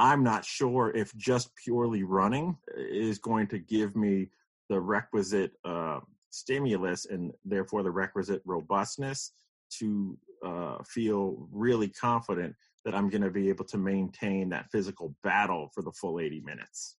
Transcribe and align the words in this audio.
I'm 0.00 0.24
not 0.24 0.46
sure 0.46 0.90
if 0.96 1.14
just 1.14 1.54
purely 1.62 2.04
running 2.04 2.56
is 2.74 3.18
going 3.18 3.48
to 3.48 3.58
give 3.58 3.94
me 3.94 4.30
the 4.70 4.80
requisite 4.80 5.52
uh, 5.62 6.00
stimulus 6.30 7.04
and 7.04 7.32
therefore 7.44 7.82
the 7.82 7.90
requisite 7.90 8.40
robustness 8.46 9.32
to 9.78 10.16
uh, 10.42 10.78
feel 10.84 11.46
really 11.52 11.88
confident 11.88 12.56
that 12.86 12.94
I'm 12.94 13.10
going 13.10 13.20
to 13.20 13.30
be 13.30 13.50
able 13.50 13.66
to 13.66 13.76
maintain 13.76 14.48
that 14.48 14.70
physical 14.72 15.14
battle 15.22 15.68
for 15.74 15.82
the 15.82 15.92
full 15.92 16.18
80 16.18 16.40
minutes. 16.46 16.96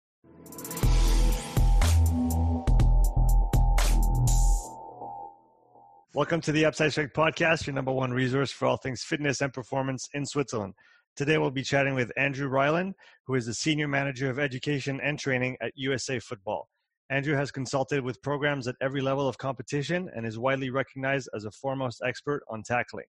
Welcome 6.14 6.42
to 6.42 6.52
the 6.52 6.66
Upside 6.66 6.92
Strength 6.92 7.14
Podcast, 7.14 7.66
your 7.66 7.74
number 7.74 7.92
one 7.92 8.12
resource 8.12 8.52
for 8.52 8.68
all 8.68 8.78
things 8.78 9.02
fitness 9.02 9.42
and 9.42 9.52
performance 9.52 10.08
in 10.14 10.24
Switzerland. 10.28 10.76
Today 11.18 11.38
we'll 11.38 11.52
be 11.52 11.62
chatting 11.62 11.94
with 11.94 12.10
Andrew 12.16 12.48
Ryland, 12.48 12.96
who 13.28 13.36
is 13.36 13.46
the 13.46 13.54
Senior 13.54 13.90
Manager 13.90 14.30
of 14.30 14.40
Education 14.40 15.02
and 15.04 15.20
Training 15.20 15.58
at 15.62 15.74
USA 15.76 16.20
Football. 16.20 16.70
Andrew 17.10 17.36
has 17.36 17.52
consulted 17.52 18.02
with 18.02 18.22
programs 18.22 18.66
at 18.66 18.78
every 18.82 19.02
level 19.02 19.28
of 19.28 19.38
competition 19.38 20.10
and 20.16 20.26
is 20.26 20.40
widely 20.40 20.70
recognized 20.70 21.28
as 21.36 21.44
a 21.44 21.52
foremost 21.52 22.02
expert 22.06 22.44
on 22.50 22.64
tackling. 22.64 23.06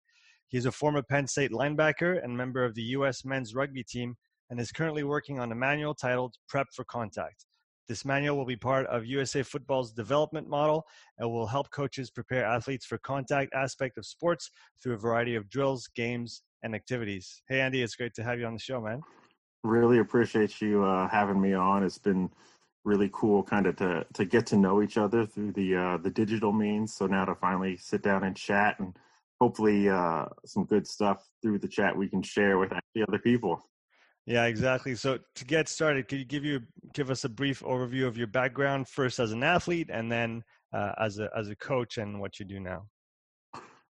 He 0.46 0.56
is 0.56 0.64
a 0.64 0.70
former 0.70 1.02
Penn 1.02 1.26
State 1.26 1.50
linebacker 1.50 2.22
and 2.22 2.36
member 2.36 2.64
of 2.64 2.76
the 2.76 2.82
U.S. 2.82 3.24
men's 3.24 3.52
rugby 3.52 3.82
team 3.82 4.14
and 4.48 4.60
is 4.60 4.70
currently 4.70 5.02
working 5.02 5.40
on 5.40 5.50
a 5.50 5.56
manual 5.56 5.92
titled 5.92 6.36
Prep 6.48 6.68
for 6.72 6.84
Contact. 6.84 7.46
This 7.88 8.04
manual 8.04 8.36
will 8.36 8.46
be 8.46 8.56
part 8.56 8.86
of 8.86 9.06
USA 9.06 9.42
Football's 9.42 9.92
development 9.92 10.48
model 10.48 10.84
and 11.18 11.28
will 11.28 11.48
help 11.48 11.68
coaches 11.72 12.12
prepare 12.12 12.44
athletes 12.44 12.86
for 12.86 12.98
contact 12.98 13.52
aspect 13.54 13.98
of 13.98 14.06
sports 14.06 14.52
through 14.80 14.94
a 14.94 14.98
variety 14.98 15.34
of 15.34 15.50
drills, 15.50 15.88
games, 15.96 16.42
and 16.62 16.74
activities. 16.74 17.42
Hey, 17.48 17.60
Andy, 17.60 17.82
it's 17.82 17.96
great 17.96 18.14
to 18.14 18.22
have 18.22 18.38
you 18.38 18.46
on 18.46 18.54
the 18.54 18.58
show, 18.58 18.80
man. 18.80 19.00
Really 19.64 19.98
appreciate 19.98 20.60
you 20.60 20.84
uh, 20.84 21.08
having 21.08 21.40
me 21.40 21.52
on. 21.52 21.82
It's 21.82 21.98
been 21.98 22.30
really 22.84 23.10
cool, 23.12 23.42
kind 23.42 23.66
of 23.66 23.76
to 23.76 24.06
to 24.14 24.24
get 24.24 24.46
to 24.46 24.56
know 24.56 24.82
each 24.82 24.96
other 24.96 25.26
through 25.26 25.52
the 25.52 25.76
uh, 25.76 25.96
the 25.98 26.10
digital 26.10 26.52
means. 26.52 26.94
So 26.94 27.06
now 27.06 27.24
to 27.24 27.34
finally 27.34 27.76
sit 27.76 28.02
down 28.02 28.24
and 28.24 28.36
chat, 28.36 28.78
and 28.78 28.96
hopefully 29.40 29.88
uh, 29.88 30.26
some 30.46 30.64
good 30.64 30.86
stuff 30.86 31.28
through 31.42 31.58
the 31.58 31.68
chat 31.68 31.96
we 31.96 32.08
can 32.08 32.22
share 32.22 32.58
with 32.58 32.72
the 32.94 33.02
other 33.02 33.18
people. 33.18 33.68
Yeah, 34.26 34.44
exactly. 34.44 34.94
So 34.94 35.18
to 35.36 35.44
get 35.44 35.68
started, 35.68 36.06
could 36.06 36.18
you 36.18 36.24
give 36.24 36.44
you 36.44 36.60
give 36.92 37.10
us 37.10 37.24
a 37.24 37.28
brief 37.28 37.60
overview 37.60 38.06
of 38.06 38.16
your 38.16 38.26
background 38.26 38.86
first 38.88 39.18
as 39.18 39.32
an 39.32 39.42
athlete, 39.42 39.88
and 39.90 40.12
then 40.12 40.42
uh, 40.72 40.92
as 40.98 41.18
a 41.18 41.30
as 41.36 41.48
a 41.48 41.56
coach, 41.56 41.98
and 41.98 42.20
what 42.20 42.38
you 42.38 42.44
do 42.44 42.60
now? 42.60 42.86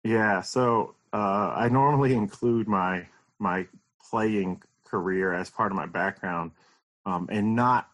Yeah, 0.04 0.42
so 0.42 0.94
uh, 1.12 1.52
I 1.56 1.68
normally 1.68 2.14
include 2.14 2.68
my 2.68 3.06
my 3.38 3.66
playing 4.10 4.62
career 4.84 5.32
as 5.32 5.50
part 5.50 5.72
of 5.72 5.76
my 5.76 5.86
background, 5.86 6.52
um, 7.06 7.28
and 7.30 7.54
not 7.54 7.88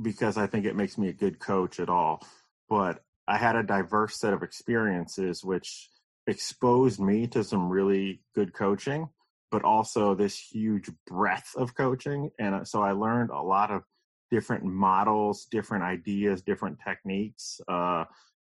because 0.00 0.36
I 0.36 0.46
think 0.46 0.66
it 0.66 0.76
makes 0.76 0.98
me 0.98 1.08
a 1.08 1.12
good 1.12 1.38
coach 1.38 1.80
at 1.80 1.88
all, 1.88 2.22
but 2.68 3.02
I 3.26 3.38
had 3.38 3.56
a 3.56 3.62
diverse 3.62 4.18
set 4.18 4.32
of 4.32 4.42
experiences 4.42 5.42
which 5.42 5.88
exposed 6.26 7.00
me 7.00 7.26
to 7.28 7.42
some 7.44 7.68
really 7.68 8.20
good 8.34 8.52
coaching 8.52 9.08
but 9.50 9.64
also 9.64 10.14
this 10.14 10.38
huge 10.38 10.90
breadth 11.06 11.54
of 11.56 11.74
coaching. 11.74 12.30
And 12.38 12.54
uh, 12.54 12.64
so 12.64 12.82
I 12.82 12.92
learned 12.92 13.30
a 13.30 13.40
lot 13.40 13.70
of 13.70 13.82
different 14.30 14.64
models, 14.64 15.46
different 15.50 15.84
ideas, 15.84 16.42
different 16.42 16.78
techniques. 16.86 17.60
Uh, 17.68 18.04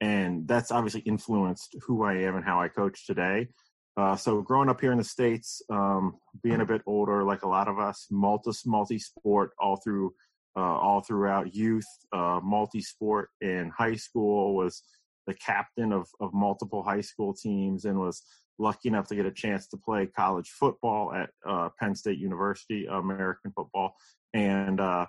and 0.01 0.47
that's 0.47 0.71
obviously 0.71 1.01
influenced 1.01 1.77
who 1.83 2.03
I 2.05 2.19
am 2.19 2.37
and 2.37 2.45
how 2.45 2.61
I 2.61 2.69
coach 2.69 3.07
today. 3.07 3.49
Uh, 3.97 4.17
so 4.17 4.41
growing 4.41 4.69
up 4.69 4.81
here 4.81 4.93
in 4.93 4.99
the 4.99 5.05
states, 5.05 5.61
um, 5.71 6.17
being 6.43 6.61
a 6.61 6.67
bit 6.67 6.83
older, 6.87 7.23
like 7.25 7.43
a 7.43 7.49
lot 7.49 7.69
of 7.69 7.79
us, 7.79 8.07
multi 8.11 8.53
multi 8.65 8.99
sport 8.99 9.51
all 9.59 9.77
through 9.77 10.15
uh, 10.57 10.61
all 10.61 11.01
throughout 11.01 11.55
youth, 11.55 11.87
uh, 12.13 12.41
multi 12.43 12.81
sport 12.81 13.29
in 13.41 13.71
high 13.71 13.97
school 13.97 14.55
was 14.55 14.83
the 15.27 15.35
captain 15.35 15.93
of 15.93 16.09
of 16.21 16.33
multiple 16.33 16.83
high 16.83 17.03
school 17.03 17.35
teams 17.35 17.85
and 17.85 17.99
was 17.99 18.23
lucky 18.59 18.89
enough 18.89 19.09
to 19.09 19.15
get 19.15 19.27
a 19.27 19.31
chance 19.31 19.67
to 19.67 19.77
play 19.77 20.07
college 20.07 20.49
football 20.49 21.13
at 21.13 21.31
uh, 21.47 21.69
Penn 21.79 21.95
State 21.95 22.19
University, 22.19 22.87
American 22.87 23.53
football, 23.55 23.95
and 24.33 24.81
uh, 24.81 25.07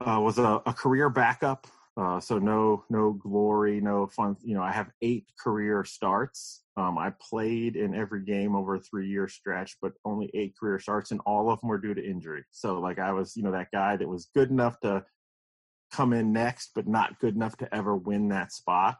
was 0.00 0.38
a, 0.38 0.62
a, 0.66 0.72
career 0.72 1.08
backup. 1.08 1.66
Uh, 1.96 2.18
so 2.18 2.38
no, 2.38 2.84
no 2.88 3.12
glory, 3.12 3.80
no 3.80 4.06
fun. 4.06 4.36
You 4.42 4.54
know, 4.54 4.62
I 4.62 4.72
have 4.72 4.90
eight 5.02 5.26
career 5.38 5.84
starts. 5.84 6.62
Um, 6.76 6.96
I 6.96 7.12
played 7.20 7.76
in 7.76 7.94
every 7.94 8.24
game 8.24 8.56
over 8.56 8.76
a 8.76 8.80
three-year 8.80 9.28
stretch, 9.28 9.76
but 9.82 9.92
only 10.04 10.30
eight 10.32 10.54
career 10.58 10.78
starts, 10.78 11.10
and 11.10 11.20
all 11.26 11.50
of 11.50 11.60
them 11.60 11.68
were 11.68 11.78
due 11.78 11.92
to 11.92 12.02
injury. 12.02 12.44
So, 12.50 12.80
like, 12.80 12.98
I 12.98 13.12
was, 13.12 13.36
you 13.36 13.42
know, 13.42 13.52
that 13.52 13.70
guy 13.72 13.96
that 13.96 14.08
was 14.08 14.30
good 14.34 14.50
enough 14.50 14.80
to 14.80 15.04
come 15.92 16.14
in 16.14 16.32
next, 16.32 16.70
but 16.74 16.88
not 16.88 17.18
good 17.18 17.34
enough 17.34 17.58
to 17.58 17.74
ever 17.74 17.94
win 17.94 18.28
that 18.28 18.52
spot. 18.52 18.96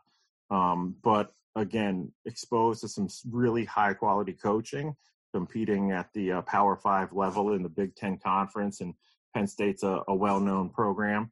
Um, 0.51 0.97
but 1.03 1.33
again 1.57 2.11
exposed 2.25 2.81
to 2.81 2.89
some 2.89 3.09
really 3.31 3.65
high 3.65 3.95
quality 3.95 4.33
coaching, 4.33 4.95
competing 5.35 5.93
at 5.93 6.09
the 6.15 6.33
uh, 6.33 6.43
Power 6.43 6.77
Five 6.77 7.13
level 7.13 7.53
in 7.53 7.63
the 7.63 7.69
Big 7.69 7.95
Ten 7.95 8.19
Conference, 8.19 8.81
and 8.81 8.95
Penn 9.35 9.47
State's 9.47 9.83
a, 9.83 10.03
a 10.09 10.15
well 10.15 10.41
known 10.41 10.71
program. 10.71 11.31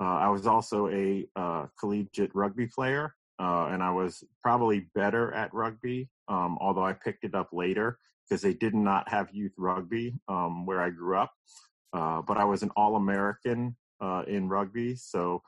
Uh, 0.00 0.16
I 0.16 0.28
was 0.28 0.46
also 0.46 0.88
a 0.88 1.26
uh, 1.36 1.66
collegiate 1.78 2.34
rugby 2.34 2.66
player, 2.66 3.14
uh, 3.38 3.68
and 3.70 3.82
I 3.82 3.90
was 3.90 4.22
probably 4.42 4.88
better 4.94 5.32
at 5.32 5.52
rugby, 5.54 6.08
um, 6.28 6.58
although 6.60 6.84
I 6.84 6.92
picked 6.92 7.24
it 7.24 7.34
up 7.34 7.48
later 7.52 7.98
because 8.28 8.42
they 8.42 8.54
did 8.54 8.74
not 8.74 9.08
have 9.08 9.30
youth 9.32 9.52
rugby 9.56 10.14
um, 10.28 10.66
where 10.66 10.80
I 10.80 10.90
grew 10.90 11.16
up. 11.16 11.32
But 11.92 12.36
I 12.36 12.44
was 12.44 12.62
an 12.62 12.70
All 12.76 12.96
American 12.96 13.76
in 14.26 14.48
rugby, 14.48 14.96
so 14.96 15.42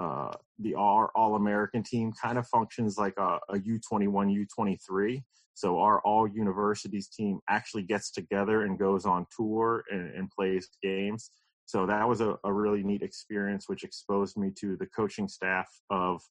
uh, 0.00 0.32
the 0.58 0.74
all 0.74 1.08
all 1.14 1.36
American 1.36 1.82
team 1.82 2.12
kind 2.20 2.36
of 2.38 2.46
functions 2.48 2.98
like 2.98 3.14
a 3.16 3.38
a 3.48 3.58
U21, 3.58 4.46
U23. 4.58 5.22
So 5.54 5.78
our 5.78 6.00
all 6.00 6.26
universities 6.26 7.08
team 7.08 7.38
actually 7.48 7.84
gets 7.84 8.10
together 8.10 8.62
and 8.62 8.78
goes 8.78 9.06
on 9.06 9.26
tour 9.36 9.84
and, 9.90 10.12
and 10.14 10.30
plays 10.30 10.68
games. 10.82 11.30
So 11.66 11.86
that 11.86 12.06
was 12.08 12.20
a, 12.20 12.36
a, 12.44 12.52
really 12.52 12.82
neat 12.82 13.02
experience, 13.02 13.68
which 13.68 13.84
exposed 13.84 14.36
me 14.36 14.50
to 14.58 14.76
the 14.76 14.86
coaching 14.86 15.28
staff 15.28 15.68
of 15.90 16.22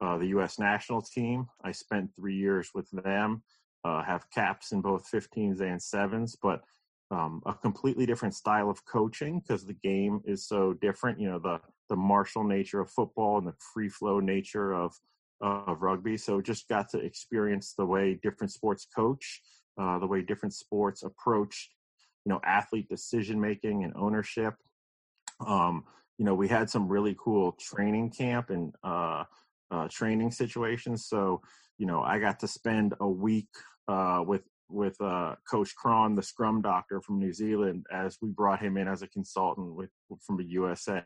uh, 0.00 0.18
the 0.18 0.26
U.S. 0.26 0.58
national 0.58 1.02
team. 1.02 1.46
I 1.64 1.72
spent 1.72 2.10
three 2.14 2.36
years 2.36 2.70
with 2.74 2.90
them, 2.90 3.42
uh, 3.84 4.02
have 4.02 4.30
caps 4.30 4.72
in 4.72 4.80
both 4.80 5.10
15s 5.10 5.60
and 5.60 5.82
sevens, 5.82 6.36
but 6.40 6.62
um, 7.10 7.42
a 7.46 7.54
completely 7.54 8.06
different 8.06 8.34
style 8.34 8.70
of 8.70 8.84
coaching 8.86 9.40
because 9.40 9.66
the 9.66 9.76
game 9.84 10.20
is 10.24 10.46
so 10.46 10.72
different. 10.74 11.20
You 11.20 11.30
know, 11.30 11.38
the 11.38 11.60
the 11.90 11.96
martial 11.96 12.42
nature 12.42 12.80
of 12.80 12.90
football 12.90 13.36
and 13.38 13.46
the 13.46 13.54
free 13.74 13.88
flow 13.88 14.18
nature 14.18 14.72
of 14.72 14.94
of 15.42 15.82
rugby. 15.82 16.16
So 16.16 16.40
just 16.40 16.68
got 16.68 16.88
to 16.90 16.98
experience 16.98 17.74
the 17.76 17.84
way 17.84 18.18
different 18.22 18.52
sports 18.52 18.86
coach, 18.94 19.42
uh, 19.78 19.98
the 19.98 20.06
way 20.06 20.22
different 20.22 20.54
sports 20.54 21.02
approach, 21.02 21.70
you 22.24 22.30
know, 22.30 22.40
athlete 22.44 22.88
decision 22.88 23.40
making 23.40 23.84
and 23.84 23.92
ownership. 23.96 24.54
Um, 25.46 25.84
you 26.18 26.24
know, 26.24 26.34
we 26.34 26.48
had 26.48 26.70
some 26.70 26.88
really 26.88 27.16
cool 27.18 27.52
training 27.52 28.10
camp 28.10 28.50
and 28.50 28.74
uh, 28.84 29.24
uh, 29.70 29.88
training 29.88 30.30
situations. 30.30 31.06
So, 31.06 31.40
you 31.78 31.86
know, 31.86 32.02
I 32.02 32.18
got 32.18 32.38
to 32.40 32.48
spend 32.48 32.94
a 33.00 33.08
week 33.08 33.48
uh, 33.88 34.22
with 34.26 34.42
with 34.68 34.98
uh, 35.00 35.34
Coach 35.50 35.74
Cron, 35.76 36.14
the 36.14 36.22
Scrum 36.22 36.62
Doctor 36.62 37.00
from 37.00 37.18
New 37.18 37.32
Zealand, 37.32 37.84
as 37.92 38.16
we 38.22 38.30
brought 38.30 38.62
him 38.62 38.76
in 38.76 38.88
as 38.88 39.02
a 39.02 39.08
consultant 39.08 39.74
with 39.74 39.90
from 40.20 40.36
the 40.36 40.44
USA. 40.44 41.02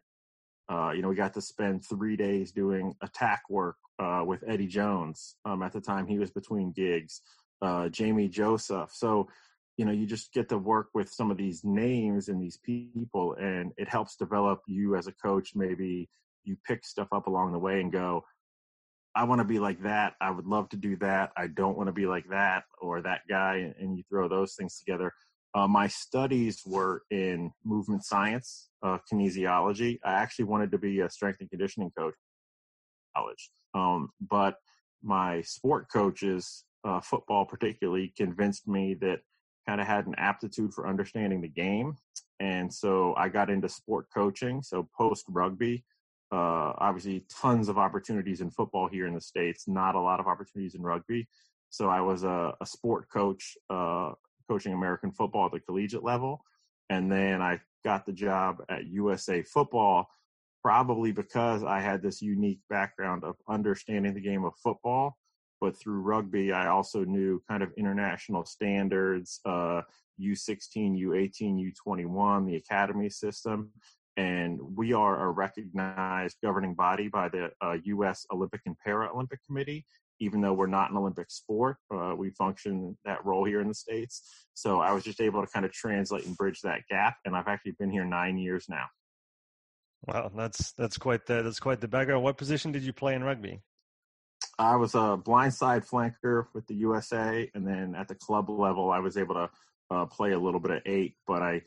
Uh, 0.68 0.90
you 0.90 1.02
know, 1.02 1.08
we 1.08 1.14
got 1.14 1.34
to 1.34 1.40
spend 1.40 1.84
three 1.84 2.16
days 2.16 2.50
doing 2.52 2.94
attack 3.00 3.42
work 3.48 3.76
uh, 3.98 4.22
with 4.26 4.42
Eddie 4.46 4.66
Jones. 4.66 5.36
Um, 5.44 5.62
at 5.62 5.72
the 5.72 5.80
time, 5.80 6.06
he 6.06 6.18
was 6.18 6.30
between 6.30 6.72
gigs. 6.72 7.22
Uh, 7.62 7.88
Jamie 7.88 8.28
Joseph. 8.28 8.90
So, 8.92 9.28
you 9.76 9.84
know, 9.84 9.92
you 9.92 10.06
just 10.06 10.32
get 10.32 10.48
to 10.48 10.58
work 10.58 10.88
with 10.94 11.10
some 11.10 11.30
of 11.30 11.36
these 11.36 11.62
names 11.64 12.28
and 12.28 12.40
these 12.40 12.58
people, 12.64 13.34
and 13.34 13.72
it 13.76 13.88
helps 13.88 14.16
develop 14.16 14.60
you 14.66 14.96
as 14.96 15.06
a 15.06 15.12
coach. 15.12 15.52
Maybe 15.54 16.08
you 16.44 16.56
pick 16.66 16.84
stuff 16.84 17.08
up 17.12 17.26
along 17.26 17.52
the 17.52 17.58
way 17.58 17.80
and 17.80 17.92
go, 17.92 18.24
I 19.14 19.24
want 19.24 19.40
to 19.40 19.44
be 19.44 19.58
like 19.58 19.82
that. 19.82 20.14
I 20.20 20.30
would 20.30 20.46
love 20.46 20.68
to 20.70 20.76
do 20.76 20.96
that. 20.96 21.32
I 21.36 21.46
don't 21.46 21.76
want 21.76 21.88
to 21.88 21.92
be 21.92 22.06
like 22.06 22.28
that 22.30 22.64
or 22.80 23.02
that 23.02 23.22
guy. 23.28 23.72
And 23.78 23.96
you 23.96 24.04
throw 24.10 24.28
those 24.28 24.54
things 24.54 24.78
together. 24.78 25.12
Uh, 25.54 25.66
my 25.66 25.88
studies 25.88 26.62
were 26.66 27.02
in 27.10 27.50
movement 27.64 28.04
science, 28.04 28.68
uh, 28.82 28.98
kinesiology. 29.10 29.98
I 30.04 30.12
actually 30.12 30.44
wanted 30.44 30.70
to 30.72 30.78
be 30.78 31.00
a 31.00 31.08
strength 31.08 31.40
and 31.40 31.48
conditioning 31.48 31.90
coach, 31.96 32.14
college, 33.16 33.50
um, 33.72 34.10
but 34.20 34.56
my 35.02 35.40
sport 35.40 35.86
coaches, 35.90 36.64
uh, 36.84 37.00
football 37.00 37.46
particularly, 37.46 38.12
convinced 38.18 38.68
me 38.68 38.94
that 39.00 39.20
kind 39.66 39.80
of 39.80 39.86
had 39.86 40.06
an 40.06 40.14
aptitude 40.16 40.72
for 40.72 40.86
understanding 40.86 41.40
the 41.40 41.48
game, 41.48 41.96
and 42.40 42.72
so 42.72 43.14
I 43.16 43.28
got 43.28 43.50
into 43.50 43.68
sport 43.68 44.06
coaching. 44.12 44.62
So 44.62 44.88
post 44.96 45.24
rugby, 45.28 45.84
uh, 46.32 46.72
obviously 46.78 47.24
tons 47.30 47.68
of 47.68 47.78
opportunities 47.78 48.40
in 48.40 48.50
football 48.50 48.88
here 48.88 49.06
in 49.06 49.14
the 49.14 49.20
states, 49.20 49.66
not 49.68 49.94
a 49.94 50.00
lot 50.00 50.20
of 50.20 50.26
opportunities 50.26 50.74
in 50.74 50.82
rugby. 50.82 51.28
So 51.70 51.88
I 51.88 52.00
was 52.00 52.24
a, 52.24 52.54
a 52.60 52.66
sport 52.66 53.08
coach 53.10 53.56
uh, 53.70 54.12
coaching 54.48 54.72
American 54.72 55.12
football 55.12 55.46
at 55.46 55.52
the 55.52 55.60
collegiate 55.60 56.04
level. 56.04 56.44
And 56.90 57.10
then 57.10 57.42
I 57.42 57.60
got 57.84 58.06
the 58.06 58.12
job 58.12 58.62
at 58.68 58.86
USA 58.86 59.42
Football, 59.42 60.08
probably 60.62 61.12
because 61.12 61.64
I 61.64 61.80
had 61.80 62.02
this 62.02 62.22
unique 62.22 62.60
background 62.70 63.24
of 63.24 63.36
understanding 63.48 64.14
the 64.14 64.20
game 64.20 64.44
of 64.44 64.54
football. 64.62 65.16
But 65.60 65.78
through 65.78 66.00
rugby, 66.00 66.52
I 66.52 66.68
also 66.68 67.04
knew 67.04 67.42
kind 67.48 67.62
of 67.62 67.72
international 67.76 68.44
standards, 68.44 69.40
uh, 69.44 69.82
U16, 70.20 71.00
U18, 71.02 71.72
U21, 71.86 72.46
the 72.46 72.56
academy 72.56 73.08
system. 73.08 73.70
And 74.16 74.58
we 74.74 74.92
are 74.92 75.26
a 75.26 75.30
recognized 75.30 76.36
governing 76.42 76.74
body 76.74 77.08
by 77.08 77.28
the 77.28 77.50
uh, 77.60 77.76
U.S. 77.84 78.24
Olympic 78.32 78.62
and 78.66 78.76
Paralympic 78.86 79.38
Committee 79.46 79.84
even 80.20 80.40
though 80.40 80.52
we're 80.52 80.66
not 80.66 80.90
an 80.90 80.96
Olympic 80.96 81.30
sport, 81.30 81.76
uh, 81.92 82.14
we 82.16 82.30
function 82.30 82.96
that 83.04 83.24
role 83.24 83.44
here 83.44 83.60
in 83.60 83.68
the 83.68 83.74
States. 83.74 84.46
So 84.54 84.80
I 84.80 84.92
was 84.92 85.04
just 85.04 85.20
able 85.20 85.44
to 85.44 85.46
kind 85.52 85.66
of 85.66 85.72
translate 85.72 86.26
and 86.26 86.36
bridge 86.36 86.60
that 86.62 86.82
gap. 86.88 87.16
And 87.24 87.36
I've 87.36 87.48
actually 87.48 87.72
been 87.72 87.90
here 87.90 88.04
nine 88.04 88.38
years 88.38 88.66
now. 88.68 88.86
Wow, 90.06 90.30
that's 90.36 90.72
that's 90.72 90.98
quite 90.98 91.26
the 91.26 91.42
that's 91.42 91.58
quite 91.58 91.80
the 91.80 91.88
background. 91.88 92.22
What 92.22 92.36
position 92.36 92.70
did 92.70 92.82
you 92.82 92.92
play 92.92 93.14
in 93.14 93.24
rugby? 93.24 93.60
I 94.58 94.76
was 94.76 94.94
a 94.94 95.18
blindside 95.22 95.86
flanker 95.86 96.46
with 96.54 96.66
the 96.66 96.74
USA, 96.76 97.50
and 97.54 97.66
then 97.66 97.94
at 97.94 98.08
the 98.08 98.14
club 98.14 98.48
level, 98.48 98.90
I 98.90 99.00
was 99.00 99.16
able 99.16 99.34
to 99.34 99.50
uh, 99.90 100.06
play 100.06 100.32
a 100.32 100.38
little 100.38 100.60
bit 100.60 100.70
of 100.70 100.82
eight. 100.86 101.16
But 101.26 101.42
I, 101.42 101.62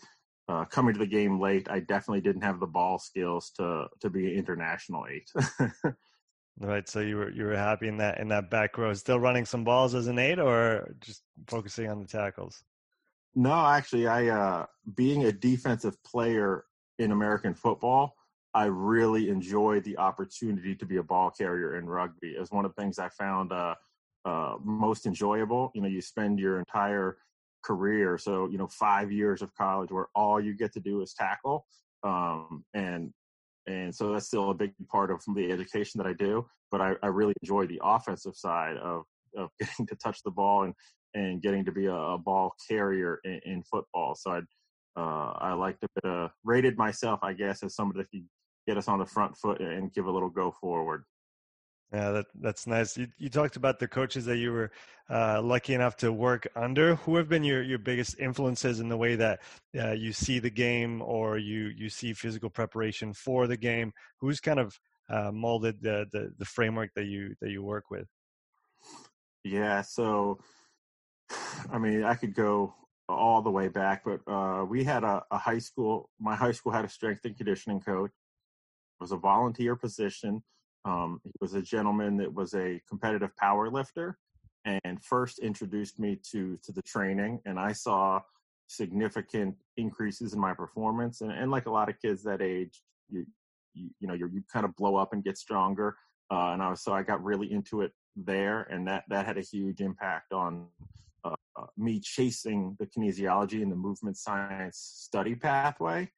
uh, 0.48 0.66
coming 0.66 0.94
to 0.94 1.00
the 1.00 1.08
game 1.08 1.40
late, 1.40 1.70
I 1.70 1.82
definitely 1.82 2.22
didn't 2.22 2.42
have 2.42 2.60
the 2.60 2.68
ball 2.68 2.98
skills 2.98 3.52
to 3.58 3.88
to 4.02 4.10
be 4.10 4.32
an 4.32 4.38
international 4.38 5.06
eight. 5.08 5.32
Right. 6.60 6.90
So 6.90 7.00
you 7.00 7.16
were 7.16 7.32
you 7.32 7.46
were 7.46 7.56
happy 7.56 7.88
in 7.88 7.98
that 7.98 8.20
in 8.20 8.28
that 8.30 8.50
back 8.50 8.78
row, 8.78 8.94
still 8.94 9.20
running 9.20 9.46
some 9.46 9.64
balls 9.64 9.96
as 9.96 10.08
an 10.08 10.20
eight, 10.20 10.40
or 10.40 10.94
just 11.00 11.24
focusing 11.48 11.90
on 11.90 12.02
the 12.02 12.08
tackles. 12.08 12.62
No, 13.34 13.66
actually, 13.66 14.08
I 14.08 14.28
uh, 14.28 14.66
being 14.94 15.24
a 15.24 15.32
defensive 15.32 16.02
player 16.04 16.66
in 16.98 17.14
American 17.14 17.54
football, 17.54 18.14
I 18.54 18.66
really 18.66 19.30
enjoy 19.30 19.82
the 19.82 19.98
opportunity 19.98 20.76
to 20.76 20.86
be 20.86 20.98
a 20.98 21.04
ball 21.04 21.30
carrier 21.30 21.78
in 21.78 21.86
rugby. 21.86 22.36
As 22.40 22.52
one 22.52 22.66
of 22.66 22.74
the 22.74 22.82
things 22.82 22.98
I 22.98 23.10
found 23.10 23.52
uh, 23.52 23.76
uh, 24.26 24.56
most 24.64 25.06
enjoyable. 25.06 25.72
You 25.74 25.82
know, 25.82 25.88
you 25.88 26.02
spend 26.02 26.40
your 26.40 26.60
entire 26.60 27.18
career, 27.64 28.18
so 28.18 28.48
you 28.50 28.58
know, 28.58 28.68
five 28.68 29.12
years 29.12 29.42
of 29.42 29.54
college 29.56 29.92
where 29.92 30.08
all 30.16 30.40
you 30.42 30.56
get 30.56 30.74
to 30.74 30.80
do 30.80 31.02
is 31.02 31.14
tackle. 31.14 31.66
Um, 32.04 32.64
and 32.74 33.12
and 33.68 33.94
so 33.94 34.12
that's 34.12 34.28
still 34.28 34.50
a 34.50 34.54
big 34.54 34.74
part 34.88 35.12
of 35.12 35.24
the 35.36 35.52
education 35.52 36.00
that 36.00 36.08
I 36.08 36.14
do. 36.14 36.46
But 36.72 36.82
I, 36.82 36.96
I 37.04 37.08
really 37.08 37.34
enjoy 37.42 37.68
the 37.68 37.80
offensive 37.84 38.36
side 38.36 38.78
of 38.78 39.04
of 39.38 39.50
getting 39.60 39.88
to 39.88 39.96
touch 39.96 40.22
the 40.24 40.32
ball 40.32 40.64
and 40.64 40.74
and 41.16 41.42
getting 41.42 41.66
to 41.66 41.72
be 41.72 41.88
a, 41.88 41.96
a 41.96 42.18
ball 42.18 42.54
carrier 42.70 43.20
in, 43.24 43.40
in, 43.44 43.64
football. 43.64 44.14
So 44.16 44.32
I 44.32 44.42
uh, 45.00 45.34
I 45.40 45.54
a 45.54 45.74
bit 45.80 45.90
uh, 46.04 46.28
rated 46.44 46.78
myself, 46.78 47.22
I 47.24 47.34
guess, 47.34 47.64
as 47.64 47.74
somebody 47.76 48.02
that 48.04 48.12
can 48.12 48.30
get 48.70 48.78
us 48.78 48.88
on 48.88 49.00
the 49.00 49.06
front 49.06 49.36
foot 49.36 49.60
and 49.62 49.92
give 49.92 50.06
a 50.06 50.12
little 50.12 50.30
go 50.30 50.52
forward. 50.52 51.04
Yeah, 51.92 52.12
that 52.12 52.26
that's 52.40 52.68
nice. 52.68 52.96
You 52.96 53.08
you 53.18 53.30
talked 53.30 53.56
about 53.56 53.80
the 53.80 53.88
coaches 53.88 54.24
that 54.26 54.38
you 54.38 54.52
were 54.52 54.72
uh, 55.10 55.42
lucky 55.42 55.74
enough 55.74 55.98
to 55.98 56.14
work 56.14 56.48
under. 56.56 56.96
Who 56.98 57.16
have 57.16 57.28
been 57.28 57.44
your, 57.44 57.64
your 57.64 57.80
biggest 57.80 58.20
influences 58.20 58.80
in 58.80 58.90
the 58.90 58.98
way 58.98 59.16
that 59.16 59.40
uh, 59.76 59.94
you 59.94 60.14
see 60.14 60.38
the 60.38 60.52
game 60.52 61.02
or 61.02 61.40
you 61.40 61.72
you 61.76 61.90
see 61.90 62.14
physical 62.14 62.52
preparation 62.52 63.12
for 63.14 63.48
the 63.48 63.58
game? 63.58 63.92
Who's 64.20 64.40
kind 64.40 64.60
of 64.60 64.80
uh, 65.10 65.32
molded 65.32 65.82
the, 65.82 66.06
the 66.12 66.32
the 66.38 66.46
framework 66.46 66.92
that 66.96 67.06
you 67.06 67.34
that 67.42 67.50
you 67.50 67.64
work 67.64 67.90
with? 67.90 68.08
Yeah, 69.44 69.82
so 69.82 70.38
I 71.72 71.80
mean, 71.80 72.04
I 72.04 72.14
could 72.14 72.36
go 72.36 72.76
all 73.08 73.42
the 73.42 73.50
way 73.50 73.68
back, 73.68 74.04
but 74.06 74.22
uh, 74.32 74.64
we 74.64 74.84
had 74.84 75.04
a, 75.04 75.24
a 75.32 75.40
high 75.40 75.58
school. 75.58 76.12
My 76.20 76.36
high 76.36 76.52
school 76.52 76.72
had 76.72 76.86
a 76.86 76.90
strength 76.90 77.26
and 77.26 77.36
conditioning 77.36 77.82
coach. 77.82 78.12
Was 79.00 79.12
a 79.12 79.18
volunteer 79.18 79.76
position 79.76 80.44
um, 80.86 81.20
he 81.24 81.32
was 81.42 81.54
a 81.54 81.62
gentleman 81.62 82.18
that 82.18 82.34
was 82.34 82.54
a 82.54 82.82
competitive 82.88 83.36
power 83.38 83.70
lifter 83.70 84.18
and 84.66 85.04
first 85.04 85.40
introduced 85.40 86.00
me 86.00 86.20
to 86.32 86.58
to 86.64 86.72
the 86.72 86.82
training 86.82 87.40
and 87.46 87.60
I 87.60 87.74
saw 87.74 88.22
significant 88.68 89.56
increases 89.78 90.34
in 90.34 90.40
my 90.40 90.54
performance 90.54 91.22
and, 91.22 91.32
and 91.32 91.50
like 91.52 91.66
a 91.66 91.72
lot 91.72 91.90
of 91.90 92.00
kids 92.00 92.24
that 92.24 92.42
age 92.42 92.82
you 93.10 93.26
you, 93.74 93.90
you 94.00 94.08
know 94.08 94.14
you 94.14 94.44
kind 94.52 94.66
of 94.66 94.76
blow 94.76 94.96
up 94.96 95.14
and 95.14 95.24
get 95.24 95.38
stronger 95.38 95.96
uh, 96.32 96.52
and 96.54 96.62
I 96.62 96.70
was 96.70 96.82
so 96.82 96.94
I 96.94 97.04
got 97.04 97.24
really 97.24 97.52
into 97.52 97.82
it 97.82 97.92
there 98.16 98.64
and 98.64 98.88
that 98.88 99.04
that 99.10 99.26
had 99.26 99.38
a 99.38 99.42
huge 99.42 99.82
impact 99.82 100.34
on 100.34 100.68
uh, 101.24 101.36
uh, 101.58 101.66
me 101.78 102.00
chasing 102.00 102.76
the 102.80 102.86
kinesiology 102.86 103.62
and 103.62 103.72
the 103.72 103.76
movement 103.76 104.18
science 104.18 104.78
study 104.78 105.36
pathway 105.36 106.10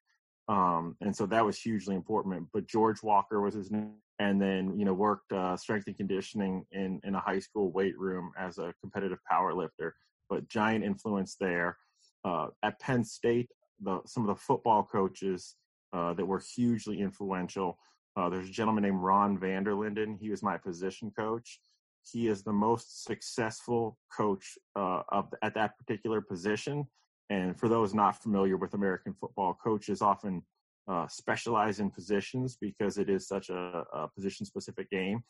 um, 0.47 0.95
and 1.01 1.15
so 1.15 1.25
that 1.25 1.45
was 1.45 1.59
hugely 1.59 1.95
important 1.95 2.47
but 2.53 2.67
George 2.67 3.03
Walker 3.03 3.41
was 3.41 3.53
his 3.53 3.71
name 3.71 3.93
and 4.21 4.39
then 4.39 4.77
you 4.77 4.85
know 4.85 4.93
worked 4.93 5.31
uh, 5.33 5.57
strength 5.57 5.87
and 5.87 5.97
conditioning 5.97 6.63
in 6.71 7.01
in 7.03 7.15
a 7.15 7.19
high 7.19 7.39
school 7.39 7.71
weight 7.71 7.97
room 7.97 8.31
as 8.37 8.59
a 8.59 8.73
competitive 8.79 9.17
power 9.29 9.53
lifter. 9.53 9.95
But 10.29 10.47
giant 10.47 10.85
influence 10.85 11.35
there. 11.39 11.77
Uh, 12.23 12.47
at 12.61 12.79
Penn 12.79 13.03
State, 13.03 13.49
the, 13.81 13.99
some 14.05 14.21
of 14.21 14.27
the 14.27 14.39
football 14.39 14.83
coaches 14.83 15.55
uh, 15.91 16.13
that 16.13 16.25
were 16.25 16.41
hugely 16.55 17.01
influential. 17.01 17.79
Uh, 18.15 18.29
there's 18.29 18.47
a 18.47 18.51
gentleman 18.51 18.83
named 18.83 19.01
Ron 19.01 19.39
Vanderlinden. 19.39 20.19
He 20.19 20.29
was 20.29 20.43
my 20.43 20.55
position 20.55 21.11
coach. 21.17 21.59
He 22.03 22.27
is 22.27 22.43
the 22.43 22.53
most 22.53 23.03
successful 23.03 23.97
coach 24.15 24.55
uh, 24.75 25.01
of 25.09 25.33
at 25.41 25.55
that 25.55 25.79
particular 25.79 26.21
position. 26.21 26.85
And 27.31 27.57
for 27.57 27.69
those 27.69 27.93
not 27.93 28.21
familiar 28.21 28.57
with 28.57 28.73
American 28.73 29.13
football, 29.13 29.57
coaches 29.63 30.01
often 30.01 30.43
uh, 30.89 31.07
specialize 31.07 31.79
in 31.79 31.89
positions 31.89 32.57
because 32.59 32.97
it 32.97 33.09
is 33.09 33.25
such 33.25 33.49
a, 33.49 33.85
a 33.93 34.09
position 34.13 34.45
specific 34.45 34.89
game. 34.89 35.23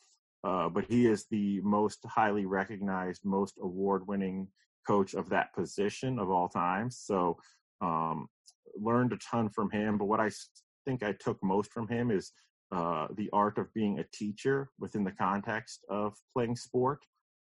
Uh, 0.44 0.68
but 0.68 0.84
he 0.86 1.06
is 1.06 1.28
the 1.30 1.62
most 1.62 2.00
highly 2.08 2.48
recognized, 2.48 3.22
most 3.24 3.60
award 3.62 4.08
winning 4.08 4.48
coach 4.88 5.14
of 5.14 5.30
that 5.30 5.54
position 5.54 6.18
of 6.18 6.32
all 6.32 6.50
time. 6.50 6.90
So, 6.90 7.38
um, 7.82 8.28
learned 8.76 9.14
a 9.14 9.18
ton 9.18 9.50
from 9.50 9.70
him. 9.70 10.00
But 10.00 10.06
what 10.06 10.20
I 10.20 10.32
think 10.86 11.04
I 11.04 11.12
took 11.14 11.38
most 11.44 11.72
from 11.72 11.88
him 11.88 12.10
is 12.10 12.32
uh, 12.72 13.10
the 13.16 13.30
art 13.32 13.60
of 13.60 13.72
being 13.76 14.00
a 14.00 14.06
teacher 14.12 14.72
within 14.80 15.04
the 15.04 15.12
context 15.12 15.86
of 15.88 16.16
playing 16.34 16.56
sport. 16.56 17.00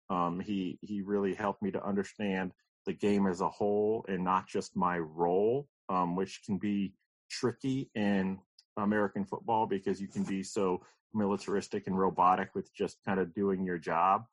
Um, 0.09 0.39
he 0.39 0.79
he 0.81 1.01
really 1.01 1.35
helped 1.35 1.61
me 1.61 1.69
to 1.71 1.85
understand 1.85 2.53
the 2.87 2.93
game 2.93 3.27
as 3.27 3.41
a 3.41 3.49
whole 3.49 4.03
and 4.07 4.23
not 4.23 4.47
just 4.47 4.75
my 4.75 4.97
role, 4.97 5.67
um, 5.89 6.15
which 6.15 6.41
can 6.43 6.57
be 6.57 6.93
tricky 7.29 7.91
in 7.93 8.39
American 8.77 9.25
football 9.25 9.67
because 9.67 10.01
you 10.01 10.07
can 10.07 10.23
be 10.23 10.41
so 10.41 10.81
militaristic 11.13 11.87
and 11.87 11.99
robotic 11.99 12.49
with 12.55 12.73
just 12.73 12.97
kind 13.05 13.19
of 13.19 13.33
doing 13.35 13.63
your 13.63 13.77
job. 13.77 14.23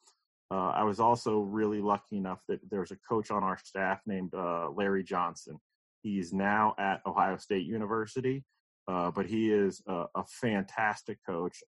Uh, 0.50 0.70
I 0.70 0.84
was 0.84 1.00
also 1.00 1.40
really 1.40 1.80
lucky 1.80 2.16
enough 2.16 2.40
that 2.48 2.60
there's 2.70 2.92
a 2.92 2.98
coach 3.08 3.30
on 3.30 3.42
our 3.42 3.58
staff 3.62 4.00
named 4.06 4.34
uh, 4.34 4.70
Larry 4.70 5.02
Johnson. 5.02 5.58
He's 6.02 6.32
now 6.32 6.74
at 6.78 7.00
Ohio 7.06 7.38
State 7.38 7.66
University, 7.66 8.44
uh, 8.86 9.10
but 9.10 9.26
he 9.26 9.50
is 9.50 9.82
a, 9.88 10.04
a, 10.14 10.24
fantastic 10.26 11.18
coach. 11.26 11.62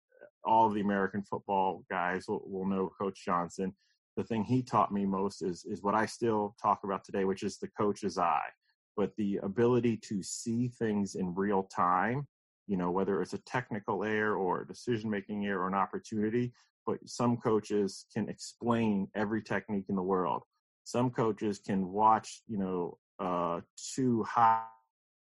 All 0.45 0.67
of 0.67 0.75
the 0.75 0.81
American 0.81 1.23
football 1.23 1.85
guys 1.89 2.25
will, 2.27 2.43
will 2.45 2.67
know 2.67 2.91
Coach 3.01 3.25
Johnson. 3.25 3.75
The 4.17 4.25
thing 4.25 4.45
he 4.45 4.63
taught 4.63 4.93
me 4.93 5.07
most 5.07 5.43
is 5.43 5.65
is 5.65 5.83
what 5.83 5.95
I 5.95 6.07
still 6.07 6.55
talk 6.63 6.85
about 6.85 7.05
today, 7.05 7.25
which 7.25 7.43
is 7.43 7.59
the 7.59 7.69
coach's 7.69 8.19
eye 8.19 8.51
but 8.97 9.15
the 9.17 9.39
ability 9.43 9.97
to 9.97 10.23
see 10.23 10.69
things 10.69 11.15
in 11.15 11.35
real 11.35 11.65
time, 11.65 12.27
you 12.67 12.77
know, 12.77 12.91
whether 12.91 13.21
it's 13.21 13.33
a 13.33 13.39
technical 13.39 14.05
error 14.05 14.37
or 14.37 14.63
a 14.63 14.67
decision 14.67 15.11
making 15.11 15.47
error 15.47 15.65
or 15.65 15.69
an 15.69 15.75
opportunity, 15.75 16.53
but 16.87 16.99
some 17.05 17.37
coaches 17.37 18.07
can 18.13 18.29
explain 18.29 19.09
every 19.15 19.43
technique 19.43 19.87
in 19.89 19.97
the 19.97 20.03
world. 20.03 20.43
Some 20.85 21.11
coaches 21.11 21.59
can 21.59 21.89
watch, 21.89 22.43
you 22.47 22.59
know, 22.59 22.99
uh, 23.19 23.61
two 23.95 24.23
high 24.25 24.63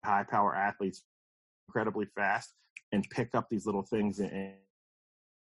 high 0.03 0.24
power 0.24 0.55
athletes 0.55 1.03
incredibly 1.67 2.05
fast 2.15 2.55
and 2.91 3.07
pick 3.12 3.36
up 3.36 3.48
these 3.50 3.67
little 3.67 3.83
things 3.83 4.19
and, 4.19 4.31
and 4.31 4.53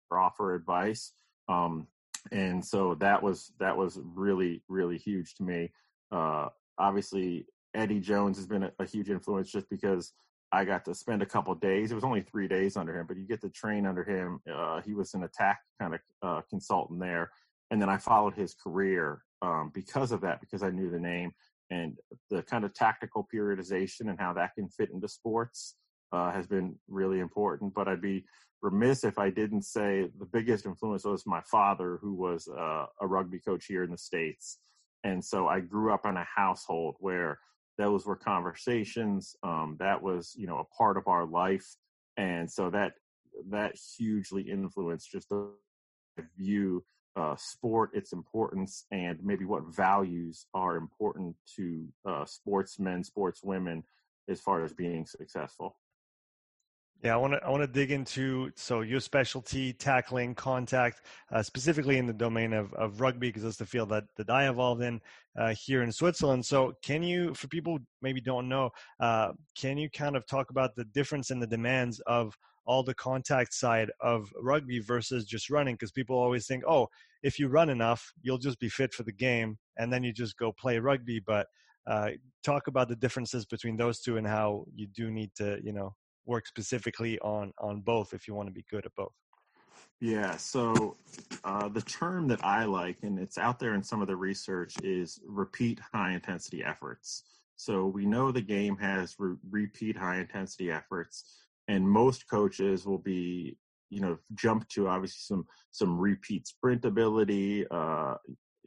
offer 0.09 0.55
advice. 0.55 1.11
Um, 1.49 1.87
and 2.31 2.63
so 2.63 2.95
that 2.95 3.21
was 3.21 3.51
that 3.59 3.75
was 3.75 3.99
really 4.15 4.63
really 4.67 4.97
huge 4.97 5.35
to 5.35 5.43
me. 5.43 5.71
Uh, 6.11 6.47
obviously, 6.77 7.45
Eddie 7.73 7.99
Jones 7.99 8.37
has 8.37 8.47
been 8.47 8.63
a, 8.63 8.71
a, 8.79 8.85
huge 8.85 9.09
influence 9.09 9.51
just 9.51 9.69
because 9.69 10.13
I 10.51 10.63
got 10.63 10.85
to 10.85 10.95
spend 10.95 11.21
a 11.21 11.25
couple 11.25 11.53
days. 11.55 11.91
It 11.91 11.95
was 11.95 12.03
only 12.05 12.21
three 12.21 12.47
days 12.47 12.77
under 12.77 12.97
him, 12.97 13.05
but 13.07 13.17
you 13.17 13.27
get 13.27 13.41
to 13.41 13.49
train 13.49 13.85
under 13.85 14.03
him. 14.03 14.39
Uh, 14.51 14.81
he 14.81 14.93
was 14.93 15.13
an 15.13 15.23
attack 15.23 15.59
kind 15.79 15.95
of 15.95 15.99
uh, 16.21 16.41
consultant 16.49 16.99
there, 16.99 17.31
and 17.71 17.81
then 17.81 17.89
I 17.89 17.97
followed 17.97 18.35
his 18.35 18.53
career 18.53 19.21
um, 19.41 19.71
because 19.73 20.11
of 20.11 20.21
that, 20.21 20.39
because 20.39 20.63
I 20.63 20.69
knew 20.69 20.89
the 20.89 20.99
name 20.99 21.33
and 21.69 21.97
the 22.29 22.41
kind 22.43 22.63
of 22.63 22.73
tactical 22.73 23.27
periodization 23.33 24.09
and 24.09 24.19
how 24.19 24.33
that 24.33 24.55
can 24.55 24.69
fit 24.69 24.89
into 24.91 25.07
sports 25.07 25.75
uh, 26.11 26.31
has 26.31 26.47
been 26.47 26.75
really 26.87 27.19
important. 27.19 27.73
But 27.73 27.87
I'd 27.87 28.01
be 28.01 28.25
remiss 28.61 29.03
if 29.03 29.17
I 29.19 29.29
didn't 29.29 29.63
say 29.63 30.09
the 30.19 30.25
biggest 30.25 30.65
influence 30.65 31.05
was 31.05 31.25
my 31.25 31.41
father, 31.41 31.99
who 32.01 32.13
was 32.13 32.47
uh, 32.47 32.85
a 33.01 33.07
rugby 33.07 33.39
coach 33.39 33.65
here 33.65 33.83
in 33.83 33.91
the 33.91 33.97
states, 33.97 34.59
and 35.03 35.23
so 35.23 35.47
I 35.47 35.59
grew 35.59 35.93
up 35.93 36.05
in 36.05 36.17
a 36.17 36.25
household 36.35 36.95
where 36.99 37.39
those 37.77 38.05
were 38.05 38.15
conversations. 38.15 39.35
Um, 39.43 39.77
that 39.79 40.01
was, 40.01 40.33
you 40.35 40.47
know, 40.47 40.57
a 40.57 40.75
part 40.75 40.97
of 40.97 41.07
our 41.07 41.25
life, 41.25 41.67
and 42.17 42.49
so 42.51 42.69
that 42.71 42.93
that 43.49 43.75
hugely 43.97 44.43
influenced 44.43 45.11
just 45.11 45.29
the 45.29 45.51
view 46.37 46.83
uh, 47.15 47.35
sport, 47.35 47.91
its 47.93 48.13
importance, 48.13 48.85
and 48.91 49.17
maybe 49.23 49.45
what 49.45 49.63
values 49.75 50.45
are 50.53 50.75
important 50.75 51.35
to 51.55 51.87
uh, 52.07 52.25
sportsmen, 52.25 53.03
sportswomen, 53.03 53.83
as 54.29 54.39
far 54.39 54.63
as 54.63 54.73
being 54.73 55.05
successful. 55.05 55.75
Yeah, 57.03 57.13
I 57.13 57.17
want 57.17 57.33
to 57.33 57.43
I 57.45 57.49
want 57.51 57.61
to 57.61 57.67
dig 57.67 57.91
into 57.91 58.51
so 58.55 58.81
your 58.81 58.99
specialty 58.99 59.71
tackling 59.71 60.33
contact 60.33 61.01
uh, 61.31 61.43
specifically 61.43 61.99
in 61.99 62.07
the 62.07 62.13
domain 62.13 62.53
of, 62.53 62.73
of 62.73 63.01
rugby 63.01 63.29
because 63.29 63.43
that's 63.43 63.57
the 63.57 63.67
field 63.67 63.89
that, 63.89 64.05
that 64.15 64.31
I 64.31 64.49
evolved 64.49 64.81
in 64.81 64.99
uh, 65.37 65.53
here 65.53 65.83
in 65.83 65.91
Switzerland. 65.91 66.43
So 66.43 66.73
can 66.81 67.03
you, 67.03 67.35
for 67.35 67.47
people 67.49 67.77
maybe 68.01 68.19
don't 68.19 68.49
know, 68.49 68.71
uh, 68.99 69.33
can 69.55 69.77
you 69.77 69.91
kind 69.91 70.15
of 70.15 70.25
talk 70.25 70.49
about 70.49 70.75
the 70.75 70.85
difference 70.85 71.29
in 71.29 71.39
the 71.39 71.45
demands 71.45 71.99
of 72.07 72.35
all 72.65 72.81
the 72.81 72.95
contact 72.95 73.53
side 73.53 73.91
of 74.01 74.33
rugby 74.41 74.79
versus 74.79 75.25
just 75.25 75.51
running? 75.51 75.75
Because 75.75 75.91
people 75.91 76.17
always 76.17 76.47
think, 76.47 76.63
oh, 76.67 76.87
if 77.21 77.37
you 77.37 77.47
run 77.47 77.69
enough, 77.69 78.11
you'll 78.23 78.39
just 78.39 78.59
be 78.59 78.69
fit 78.69 78.91
for 78.91 79.03
the 79.03 79.11
game, 79.11 79.59
and 79.77 79.93
then 79.93 80.03
you 80.03 80.11
just 80.11 80.35
go 80.37 80.51
play 80.51 80.79
rugby. 80.79 81.19
But 81.19 81.45
uh, 81.85 82.09
talk 82.43 82.65
about 82.65 82.89
the 82.89 82.95
differences 82.95 83.45
between 83.45 83.77
those 83.77 83.99
two 83.99 84.17
and 84.17 84.25
how 84.25 84.65
you 84.73 84.87
do 84.87 85.11
need 85.11 85.29
to, 85.35 85.59
you 85.63 85.73
know, 85.73 85.93
work 86.27 86.45
specifically 86.47 87.17
on 87.19 87.51
on 87.59 87.81
both 87.81 88.13
if 88.13 88.27
you 88.27 88.35
want 88.35 88.47
to 88.47 88.53
be 88.53 88.65
good 88.69 88.85
at 88.85 88.93
both. 88.95 89.13
Yeah 89.99 90.37
so 90.37 90.97
uh, 91.43 91.67
the 91.69 91.81
term 91.81 92.27
that 92.27 92.43
i 92.43 92.65
like 92.65 92.97
and 93.03 93.19
it's 93.19 93.37
out 93.37 93.59
there 93.59 93.73
in 93.73 93.83
some 93.83 94.01
of 94.01 94.07
the 94.07 94.15
research 94.15 94.75
is 94.83 95.19
repeat 95.25 95.79
high 95.93 96.13
intensity 96.13 96.63
efforts. 96.63 97.23
So 97.55 97.87
we 97.87 98.05
know 98.05 98.31
the 98.31 98.41
game 98.41 98.77
has 98.77 99.15
re- 99.17 99.35
repeat 99.49 99.97
high 99.97 100.19
intensity 100.19 100.71
efforts 100.71 101.39
and 101.67 101.87
most 101.87 102.29
coaches 102.29 102.85
will 102.85 102.99
be 102.99 103.57
you 103.89 104.01
know 104.01 104.17
jump 104.35 104.67
to 104.69 104.87
obviously 104.87 105.21
some 105.21 105.45
some 105.71 105.97
repeat 105.97 106.45
sprint 106.45 106.85
ability 106.85 107.65
uh, 107.71 108.15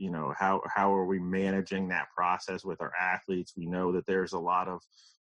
you 0.00 0.10
know 0.10 0.32
how 0.36 0.62
how 0.74 0.92
are 0.92 1.04
we 1.04 1.18
managing 1.18 1.86
that 1.88 2.08
process 2.16 2.64
with 2.64 2.80
our 2.80 2.92
athletes? 2.98 3.52
We 3.56 3.66
know 3.66 3.92
that 3.92 4.06
there's 4.06 4.32
a 4.32 4.38
lot 4.38 4.66
of 4.66 4.80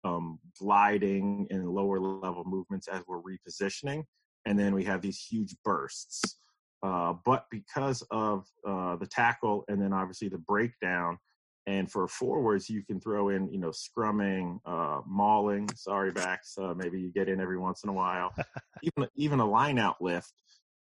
um, 0.04 0.38
gliding 0.58 1.46
and 1.50 1.68
lower 1.68 2.00
level 2.00 2.44
movements 2.44 2.88
as 2.88 3.02
we're 3.06 3.22
repositioning. 3.22 4.04
And 4.46 4.58
then 4.58 4.74
we 4.74 4.84
have 4.84 5.00
these 5.00 5.18
huge 5.18 5.54
bursts. 5.64 6.36
Uh, 6.82 7.14
but 7.24 7.46
because 7.50 8.02
of 8.10 8.44
uh, 8.66 8.96
the 8.96 9.06
tackle 9.06 9.64
and 9.68 9.80
then 9.80 9.92
obviously 9.92 10.28
the 10.28 10.38
breakdown, 10.38 11.18
and 11.66 11.90
for 11.90 12.08
forwards, 12.08 12.68
you 12.68 12.82
can 12.82 13.00
throw 13.00 13.28
in, 13.28 13.48
you 13.52 13.58
know, 13.58 13.70
scrumming, 13.70 14.58
uh, 14.66 15.00
mauling. 15.06 15.68
Sorry, 15.76 16.10
backs. 16.10 16.58
Uh, 16.58 16.74
maybe 16.74 17.00
you 17.00 17.12
get 17.12 17.28
in 17.28 17.40
every 17.40 17.58
once 17.58 17.84
in 17.84 17.88
a 17.88 17.92
while. 17.92 18.34
even 18.82 19.08
even 19.14 19.38
a 19.38 19.46
line 19.46 19.78
out 19.78 19.96
lift. 20.00 20.32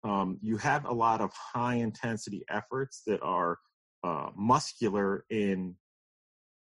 Um, 0.02 0.38
you 0.42 0.56
have 0.56 0.84
a 0.86 0.92
lot 0.92 1.20
of 1.20 1.30
high 1.32 1.76
intensity 1.76 2.42
efforts 2.50 3.02
that 3.06 3.22
are 3.22 3.58
uh, 4.02 4.30
muscular 4.36 5.24
in 5.30 5.76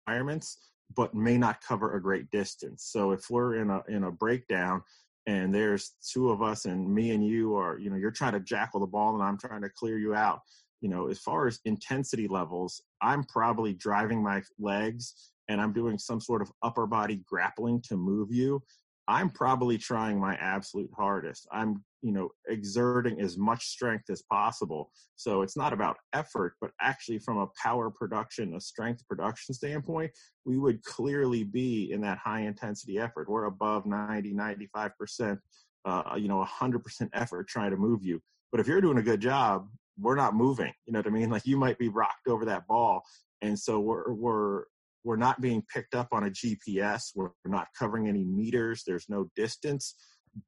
environments 0.09 0.71
but 0.95 1.15
may 1.15 1.39
not 1.39 1.61
cover 1.61 1.95
a 1.95 2.03
great 2.03 2.31
distance. 2.31 2.85
So 2.85 3.13
if 3.13 3.31
we're 3.31 3.57
in 3.57 3.71
a 3.71 3.83
in 3.89 4.05
a 4.05 4.11
breakdown 4.11 4.83
and 5.27 5.55
there's 5.55 5.93
two 6.13 6.31
of 6.31 6.43
us 6.43 6.65
and 6.65 6.93
me 6.93 7.13
and 7.13 7.25
you 7.25 7.57
are, 7.57 7.79
you 7.79 7.91
know, 7.91 7.97
you're 7.97 8.11
trying 8.11 8.33
to 8.33 8.41
jackal 8.41 8.81
the 8.81 8.87
ball 8.87 9.15
and 9.15 9.23
I'm 9.23 9.39
trying 9.39 9.63
to 9.63 9.71
clear 9.71 9.99
you 9.99 10.15
out. 10.15 10.41
You 10.81 10.89
know, 10.89 11.09
as 11.09 11.19
far 11.21 11.47
as 11.47 11.61
intensity 11.65 12.27
levels, 12.27 12.83
I'm 13.01 13.23
probably 13.25 13.73
driving 13.75 14.23
my 14.23 14.43
legs 14.59 15.15
and 15.49 15.61
I'm 15.61 15.73
doing 15.73 15.99
some 15.99 16.21
sort 16.21 16.43
of 16.43 16.51
upper 16.63 16.87
body 16.87 17.23
grappling 17.27 17.83
to 17.83 17.97
move 17.97 18.33
you. 18.33 18.63
I'm 19.09 19.31
probably 19.31 19.79
trying 19.79 20.21
my 20.21 20.37
absolute 20.37 20.91
hardest. 20.97 21.49
I'm, 21.53 21.83
you 22.03 22.13
know, 22.13 22.31
exerting 22.49 23.21
as 23.21 23.37
much 23.37 23.67
strength 23.67 24.11
as 24.11 24.23
possible. 24.23 24.91
So 25.17 25.43
it's 25.43 25.57
not 25.57 25.73
about 25.73 25.97
effort, 26.13 26.55
but 26.61 26.71
actually 26.81 27.19
from 27.19 27.39
a 27.39 27.49
power 27.61 27.91
production, 27.91 28.55
a 28.55 28.61
strength 28.61 29.07
production 29.09 29.55
standpoint, 29.55 30.13
we 30.45 30.59
would 30.59 30.83
clearly 30.85 31.43
be 31.43 31.91
in 31.93 32.01
that 32.03 32.19
high 32.19 32.41
intensity 32.41 32.99
effort. 32.99 33.29
We're 33.29 33.45
above 33.45 33.87
90, 33.87 34.35
95%, 34.35 35.39
uh, 35.85 36.03
you 36.17 36.29
know, 36.29 36.45
100% 36.45 37.09
effort 37.13 37.49
trying 37.49 37.73
to 37.73 37.77
move 37.77 38.05
you. 38.05 38.21
But 38.53 38.61
if 38.61 38.69
you're 38.69 38.81
doing 38.81 38.99
a 38.99 39.03
good 39.03 39.21
job, 39.21 39.69
we're 39.99 40.17
not 40.17 40.35
moving. 40.35 40.73
You 40.87 40.93
know 40.93 41.01
what 41.01 41.07
I 41.07 41.11
mean? 41.11 41.31
Like 41.31 41.47
you 41.47 41.57
might 41.57 41.79
be 41.79 41.89
rocked 41.89 42.29
over 42.29 42.45
that 42.45 42.67
ball. 42.67 43.03
And 43.41 43.59
so 43.59 43.81
we're, 43.81 44.13
we're, 44.13 44.65
we're 45.05 45.17
not 45.17 45.41
being 45.41 45.65
picked 45.73 45.95
up 45.95 46.09
on 46.13 46.25
a 46.25 46.31
GPS. 46.31 47.11
We're 47.15 47.31
not 47.45 47.69
covering 47.79 48.09
any 48.09 48.25
meters. 48.25 48.85
There's 48.87 49.07
no 49.09 49.31
distance, 49.37 49.95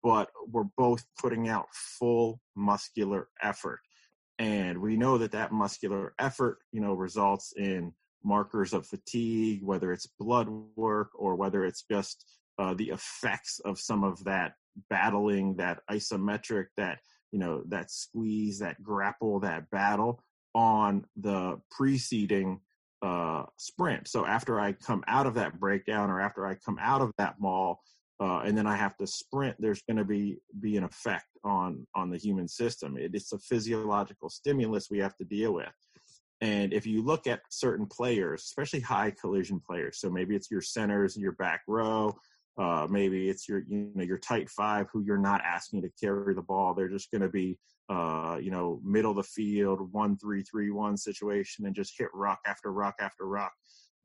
but 0.02 0.28
we're 0.49 0.68
both 0.76 1.04
putting 1.20 1.49
out 1.49 1.66
full 1.73 2.40
muscular 2.56 3.28
effort. 3.42 3.80
And 4.38 4.80
we 4.80 4.96
know 4.96 5.18
that 5.18 5.32
that 5.32 5.52
muscular 5.52 6.14
effort, 6.18 6.58
you 6.73 6.80
know, 6.80 6.94
results 6.94 7.52
in 7.56 7.92
markers 8.25 8.73
of 8.73 8.87
fatigue, 8.87 9.61
whether 9.62 9.92
it's 9.92 10.08
blood 10.18 10.49
work 10.76 11.11
or 11.14 11.37
whether 11.37 11.64
it's 11.64 11.84
just 11.90 12.25
uh, 12.58 12.75
the 12.75 12.90
effects 12.90 13.61
of 13.64 13.78
some 13.78 14.02
of 14.02 14.23
that 14.25 14.54
battling, 14.88 15.56
that 15.56 15.80
isometric, 15.90 16.66
that, 16.76 16.99
you 17.30 17.38
know, 17.38 17.62
that 17.68 17.90
squeeze, 17.90 18.58
that 18.61 18.82
grapple, 18.82 19.40
that 19.40 19.70
battle 19.70 20.23
on 20.54 21.04
the 21.16 21.61
preceding 21.70 22.61
uh, 23.04 23.44
sprint. 23.58 24.08
So 24.08 24.25
after 24.25 24.58
I 24.58 24.73
come 24.73 25.04
out 25.06 25.26
of 25.26 25.34
that 25.34 25.61
breakdown 25.61 26.11
or 26.11 26.20
after 26.20 26.46
I 26.46 26.54
come 26.54 26.78
out 26.80 27.02
of 27.02 27.12
that 27.18 27.34
maul, 27.38 27.80
uh, 28.20 28.38
and 28.44 28.56
then 28.56 28.66
I 28.66 28.76
have 28.76 28.96
to 28.96 29.06
sprint, 29.06 29.56
there's 29.58 29.82
going 29.82 29.99
to 29.99 30.04
be 30.04 30.38
be 30.61 30.76
an 30.76 30.84
effect 30.84 31.26
on 31.44 31.87
on 31.94 32.11
the 32.11 32.16
human 32.16 32.49
system. 32.49 32.96
It, 32.96 33.11
it's 33.14 33.32
a 33.32 33.38
physiological 33.38 34.30
stimulus 34.30 34.88
we 34.90 35.00
have 35.00 35.16
to 35.16 35.25
deal 35.25 35.52
with. 35.52 35.68
And 36.40 36.73
if 36.73 36.87
you 36.87 37.02
look 37.02 37.26
at 37.26 37.40
certain 37.50 37.87
players, 37.87 38.42
especially 38.42 38.80
high 38.80 39.12
collision 39.20 39.61
players, 39.61 39.99
so 39.99 40.11
maybe 40.11 40.34
it's 40.34 40.50
your 40.50 40.62
centers, 40.62 41.16
your 41.16 41.32
back 41.32 41.62
row, 41.68 42.14
uh, 42.56 42.87
maybe 42.88 43.28
it's 43.28 43.49
your 43.49 43.64
you 43.68 43.90
know 43.94 44.04
your 44.04 44.18
tight 44.18 44.49
five 44.49 44.87
who 44.92 45.02
you're 45.02 45.18
not 45.18 45.42
asking 45.44 45.82
to 45.82 45.90
carry 46.00 46.34
the 46.34 46.42
ball. 46.42 46.73
They're 46.73 46.88
just 46.88 47.11
going 47.11 47.23
to 47.23 47.28
be 47.28 47.58
uh, 47.88 48.38
you 48.40 48.50
know 48.50 48.80
middle 48.84 49.10
of 49.10 49.16
the 49.18 49.22
field 49.22 49.80
one 49.92 50.16
three 50.18 50.42
three 50.42 50.70
one 50.70 50.96
situation 50.96 51.66
and 51.66 51.74
just 51.74 51.94
hit 51.98 52.08
rock 52.14 52.40
after 52.46 52.72
rock 52.72 52.94
after 53.00 53.26
rock. 53.26 53.52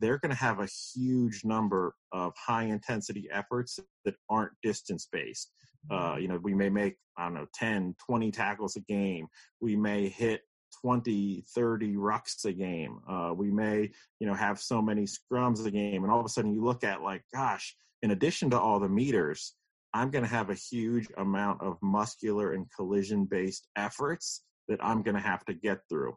They're 0.02 0.18
going 0.18 0.32
to 0.32 0.38
have 0.38 0.60
a 0.60 0.68
huge 0.96 1.44
number 1.44 1.94
of 2.14 2.34
high 2.38 2.64
intensity 2.64 3.28
efforts 3.34 3.80
that 4.06 4.16
aren't 4.30 4.54
distance 4.64 5.10
based. 5.12 5.52
Uh, 5.92 6.16
you 6.20 6.28
know, 6.28 6.40
we 6.42 6.54
may 6.54 6.70
make, 6.70 6.96
I 7.18 7.26
don't 7.26 7.34
know, 7.34 7.48
10, 7.54 7.96
20 8.06 8.32
tackles 8.32 8.76
a 8.76 8.82
game. 8.82 9.28
We 9.60 9.76
may 9.76 10.08
hit 10.08 10.42
20, 10.82 11.44
30 11.54 11.96
rucks 11.96 12.46
a 12.46 12.54
game. 12.54 13.00
Uh, 13.10 13.34
we 13.36 13.52
may, 13.52 13.90
you 14.20 14.28
know, 14.28 14.34
have 14.34 14.60
so 14.60 14.82
many 14.82 15.06
scrums 15.06 15.66
a 15.66 15.72
game. 15.72 16.04
And 16.04 16.12
all 16.12 16.20
of 16.20 16.26
a 16.26 16.30
sudden 16.30 16.54
you 16.54 16.64
look 16.64 16.84
at 16.84 17.02
like, 17.02 17.24
gosh, 17.34 17.76
in 18.02 18.12
addition 18.12 18.50
to 18.52 18.60
all 18.60 18.80
the 18.80 18.90
meters, 18.90 19.56
I'm 19.94 20.12
going 20.12 20.24
to 20.24 20.30
have 20.30 20.50
a 20.50 20.56
huge 20.56 21.08
amount 21.18 21.62
of 21.62 21.78
muscular 21.82 22.54
and 22.54 22.68
collision 22.76 23.26
based 23.26 23.68
efforts 23.76 24.44
that 24.68 24.84
I'm 24.84 25.02
going 25.02 25.16
to 25.16 25.22
have 25.22 25.44
to 25.46 25.54
get 25.54 25.80
through. 25.90 26.16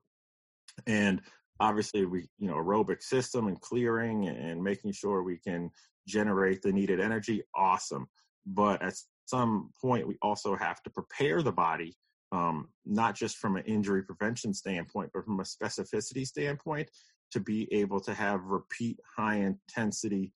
And 0.87 1.21
obviously, 1.59 2.05
we, 2.05 2.29
you 2.38 2.49
know, 2.49 2.57
aerobic 2.57 3.02
system 3.02 3.47
and 3.47 3.61
clearing 3.61 4.29
and 4.29 4.62
making 4.62 4.93
sure 4.93 5.23
we 5.23 5.38
can 5.38 5.71
generate 6.07 6.62
the 6.62 6.73
needed 6.73 7.00
energy, 7.00 7.43
awesome. 7.55 8.07
But 8.47 8.83
at 8.83 8.95
some 9.26 9.71
point, 9.81 10.07
we 10.07 10.19
also 10.21 10.57
have 10.57 10.83
to 10.83 10.91
prepare 10.91 11.43
the 11.43 11.52
body, 11.52 11.97
um, 12.33 12.69
not 12.85 13.14
just 13.14 13.38
from 13.38 13.57
an 13.57 13.64
injury 13.64 14.02
prevention 14.02 14.52
standpoint, 14.52 15.11
but 15.14 15.25
from 15.25 15.41
a 15.41 15.45
specificity 15.45 16.26
standpoint, 16.26 16.91
to 17.31 17.41
be 17.41 17.73
able 17.73 18.00
to 18.00 18.12
have 18.12 18.43
repeat 18.45 18.99
high 19.17 19.37
intensity 19.37 20.33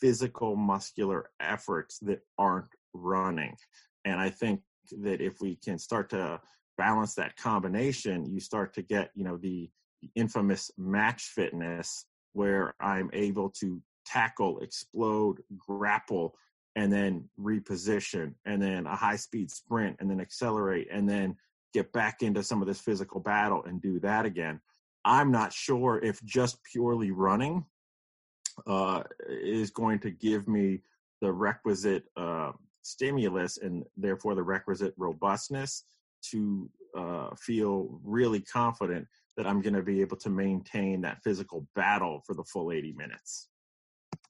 physical 0.00 0.56
muscular 0.56 1.30
efforts 1.40 1.98
that 2.00 2.20
aren't 2.38 2.66
running. 2.92 3.54
And 4.04 4.20
I 4.20 4.30
think 4.30 4.60
that 5.02 5.20
if 5.20 5.40
we 5.40 5.56
can 5.56 5.78
start 5.78 6.10
to 6.10 6.40
balance 6.78 7.14
that 7.14 7.36
combination, 7.36 8.26
you 8.26 8.40
start 8.40 8.74
to 8.74 8.82
get, 8.82 9.10
you 9.14 9.24
know, 9.24 9.36
the, 9.36 9.70
infamous 10.14 10.70
match 10.78 11.24
fitness 11.24 12.06
where 12.32 12.74
I'm 12.80 13.10
able 13.12 13.50
to 13.60 13.82
tackle, 14.06 14.60
explode, 14.60 15.42
grapple, 15.58 16.34
and 16.76 16.92
then 16.92 17.28
reposition, 17.38 18.34
and 18.44 18.62
then 18.62 18.86
a 18.86 18.96
high 18.96 19.16
speed 19.16 19.50
sprint, 19.50 19.96
and 20.00 20.10
then 20.10 20.20
accelerate, 20.20 20.88
and 20.90 21.08
then 21.08 21.36
get 21.74 21.92
back 21.92 22.22
into 22.22 22.42
some 22.42 22.62
of 22.62 22.68
this 22.68 22.80
physical 22.80 23.20
battle 23.20 23.62
and 23.64 23.82
do 23.82 24.00
that 24.00 24.24
again. 24.24 24.60
I'm 25.04 25.30
not 25.30 25.52
sure 25.52 25.98
if 26.02 26.22
just 26.24 26.58
purely 26.64 27.10
running 27.10 27.64
uh, 28.66 29.02
is 29.28 29.70
going 29.70 29.98
to 30.00 30.10
give 30.10 30.48
me 30.48 30.80
the 31.20 31.32
requisite 31.32 32.04
uh, 32.16 32.52
stimulus 32.82 33.58
and 33.58 33.84
therefore 33.96 34.34
the 34.34 34.42
requisite 34.42 34.94
robustness 34.96 35.84
to 36.22 36.68
uh, 36.96 37.30
feel 37.36 38.00
really 38.04 38.40
confident 38.40 39.06
that 39.36 39.46
I'm 39.46 39.62
going 39.62 39.74
to 39.74 39.82
be 39.82 40.00
able 40.00 40.16
to 40.18 40.30
maintain 40.30 41.00
that 41.02 41.22
physical 41.22 41.66
battle 41.74 42.22
for 42.26 42.34
the 42.34 42.44
full 42.44 42.72
80 42.72 42.92
minutes. 42.92 43.48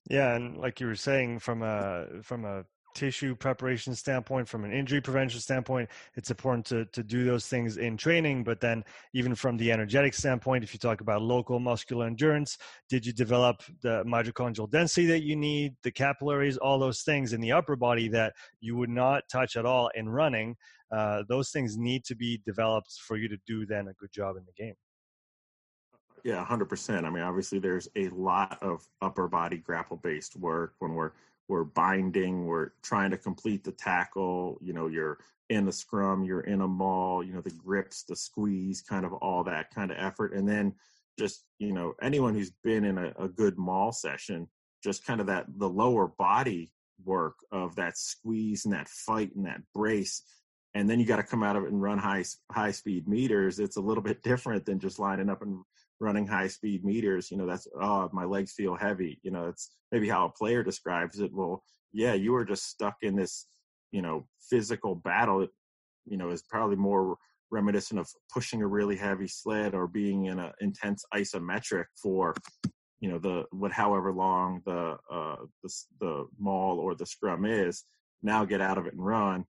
Yeah, 0.08 0.34
and 0.34 0.56
like 0.56 0.80
you 0.80 0.86
were 0.86 0.96
saying, 0.96 1.38
from 1.38 1.62
a 1.62 2.06
from 2.22 2.44
a 2.44 2.64
tissue 2.94 3.34
preparation 3.34 3.94
standpoint, 3.94 4.48
from 4.48 4.64
an 4.64 4.72
injury 4.72 5.00
prevention 5.00 5.40
standpoint, 5.40 5.88
it's 6.14 6.30
important 6.30 6.66
to, 6.66 6.84
to 6.86 7.02
do 7.02 7.24
those 7.24 7.46
things 7.46 7.76
in 7.76 7.96
training. 7.96 8.44
But 8.44 8.60
then, 8.60 8.84
even 9.14 9.34
from 9.34 9.56
the 9.56 9.72
energetic 9.72 10.14
standpoint, 10.14 10.64
if 10.64 10.72
you 10.72 10.78
talk 10.78 11.00
about 11.00 11.22
local 11.22 11.58
muscular 11.58 12.06
endurance, 12.06 12.58
did 12.88 13.04
you 13.06 13.12
develop 13.12 13.62
the 13.82 14.04
mitochondrial 14.04 14.70
density 14.70 15.06
that 15.08 15.22
you 15.22 15.36
need, 15.36 15.74
the 15.82 15.90
capillaries, 15.90 16.56
all 16.56 16.78
those 16.78 17.02
things 17.02 17.32
in 17.32 17.40
the 17.40 17.52
upper 17.52 17.76
body 17.76 18.08
that 18.08 18.34
you 18.60 18.76
would 18.76 18.90
not 18.90 19.22
touch 19.30 19.56
at 19.56 19.66
all 19.66 19.90
in 19.94 20.08
running? 20.08 20.56
Uh, 20.90 21.22
those 21.28 21.50
things 21.50 21.76
need 21.76 22.04
to 22.04 22.16
be 22.16 22.40
developed 22.44 22.92
for 23.06 23.16
you 23.16 23.28
to 23.28 23.36
do 23.46 23.64
then 23.64 23.88
a 23.88 23.92
good 23.94 24.12
job 24.12 24.36
in 24.36 24.44
the 24.44 24.52
game. 24.64 24.74
Yeah, 26.24 26.44
100%. 26.44 27.04
I 27.04 27.10
mean, 27.10 27.22
obviously, 27.22 27.58
there's 27.58 27.88
a 27.96 28.08
lot 28.08 28.58
of 28.60 28.86
upper 29.00 29.28
body 29.28 29.56
grapple 29.58 29.96
based 29.96 30.36
work 30.36 30.74
when 30.78 30.94
we're 30.94 31.12
we're 31.50 31.64
binding, 31.64 32.46
we're 32.46 32.70
trying 32.80 33.10
to 33.10 33.18
complete 33.18 33.64
the 33.64 33.72
tackle, 33.72 34.56
you 34.62 34.72
know, 34.72 34.86
you're 34.86 35.18
in 35.48 35.66
the 35.66 35.72
scrum, 35.72 36.22
you're 36.22 36.42
in 36.42 36.60
a 36.60 36.68
maul, 36.68 37.24
you 37.24 37.32
know, 37.32 37.40
the 37.40 37.50
grips, 37.50 38.04
the 38.04 38.14
squeeze, 38.14 38.80
kind 38.80 39.04
of 39.04 39.12
all 39.14 39.42
that 39.42 39.74
kind 39.74 39.90
of 39.90 39.96
effort. 39.98 40.32
And 40.32 40.48
then 40.48 40.72
just, 41.18 41.44
you 41.58 41.72
know, 41.72 41.94
anyone 42.00 42.34
who's 42.34 42.52
been 42.62 42.84
in 42.84 42.98
a, 42.98 43.12
a 43.18 43.28
good 43.28 43.58
maul 43.58 43.90
session, 43.90 44.46
just 44.84 45.04
kind 45.04 45.20
of 45.20 45.26
that 45.26 45.46
the 45.58 45.68
lower 45.68 46.06
body 46.06 46.70
work 47.04 47.34
of 47.50 47.74
that 47.74 47.98
squeeze 47.98 48.64
and 48.64 48.72
that 48.72 48.88
fight 48.88 49.34
and 49.34 49.44
that 49.46 49.60
brace 49.74 50.22
and 50.74 50.88
then 50.88 51.00
you 51.00 51.06
got 51.06 51.16
to 51.16 51.22
come 51.22 51.42
out 51.42 51.56
of 51.56 51.64
it 51.64 51.72
and 51.72 51.80
run 51.80 51.96
high 51.98 52.22
high 52.52 52.70
speed 52.70 53.08
meters 53.08 53.58
it's 53.58 53.78
a 53.78 53.80
little 53.80 54.02
bit 54.02 54.22
different 54.30 54.66
than 54.66 54.78
just 54.78 54.98
lining 54.98 55.30
up 55.30 55.40
and 55.40 55.58
running 56.00 56.26
high 56.26 56.48
speed 56.48 56.84
meters 56.84 57.30
you 57.30 57.36
know 57.36 57.46
that's 57.46 57.68
oh 57.80 58.08
my 58.12 58.24
legs 58.24 58.52
feel 58.52 58.74
heavy. 58.74 59.20
You 59.22 59.30
know 59.30 59.48
it's 59.48 59.70
maybe 59.92 60.08
how 60.08 60.26
a 60.26 60.32
player 60.32 60.62
describes 60.62 61.20
it. 61.20 61.32
Well 61.32 61.62
yeah 61.92 62.14
you 62.14 62.32
were 62.32 62.44
just 62.44 62.68
stuck 62.68 62.96
in 63.02 63.16
this 63.16 63.46
you 63.92 64.02
know 64.02 64.26
physical 64.48 64.94
battle. 64.94 65.46
You 66.06 66.16
know 66.16 66.30
is 66.30 66.42
probably 66.42 66.76
more 66.76 67.16
reminiscent 67.50 67.98
of 68.00 68.08
pushing 68.32 68.62
a 68.62 68.66
really 68.66 68.96
heavy 68.96 69.26
sled 69.26 69.74
or 69.74 69.86
being 69.86 70.26
in 70.26 70.38
an 70.38 70.52
intense 70.60 71.04
isometric 71.14 71.86
for 72.00 72.34
you 73.00 73.10
know 73.10 73.18
the 73.18 73.44
what 73.50 73.72
however 73.72 74.12
long 74.12 74.62
the 74.66 74.96
uh 75.10 75.36
the, 75.62 75.70
the 76.00 76.26
maul 76.38 76.78
or 76.78 76.94
the 76.94 77.06
scrum 77.06 77.44
is. 77.44 77.84
Now 78.22 78.44
get 78.44 78.60
out 78.60 78.78
of 78.78 78.86
it 78.86 78.92
and 78.92 79.04
run. 79.04 79.44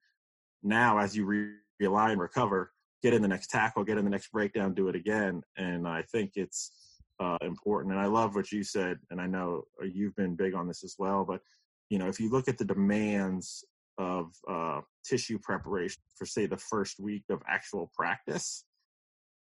Now 0.64 0.98
as 0.98 1.16
you 1.16 1.26
re- 1.26 1.56
realign 1.82 2.18
recover 2.18 2.72
get 3.02 3.14
in 3.14 3.22
the 3.22 3.28
next 3.28 3.48
tackle, 3.48 3.84
get 3.84 3.98
in 3.98 4.06
the 4.06 4.12
next 4.12 4.32
breakdown, 4.32 4.74
do 4.74 4.88
it 4.88 4.96
again. 4.96 5.42
And 5.58 5.88
I 5.88 6.04
think 6.04 6.32
it's 6.36 6.72
uh, 7.20 7.38
important. 7.42 7.94
And 7.94 8.02
I 8.02 8.08
love 8.08 8.36
what 8.36 8.52
you 8.52 8.64
said, 8.64 8.98
and 9.10 9.22
I 9.22 9.28
know 9.28 9.64
uh, 9.82 9.86
you've 9.86 10.16
been 10.16 10.36
big 10.36 10.54
on 10.54 10.68
this 10.68 10.84
as 10.84 10.96
well. 10.98 11.24
But 11.24 11.42
you 11.90 12.00
know, 12.00 12.08
if 12.08 12.20
you 12.20 12.30
look 12.30 12.48
at 12.48 12.58
the 12.58 12.66
demands 12.66 13.66
of 13.98 14.32
uh, 14.50 14.80
tissue 15.06 15.38
preparation 15.38 16.02
for, 16.18 16.26
say, 16.26 16.46
the 16.46 16.58
first 16.58 17.00
week 17.00 17.24
of 17.30 17.42
actual 17.48 17.92
practice 17.94 18.64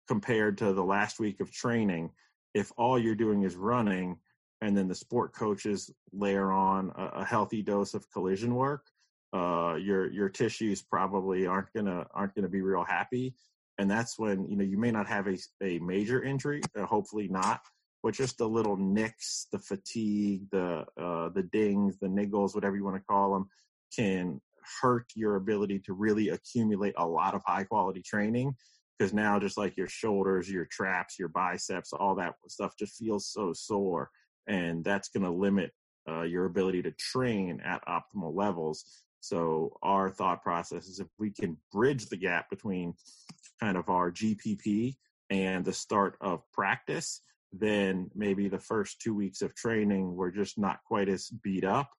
compared 0.09 0.57
to 0.59 0.73
the 0.73 0.83
last 0.83 1.21
week 1.21 1.41
of 1.41 1.53
training, 1.53 2.11
if 2.55 2.73
all 2.77 2.99
you're 2.99 3.15
doing 3.15 3.43
is 3.43 3.57
running, 3.57 4.17
and 4.63 4.77
then 4.77 4.89
the 4.89 4.95
sport 4.95 5.33
coaches 5.35 5.91
layer 6.13 6.51
on 6.51 6.93
a, 6.97 7.21
a 7.21 7.25
healthy 7.25 7.63
dose 7.63 7.95
of 7.95 8.11
collision 8.11 8.55
work, 8.55 8.87
uh, 9.33 9.77
your 9.77 10.11
your 10.11 10.29
tissues 10.29 10.83
probably 10.83 11.47
aren't 11.47 11.73
gonna 11.73 12.07
aren't 12.15 12.35
gonna 12.35 12.49
be 12.49 12.63
real 12.63 12.85
happy, 12.85 13.35
and 13.79 13.91
that's 13.91 14.19
when 14.19 14.49
you 14.49 14.57
know 14.57 14.65
you 14.65 14.79
may 14.79 14.91
not 14.91 15.07
have 15.07 15.29
a 15.29 15.37
a 15.63 15.79
major 15.79 16.23
injury, 16.23 16.61
uh, 16.77 16.85
hopefully 16.85 17.29
not, 17.29 17.61
but 18.03 18.15
just 18.15 18.39
the 18.39 18.49
little 18.49 18.77
nicks, 18.77 19.47
the 19.53 19.59
fatigue, 19.59 20.43
the 20.51 20.85
uh, 21.01 21.29
the 21.29 21.45
dings, 21.53 21.99
the 21.99 22.09
niggles, 22.09 22.55
whatever 22.55 22.77
you 22.77 22.85
want 22.85 22.97
to 22.97 23.03
call 23.03 23.33
them, 23.33 23.49
can 23.95 24.41
hurt 24.83 25.07
your 25.15 25.37
ability 25.37 25.79
to 25.79 25.93
really 25.93 26.31
accumulate 26.31 26.95
a 26.97 27.07
lot 27.07 27.35
of 27.35 27.43
high 27.47 27.65
quality 27.65 28.03
training. 28.03 28.55
Because 28.99 29.15
now 29.15 29.39
just 29.39 29.57
like 29.57 29.79
your 29.79 29.89
shoulders 29.89 30.51
your 30.51 30.67
traps 30.67 31.19
your 31.19 31.29
biceps 31.29 31.95
all 31.95 32.15
that 32.17 32.35
stuff 32.49 32.75
just 32.79 32.99
feels 32.99 33.27
so 33.33 33.55
sore 33.55 34.11
and 34.47 34.85
that's 34.85 35.09
going 35.09 35.25
to 35.25 35.31
limit 35.31 35.73
uh, 36.07 36.21
your 36.21 36.45
ability 36.45 36.83
to 36.83 36.91
train 36.93 37.63
at 37.65 37.83
optimal 37.87 38.35
levels 38.35 39.03
so 39.21 39.77
our 39.83 40.11
thought 40.11 40.43
process 40.43 40.89
is 40.89 40.99
if 40.99 41.07
we 41.19 41.31
can 41.31 41.57
bridge 41.73 42.07
the 42.07 42.17
gap 42.17 42.49
between 42.51 42.95
kind 43.61 43.77
of 43.77 43.89
our 43.89 44.11
GPP 44.11 44.97
and 45.29 45.65
the 45.65 45.73
start 45.73 46.17
of 46.21 46.43
practice, 46.53 47.23
then 47.53 48.11
maybe 48.15 48.49
the 48.49 48.59
first 48.59 49.01
two 49.01 49.15
weeks 49.15 49.43
of 49.43 49.55
training 49.55 50.17
we're 50.17 50.31
just 50.31 50.59
not 50.59 50.79
quite 50.85 51.09
as 51.09 51.29
beat 51.43 51.65
up, 51.65 51.91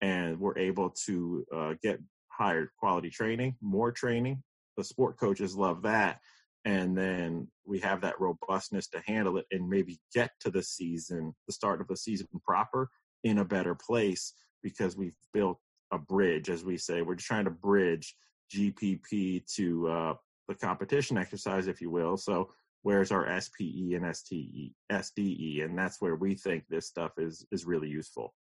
and 0.00 0.38
we're 0.38 0.58
able 0.58 0.90
to 1.06 1.44
uh, 1.54 1.74
get 1.82 2.00
higher 2.28 2.70
quality 2.78 3.10
training, 3.10 3.56
more 3.60 3.90
training. 3.90 4.42
The 4.76 4.84
sport 4.84 5.18
coaches 5.18 5.56
love 5.56 5.82
that, 5.82 6.20
and 6.64 6.96
then 6.96 7.48
we 7.64 7.80
have 7.80 8.02
that 8.02 8.20
robustness 8.20 8.86
to 8.88 9.02
handle 9.06 9.38
it 9.38 9.46
and 9.50 9.68
maybe 9.68 9.98
get 10.14 10.30
to 10.40 10.50
the 10.50 10.62
season, 10.62 11.34
the 11.48 11.52
start 11.52 11.80
of 11.80 11.88
the 11.88 11.96
season 11.96 12.28
proper, 12.44 12.88
in 13.24 13.38
a 13.38 13.44
better 13.44 13.74
place 13.74 14.34
because 14.62 14.96
we've 14.96 15.16
built 15.32 15.58
a 15.90 15.98
bridge, 15.98 16.50
as 16.50 16.64
we 16.64 16.76
say. 16.76 17.02
We're 17.02 17.14
just 17.14 17.26
trying 17.26 17.44
to 17.44 17.50
bridge 17.50 18.14
GPP 18.54 19.46
to 19.54 19.88
uh, 19.88 20.14
the 20.48 20.54
competition 20.54 21.18
exercise, 21.18 21.66
if 21.66 21.80
you 21.80 21.90
will. 21.90 22.16
So 22.16 22.50
where's 22.82 23.12
our 23.12 23.40
SPE 23.40 23.94
and 23.94 24.16
STE, 24.16 24.72
SDE, 24.90 25.64
and 25.64 25.78
that's 25.78 26.00
where 26.00 26.16
we 26.16 26.34
think 26.34 26.64
this 26.68 26.86
stuff 26.86 27.12
is 27.18 27.46
is 27.52 27.64
really 27.64 27.88
useful. 27.88 28.34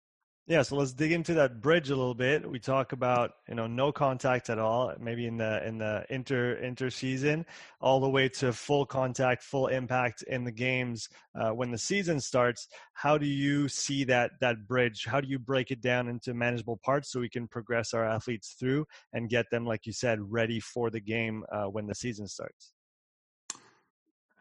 Yeah, 0.48 0.62
so 0.62 0.76
let's 0.76 0.92
dig 0.92 1.10
into 1.10 1.34
that 1.34 1.60
bridge 1.60 1.90
a 1.90 1.96
little 1.96 2.14
bit. 2.14 2.48
We 2.48 2.60
talk 2.60 2.92
about 2.92 3.32
you 3.48 3.56
know 3.56 3.66
no 3.66 3.90
contact 3.90 4.48
at 4.48 4.60
all, 4.60 4.94
maybe 5.00 5.26
in 5.26 5.38
the 5.38 5.66
in 5.66 5.78
the 5.78 6.06
inter 6.08 6.52
inter 6.52 6.88
season, 6.88 7.44
all 7.80 7.98
the 7.98 8.08
way 8.08 8.28
to 8.28 8.52
full 8.52 8.86
contact, 8.86 9.42
full 9.42 9.66
impact 9.66 10.22
in 10.22 10.44
the 10.44 10.52
games 10.52 11.08
uh, 11.34 11.50
when 11.50 11.72
the 11.72 11.78
season 11.78 12.20
starts. 12.20 12.68
How 12.92 13.18
do 13.18 13.26
you 13.26 13.66
see 13.68 14.04
that 14.04 14.32
that 14.40 14.68
bridge? 14.68 15.04
How 15.04 15.20
do 15.20 15.26
you 15.26 15.40
break 15.40 15.72
it 15.72 15.80
down 15.80 16.06
into 16.06 16.32
manageable 16.32 16.76
parts 16.76 17.10
so 17.10 17.18
we 17.18 17.28
can 17.28 17.48
progress 17.48 17.92
our 17.92 18.04
athletes 18.04 18.54
through 18.56 18.86
and 19.12 19.28
get 19.28 19.46
them, 19.50 19.66
like 19.66 19.84
you 19.84 19.92
said, 19.92 20.20
ready 20.30 20.60
for 20.60 20.90
the 20.90 21.00
game 21.00 21.42
uh, 21.50 21.64
when 21.64 21.88
the 21.88 21.94
season 21.96 22.28
starts? 22.28 22.75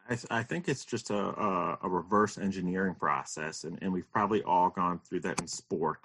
I, 0.08 0.38
I, 0.38 0.42
think 0.42 0.68
it's 0.68 0.84
just 0.84 1.10
a, 1.10 1.16
a, 1.16 1.78
a, 1.82 1.88
reverse 1.88 2.38
engineering 2.38 2.94
process, 2.94 3.64
and, 3.64 3.78
and 3.82 3.92
we've 3.92 4.10
probably 4.12 4.42
all 4.42 4.70
gone 4.70 5.00
through 5.00 5.20
that 5.20 5.40
in 5.40 5.46
sport. 5.46 5.98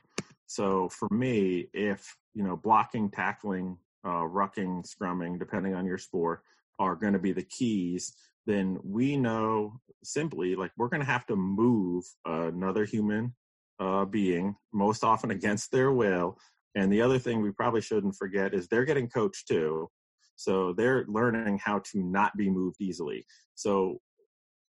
So 0.47 0.89
for 0.89 1.07
me, 1.11 1.69
if 1.73 2.15
you 2.33 2.43
know 2.43 2.57
blocking, 2.57 3.09
tackling, 3.09 3.77
uh, 4.03 4.23
rucking, 4.23 4.85
scrumming, 4.85 5.39
depending 5.39 5.75
on 5.75 5.85
your 5.85 5.97
sport, 5.97 6.41
are 6.79 6.95
going 6.95 7.13
to 7.13 7.19
be 7.19 7.31
the 7.31 7.43
keys, 7.43 8.13
then 8.45 8.79
we 8.83 9.15
know 9.15 9.79
simply 10.03 10.55
like 10.55 10.71
we're 10.77 10.89
going 10.89 11.01
to 11.01 11.05
have 11.05 11.25
to 11.27 11.35
move 11.35 12.03
another 12.25 12.85
human 12.85 13.33
uh, 13.79 14.05
being, 14.05 14.55
most 14.73 15.03
often 15.03 15.31
against 15.37 15.71
their 15.71 15.91
will. 15.91 16.37
And 16.75 16.91
the 16.91 17.01
other 17.01 17.19
thing 17.19 17.41
we 17.41 17.51
probably 17.51 17.81
shouldn't 17.81 18.15
forget 18.15 18.53
is 18.53 18.67
they're 18.67 18.85
getting 18.85 19.09
coached 19.09 19.47
too. 19.47 19.89
So 20.41 20.73
they're 20.73 21.05
learning 21.07 21.59
how 21.59 21.79
to 21.91 22.03
not 22.03 22.35
be 22.35 22.49
moved 22.49 22.77
easily. 22.79 23.25
So 23.55 23.99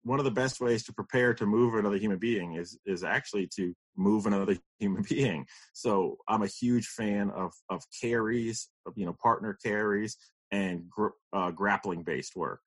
one 0.04 0.20
of 0.20 0.26
the 0.26 0.32
best 0.32 0.62
ways 0.62 0.84
to 0.84 0.94
prepare 0.94 1.34
to 1.34 1.46
move 1.46 1.76
another 1.76 1.98
human 1.98 2.18
being 2.18 2.56
is 2.56 2.80
is 2.86 3.04
actually 3.04 3.48
to 3.56 3.76
move 3.98 4.26
another 4.26 4.58
human 4.80 5.04
being. 5.08 5.46
So 5.74 6.18
I'm 6.28 6.44
a 6.44 6.48
huge 6.48 6.88
fan 6.88 7.30
of 7.32 7.54
of 7.70 7.84
carries, 8.02 8.70
of, 8.86 8.94
you 8.96 9.06
know, 9.06 9.16
partner 9.22 9.58
carries 9.64 10.18
and 10.52 10.90
gr- 10.90 11.18
uh, 11.34 11.52
grappling 11.52 12.04
based 12.04 12.36
work. 12.36 12.62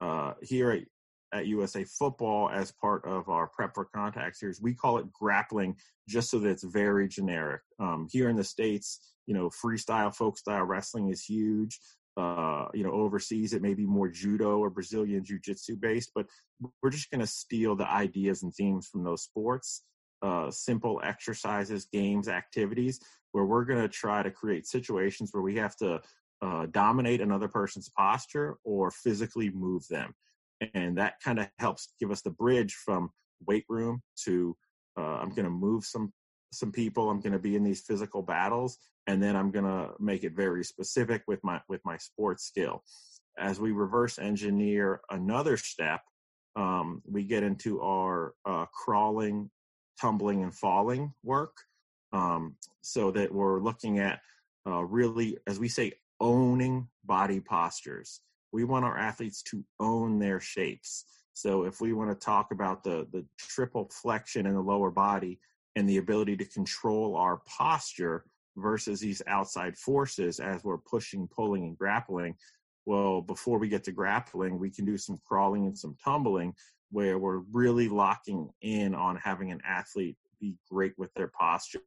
Uh, 0.00 0.34
here 0.42 0.70
at, 0.70 0.82
at 1.32 1.46
USA 1.46 1.84
Football, 1.84 2.50
as 2.50 2.72
part 2.72 3.04
of 3.06 3.28
our 3.28 3.48
Prep 3.48 3.74
for 3.74 3.86
Contact 3.86 4.36
series, 4.36 4.60
we 4.60 4.74
call 4.74 4.98
it 4.98 5.12
grappling 5.12 5.76
just 6.06 6.30
so 6.30 6.38
that 6.38 6.50
it's 6.50 6.64
very 6.64 7.08
generic. 7.08 7.62
Um, 7.80 8.06
here 8.10 8.28
in 8.28 8.36
the 8.36 8.44
states, 8.44 9.00
you 9.26 9.34
know, 9.34 9.50
freestyle, 9.50 10.14
folk 10.14 10.36
style 10.36 10.64
wrestling 10.64 11.08
is 11.08 11.24
huge 11.24 11.80
uh, 12.16 12.66
you 12.74 12.84
know, 12.84 12.92
overseas, 12.92 13.52
it 13.52 13.62
may 13.62 13.74
be 13.74 13.86
more 13.86 14.08
judo 14.08 14.58
or 14.58 14.70
Brazilian 14.70 15.24
jiu 15.24 15.38
jitsu 15.38 15.76
based, 15.76 16.12
but 16.14 16.26
we're 16.82 16.90
just 16.90 17.10
going 17.10 17.20
to 17.20 17.26
steal 17.26 17.74
the 17.74 17.90
ideas 17.90 18.42
and 18.42 18.54
themes 18.54 18.86
from 18.86 19.02
those 19.02 19.22
sports, 19.22 19.82
uh, 20.22 20.50
simple 20.50 21.00
exercises, 21.02 21.86
games, 21.92 22.28
activities, 22.28 23.00
where 23.32 23.44
we're 23.44 23.64
going 23.64 23.80
to 23.82 23.88
try 23.88 24.22
to 24.22 24.30
create 24.30 24.66
situations 24.66 25.30
where 25.32 25.42
we 25.42 25.56
have 25.56 25.76
to 25.76 26.00
uh, 26.40 26.66
dominate 26.70 27.20
another 27.20 27.48
person's 27.48 27.90
posture 27.96 28.58
or 28.64 28.90
physically 28.90 29.50
move 29.50 29.86
them. 29.88 30.14
And 30.74 30.96
that 30.98 31.14
kind 31.22 31.40
of 31.40 31.48
helps 31.58 31.94
give 31.98 32.10
us 32.10 32.22
the 32.22 32.30
bridge 32.30 32.74
from 32.74 33.10
weight 33.46 33.64
room 33.68 34.02
to 34.24 34.56
uh, 34.96 35.18
I'm 35.20 35.30
going 35.30 35.44
to 35.44 35.50
move 35.50 35.84
some 35.84 36.12
some 36.54 36.72
people 36.72 37.10
i'm 37.10 37.20
going 37.20 37.32
to 37.32 37.38
be 37.38 37.56
in 37.56 37.64
these 37.64 37.82
physical 37.82 38.22
battles 38.22 38.78
and 39.06 39.22
then 39.22 39.36
i'm 39.36 39.50
going 39.50 39.64
to 39.64 39.90
make 39.98 40.24
it 40.24 40.34
very 40.34 40.64
specific 40.64 41.22
with 41.26 41.42
my 41.42 41.60
with 41.68 41.80
my 41.84 41.96
sports 41.96 42.44
skill 42.44 42.82
as 43.38 43.60
we 43.60 43.72
reverse 43.72 44.18
engineer 44.18 45.00
another 45.10 45.56
step 45.56 46.02
um, 46.56 47.02
we 47.04 47.24
get 47.24 47.42
into 47.42 47.80
our 47.80 48.34
uh, 48.46 48.66
crawling 48.66 49.50
tumbling 50.00 50.42
and 50.42 50.54
falling 50.54 51.12
work 51.22 51.56
um, 52.12 52.56
so 52.80 53.10
that 53.10 53.32
we're 53.32 53.60
looking 53.60 53.98
at 53.98 54.20
uh, 54.66 54.82
really, 54.84 55.36
as 55.46 55.58
we 55.58 55.68
say, 55.68 55.92
owning 56.20 56.88
body 57.04 57.40
postures. 57.40 58.20
We 58.52 58.64
want 58.64 58.84
our 58.84 58.96
athletes 58.96 59.42
to 59.44 59.64
own 59.80 60.18
their 60.18 60.40
shapes. 60.40 61.04
So 61.34 61.64
if 61.64 61.80
we 61.80 61.92
want 61.92 62.10
to 62.10 62.24
talk 62.24 62.52
about 62.52 62.84
the 62.84 63.06
the 63.12 63.26
triple 63.36 63.90
flexion 63.90 64.46
in 64.46 64.54
the 64.54 64.60
lower 64.60 64.90
body 64.90 65.40
and 65.76 65.88
the 65.88 65.98
ability 65.98 66.36
to 66.36 66.44
control 66.44 67.16
our 67.16 67.40
posture 67.46 68.24
versus 68.56 69.00
these 69.00 69.22
outside 69.26 69.76
forces 69.76 70.38
as 70.38 70.62
we're 70.62 70.78
pushing, 70.78 71.26
pulling, 71.28 71.64
and 71.64 71.76
grappling, 71.76 72.36
well, 72.86 73.22
before 73.22 73.58
we 73.58 73.68
get 73.68 73.84
to 73.84 73.92
grappling, 73.92 74.58
we 74.58 74.70
can 74.70 74.84
do 74.84 74.98
some 74.98 75.18
crawling 75.26 75.66
and 75.66 75.76
some 75.76 75.96
tumbling 76.04 76.54
where 76.90 77.18
we're 77.18 77.42
really 77.52 77.88
locking 77.88 78.48
in 78.60 78.94
on 78.94 79.16
having 79.16 79.50
an 79.50 79.60
athlete 79.66 80.16
be 80.40 80.56
great 80.70 80.92
with 80.98 81.12
their 81.14 81.28
posture. 81.28 81.80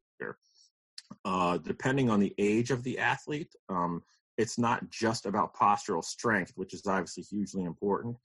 Uh, 1.24 1.58
depending 1.60 2.10
on 2.10 2.20
the 2.20 2.34
age 2.38 2.72
of 2.72 2.84
the 2.84 2.98
athlete, 2.98 3.54
um, 3.70 4.02
it's 4.38 4.58
not 4.58 4.90
just 4.90 5.26
about 5.26 5.56
postural 5.56 6.04
strength, 6.04 6.52
which 6.56 6.74
is 6.74 6.86
obviously 6.86 7.24
hugely 7.24 7.64
important, 7.64 8.16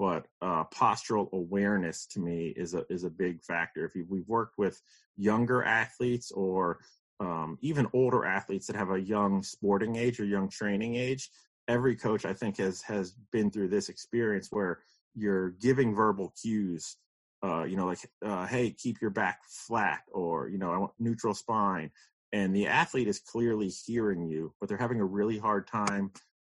but 0.00 0.26
uh, 0.40 0.64
postural 0.74 1.30
awareness 1.32 2.06
to 2.06 2.20
me 2.20 2.54
is 2.56 2.72
a 2.72 2.86
is 2.88 3.04
a 3.04 3.10
big 3.10 3.42
factor. 3.42 3.84
If 3.84 3.92
we've 4.08 4.26
worked 4.26 4.56
with 4.56 4.80
younger 5.18 5.62
athletes 5.62 6.32
or 6.32 6.78
um, 7.20 7.58
even 7.60 7.86
older 7.92 8.24
athletes 8.24 8.66
that 8.66 8.76
have 8.76 8.90
a 8.90 8.98
young 8.98 9.42
sporting 9.42 9.96
age 9.96 10.18
or 10.18 10.24
young 10.24 10.48
training 10.48 10.94
age, 10.96 11.28
every 11.68 11.94
coach 11.94 12.24
I 12.24 12.32
think 12.32 12.56
has 12.56 12.80
has 12.80 13.12
been 13.30 13.50
through 13.50 13.68
this 13.68 13.90
experience 13.90 14.48
where 14.50 14.78
you're 15.14 15.50
giving 15.50 15.94
verbal 15.94 16.32
cues. 16.40 16.96
Uh, 17.42 17.64
you 17.64 17.76
know, 17.76 17.86
like, 17.86 17.98
uh, 18.24 18.46
hey, 18.46 18.70
keep 18.70 19.02
your 19.02 19.10
back 19.10 19.40
flat, 19.46 20.00
or 20.12 20.48
you 20.48 20.56
know, 20.56 20.72
I 20.72 20.78
want 20.78 20.92
neutral 20.98 21.34
spine, 21.34 21.90
and 22.32 22.56
the 22.56 22.66
athlete 22.66 23.08
is 23.08 23.18
clearly 23.18 23.68
hearing 23.68 24.26
you, 24.26 24.54
but 24.60 24.68
they're 24.70 24.78
having 24.78 25.00
a 25.00 25.04
really 25.04 25.36
hard 25.36 25.66
time 25.66 26.10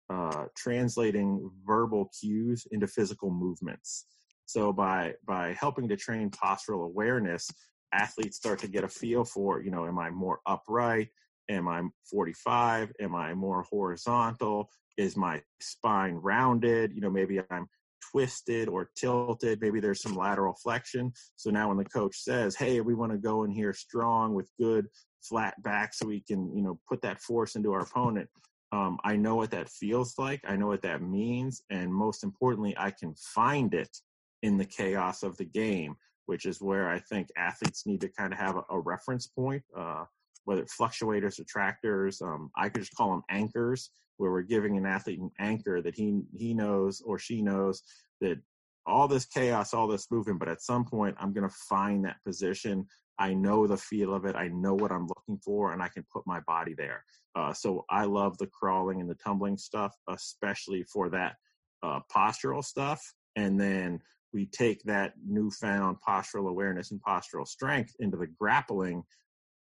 uh, 0.09 0.45
translating 0.55 1.49
verbal 1.65 2.09
cues 2.19 2.65
into 2.71 2.87
physical 2.87 3.29
movements. 3.29 4.05
So 4.45 4.73
by 4.73 5.13
by 5.27 5.53
helping 5.53 5.87
to 5.89 5.95
train 5.95 6.31
postural 6.31 6.85
awareness, 6.85 7.49
athletes 7.93 8.37
start 8.37 8.59
to 8.59 8.67
get 8.67 8.83
a 8.83 8.87
feel 8.87 9.23
for, 9.23 9.61
you 9.61 9.71
know, 9.71 9.85
am 9.85 9.99
I 9.99 10.09
more 10.09 10.39
upright? 10.45 11.09
Am 11.49 11.67
I 11.67 11.81
45? 12.09 12.91
Am 12.99 13.15
I 13.15 13.33
more 13.33 13.63
horizontal? 13.63 14.69
Is 14.97 15.15
my 15.15 15.41
spine 15.61 16.15
rounded? 16.15 16.93
You 16.93 17.01
know, 17.01 17.09
maybe 17.09 17.39
I'm 17.49 17.67
twisted 18.11 18.67
or 18.67 18.89
tilted. 18.95 19.61
Maybe 19.61 19.79
there's 19.79 20.01
some 20.01 20.15
lateral 20.15 20.55
flexion. 20.61 21.11
So 21.35 21.49
now 21.49 21.69
when 21.69 21.77
the 21.77 21.85
coach 21.85 22.17
says, 22.17 22.55
"Hey, 22.55 22.81
we 22.81 22.95
want 22.95 23.11
to 23.11 23.17
go 23.17 23.43
in 23.43 23.51
here 23.51 23.73
strong 23.73 24.33
with 24.33 24.49
good 24.59 24.87
flat 25.21 25.61
back, 25.63 25.93
so 25.93 26.07
we 26.07 26.21
can, 26.21 26.55
you 26.55 26.63
know, 26.63 26.79
put 26.87 27.01
that 27.01 27.21
force 27.21 27.55
into 27.55 27.71
our 27.73 27.81
opponent," 27.81 28.29
Um, 28.71 28.99
I 29.03 29.15
know 29.15 29.36
what 29.36 29.51
that 29.51 29.69
feels 29.69 30.17
like. 30.17 30.41
I 30.47 30.55
know 30.55 30.67
what 30.67 30.84
that 30.84 31.01
means. 31.01 31.63
And 31.69 31.93
most 31.93 32.23
importantly, 32.23 32.75
I 32.77 32.91
can 32.91 33.15
find 33.15 33.73
it 33.73 33.97
in 34.43 34.58
the 34.58 34.65
chaos 34.65 35.23
of 35.23 35.38
the 35.38 35.45
game, 35.45 35.95
which 36.27 36.45
is 36.45 36.62
where 36.62 36.89
I 36.89 36.99
think 36.99 37.29
athletes 37.38 37.86
need 37.86 38.01
to 38.01 38.10
kind 38.10 38.32
of 38.32 38.39
have 38.39 38.58
a, 38.58 38.63
a 38.69 38.79
reference 38.79 39.27
point, 39.27 39.63
uh, 39.75 40.05
whether 40.45 40.62
it's 40.62 40.77
fluctuators 40.77 41.39
or 41.39 41.43
attractors. 41.43 42.21
Um, 42.21 42.51
I 42.55 42.69
could 42.69 42.82
just 42.82 42.95
call 42.95 43.12
them 43.12 43.23
anchors, 43.29 43.89
where 44.17 44.32
we're 44.32 44.41
giving 44.41 44.77
an 44.77 44.86
athlete 44.86 45.19
an 45.19 45.32
anchor 45.39 45.82
that 45.82 45.95
he, 45.95 46.21
he 46.38 46.53
knows 46.53 47.01
or 47.01 47.17
she 47.17 47.41
knows 47.41 47.82
that 48.21 48.38
all 48.86 49.08
this 49.08 49.25
chaos, 49.25 49.73
all 49.73 49.88
this 49.88 50.12
movement, 50.12 50.39
but 50.39 50.49
at 50.49 50.62
some 50.62 50.86
point 50.86 51.15
I'm 51.19 51.34
going 51.34 51.47
to 51.47 51.55
find 51.69 52.05
that 52.05 52.17
position. 52.25 52.86
I 53.19 53.34
know 53.34 53.67
the 53.67 53.77
feel 53.77 54.13
of 54.13 54.25
it. 54.25 54.36
I 54.36 54.47
know 54.47 54.73
what 54.73 54.91
I'm 54.91 55.08
looking 55.08 55.38
for, 55.43 55.73
and 55.73 55.82
I 55.82 55.89
can 55.89 56.05
put 56.12 56.25
my 56.25 56.39
body 56.41 56.73
there. 56.73 57.03
Uh, 57.36 57.53
so 57.53 57.86
I 57.89 58.05
love 58.05 58.38
the 58.38 58.47
crawling 58.47 59.01
and 59.01 59.10
the 59.10 59.15
tumbling 59.15 59.58
stuff, 59.58 59.93
especially 60.08 60.84
for 60.84 61.10
that 61.10 61.36
uh, 61.84 61.99
postural 62.13 62.63
stuff. 62.63 63.01
And 63.36 63.60
then 63.60 63.99
we 64.34 64.45
take 64.45 64.82
that 64.84 65.13
newfound 65.25 65.97
postural 66.08 66.49
awareness 66.49 66.91
and 66.91 67.01
postural 67.01 67.47
strength 67.47 67.93
into 67.99 68.17
the 68.17 68.27
grappling. 68.27 69.03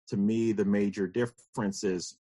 To 0.10 0.18
me, 0.18 0.52
the 0.52 0.66
major 0.66 1.08
difference 1.08 1.84
is 1.84 2.18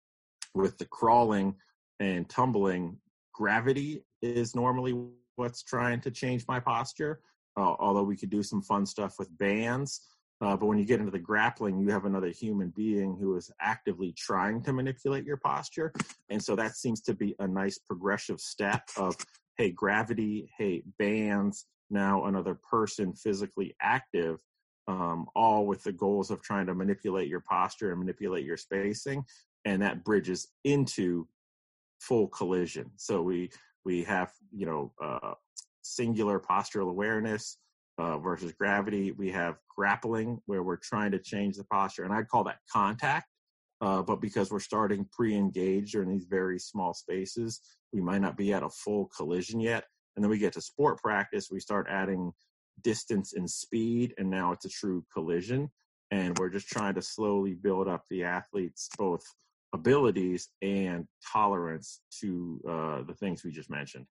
with 0.53 0.77
the 0.77 0.85
crawling 0.85 1.55
and 1.99 2.27
tumbling, 2.29 2.97
gravity 3.33 4.03
is 4.21 4.55
normally 4.55 4.99
what's 5.35 5.63
trying 5.63 6.01
to 6.01 6.11
change 6.11 6.45
my 6.47 6.59
posture. 6.59 7.21
Uh, 7.57 7.75
although 7.79 8.03
we 8.03 8.15
could 8.15 8.29
do 8.29 8.43
some 8.43 8.61
fun 8.61 8.85
stuff 8.85 9.15
with 9.19 9.37
bands. 9.37 10.01
Uh, 10.41 10.57
but 10.57 10.65
when 10.65 10.77
you 10.77 10.85
get 10.85 10.99
into 10.99 11.11
the 11.11 11.19
grappling, 11.19 11.79
you 11.79 11.89
have 11.89 12.05
another 12.05 12.29
human 12.29 12.69
being 12.69 13.15
who 13.19 13.35
is 13.35 13.51
actively 13.61 14.11
trying 14.13 14.61
to 14.63 14.73
manipulate 14.73 15.23
your 15.23 15.37
posture. 15.37 15.93
And 16.29 16.43
so 16.43 16.55
that 16.55 16.75
seems 16.75 17.01
to 17.01 17.13
be 17.13 17.35
a 17.39 17.47
nice 17.47 17.77
progressive 17.77 18.39
step 18.39 18.89
of, 18.97 19.15
hey, 19.57 19.69
gravity, 19.69 20.51
hey, 20.57 20.83
bands, 20.97 21.67
now 21.91 22.25
another 22.25 22.55
person 22.55 23.13
physically 23.13 23.75
active, 23.81 24.39
um, 24.87 25.27
all 25.35 25.67
with 25.67 25.83
the 25.83 25.91
goals 25.91 26.31
of 26.31 26.41
trying 26.41 26.65
to 26.65 26.73
manipulate 26.73 27.27
your 27.27 27.41
posture 27.41 27.91
and 27.91 27.99
manipulate 27.99 28.45
your 28.45 28.57
spacing. 28.57 29.23
And 29.65 29.81
that 29.83 30.03
bridges 30.03 30.47
into 30.63 31.27
full 31.99 32.27
collision. 32.27 32.89
So 32.95 33.21
we 33.21 33.51
we 33.85 34.03
have, 34.03 34.31
you 34.55 34.65
know, 34.65 34.91
uh, 35.01 35.33
singular 35.81 36.39
postural 36.39 36.89
awareness, 36.89 37.57
uh, 37.97 38.17
versus 38.17 38.51
gravity. 38.53 39.11
We 39.11 39.31
have 39.31 39.55
grappling, 39.75 40.39
where 40.45 40.63
we're 40.63 40.77
trying 40.77 41.11
to 41.11 41.19
change 41.19 41.57
the 41.57 41.63
posture, 41.65 42.03
and 42.03 42.13
I'd 42.13 42.27
call 42.27 42.43
that 42.45 42.59
contact. 42.71 43.27
Uh, 43.81 44.01
but 44.01 44.21
because 44.21 44.51
we're 44.51 44.59
starting 44.59 45.07
pre-engaged 45.11 45.95
or 45.95 46.03
in 46.03 46.09
these 46.09 46.27
very 46.29 46.59
small 46.59 46.93
spaces, 46.93 47.61
we 47.91 47.99
might 47.99 48.21
not 48.21 48.37
be 48.37 48.53
at 48.53 48.63
a 48.63 48.69
full 48.69 49.09
collision 49.15 49.59
yet. 49.59 49.85
And 50.15 50.23
then 50.23 50.29
we 50.29 50.37
get 50.37 50.53
to 50.53 50.61
sport 50.61 50.99
practice, 50.99 51.49
we 51.51 51.59
start 51.59 51.87
adding 51.89 52.31
distance 52.83 53.33
and 53.33 53.49
speed, 53.49 54.13
and 54.17 54.29
now 54.29 54.51
it's 54.51 54.65
a 54.65 54.69
true 54.69 55.03
collision. 55.11 55.71
And 56.11 56.37
we're 56.37 56.49
just 56.49 56.67
trying 56.67 56.93
to 56.95 57.01
slowly 57.01 57.53
build 57.53 57.87
up 57.87 58.03
the 58.09 58.23
athletes' 58.23 58.89
both 58.97 59.23
abilities 59.73 60.49
and 60.61 61.07
tolerance 61.31 62.01
to 62.19 62.61
uh, 62.69 63.03
the 63.03 63.13
things 63.13 63.43
we 63.43 63.51
just 63.51 63.69
mentioned. 63.69 64.05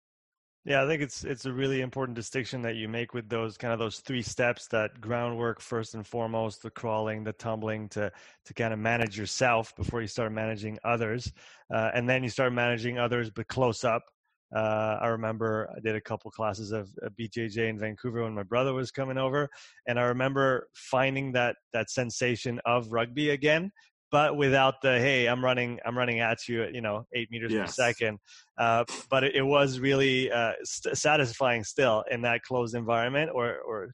Yeah, 0.67 0.83
I 0.83 0.87
think 0.89 1.01
it's 1.01 1.23
it's 1.23 1.47
a 1.47 1.53
really 1.53 1.81
important 1.81 2.17
distinction 2.17 2.63
that 2.63 2.75
you 2.75 2.89
make 2.89 3.15
with 3.15 3.29
those 3.29 3.57
kind 3.57 3.73
of 3.73 3.79
those 3.79 4.01
three 4.01 4.21
steps 4.21 4.67
that 4.69 5.01
groundwork 5.01 5.61
first 5.61 5.95
and 5.95 6.05
foremost, 6.05 6.61
the 6.61 6.71
crawling, 6.71 7.23
the 7.23 7.33
tumbling 7.33 7.89
to 7.91 8.11
to 8.47 8.55
kind 8.55 8.73
of 8.75 8.81
manage 8.81 9.17
yourself 9.17 9.77
before 9.77 10.01
you 10.01 10.09
start 10.09 10.33
managing 10.33 10.77
others, 10.83 11.33
uh, 11.73 11.93
and 11.95 12.09
then 12.09 12.25
you 12.25 12.29
start 12.31 12.53
managing 12.53 12.99
others 12.99 13.31
but 13.31 13.47
close 13.47 13.85
up. 13.85 14.03
Uh, 14.55 14.99
I 15.01 15.07
remember 15.07 15.71
I 15.77 15.79
did 15.79 15.95
a 15.95 16.01
couple 16.01 16.33
classes 16.33 16.73
of, 16.73 16.91
of 17.01 17.13
BJJ 17.15 17.69
in 17.69 17.79
Vancouver 17.79 18.25
when 18.25 18.35
my 18.35 18.43
brother 18.43 18.75
was 18.75 18.91
coming 18.91 19.19
over, 19.19 19.49
and 19.87 20.01
I 20.01 20.03
remember 20.03 20.67
finding 20.75 21.31
that 21.33 21.55
that 21.75 21.91
sensation 21.91 22.61
of 22.65 22.91
rugby 22.91 23.31
again 23.31 23.71
but 24.11 24.37
without 24.37 24.81
the 24.83 24.99
hey 24.99 25.27
i'm 25.27 25.45
running 25.45 25.79
i'm 25.85 25.97
running 25.97 26.21
at 26.21 26.47
you 26.49 26.63
at 26.63 26.75
you 26.75 26.81
know 26.81 27.07
eight 27.15 27.31
meters 27.31 27.53
yes. 27.53 27.67
per 27.69 27.73
second 27.73 28.19
uh, 28.59 28.85
but 29.11 29.23
it, 29.23 29.35
it, 29.35 29.43
was 29.43 29.81
really 29.81 30.33
uh, 30.33 30.53
st- 30.65 30.97
satisfying 30.97 31.63
still 31.63 32.03
in 32.11 32.23
that 32.23 32.43
closed 32.43 32.75
environment 32.75 33.31
or 33.35 33.59
or 33.67 33.91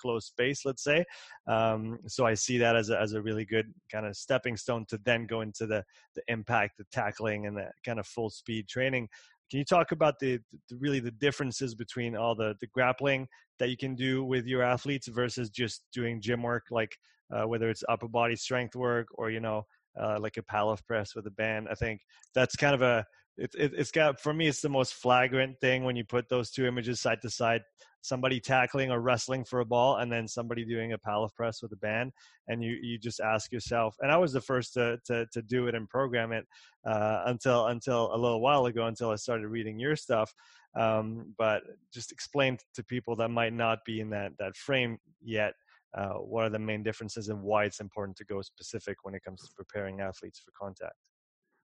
closed 0.00 0.26
space 0.26 0.64
let's 0.64 0.84
say 0.84 1.04
um, 1.46 1.98
so 2.06 2.26
i 2.26 2.34
see 2.34 2.58
that 2.58 2.76
as 2.76 2.90
a, 2.90 3.00
as 3.00 3.12
a 3.12 3.22
really 3.22 3.44
good 3.44 3.72
kind 3.90 4.06
of 4.06 4.16
stepping 4.16 4.56
stone 4.56 4.84
to 4.88 4.98
then 5.04 5.26
go 5.26 5.40
into 5.40 5.66
the 5.66 5.82
the 6.14 6.22
impact 6.28 6.76
the 6.78 6.84
tackling 6.92 7.46
and 7.46 7.56
the 7.56 7.68
kind 7.84 7.98
of 7.98 8.06
full 8.06 8.30
speed 8.30 8.68
training 8.68 9.08
can 9.50 9.58
you 9.58 9.64
talk 9.64 9.92
about 9.92 10.18
the, 10.20 10.38
the, 10.70 10.76
really 10.76 11.00
the 11.00 11.10
differences 11.10 11.74
between 11.74 12.16
all 12.16 12.34
the 12.34 12.54
the 12.60 12.66
grappling 12.68 13.26
that 13.58 13.68
you 13.70 13.76
can 13.76 13.94
do 13.94 14.24
with 14.24 14.46
your 14.46 14.62
athletes 14.62 15.08
versus 15.08 15.50
just 15.50 15.84
doing 15.92 16.20
gym 16.20 16.42
work 16.42 16.64
like 16.70 16.96
uh, 17.32 17.46
whether 17.46 17.68
it's 17.68 17.84
upper 17.88 18.08
body 18.08 18.36
strength 18.36 18.74
work 18.74 19.08
or 19.14 19.30
you 19.30 19.40
know 19.40 19.66
uh, 20.00 20.18
like 20.20 20.36
a 20.36 20.42
Pallof 20.42 20.84
press 20.86 21.14
with 21.14 21.26
a 21.26 21.30
band. 21.30 21.68
I 21.70 21.74
think 21.74 22.00
that's 22.34 22.56
kind 22.56 22.74
of 22.74 22.82
a 22.82 23.06
it, 23.36 23.50
it, 23.58 23.72
it's 23.76 23.90
got 23.90 24.20
for 24.20 24.32
me 24.32 24.46
it's 24.46 24.60
the 24.60 24.68
most 24.68 24.94
flagrant 24.94 25.60
thing 25.60 25.84
when 25.84 25.96
you 25.96 26.04
put 26.04 26.28
those 26.28 26.50
two 26.50 26.66
images 26.66 27.00
side 27.00 27.20
to 27.22 27.30
side 27.30 27.62
somebody 28.00 28.38
tackling 28.38 28.90
or 28.90 29.00
wrestling 29.00 29.44
for 29.44 29.60
a 29.60 29.64
ball 29.64 29.96
and 29.96 30.12
then 30.12 30.28
somebody 30.28 30.64
doing 30.64 30.92
a 30.92 30.98
Pallof 30.98 31.34
press 31.34 31.62
with 31.62 31.72
a 31.72 31.76
band 31.76 32.12
and 32.48 32.62
you 32.62 32.76
you 32.80 32.98
just 32.98 33.18
ask 33.20 33.50
yourself 33.50 33.96
and 34.00 34.12
i 34.12 34.16
was 34.16 34.32
the 34.32 34.40
first 34.40 34.74
to 34.74 34.98
to, 35.04 35.26
to 35.32 35.42
do 35.42 35.66
it 35.66 35.74
and 35.74 35.88
program 35.88 36.30
it 36.32 36.46
uh, 36.86 37.22
until 37.26 37.66
until 37.68 38.14
a 38.14 38.18
little 38.18 38.40
while 38.40 38.66
ago 38.66 38.86
until 38.86 39.10
i 39.10 39.16
started 39.16 39.48
reading 39.48 39.78
your 39.78 39.96
stuff 39.96 40.32
um, 40.76 41.32
but 41.38 41.62
just 41.92 42.12
explain 42.12 42.58
to 42.74 42.84
people 42.84 43.16
that 43.16 43.30
might 43.30 43.52
not 43.52 43.78
be 43.84 44.00
in 44.00 44.10
that 44.10 44.32
that 44.38 44.54
frame 44.56 44.98
yet 45.22 45.54
uh, 45.94 46.14
what 46.14 46.44
are 46.44 46.50
the 46.50 46.58
main 46.58 46.82
differences 46.82 47.28
and 47.28 47.40
why 47.40 47.64
it's 47.64 47.80
important 47.80 48.16
to 48.16 48.24
go 48.24 48.42
specific 48.42 48.98
when 49.02 49.14
it 49.14 49.22
comes 49.24 49.40
to 49.42 49.48
preparing 49.54 50.00
athletes 50.00 50.40
for 50.40 50.52
contact? 50.58 50.96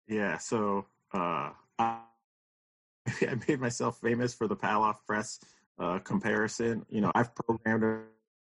Yeah, 0.06 0.38
so 0.38 0.86
uh, 1.12 1.50
I, 1.78 1.98
I 3.08 3.38
made 3.48 3.60
myself 3.60 3.98
famous 4.00 4.34
for 4.34 4.46
the 4.46 4.56
Pallof 4.56 4.96
press 5.06 5.38
uh, 5.78 5.98
comparison. 6.00 6.84
You 6.88 7.00
know, 7.00 7.12
I've 7.14 7.34
programmed 7.34 7.82
it, 7.82 8.00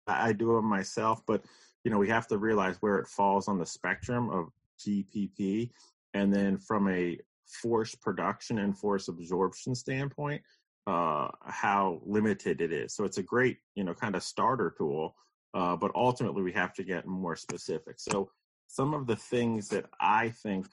I 0.07 0.33
do 0.33 0.57
it 0.57 0.61
myself, 0.61 1.21
but 1.27 1.43
you 1.83 1.91
know, 1.91 1.97
we 1.97 2.09
have 2.09 2.27
to 2.27 2.37
realize 2.37 2.77
where 2.81 2.97
it 2.97 3.07
falls 3.07 3.47
on 3.47 3.57
the 3.57 3.65
spectrum 3.65 4.29
of 4.29 4.49
GPP. 4.79 5.71
And 6.13 6.33
then 6.33 6.57
from 6.57 6.89
a 6.89 7.17
force 7.45 7.95
production 7.95 8.59
and 8.59 8.77
force 8.77 9.07
absorption 9.07 9.75
standpoint, 9.75 10.41
uh, 10.87 11.29
how 11.45 12.01
limited 12.05 12.61
it 12.61 12.71
is. 12.71 12.95
So 12.95 13.03
it's 13.03 13.17
a 13.17 13.23
great, 13.23 13.57
you 13.75 13.83
know, 13.83 13.93
kind 13.93 14.15
of 14.15 14.23
starter 14.23 14.73
tool, 14.77 15.15
uh, 15.53 15.75
but 15.75 15.91
ultimately 15.95 16.41
we 16.41 16.51
have 16.51 16.73
to 16.73 16.83
get 16.83 17.07
more 17.07 17.35
specific. 17.35 17.99
So 17.99 18.29
some 18.67 18.93
of 18.93 19.07
the 19.07 19.15
things 19.15 19.67
that 19.69 19.85
I 19.99 20.29
think 20.29 20.67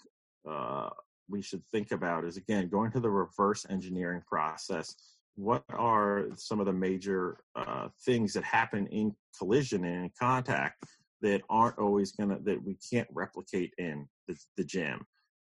uh, 0.49 0.91
we 1.29 1.43
should 1.43 1.65
think 1.67 1.93
about 1.93 2.25
is 2.25 2.37
again 2.37 2.69
going 2.69 2.93
to 2.93 3.01
the 3.01 3.11
reverse 3.11 3.67
engineering 3.71 4.23
process. 4.27 4.95
What 5.35 5.65
are 5.71 6.27
some 6.37 6.61
of 6.61 6.67
the 6.67 6.73
major 6.73 7.39
uh, 7.55 7.89
things 8.05 8.33
that 8.35 8.45
happen 8.45 8.87
in 8.89 9.15
collision 9.37 9.85
and 9.85 10.05
in 10.05 10.11
contact 10.19 10.85
that 11.23 11.43
aren't 11.51 11.79
always 11.79 12.13
gonna 12.13 12.39
that 12.45 12.63
we 12.63 12.79
can't 12.91 13.09
replicate 13.11 13.73
in 13.79 14.09
the, 14.29 14.37
the 14.57 14.65
gym? 14.65 15.05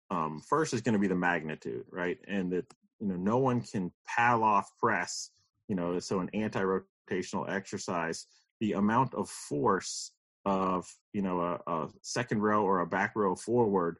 Um, 0.09 0.41
first 0.47 0.73
is 0.73 0.81
going 0.81 0.93
to 0.93 0.99
be 0.99 1.07
the 1.07 1.15
magnitude, 1.15 1.85
right? 1.89 2.17
And 2.27 2.51
that 2.51 2.65
you 2.99 3.07
know 3.07 3.15
no 3.15 3.37
one 3.37 3.61
can 3.61 3.91
Pallof 4.09 4.65
press, 4.77 5.31
you 5.69 5.75
know, 5.75 5.99
so 5.99 6.19
an 6.19 6.29
anti-rotational 6.33 7.49
exercise, 7.49 8.27
the 8.61 8.73
amount 8.73 9.13
of 9.13 9.29
force 9.29 10.11
of 10.45 10.87
you 11.13 11.21
know 11.21 11.41
a, 11.41 11.71
a 11.71 11.89
second 12.01 12.41
row 12.41 12.63
or 12.63 12.79
a 12.79 12.87
back 12.87 13.13
row 13.15 13.35
forward 13.35 13.97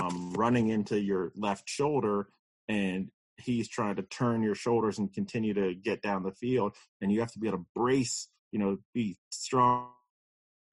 um, 0.00 0.32
running 0.32 0.68
into 0.68 0.98
your 0.98 1.30
left 1.36 1.68
shoulder 1.68 2.28
and 2.68 3.10
he's 3.36 3.68
trying 3.68 3.94
to 3.94 4.02
turn 4.04 4.42
your 4.42 4.54
shoulders 4.54 4.98
and 4.98 5.12
continue 5.12 5.52
to 5.52 5.74
get 5.74 6.00
down 6.00 6.22
the 6.22 6.32
field 6.32 6.74
and 7.02 7.12
you 7.12 7.20
have 7.20 7.32
to 7.32 7.38
be 7.38 7.46
able 7.46 7.58
to 7.58 7.66
brace 7.74 8.28
you 8.50 8.58
know 8.58 8.78
be 8.94 9.16
strong 9.30 9.90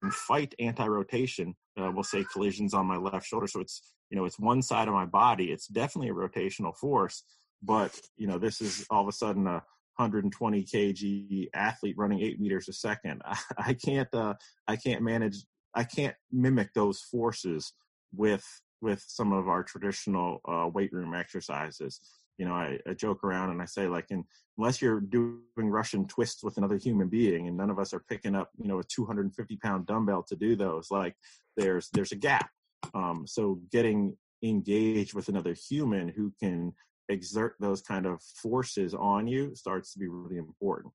and 0.02 0.14
fight 0.14 0.54
anti-rotation 0.58 1.54
uh, 1.80 1.90
we'll 1.92 2.02
say 2.02 2.24
collisions 2.30 2.74
on 2.74 2.84
my 2.84 2.96
left 2.96 3.26
shoulder. 3.26 3.46
So 3.46 3.60
it's 3.60 3.82
you 4.10 4.16
know 4.16 4.24
it's 4.24 4.38
one 4.38 4.60
side 4.60 4.88
of 4.88 4.94
my 4.94 5.06
body. 5.06 5.46
It's 5.46 5.66
definitely 5.68 6.10
a 6.10 6.14
rotational 6.14 6.76
force 6.76 7.22
but 7.62 7.98
you 8.16 8.26
know 8.26 8.38
this 8.38 8.60
is 8.60 8.86
all 8.90 9.02
of 9.02 9.08
a 9.08 9.12
sudden 9.12 9.46
a 9.46 9.62
120 9.96 10.64
kg 10.64 11.48
athlete 11.54 11.94
running 11.96 12.20
eight 12.20 12.40
meters 12.40 12.68
a 12.68 12.72
second 12.72 13.22
i, 13.24 13.38
I 13.58 13.74
can't 13.74 14.12
uh, 14.14 14.34
i 14.66 14.76
can't 14.76 15.02
manage 15.02 15.38
i 15.74 15.84
can't 15.84 16.14
mimic 16.30 16.72
those 16.74 17.00
forces 17.00 17.72
with 18.14 18.44
with 18.82 19.02
some 19.06 19.32
of 19.32 19.48
our 19.48 19.62
traditional 19.62 20.40
uh, 20.46 20.68
weight 20.68 20.92
room 20.92 21.14
exercises. 21.14 22.00
You 22.36 22.46
know, 22.46 22.54
I, 22.54 22.78
I, 22.88 22.94
joke 22.94 23.22
around 23.22 23.50
and 23.50 23.62
I 23.62 23.66
say, 23.66 23.86
like, 23.86 24.06
in, 24.10 24.24
unless 24.58 24.82
you're 24.82 25.00
doing 25.00 25.40
Russian 25.56 26.06
twists 26.08 26.42
with 26.42 26.56
another 26.56 26.76
human 26.76 27.08
being, 27.08 27.46
and 27.46 27.56
none 27.56 27.70
of 27.70 27.78
us 27.78 27.94
are 27.94 28.04
picking 28.08 28.34
up, 28.34 28.50
you 28.58 28.66
know, 28.66 28.80
a 28.80 28.84
250 28.84 29.56
pound 29.58 29.86
dumbbell 29.86 30.24
to 30.24 30.36
do 30.36 30.56
those, 30.56 30.90
like, 30.90 31.14
there's 31.56 31.88
there's 31.92 32.12
a 32.12 32.16
gap. 32.16 32.50
Um, 32.94 33.24
so 33.26 33.60
getting 33.70 34.16
engaged 34.42 35.14
with 35.14 35.28
another 35.28 35.54
human 35.54 36.08
who 36.08 36.32
can 36.40 36.72
exert 37.08 37.56
those 37.60 37.82
kind 37.82 38.06
of 38.06 38.22
forces 38.22 38.94
on 38.94 39.26
you 39.26 39.54
starts 39.54 39.92
to 39.92 39.98
be 39.98 40.08
really 40.08 40.38
important. 40.38 40.92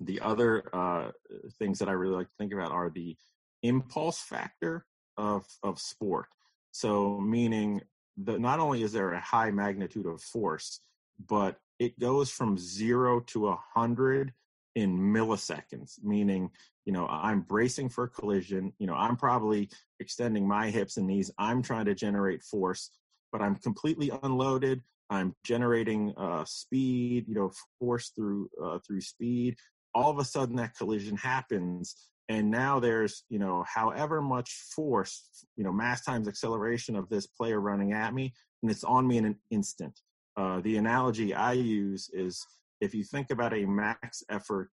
The 0.00 0.20
other 0.20 0.64
uh, 0.72 1.10
things 1.58 1.78
that 1.78 1.88
I 1.88 1.92
really 1.92 2.16
like 2.16 2.28
to 2.28 2.36
think 2.38 2.52
about 2.52 2.72
are 2.72 2.90
the 2.90 3.16
impulse 3.62 4.20
factor 4.20 4.86
of 5.16 5.44
of 5.62 5.78
sport. 5.78 6.26
So, 6.72 7.20
meaning 7.20 7.82
that 8.24 8.40
not 8.40 8.60
only 8.60 8.82
is 8.82 8.92
there 8.92 9.12
a 9.12 9.20
high 9.20 9.50
magnitude 9.50 10.06
of 10.06 10.20
force, 10.20 10.80
but 11.28 11.56
it 11.78 11.98
goes 11.98 12.30
from 12.30 12.58
zero 12.58 13.20
to 13.28 13.48
a 13.48 13.58
hundred 13.74 14.32
in 14.74 14.98
milliseconds, 14.98 16.02
meaning, 16.02 16.50
you 16.84 16.92
know, 16.92 17.06
I'm 17.06 17.42
bracing 17.42 17.88
for 17.88 18.08
collision. 18.08 18.72
You 18.78 18.86
know, 18.86 18.94
I'm 18.94 19.16
probably 19.16 19.68
extending 20.00 20.48
my 20.48 20.70
hips 20.70 20.96
and 20.96 21.06
knees. 21.06 21.30
I'm 21.38 21.62
trying 21.62 21.84
to 21.86 21.94
generate 21.94 22.42
force, 22.42 22.90
but 23.30 23.42
I'm 23.42 23.56
completely 23.56 24.10
unloaded. 24.22 24.82
I'm 25.12 25.34
generating 25.44 26.14
uh, 26.16 26.44
speed, 26.46 27.26
you 27.28 27.34
know, 27.34 27.52
force 27.78 28.12
through 28.16 28.48
uh, 28.62 28.78
through 28.86 29.02
speed. 29.02 29.56
All 29.94 30.10
of 30.10 30.18
a 30.18 30.24
sudden, 30.24 30.56
that 30.56 30.74
collision 30.74 31.16
happens, 31.16 31.94
and 32.28 32.50
now 32.50 32.80
there's 32.80 33.24
you 33.28 33.38
know 33.38 33.64
however 33.66 34.22
much 34.22 34.50
force 34.74 35.28
you 35.56 35.64
know 35.64 35.72
mass 35.72 36.04
times 36.04 36.28
acceleration 36.28 36.96
of 36.96 37.08
this 37.08 37.26
player 37.26 37.60
running 37.60 37.92
at 37.92 38.14
me 38.14 38.32
and 38.62 38.70
it's 38.70 38.84
on 38.84 39.06
me 39.06 39.18
in 39.18 39.24
an 39.24 39.36
instant 39.50 40.00
uh, 40.36 40.60
the 40.60 40.76
analogy 40.76 41.34
i 41.34 41.52
use 41.52 42.10
is 42.12 42.44
if 42.80 42.94
you 42.94 43.04
think 43.04 43.30
about 43.30 43.52
a 43.52 43.66
max 43.66 44.22
effort 44.30 44.70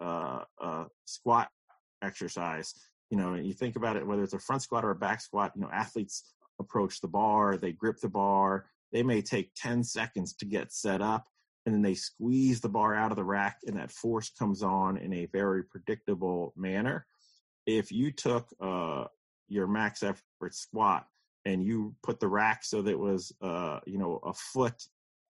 uh, 0.00 0.42
uh, 0.62 0.84
squat 1.06 1.48
exercise 2.02 2.72
you 3.10 3.16
know 3.16 3.34
you 3.34 3.52
think 3.52 3.76
about 3.76 3.96
it 3.96 4.06
whether 4.06 4.22
it's 4.22 4.34
a 4.34 4.38
front 4.38 4.62
squat 4.62 4.84
or 4.84 4.90
a 4.90 4.94
back 4.94 5.20
squat 5.20 5.52
you 5.54 5.62
know 5.62 5.70
athletes 5.72 6.34
approach 6.60 7.00
the 7.00 7.08
bar 7.08 7.56
they 7.56 7.72
grip 7.72 7.98
the 8.00 8.08
bar 8.08 8.66
they 8.92 9.02
may 9.02 9.22
take 9.22 9.52
10 9.56 9.84
seconds 9.84 10.34
to 10.34 10.44
get 10.44 10.72
set 10.72 11.02
up 11.02 11.26
and 11.64 11.74
then 11.74 11.82
they 11.82 11.94
squeeze 11.94 12.60
the 12.60 12.68
bar 12.68 12.94
out 12.94 13.10
of 13.10 13.16
the 13.16 13.24
rack 13.24 13.58
and 13.66 13.76
that 13.76 13.90
force 13.90 14.30
comes 14.30 14.62
on 14.62 14.96
in 14.96 15.12
a 15.12 15.26
very 15.26 15.64
predictable 15.64 16.52
manner. 16.56 17.06
If 17.66 17.90
you 17.90 18.12
took 18.12 18.48
uh, 18.60 19.06
your 19.48 19.66
max 19.66 20.02
effort 20.02 20.54
squat 20.54 21.06
and 21.44 21.62
you 21.62 21.94
put 22.02 22.20
the 22.20 22.28
rack 22.28 22.64
so 22.64 22.82
that 22.82 22.90
it 22.90 22.98
was 22.98 23.32
uh, 23.42 23.80
you 23.86 23.98
know 23.98 24.20
a 24.24 24.32
foot 24.32 24.82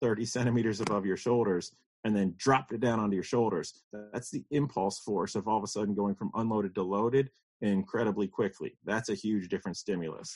30 0.00 0.24
centimeters 0.24 0.80
above 0.80 1.06
your 1.06 1.16
shoulders 1.16 1.74
and 2.04 2.16
then 2.16 2.34
dropped 2.36 2.72
it 2.72 2.80
down 2.80 2.98
onto 2.98 3.14
your 3.14 3.22
shoulders 3.22 3.82
that's 4.12 4.30
the 4.30 4.44
impulse 4.50 4.98
force 4.98 5.34
of 5.34 5.46
all 5.46 5.58
of 5.58 5.64
a 5.64 5.68
sudden 5.68 5.94
going 5.94 6.14
from 6.14 6.30
unloaded 6.34 6.74
to 6.74 6.82
loaded 6.82 7.30
incredibly 7.62 8.26
quickly 8.26 8.76
that's 8.84 9.08
a 9.08 9.14
huge 9.14 9.48
different 9.48 9.76
stimulus 9.76 10.34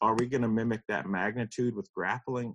are 0.00 0.14
we 0.14 0.26
going 0.26 0.42
to 0.42 0.48
mimic 0.48 0.80
that 0.88 1.06
magnitude 1.06 1.74
with 1.74 1.92
grappling 1.92 2.54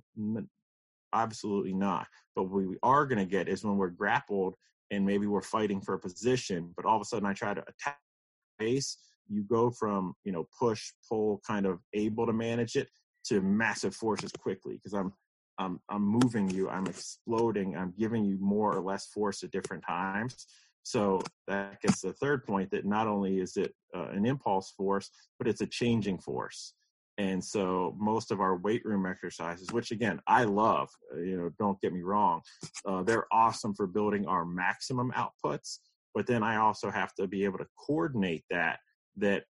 Absolutely 1.14 1.74
not. 1.74 2.08
But 2.36 2.44
what 2.44 2.68
we 2.68 2.78
are 2.82 3.06
going 3.06 3.20
to 3.20 3.26
get 3.26 3.48
is 3.48 3.64
when 3.64 3.78
we're 3.78 3.90
grappled 3.90 4.56
and 4.92 5.06
maybe 5.06 5.28
we're 5.28 5.42
fighting 5.42 5.80
for 5.80 5.94
a 5.94 6.00
position, 6.00 6.74
but 6.76 6.86
all 6.86 6.96
of 6.96 7.02
a 7.02 7.06
sudden 7.06 7.28
I 7.28 7.34
try 7.34 7.54
to 7.54 7.62
attack 7.62 8.00
base, 8.60 8.98
you 9.28 9.44
go 9.44 9.72
from, 9.72 10.14
you 10.24 10.32
know, 10.32 10.48
push, 10.60 10.92
pull, 11.08 11.42
kind 11.48 11.66
of 11.66 11.80
able 11.94 12.26
to 12.26 12.34
manage 12.34 12.76
it 12.76 12.90
to 13.26 13.42
massive 13.42 13.96
forces 13.96 14.32
quickly 14.38 14.76
because 14.76 14.94
I'm 14.94 15.14
I'm 15.60 15.80
I'm 15.88 16.02
moving 16.02 16.50
you, 16.50 16.68
I'm 16.68 16.88
exploding, 16.88 17.78
I'm 17.78 17.94
giving 17.98 18.26
you 18.26 18.38
more 18.42 18.76
or 18.76 18.82
less 18.82 19.08
force 19.08 19.44
at 19.44 19.52
different 19.52 19.84
times. 19.88 20.48
So 20.84 21.22
that 21.48 21.82
gets 21.82 22.02
the 22.02 22.14
third 22.14 22.46
point 22.46 22.70
that 22.72 22.86
not 22.86 23.08
only 23.08 23.40
is 23.40 23.58
it 23.58 23.74
uh, 23.96 24.10
an 24.10 24.26
impulse 24.26 24.74
force, 24.78 25.10
but 25.40 25.48
it's 25.48 25.62
a 25.62 25.68
changing 25.68 26.20
force. 26.20 26.74
And 27.18 27.44
so 27.44 27.96
most 27.98 28.32
of 28.32 28.42
our 28.42 28.58
weight 28.58 28.84
room 28.86 29.06
exercises, 29.06 29.72
which 29.72 29.92
again, 29.92 30.20
I 30.28 30.44
love, 30.44 30.90
uh, 31.14 31.20
you 31.20 31.38
know, 31.38 31.50
don't 31.60 31.80
get 31.80 31.94
me 31.94 32.02
wrong, 32.02 32.42
uh, 32.86 33.04
they're 33.04 33.28
awesome 33.32 33.74
for 33.74 33.88
building 33.88 34.26
our 34.28 34.46
maximum 34.46 35.12
outputs. 35.12 35.78
But 36.16 36.28
then 36.28 36.44
I 36.44 36.58
also 36.58 36.92
have 36.92 37.14
to 37.16 37.28
be 37.28 37.46
able 37.46 37.60
to 37.60 37.68
coordinate 37.78 38.44
that, 38.50 38.80
that 39.18 39.44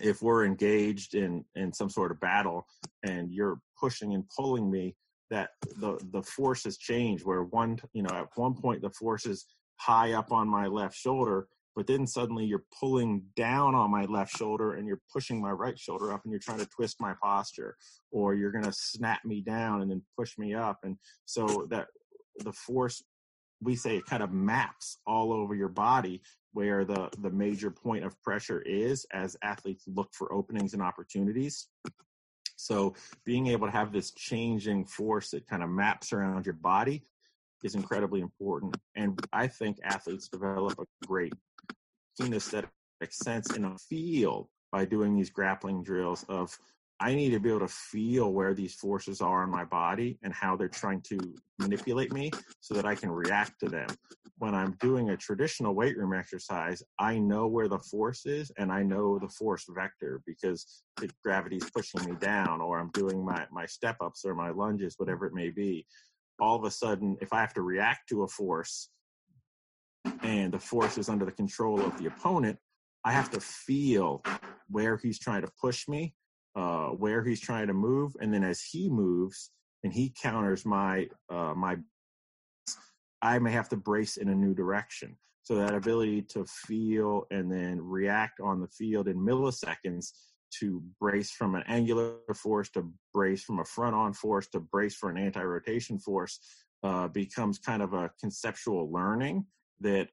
if 0.00 0.22
we're 0.22 0.44
engaged 0.44 1.14
in, 1.14 1.44
in 1.54 1.72
some 1.72 1.90
sort 1.90 2.10
of 2.10 2.20
battle 2.20 2.66
and 3.02 3.32
you're 3.32 3.60
pushing 3.80 4.14
and 4.14 4.24
pulling 4.36 4.70
me, 4.70 4.94
that 5.30 5.50
the, 5.80 5.98
the 6.12 6.22
force 6.22 6.64
has 6.64 6.78
changed 6.78 7.24
where 7.24 7.42
one, 7.42 7.78
you 7.92 8.02
know, 8.02 8.14
at 8.14 8.28
one 8.36 8.54
point 8.54 8.80
the 8.80 8.90
force 8.90 9.26
is 9.26 9.44
high 9.76 10.12
up 10.12 10.32
on 10.32 10.48
my 10.48 10.66
left 10.66 10.96
shoulder 10.96 11.48
but 11.76 11.86
then 11.86 12.06
suddenly 12.06 12.46
you're 12.46 12.64
pulling 12.80 13.22
down 13.36 13.74
on 13.74 13.90
my 13.90 14.06
left 14.06 14.34
shoulder 14.34 14.72
and 14.72 14.88
you're 14.88 15.02
pushing 15.12 15.42
my 15.42 15.50
right 15.50 15.78
shoulder 15.78 16.10
up 16.10 16.22
and 16.24 16.32
you're 16.32 16.40
trying 16.40 16.58
to 16.58 16.66
twist 16.66 16.96
my 16.98 17.12
posture 17.22 17.76
or 18.10 18.34
you're 18.34 18.50
going 18.50 18.64
to 18.64 18.72
snap 18.72 19.22
me 19.26 19.42
down 19.42 19.82
and 19.82 19.90
then 19.90 20.02
push 20.18 20.38
me 20.38 20.54
up. 20.54 20.78
And 20.84 20.96
so 21.26 21.66
that 21.70 21.88
the 22.38 22.52
force 22.52 23.04
we 23.62 23.74
say 23.74 23.96
it 23.96 24.06
kind 24.06 24.22
of 24.22 24.32
maps 24.32 24.98
all 25.06 25.32
over 25.32 25.54
your 25.54 25.68
body 25.68 26.20
where 26.52 26.84
the 26.84 27.10
the 27.20 27.30
major 27.30 27.70
point 27.70 28.04
of 28.04 28.20
pressure 28.22 28.62
is 28.62 29.06
as 29.12 29.36
athletes 29.42 29.84
look 29.86 30.08
for 30.12 30.32
openings 30.32 30.72
and 30.72 30.82
opportunities. 30.82 31.68
So 32.56 32.94
being 33.26 33.48
able 33.48 33.66
to 33.66 33.72
have 33.72 33.92
this 33.92 34.12
changing 34.12 34.86
force 34.86 35.30
that 35.30 35.46
kind 35.46 35.62
of 35.62 35.68
maps 35.68 36.14
around 36.14 36.46
your 36.46 36.54
body 36.54 37.04
is 37.66 37.74
incredibly 37.74 38.20
important 38.20 38.76
and 38.94 39.18
i 39.32 39.46
think 39.46 39.76
athletes 39.84 40.28
develop 40.28 40.78
a 40.78 41.06
great 41.06 41.34
kinesthetic 42.20 42.68
sense 43.10 43.54
in 43.54 43.64
a 43.64 43.78
field 43.78 44.48
by 44.72 44.84
doing 44.84 45.14
these 45.14 45.30
grappling 45.30 45.82
drills 45.82 46.24
of 46.28 46.56
I 46.98 47.14
need 47.14 47.30
to 47.30 47.40
be 47.40 47.50
able 47.50 47.60
to 47.60 47.68
feel 47.68 48.32
where 48.32 48.54
these 48.54 48.74
forces 48.74 49.20
are 49.20 49.44
in 49.44 49.50
my 49.50 49.64
body 49.64 50.18
and 50.22 50.32
how 50.32 50.56
they're 50.56 50.68
trying 50.68 51.02
to 51.02 51.18
manipulate 51.58 52.12
me 52.12 52.30
so 52.60 52.74
that 52.74 52.86
I 52.86 52.94
can 52.94 53.10
react 53.10 53.60
to 53.60 53.68
them. 53.68 53.88
When 54.38 54.54
I'm 54.54 54.76
doing 54.80 55.10
a 55.10 55.16
traditional 55.16 55.74
weight 55.74 55.96
room 55.98 56.14
exercise, 56.14 56.82
I 56.98 57.18
know 57.18 57.48
where 57.48 57.68
the 57.68 57.78
force 57.78 58.24
is 58.24 58.50
and 58.56 58.72
I 58.72 58.82
know 58.82 59.18
the 59.18 59.28
force 59.28 59.66
vector 59.68 60.22
because 60.26 60.82
the 60.96 61.10
gravity's 61.22 61.68
pushing 61.70 62.02
me 62.08 62.16
down 62.18 62.62
or 62.62 62.78
I'm 62.78 62.90
doing 62.94 63.22
my, 63.22 63.46
my 63.50 63.66
step 63.66 63.96
ups 64.00 64.24
or 64.24 64.34
my 64.34 64.50
lunges, 64.50 64.94
whatever 64.96 65.26
it 65.26 65.34
may 65.34 65.50
be. 65.50 65.86
All 66.38 66.56
of 66.56 66.64
a 66.64 66.70
sudden, 66.70 67.16
if 67.20 67.32
I 67.32 67.40
have 67.40 67.54
to 67.54 67.62
react 67.62 68.08
to 68.10 68.22
a 68.22 68.28
force, 68.28 68.90
and 70.22 70.52
the 70.52 70.58
force 70.58 70.98
is 70.98 71.08
under 71.08 71.24
the 71.24 71.32
control 71.32 71.80
of 71.80 71.96
the 71.98 72.06
opponent, 72.06 72.58
I 73.04 73.12
have 73.12 73.30
to 73.30 73.40
feel 73.40 74.22
where 74.68 74.96
he's 74.96 75.18
trying 75.18 75.42
to 75.42 75.50
push 75.60 75.88
me, 75.88 76.14
uh, 76.54 76.88
where 76.88 77.22
he's 77.24 77.40
trying 77.40 77.68
to 77.68 77.74
move, 77.74 78.16
and 78.20 78.32
then 78.32 78.44
as 78.44 78.60
he 78.62 78.88
moves 78.90 79.50
and 79.84 79.92
he 79.92 80.12
counters 80.20 80.66
my 80.66 81.08
uh, 81.30 81.54
my, 81.56 81.76
I 83.22 83.38
may 83.38 83.52
have 83.52 83.68
to 83.70 83.76
brace 83.76 84.16
in 84.16 84.28
a 84.28 84.34
new 84.34 84.54
direction. 84.54 85.16
So 85.42 85.54
that 85.54 85.74
ability 85.74 86.22
to 86.30 86.44
feel 86.44 87.26
and 87.30 87.50
then 87.50 87.80
react 87.80 88.40
on 88.40 88.60
the 88.60 88.66
field 88.66 89.06
in 89.06 89.16
milliseconds 89.16 90.10
to 90.60 90.82
brace 91.00 91.30
from 91.30 91.54
an 91.54 91.62
angular 91.66 92.16
force 92.34 92.68
to 92.70 92.90
brace 93.12 93.42
from 93.42 93.60
a 93.60 93.64
front 93.64 93.94
on 93.94 94.12
force 94.12 94.46
to 94.48 94.60
brace 94.60 94.94
for 94.94 95.10
an 95.10 95.18
anti 95.18 95.42
rotation 95.42 95.98
force 95.98 96.40
uh, 96.82 97.08
becomes 97.08 97.58
kind 97.58 97.82
of 97.82 97.94
a 97.94 98.10
conceptual 98.20 98.90
learning 98.92 99.44
that 99.80 100.08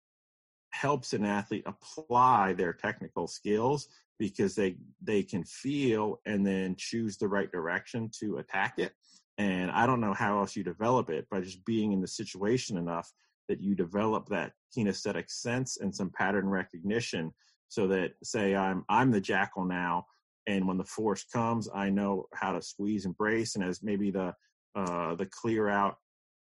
helps 0.72 1.14
an 1.14 1.24
athlete 1.24 1.64
apply 1.68 2.54
their 2.54 2.74
technical 2.74 3.28
skills 3.28 3.88
because 4.18 4.56
they 4.56 4.76
they 5.02 5.22
can 5.24 5.44
feel 5.44 6.20
and 6.26 6.46
then 6.46 6.76
choose 6.78 7.18
the 7.18 7.28
right 7.28 7.52
direction 7.52 8.10
to 8.20 8.38
attack 8.38 8.76
it. 8.78 8.94
And 9.38 9.72
i 9.72 9.86
don't 9.86 10.02
know 10.02 10.14
how 10.14 10.40
else 10.40 10.56
you 10.56 10.64
develop 10.64 11.10
it 11.10 11.28
by 11.30 11.42
just 11.42 11.66
being 11.66 11.92
in 11.92 12.02
the 12.02 12.08
situation 12.08 12.78
enough 12.78 13.12
that 13.50 13.62
you 13.62 13.76
develop 13.76 14.28
that 14.30 14.54
kinesthetic 14.76 15.30
sense 15.30 15.78
and 15.78 15.94
some 15.94 16.10
pattern 16.10 16.48
recognition 16.48 17.34
so 17.68 17.88
that 17.88 18.12
say 18.24 18.56
i'm 18.56 18.86
i'm 18.90 19.12
the 19.12 19.22
jackal 19.22 19.66
now 19.66 20.06
and 20.48 20.68
when 20.68 20.78
the 20.78 20.84
force 20.86 21.24
comes 21.26 21.70
i 21.74 21.90
know 21.90 22.26
how 22.34 22.52
to 22.52 22.62
squeeze 22.62 23.06
and 23.06 23.18
brace 23.18 23.56
and 23.56 23.64
as 23.64 23.82
maybe 23.84 24.12
the 24.12 24.34
uh 24.76 25.16
the 25.16 25.28
clear 25.28 25.70
out 25.70 25.96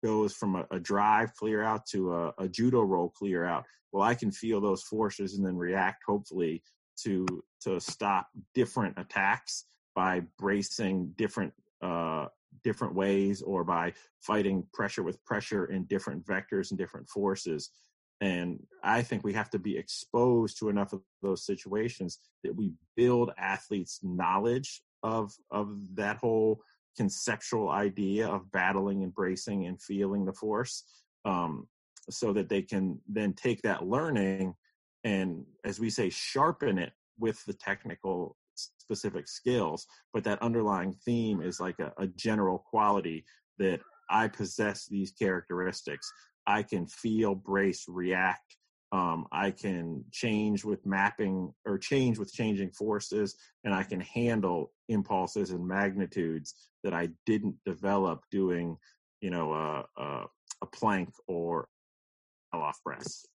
goes 0.03 0.35
from 0.35 0.57
a, 0.57 0.67
a 0.71 0.79
drive 0.79 1.35
clear 1.35 1.63
out 1.63 1.87
to 1.87 2.15
a, 2.15 2.33
a, 2.39 2.49
judo 2.49 2.83
roll 2.83 3.11
clear 3.11 3.45
out. 3.45 3.65
Well, 3.93 4.03
I 4.03 4.15
can 4.15 4.31
feel 4.31 4.61
those 4.61 4.83
forces 4.83 5.35
and 5.37 5.47
then 5.47 5.57
react 5.57 6.03
hopefully 6.07 6.63
to 7.05 7.27
to 7.63 7.81
stop 7.81 8.29
different 8.55 8.95
attacks 8.99 9.67
by 9.95 10.23
bracing 10.39 11.13
different 11.17 11.53
uh, 11.83 12.27
different 12.65 12.95
ways 12.95 13.43
or 13.43 13.65
by 13.65 13.93
fighting 14.21 14.65
pressure 14.73 15.03
with 15.03 15.25
pressure 15.25 15.67
in 15.67 15.85
different 15.85 16.25
vectors 16.27 16.71
and 16.71 16.79
different 16.79 17.09
forces. 17.09 17.71
And 18.21 18.59
I 18.83 19.03
think 19.03 19.23
we 19.23 19.33
have 19.35 19.51
to 19.51 19.59
be 19.59 19.77
exposed 19.77 20.59
to 20.59 20.69
enough 20.69 20.93
of 20.93 21.03
those 21.23 21.47
situations 21.47 22.19
that 22.43 22.55
we 22.55 22.73
build 22.97 23.31
athletes' 23.39 24.01
knowledge 24.03 24.83
of 25.03 25.33
of 25.51 25.77
that 25.95 26.17
whole 26.17 26.61
conceptual 26.97 27.71
idea 27.71 28.27
of 28.27 28.51
battling, 28.51 29.03
embracing, 29.03 29.67
and 29.67 29.81
feeling 29.81 30.25
the 30.25 30.33
force, 30.33 30.83
um, 31.25 31.69
so 32.11 32.33
that 32.33 32.49
they 32.49 32.63
can 32.63 32.99
then 33.09 33.33
take 33.35 33.63
that 33.63 33.87
learning 33.87 34.53
and, 35.05 35.45
as 35.65 35.79
we 35.79 35.91
say, 35.91 36.11
sharpen 36.11 36.77
it 36.79 36.93
with 37.21 37.45
the 37.45 37.53
technical 37.53 38.37
specific 38.57 39.29
skills. 39.29 39.87
But 40.13 40.25
that 40.25 40.43
underlying 40.43 40.93
theme 41.05 41.41
is 41.41 41.61
like 41.61 41.79
a, 41.79 41.93
a 41.99 42.09
general 42.09 42.59
quality 42.59 43.25
that 43.59 43.81
I 44.11 44.27
possess 44.27 44.87
these 44.87 45.13
characteristics. 45.13 46.11
I 46.49 46.63
can 46.63 46.87
feel, 46.87 47.35
brace, 47.35 47.85
react, 47.87 48.57
um, 48.91 49.27
I 49.31 49.51
can 49.51 50.05
change 50.11 50.65
with 50.65 50.87
mapping 50.87 51.53
or 51.67 51.77
change 51.77 52.19
with 52.19 52.33
changing 52.33 52.71
forces, 52.71 53.37
and 53.65 53.75
I 53.75 53.83
can 53.83 54.01
handle 54.01 54.73
impulses 54.89 55.51
and 55.51 55.67
magnitudes 55.67 56.55
that 56.85 56.95
I 56.95 57.11
didn't 57.27 57.57
develop 57.67 58.23
doing, 58.31 58.79
you 59.21 59.29
know, 59.29 59.53
a, 59.53 59.85
a, 60.01 60.25
a 60.63 60.67
plank 60.73 61.11
or 61.27 61.69
a 62.55 62.57
Pallof 62.57 62.77
press. 62.83 63.27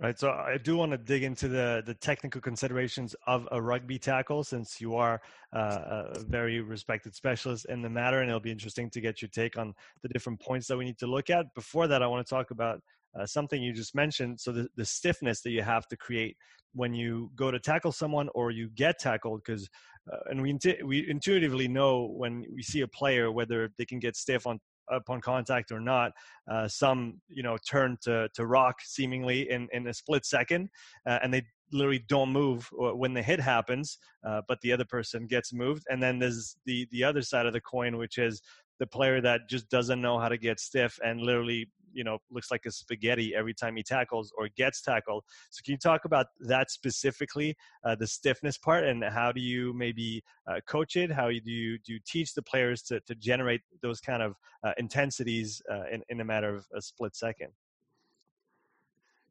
Right. 0.00 0.16
So 0.16 0.30
I 0.30 0.58
do 0.58 0.76
want 0.76 0.92
to 0.92 0.98
dig 0.98 1.24
into 1.24 1.48
the 1.48 1.82
the 1.84 1.94
technical 1.94 2.40
considerations 2.40 3.16
of 3.26 3.48
a 3.50 3.60
rugby 3.60 3.98
tackle, 3.98 4.44
since 4.44 4.80
you 4.80 4.94
are 4.94 5.20
uh, 5.52 6.04
a 6.14 6.20
very 6.20 6.60
respected 6.60 7.16
specialist 7.16 7.66
in 7.68 7.82
the 7.82 7.90
matter, 7.90 8.20
and 8.20 8.28
it'll 8.28 8.38
be 8.38 8.52
interesting 8.52 8.90
to 8.90 9.00
get 9.00 9.20
your 9.20 9.28
take 9.30 9.58
on 9.58 9.74
the 10.02 10.08
different 10.10 10.40
points 10.40 10.68
that 10.68 10.76
we 10.76 10.84
need 10.84 10.98
to 10.98 11.08
look 11.08 11.30
at. 11.30 11.52
Before 11.52 11.88
that, 11.88 12.00
I 12.00 12.06
want 12.06 12.24
to 12.24 12.30
talk 12.32 12.52
about 12.52 12.80
uh, 13.18 13.26
something 13.26 13.60
you 13.60 13.72
just 13.72 13.96
mentioned. 13.96 14.38
So 14.38 14.52
the, 14.52 14.68
the 14.76 14.84
stiffness 14.84 15.40
that 15.40 15.50
you 15.50 15.62
have 15.62 15.88
to 15.88 15.96
create 15.96 16.36
when 16.74 16.94
you 16.94 17.32
go 17.34 17.50
to 17.50 17.58
tackle 17.58 17.90
someone 17.90 18.28
or 18.36 18.52
you 18.52 18.68
get 18.76 19.00
tackled, 19.00 19.42
because 19.44 19.68
uh, 20.12 20.30
and 20.30 20.40
we 20.40 20.56
we 20.84 21.10
intuitively 21.10 21.66
know 21.66 22.06
when 22.06 22.44
we 22.54 22.62
see 22.62 22.82
a 22.82 22.88
player 22.88 23.32
whether 23.32 23.70
they 23.78 23.84
can 23.84 23.98
get 23.98 24.14
stiff 24.14 24.46
on 24.46 24.60
upon 24.90 25.20
contact 25.20 25.72
or 25.72 25.80
not. 25.80 26.12
Uh, 26.50 26.68
some 26.68 27.20
you 27.28 27.42
know 27.42 27.56
turn 27.68 27.96
to 28.02 28.28
to 28.34 28.46
rock 28.46 28.76
seemingly 28.82 29.50
in 29.50 29.68
in 29.72 29.86
a 29.86 29.94
split 29.94 30.24
second, 30.24 30.68
uh, 31.06 31.18
and 31.22 31.32
they 31.32 31.42
literally 31.72 32.04
don't 32.08 32.30
move 32.30 32.68
when 32.72 33.12
the 33.12 33.22
hit 33.22 33.40
happens, 33.40 33.98
uh, 34.26 34.40
but 34.48 34.60
the 34.62 34.72
other 34.72 34.84
person 34.84 35.26
gets 35.26 35.52
moved. 35.52 35.84
And 35.90 36.02
then 36.02 36.18
there's 36.18 36.56
the 36.64 36.86
the 36.90 37.04
other 37.04 37.22
side 37.22 37.46
of 37.46 37.52
the 37.52 37.60
coin, 37.60 37.96
which 37.96 38.18
is 38.18 38.42
the 38.78 38.86
player 38.86 39.20
that 39.20 39.48
just 39.48 39.68
doesn't 39.68 40.00
know 40.00 40.18
how 40.18 40.28
to 40.28 40.38
get 40.38 40.60
stiff 40.60 40.98
and 41.04 41.20
literally 41.20 41.68
you 41.92 42.04
know 42.04 42.18
looks 42.30 42.50
like 42.50 42.64
a 42.66 42.70
spaghetti 42.70 43.34
every 43.34 43.54
time 43.54 43.76
he 43.76 43.82
tackles 43.82 44.32
or 44.36 44.48
gets 44.56 44.80
tackled. 44.82 45.24
So 45.50 45.62
can 45.64 45.72
you 45.72 45.78
talk 45.78 46.04
about 46.04 46.26
that 46.40 46.70
specifically, 46.70 47.56
uh, 47.84 47.94
the 47.94 48.06
stiffness 48.06 48.58
part, 48.58 48.84
and 48.84 49.02
how 49.04 49.32
do 49.32 49.40
you 49.40 49.72
maybe 49.74 50.22
uh, 50.46 50.60
coach 50.66 50.96
it? 50.96 51.10
How 51.10 51.28
do 51.28 51.52
you 51.52 51.78
do 51.78 51.92
you 51.92 52.00
teach 52.06 52.34
the 52.34 52.42
players 52.42 52.82
to 52.84 53.00
to 53.00 53.14
generate 53.14 53.62
those 53.82 54.00
kind 54.00 54.22
of 54.22 54.34
uh, 54.64 54.72
intensities 54.78 55.62
uh, 55.70 55.84
in 55.92 56.02
in 56.08 56.20
a 56.20 56.24
matter 56.24 56.54
of 56.54 56.66
a 56.76 56.80
split 56.80 57.16
second? 57.16 57.48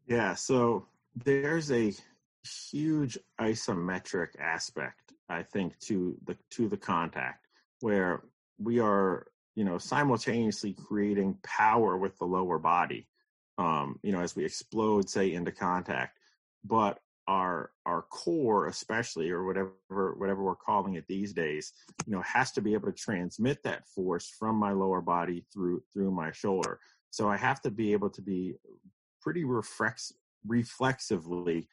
Yeah, 0.08 0.36
so 0.36 0.86
there's 1.26 1.72
a 1.72 1.94
huge 2.72 3.18
isometric 3.42 4.40
aspect, 4.40 5.14
I 5.30 5.44
think, 5.44 5.78
to 5.80 6.18
the 6.26 6.38
to 6.52 6.68
the 6.68 6.78
contact 6.78 7.48
where 7.82 8.24
we 8.60 8.80
are 8.80 9.28
you 9.58 9.64
know, 9.64 9.80
simultaneously 9.80 10.74
creating 10.74 11.36
power 11.44 11.98
with 11.98 12.16
the 12.20 12.26
lower 12.26 12.60
body, 12.60 13.08
um, 13.58 14.00
you 14.04 14.12
know, 14.12 14.22
as 14.22 14.36
we 14.36 14.46
explode, 14.46 15.10
say, 15.10 15.34
into 15.34 15.52
contact. 15.52 16.20
But 16.64 17.00
our 17.28 17.72
our 17.84 18.04
core, 18.04 18.68
especially, 18.68 19.32
or 19.32 19.46
whatever 19.46 20.14
whatever 20.16 20.44
we're 20.44 20.56
calling 20.56 20.94
it 20.94 21.06
these 21.08 21.34
days, 21.34 21.74
you 22.06 22.14
know, 22.14 22.22
has 22.22 22.52
to 22.52 22.62
be 22.62 22.76
able 22.76 22.92
to 22.92 22.96
transmit 22.96 23.64
that 23.64 23.88
force 23.88 24.30
from 24.30 24.58
my 24.58 24.74
lower 24.74 25.02
body 25.02 25.44
through 25.52 25.82
through 25.92 26.12
my 26.12 26.32
shoulder. 26.32 26.80
So 27.10 27.28
I 27.28 27.36
have 27.36 27.60
to 27.62 27.72
be 27.72 27.94
able 27.94 28.12
to 28.12 28.22
be 28.22 28.54
pretty 29.24 29.44
reflex 29.44 30.14
reflexively 30.46 31.68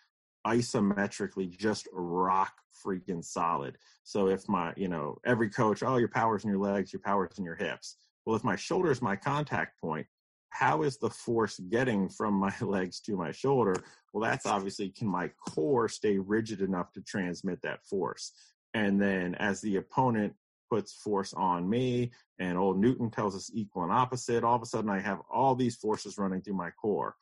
isometrically 0.46 1.56
just 1.56 1.88
rock 1.92 2.52
freaking 2.84 3.24
solid. 3.24 3.78
So 4.02 4.28
if 4.28 4.48
my, 4.48 4.72
you 4.76 4.88
know, 4.88 5.18
every 5.24 5.48
coach, 5.48 5.82
oh, 5.82 5.96
your 5.96 6.08
power's 6.08 6.44
in 6.44 6.50
your 6.50 6.58
legs, 6.58 6.92
your 6.92 7.00
power's 7.00 7.38
in 7.38 7.44
your 7.44 7.54
hips. 7.54 7.96
Well, 8.24 8.36
if 8.36 8.44
my 8.44 8.56
shoulder 8.56 8.90
is 8.90 9.02
my 9.02 9.16
contact 9.16 9.80
point, 9.80 10.06
how 10.50 10.82
is 10.82 10.98
the 10.98 11.10
force 11.10 11.58
getting 11.68 12.08
from 12.08 12.34
my 12.34 12.52
legs 12.60 13.00
to 13.00 13.16
my 13.16 13.32
shoulder? 13.32 13.74
Well, 14.12 14.22
that's 14.22 14.46
obviously 14.46 14.90
can 14.90 15.08
my 15.08 15.30
core 15.48 15.88
stay 15.88 16.18
rigid 16.18 16.60
enough 16.60 16.92
to 16.92 17.02
transmit 17.02 17.60
that 17.62 17.84
force? 17.84 18.32
And 18.72 19.00
then 19.00 19.34
as 19.36 19.60
the 19.60 19.76
opponent 19.76 20.34
puts 20.70 20.92
force 20.92 21.34
on 21.34 21.68
me 21.68 22.12
and 22.38 22.58
old 22.58 22.78
Newton 22.78 23.10
tells 23.10 23.36
us 23.36 23.50
equal 23.52 23.84
and 23.84 23.92
opposite, 23.92 24.44
all 24.44 24.56
of 24.56 24.62
a 24.62 24.66
sudden 24.66 24.90
I 24.90 25.00
have 25.00 25.20
all 25.30 25.54
these 25.54 25.76
forces 25.76 26.18
running 26.18 26.40
through 26.40 26.54
my 26.54 26.70
core. 26.70 27.16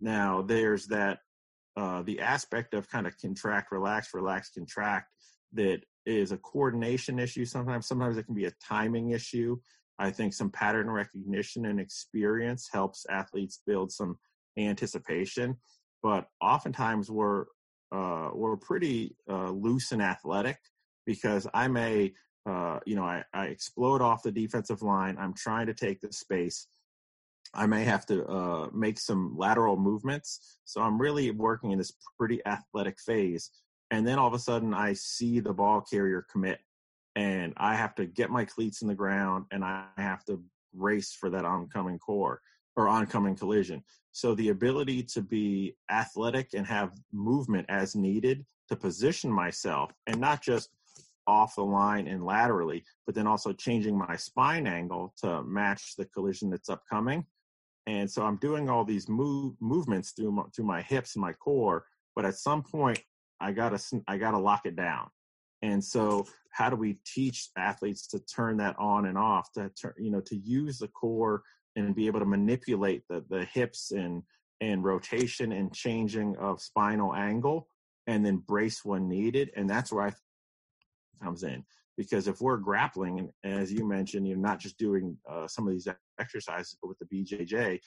Now 0.00 0.42
there's 0.42 0.86
that 0.86 1.20
uh, 1.76 2.02
the 2.02 2.20
aspect 2.20 2.74
of 2.74 2.88
kind 2.90 3.06
of 3.06 3.18
contract, 3.18 3.72
relax, 3.72 4.14
relax, 4.14 4.50
contract 4.50 5.08
that 5.52 5.80
is 6.06 6.32
a 6.32 6.38
coordination 6.38 7.18
issue 7.18 7.44
sometimes. 7.44 7.86
Sometimes 7.86 8.16
it 8.16 8.24
can 8.24 8.34
be 8.34 8.46
a 8.46 8.52
timing 8.66 9.10
issue. 9.10 9.56
I 9.98 10.10
think 10.10 10.32
some 10.32 10.50
pattern 10.50 10.90
recognition 10.90 11.66
and 11.66 11.78
experience 11.78 12.68
helps 12.72 13.06
athletes 13.10 13.60
build 13.66 13.92
some 13.92 14.18
anticipation. 14.58 15.56
But 16.02 16.26
oftentimes 16.40 17.10
we're 17.10 17.44
uh, 17.92 18.30
we're 18.32 18.56
pretty 18.56 19.16
uh, 19.28 19.50
loose 19.50 19.90
and 19.92 20.00
athletic 20.00 20.56
because 21.06 21.48
I 21.52 21.66
may, 21.66 22.12
uh, 22.48 22.78
you 22.86 22.94
know, 22.94 23.02
I, 23.02 23.24
I 23.34 23.46
explode 23.46 24.00
off 24.00 24.22
the 24.22 24.30
defensive 24.30 24.82
line. 24.82 25.16
I'm 25.18 25.34
trying 25.34 25.66
to 25.66 25.74
take 25.74 26.00
the 26.00 26.12
space 26.12 26.68
I 27.52 27.66
may 27.66 27.84
have 27.84 28.06
to 28.06 28.24
uh, 28.26 28.68
make 28.72 28.98
some 28.98 29.36
lateral 29.36 29.76
movements. 29.76 30.58
So 30.64 30.80
I'm 30.80 31.00
really 31.00 31.30
working 31.30 31.72
in 31.72 31.78
this 31.78 31.92
pretty 32.18 32.40
athletic 32.46 33.00
phase. 33.00 33.50
And 33.90 34.06
then 34.06 34.18
all 34.18 34.28
of 34.28 34.34
a 34.34 34.38
sudden, 34.38 34.72
I 34.72 34.92
see 34.92 35.40
the 35.40 35.52
ball 35.52 35.80
carrier 35.80 36.24
commit, 36.30 36.60
and 37.16 37.52
I 37.56 37.74
have 37.74 37.94
to 37.96 38.06
get 38.06 38.30
my 38.30 38.44
cleats 38.44 38.82
in 38.82 38.88
the 38.88 38.94
ground 38.94 39.46
and 39.50 39.64
I 39.64 39.84
have 39.96 40.24
to 40.26 40.40
race 40.72 41.12
for 41.12 41.28
that 41.30 41.44
oncoming 41.44 41.98
core 41.98 42.40
or 42.76 42.88
oncoming 42.88 43.34
collision. 43.34 43.82
So 44.12 44.34
the 44.34 44.50
ability 44.50 45.02
to 45.14 45.22
be 45.22 45.76
athletic 45.90 46.50
and 46.54 46.64
have 46.66 46.92
movement 47.12 47.66
as 47.68 47.96
needed 47.96 48.46
to 48.68 48.76
position 48.76 49.30
myself 49.30 49.90
and 50.06 50.20
not 50.20 50.40
just 50.40 50.70
off 51.26 51.56
the 51.56 51.64
line 51.64 52.06
and 52.06 52.24
laterally, 52.24 52.84
but 53.06 53.14
then 53.14 53.26
also 53.26 53.52
changing 53.52 53.98
my 53.98 54.16
spine 54.16 54.68
angle 54.68 55.12
to 55.18 55.42
match 55.42 55.94
the 55.96 56.04
collision 56.06 56.48
that's 56.48 56.68
upcoming 56.68 57.26
and 57.90 58.08
so 58.08 58.22
I'm 58.22 58.36
doing 58.36 58.70
all 58.70 58.84
these 58.84 59.08
move 59.08 59.54
movements 59.58 60.12
through 60.12 60.30
my, 60.30 60.44
through 60.54 60.66
my 60.66 60.80
hips 60.80 61.16
and 61.16 61.22
my 61.22 61.32
core. 61.32 61.86
But 62.14 62.24
at 62.24 62.36
some 62.36 62.62
point, 62.62 63.00
I 63.40 63.50
gotta 63.50 63.80
I 64.06 64.16
gotta 64.16 64.38
lock 64.38 64.64
it 64.64 64.76
down. 64.76 65.08
And 65.62 65.82
so, 65.82 66.26
how 66.52 66.70
do 66.70 66.76
we 66.76 66.98
teach 67.04 67.48
athletes 67.58 68.06
to 68.08 68.20
turn 68.20 68.58
that 68.58 68.76
on 68.78 69.06
and 69.06 69.18
off? 69.18 69.50
To 69.54 69.70
turn, 69.70 69.94
you 69.98 70.12
know, 70.12 70.20
to 70.20 70.36
use 70.36 70.78
the 70.78 70.86
core 70.86 71.42
and 71.74 71.94
be 71.94 72.06
able 72.06 72.20
to 72.20 72.26
manipulate 72.26 73.02
the 73.08 73.24
the 73.28 73.44
hips 73.46 73.90
and 73.90 74.22
and 74.60 74.84
rotation 74.84 75.50
and 75.50 75.74
changing 75.74 76.36
of 76.36 76.60
spinal 76.60 77.12
angle, 77.12 77.66
and 78.06 78.24
then 78.24 78.36
brace 78.36 78.84
when 78.84 79.08
needed. 79.08 79.50
And 79.56 79.68
that's 79.68 79.92
where 79.92 80.06
I 80.06 80.12
comes 81.24 81.42
in 81.42 81.64
because 82.00 82.26
if 82.28 82.40
we're 82.40 82.56
grappling 82.56 83.18
and 83.44 83.60
as 83.60 83.70
you 83.70 83.86
mentioned 83.86 84.26
you're 84.26 84.38
not 84.38 84.58
just 84.58 84.78
doing 84.78 85.14
uh, 85.30 85.46
some 85.46 85.66
of 85.66 85.72
these 85.74 85.86
exercises 86.18 86.78
but 86.80 86.88
with 86.88 86.98
the 86.98 87.04
bjj 87.12 87.78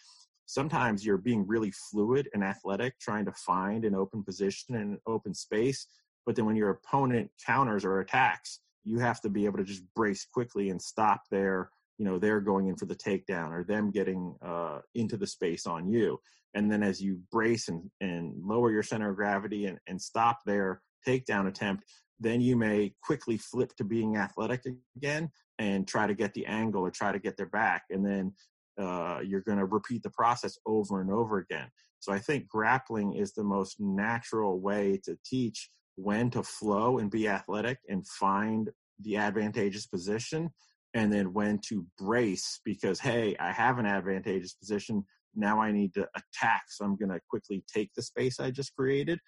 sometimes 0.45 1.03
you're 1.03 1.17
being 1.17 1.47
really 1.47 1.71
fluid 1.89 2.29
and 2.35 2.43
athletic 2.43 2.93
trying 2.99 3.25
to 3.25 3.31
find 3.31 3.85
an 3.85 3.95
open 3.95 4.23
position 4.23 4.75
and 4.75 4.91
an 4.91 4.99
open 5.07 5.33
space 5.33 5.87
but 6.27 6.35
then 6.35 6.45
when 6.45 6.55
your 6.55 6.69
opponent 6.69 7.27
counters 7.43 7.83
or 7.83 8.01
attacks 8.01 8.59
you 8.83 8.99
have 8.99 9.19
to 9.19 9.29
be 9.29 9.45
able 9.45 9.57
to 9.57 9.63
just 9.63 9.83
brace 9.95 10.27
quickly 10.31 10.69
and 10.69 10.79
stop 10.79 11.21
their 11.31 11.71
you 11.97 12.05
know 12.05 12.19
they're 12.19 12.41
going 12.41 12.67
in 12.67 12.75
for 12.75 12.85
the 12.85 12.95
takedown 12.95 13.51
or 13.51 13.63
them 13.63 13.91
getting 13.91 14.35
uh, 14.45 14.79
into 14.95 15.17
the 15.17 15.27
space 15.27 15.65
on 15.65 15.87
you. 15.87 16.19
And 16.55 16.71
then 16.71 16.83
as 16.83 17.01
you 17.01 17.19
brace 17.31 17.67
and, 17.67 17.89
and 17.99 18.33
lower 18.43 18.71
your 18.71 18.83
center 18.83 19.09
of 19.09 19.15
gravity 19.15 19.65
and, 19.65 19.79
and 19.87 19.99
stop 19.99 20.39
their 20.45 20.81
takedown 21.07 21.47
attempt 21.47 21.83
then 22.23 22.41
you 22.41 22.55
may 22.55 22.93
quickly 23.03 23.37
flip 23.37 23.75
to 23.75 23.83
being 23.83 24.17
athletic 24.17 24.63
again 24.97 25.29
and 25.59 25.87
try 25.87 26.07
to 26.07 26.13
get 26.13 26.33
the 26.33 26.45
angle 26.45 26.81
or 26.81 26.91
try 26.91 27.11
to 27.11 27.19
get 27.19 27.37
their 27.37 27.47
back 27.47 27.83
and 27.89 28.05
then 28.05 28.33
uh, 28.79 29.19
you're 29.23 29.41
going 29.41 29.59
to 29.59 29.65
repeat 29.65 30.01
the 30.01 30.09
process 30.09 30.57
over 30.65 30.99
and 31.01 31.11
over 31.11 31.37
again. 31.37 31.67
So 31.99 32.11
i 32.11 32.19
think 32.19 32.47
grappling 32.47 33.13
is 33.13 33.33
the 33.33 33.43
most 33.43 33.77
natural 33.79 34.59
way 34.59 34.99
to 35.05 35.17
teach 35.25 35.69
when 35.95 36.29
to 36.31 36.43
flow 36.43 36.97
and 36.97 37.09
be 37.11 37.27
athletic 37.27 37.77
and 37.87 38.05
find 38.07 38.69
the 39.01 39.17
advantageous 39.17 39.85
position 39.85 40.49
and 40.93 41.11
then 41.11 41.33
when 41.33 41.59
to 41.69 41.85
brace 41.97 42.59
because 42.65 42.99
hey 42.99 43.35
i 43.39 43.51
have 43.51 43.79
an 43.79 43.85
advantageous 43.85 44.53
position. 44.53 45.03
Now 45.35 45.61
i 45.61 45.71
need 45.71 45.93
to 45.95 46.07
attack 46.15 46.63
so 46.67 46.85
i'm 46.85 46.95
going 46.95 47.11
to 47.11 47.19
quickly 47.29 47.63
take 47.73 47.91
the 47.95 48.03
space 48.03 48.39
i 48.39 48.51
just 48.51 48.75
created 48.75 49.19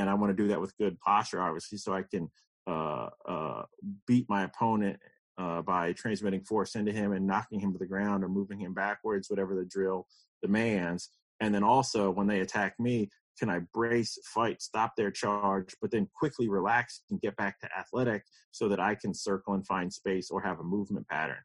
and 0.00 0.10
I 0.10 0.14
want 0.14 0.36
to 0.36 0.42
do 0.42 0.48
that 0.48 0.60
with 0.60 0.76
good 0.76 0.98
posture, 1.00 1.40
obviously, 1.40 1.78
so 1.78 1.92
I 1.92 2.02
can 2.02 2.28
uh, 2.66 3.08
uh, 3.26 3.62
beat 4.06 4.26
my 4.28 4.44
opponent 4.44 4.98
uh, 5.38 5.62
by 5.62 5.92
transmitting 5.92 6.42
force 6.42 6.74
into 6.74 6.92
him 6.92 7.12
and 7.12 7.26
knocking 7.26 7.60
him 7.60 7.72
to 7.72 7.78
the 7.78 7.86
ground 7.86 8.24
or 8.24 8.28
moving 8.28 8.58
him 8.58 8.74
backwards, 8.74 9.30
whatever 9.30 9.54
the 9.54 9.64
drill 9.64 10.06
demands. 10.42 11.10
And 11.40 11.54
then 11.54 11.62
also, 11.62 12.10
when 12.10 12.26
they 12.26 12.40
attack 12.40 12.74
me, 12.78 13.08
can 13.38 13.50
I 13.50 13.60
brace, 13.72 14.18
fight, 14.32 14.62
stop 14.62 14.92
their 14.96 15.10
charge, 15.10 15.74
but 15.80 15.90
then 15.90 16.08
quickly 16.14 16.48
relax 16.48 17.02
and 17.10 17.20
get 17.20 17.36
back 17.36 17.60
to 17.60 17.68
athletic 17.76 18.24
so 18.52 18.68
that 18.68 18.80
I 18.80 18.94
can 18.94 19.12
circle 19.12 19.54
and 19.54 19.66
find 19.66 19.92
space 19.92 20.30
or 20.30 20.40
have 20.40 20.60
a 20.60 20.64
movement 20.64 21.08
pattern? 21.08 21.42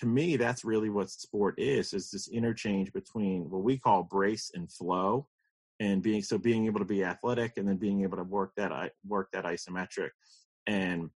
To 0.00 0.06
me, 0.06 0.36
that's 0.36 0.64
really 0.64 0.90
what 0.90 1.10
sport 1.10 1.54
is, 1.58 1.92
is 1.92 2.10
this 2.10 2.28
interchange 2.28 2.92
between 2.92 3.50
what 3.50 3.62
we 3.62 3.78
call 3.78 4.04
brace 4.04 4.50
and 4.54 4.70
flow 4.70 5.26
and 5.84 6.02
being 6.02 6.22
so 6.22 6.38
being 6.38 6.66
able 6.66 6.80
to 6.80 6.84
be 6.84 7.04
athletic 7.04 7.52
and 7.56 7.68
then 7.68 7.76
being 7.76 8.02
able 8.02 8.16
to 8.16 8.24
work 8.24 8.52
that 8.56 8.72
I 8.72 8.90
work 9.06 9.28
that 9.32 9.44
isometric. 9.44 10.10
And 10.66 11.10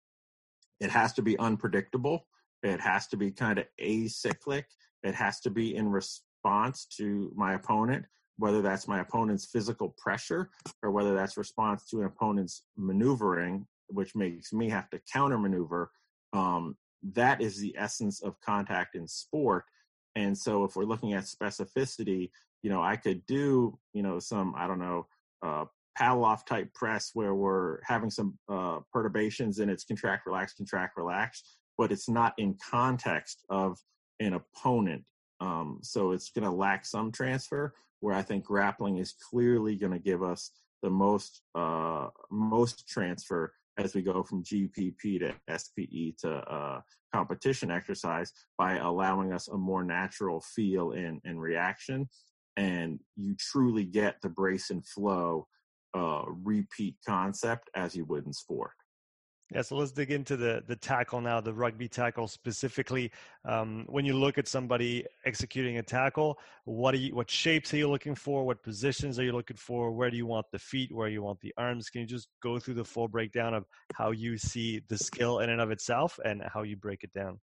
it 0.79 0.89
has 0.89 1.13
to 1.13 1.21
be 1.21 1.37
unpredictable. 1.39 2.27
It 2.63 2.79
has 2.81 3.07
to 3.07 3.17
be 3.17 3.31
kind 3.31 3.59
of 3.59 3.65
acyclic. 3.79 4.65
It 5.03 5.15
has 5.15 5.39
to 5.41 5.49
be 5.49 5.75
in 5.75 5.89
response 5.89 6.85
to 6.97 7.31
my 7.35 7.53
opponent 7.53 8.05
whether 8.39 8.61
that's 8.61 8.87
my 8.87 8.99
opponent's 8.99 9.47
physical 9.47 9.95
pressure 9.97 10.51
or 10.83 10.91
whether 10.91 11.15
that's 11.15 11.37
response 11.37 11.87
to 11.89 12.01
an 12.01 12.05
opponent's 12.05 12.63
maneuvering 12.77 13.65
which 13.87 14.15
makes 14.15 14.53
me 14.53 14.69
have 14.69 14.87
to 14.91 15.01
counter 15.11 15.39
maneuver 15.39 15.89
um, 16.33 16.75
that 17.13 17.41
is 17.41 17.59
the 17.59 17.75
essence 17.77 18.21
of 18.21 18.39
contact 18.41 18.95
in 18.95 19.07
sport. 19.07 19.65
And 20.15 20.37
so 20.37 20.63
if 20.63 20.75
we're 20.75 20.85
looking 20.85 21.13
at 21.13 21.23
specificity 21.23 22.31
you 22.67 22.73
know, 22.73 22.81
I 22.81 22.97
could 22.97 23.25
do, 23.27 23.79
you 23.93 24.03
know, 24.03 24.19
some, 24.19 24.53
I 24.57 24.67
don't 24.67 24.79
know, 24.79 25.07
uh, 25.41 25.63
Pallof 25.97 26.45
type 26.45 26.73
press 26.73 27.11
where 27.13 27.33
we're 27.33 27.79
having 27.85 28.09
some 28.09 28.37
uh, 28.49 28.79
perturbations 28.91 29.59
and 29.59 29.71
it's 29.71 29.85
contract, 29.85 30.25
relax, 30.25 30.53
contract, 30.53 30.97
relax, 30.97 31.43
but 31.77 31.93
it's 31.93 32.09
not 32.09 32.33
in 32.37 32.57
context 32.69 33.45
of 33.49 33.79
an 34.19 34.33
opponent. 34.33 35.05
Um, 35.39 35.79
so 35.81 36.11
it's 36.11 36.29
going 36.29 36.43
to 36.43 36.51
lack 36.51 36.85
some 36.85 37.09
transfer 37.09 37.73
where 38.01 38.13
I 38.13 38.21
think 38.21 38.43
grappling 38.43 38.97
is 38.97 39.15
clearly 39.29 39.77
going 39.77 39.93
to 39.93 39.99
give 39.99 40.21
us 40.21 40.51
the 40.83 40.89
most, 40.89 41.43
uh, 41.55 42.07
most 42.29 42.85
transfer 42.85 43.53
as 43.77 43.95
we 43.95 44.01
go 44.01 44.23
from 44.23 44.43
GPP 44.43 45.21
to 45.21 45.57
SPE 45.57 46.17
to 46.19 46.31
uh, 46.31 46.81
competition 47.13 47.71
exercise 47.71 48.33
by 48.57 48.75
allowing 48.75 49.31
us 49.31 49.47
a 49.47 49.57
more 49.57 49.85
natural 49.85 50.41
feel 50.41 50.91
and, 50.91 51.21
and 51.23 51.39
reaction 51.39 52.09
and 52.57 52.99
you 53.15 53.35
truly 53.39 53.85
get 53.85 54.17
the 54.21 54.29
brace 54.29 54.71
and 54.71 54.85
flow 54.85 55.47
uh, 55.95 56.23
repeat 56.27 56.95
concept 57.07 57.69
as 57.75 57.95
you 57.95 58.03
would 58.05 58.25
in 58.25 58.33
sport. 58.33 58.71
Yeah, 59.53 59.61
so 59.61 59.77
let's 59.77 59.93
dig 59.93 60.11
into 60.11 60.35
the 60.35 60.61
the 60.67 60.75
tackle 60.75 61.21
now, 61.21 61.39
the 61.39 61.53
rugby 61.53 61.87
tackle 61.87 62.27
specifically. 62.27 63.09
Um, 63.45 63.85
when 63.87 64.03
you 64.03 64.13
look 64.13 64.37
at 64.37 64.45
somebody 64.45 65.05
executing 65.25 65.77
a 65.77 65.83
tackle, 65.83 66.37
what 66.65 66.93
are 66.93 66.97
you, 66.97 67.15
what 67.15 67.31
shapes 67.31 67.73
are 67.73 67.77
you 67.77 67.89
looking 67.89 68.13
for? 68.13 68.45
What 68.45 68.61
positions 68.61 69.17
are 69.19 69.23
you 69.23 69.31
looking 69.31 69.55
for? 69.55 69.93
Where 69.93 70.11
do 70.11 70.17
you 70.17 70.25
want 70.25 70.47
the 70.51 70.59
feet? 70.59 70.93
Where 70.93 71.07
do 71.07 71.13
you 71.13 71.23
want 71.23 71.39
the 71.39 71.53
arms? 71.57 71.89
Can 71.89 72.01
you 72.01 72.07
just 72.07 72.27
go 72.43 72.59
through 72.59 72.73
the 72.73 72.83
full 72.83 73.07
breakdown 73.07 73.53
of 73.53 73.65
how 73.93 74.11
you 74.11 74.37
see 74.37 74.81
the 74.89 74.97
skill 74.97 75.39
in 75.39 75.49
and 75.49 75.61
of 75.61 75.71
itself 75.71 76.19
and 76.25 76.43
how 76.53 76.63
you 76.63 76.75
break 76.75 77.05
it 77.05 77.13
down? 77.13 77.39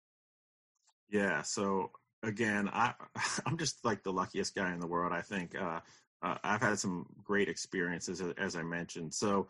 Yeah, 1.07 1.43
so 1.43 1.91
again, 2.23 2.69
I 2.71 2.93
I'm 3.45 3.57
just 3.57 3.83
like 3.83 4.03
the 4.03 4.13
luckiest 4.13 4.55
guy 4.55 4.73
in 4.73 4.79
the 4.79 4.87
world. 4.87 5.13
I 5.13 5.21
think 5.21 5.55
uh, 5.59 5.79
uh, 6.23 6.37
I've 6.43 6.61
had 6.61 6.79
some 6.79 7.05
great 7.23 7.49
experiences, 7.49 8.21
as 8.37 8.55
I 8.55 8.63
mentioned. 8.63 9.13
So 9.13 9.47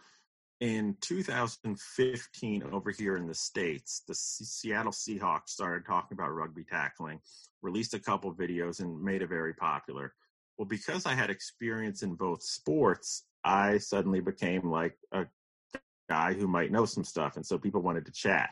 in 0.60 0.96
2015, 1.02 2.64
over 2.72 2.92
here 2.92 3.18
in 3.18 3.28
the 3.28 3.34
states, 3.34 4.04
the 4.08 4.14
C- 4.14 4.46
Seattle 4.46 4.92
Seahawks 4.92 5.50
started 5.50 5.86
talking 5.86 6.16
about 6.16 6.34
rugby 6.34 6.64
tackling, 6.64 7.20
released 7.62 7.96
a 7.96 8.00
couple 8.00 8.34
videos, 8.34 8.80
and 8.80 9.02
made 9.02 9.22
it 9.22 9.30
very 9.30 9.54
popular. 9.54 10.14
Well, 10.58 10.68
because 10.68 11.08
I 11.08 11.16
had 11.16 11.32
experience 11.32 12.04
in 12.04 12.14
both 12.14 12.44
sports, 12.44 13.24
I 13.44 13.80
suddenly 13.80 14.20
became 14.20 14.70
like 14.70 14.96
a 15.12 15.26
guy 16.08 16.34
who 16.34 16.48
might 16.48 16.72
know 16.72 16.86
some 16.86 17.04
stuff, 17.04 17.38
and 17.38 17.46
so 17.46 17.58
people 17.58 17.82
wanted 17.82 18.06
to 18.06 18.12
chat 18.12 18.52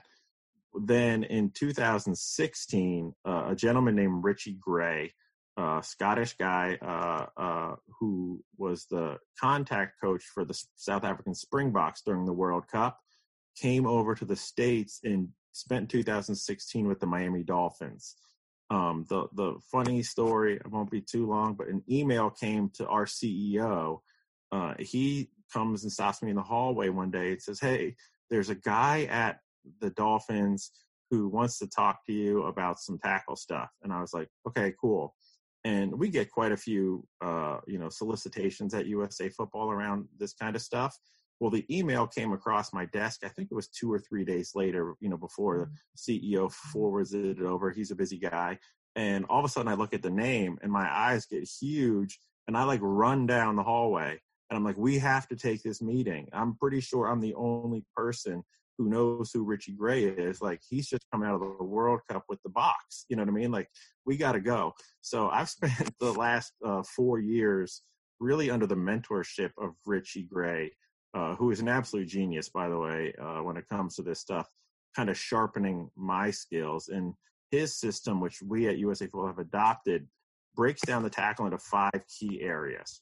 then 0.73 1.23
in 1.23 1.51
2016, 1.51 3.13
uh, 3.25 3.45
a 3.49 3.55
gentleman 3.55 3.95
named 3.95 4.23
Richie 4.23 4.57
Gray, 4.59 5.13
a 5.57 5.81
Scottish 5.83 6.33
guy 6.37 6.77
uh, 6.81 7.25
uh, 7.41 7.75
who 7.99 8.43
was 8.57 8.85
the 8.89 9.17
contact 9.39 9.99
coach 10.01 10.23
for 10.23 10.45
the 10.45 10.59
South 10.75 11.03
African 11.03 11.33
Springboks 11.33 12.01
during 12.05 12.25
the 12.25 12.33
World 12.33 12.67
Cup, 12.67 12.99
came 13.57 13.85
over 13.85 14.15
to 14.15 14.25
the 14.25 14.35
States 14.35 14.99
and 15.03 15.29
spent 15.51 15.89
2016 15.89 16.87
with 16.87 16.99
the 16.99 17.07
Miami 17.07 17.43
Dolphins. 17.43 18.15
Um, 18.69 19.05
the 19.09 19.27
the 19.33 19.55
funny 19.71 20.03
story, 20.03 20.55
it 20.55 20.69
won't 20.69 20.91
be 20.91 21.01
too 21.01 21.25
long, 21.25 21.55
but 21.55 21.67
an 21.67 21.83
email 21.89 22.29
came 22.29 22.69
to 22.75 22.87
our 22.87 23.05
CEO. 23.05 24.01
Uh, 24.51 24.75
he 24.77 25.31
comes 25.51 25.83
and 25.83 25.91
stops 25.91 26.21
me 26.21 26.29
in 26.29 26.35
the 26.35 26.43
hallway 26.43 26.89
one 26.89 27.09
day 27.09 27.31
and 27.31 27.41
says, 27.41 27.59
"Hey, 27.59 27.95
there's 28.29 28.49
a 28.49 28.55
guy 28.55 29.05
at 29.05 29.39
the 29.81 29.89
Dolphins 29.91 30.71
who 31.11 31.27
wants 31.27 31.57
to 31.59 31.67
talk 31.67 32.05
to 32.05 32.13
you 32.13 32.43
about 32.43 32.79
some 32.79 32.99
tackle 32.99 33.35
stuff. 33.35 33.69
And 33.83 33.91
I 33.91 34.01
was 34.01 34.13
like, 34.13 34.29
okay, 34.47 34.73
cool. 34.79 35.15
And 35.65 35.97
we 35.97 36.09
get 36.09 36.31
quite 36.31 36.51
a 36.51 36.57
few, 36.57 37.05
uh, 37.21 37.57
you 37.67 37.79
know, 37.79 37.89
solicitations 37.89 38.73
at 38.73 38.85
USA 38.85 39.29
Football 39.29 39.71
around 39.71 40.07
this 40.17 40.33
kind 40.33 40.55
of 40.55 40.61
stuff. 40.61 40.95
Well, 41.39 41.49
the 41.49 41.65
email 41.75 42.05
came 42.05 42.31
across 42.31 42.73
my 42.73 42.85
desk. 42.85 43.21
I 43.23 43.29
think 43.29 43.49
it 43.51 43.55
was 43.55 43.67
two 43.69 43.91
or 43.91 43.99
three 43.99 44.23
days 44.23 44.51
later, 44.55 44.95
you 44.99 45.09
know, 45.09 45.17
before 45.17 45.69
the 46.05 46.13
mm-hmm. 46.15 46.37
CEO 46.37 46.51
forwards 46.51 47.13
it 47.13 47.41
over. 47.41 47.71
He's 47.71 47.91
a 47.91 47.95
busy 47.95 48.19
guy. 48.19 48.59
And 48.95 49.25
all 49.29 49.39
of 49.39 49.45
a 49.45 49.49
sudden 49.49 49.71
I 49.71 49.75
look 49.75 49.93
at 49.93 50.01
the 50.01 50.09
name 50.09 50.59
and 50.61 50.71
my 50.71 50.89
eyes 50.91 51.25
get 51.25 51.43
huge 51.43 52.19
and 52.47 52.57
I 52.57 52.63
like 52.63 52.81
run 52.81 53.25
down 53.25 53.55
the 53.55 53.63
hallway 53.63 54.19
and 54.49 54.57
I'm 54.57 54.63
like, 54.63 54.77
we 54.77 54.97
have 54.99 55.27
to 55.27 55.35
take 55.35 55.61
this 55.61 55.81
meeting. 55.81 56.27
I'm 56.33 56.55
pretty 56.55 56.81
sure 56.81 57.05
I'm 57.05 57.21
the 57.21 57.35
only 57.35 57.85
person 57.95 58.43
who 58.79 58.89
knows 58.89 59.31
who 59.33 59.43
Richie 59.43 59.73
Gray 59.73 60.05
is, 60.05 60.41
like 60.41 60.61
he's 60.67 60.87
just 60.87 61.05
come 61.11 61.21
out 61.21 61.35
of 61.35 61.41
the 61.41 61.63
World 61.63 61.99
Cup 62.09 62.23
with 62.29 62.41
the 62.43 62.49
Boks. 62.49 63.03
You 63.09 63.17
know 63.17 63.23
what 63.23 63.29
I 63.29 63.33
mean? 63.33 63.51
Like 63.51 63.67
we 64.05 64.15
got 64.15 64.31
to 64.31 64.39
go. 64.39 64.73
So 65.01 65.29
I've 65.33 65.49
spent 65.49 65.93
the 65.99 66.13
last 66.13 66.53
uh, 66.65 66.81
four 66.83 67.19
years 67.19 67.83
really 68.21 68.49
under 68.49 68.65
the 68.65 68.75
mentorship 68.75 69.51
of 69.61 69.73
Richie 69.85 70.23
Gray, 70.23 70.71
uh, 71.13 71.35
who 71.35 71.51
is 71.51 71.59
an 71.59 71.67
absolute 71.67 72.07
genius, 72.07 72.47
by 72.47 72.69
the 72.69 72.77
way, 72.77 73.13
uh, 73.21 73.43
when 73.43 73.57
it 73.57 73.67
comes 73.69 73.95
to 73.95 74.01
this 74.01 74.21
stuff, 74.21 74.47
kind 74.95 75.09
of 75.09 75.17
sharpening 75.17 75.89
my 75.97 76.31
skills. 76.31 76.87
And 76.87 77.13
his 77.51 77.77
system, 77.77 78.21
which 78.21 78.41
we 78.41 78.69
at 78.69 78.77
USA 78.77 79.05
Football 79.05 79.27
have 79.27 79.39
adopted, 79.39 80.07
breaks 80.55 80.81
down 80.81 81.03
the 81.03 81.09
tackle 81.09 81.45
into 81.45 81.57
five 81.57 82.01
key 82.07 82.41
areas. 82.41 83.01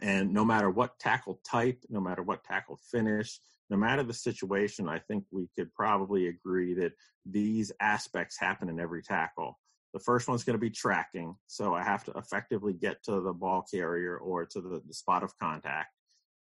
And 0.00 0.32
no 0.32 0.44
matter 0.44 0.70
what 0.70 0.98
tackle 0.98 1.40
type, 1.44 1.82
no 1.90 2.00
matter 2.00 2.22
what 2.22 2.44
tackle 2.44 2.78
finish, 2.90 3.40
no 3.70 3.76
matter 3.76 4.02
the 4.02 4.12
situation, 4.12 4.88
I 4.88 4.98
think 4.98 5.24
we 5.30 5.48
could 5.56 5.72
probably 5.72 6.26
agree 6.26 6.74
that 6.74 6.92
these 7.24 7.70
aspects 7.80 8.36
happen 8.38 8.68
in 8.68 8.80
every 8.80 9.02
tackle. 9.02 9.58
The 9.94 10.00
first 10.00 10.28
one's 10.28 10.44
going 10.44 10.54
to 10.54 10.60
be 10.60 10.70
tracking. 10.70 11.36
So 11.46 11.74
I 11.74 11.84
have 11.84 12.04
to 12.04 12.12
effectively 12.12 12.72
get 12.72 13.02
to 13.04 13.20
the 13.20 13.32
ball 13.32 13.64
carrier 13.72 14.18
or 14.18 14.44
to 14.46 14.60
the, 14.60 14.82
the 14.86 14.94
spot 14.94 15.22
of 15.22 15.36
contact. 15.38 15.88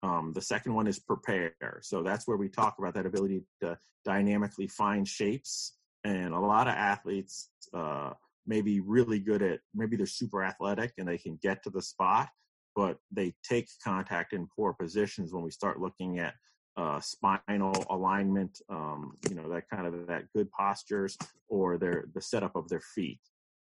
Um, 0.03 0.31
the 0.33 0.41
second 0.41 0.73
one 0.73 0.87
is 0.87 0.99
prepare. 0.99 1.53
So 1.81 2.01
that's 2.01 2.27
where 2.27 2.37
we 2.37 2.49
talk 2.49 2.75
about 2.79 2.95
that 2.95 3.05
ability 3.05 3.43
to 3.61 3.77
dynamically 4.03 4.67
find 4.67 5.07
shapes. 5.07 5.77
And 6.03 6.33
a 6.33 6.39
lot 6.39 6.67
of 6.67 6.73
athletes 6.73 7.49
uh, 7.73 8.13
may 8.47 8.61
be 8.61 8.79
really 8.79 9.19
good 9.19 9.43
at, 9.43 9.59
maybe 9.75 9.95
they're 9.95 10.07
super 10.07 10.43
athletic 10.43 10.93
and 10.97 11.07
they 11.07 11.19
can 11.19 11.37
get 11.43 11.63
to 11.63 11.69
the 11.69 11.83
spot, 11.83 12.29
but 12.75 12.97
they 13.11 13.35
take 13.47 13.67
contact 13.83 14.33
in 14.33 14.47
poor 14.55 14.73
positions 14.73 15.31
when 15.31 15.43
we 15.43 15.51
start 15.51 15.79
looking 15.79 16.17
at 16.17 16.33
uh, 16.81 16.99
spinal 16.99 17.85
alignment, 17.91 18.59
um, 18.69 19.15
you 19.29 19.35
know, 19.35 19.47
that 19.49 19.69
kind 19.69 19.85
of 19.85 20.07
that 20.07 20.23
good 20.33 20.49
postures 20.51 21.15
or 21.47 21.77
their 21.77 22.05
the 22.15 22.21
setup 22.21 22.55
of 22.55 22.67
their 22.69 22.81
feet. 22.95 23.19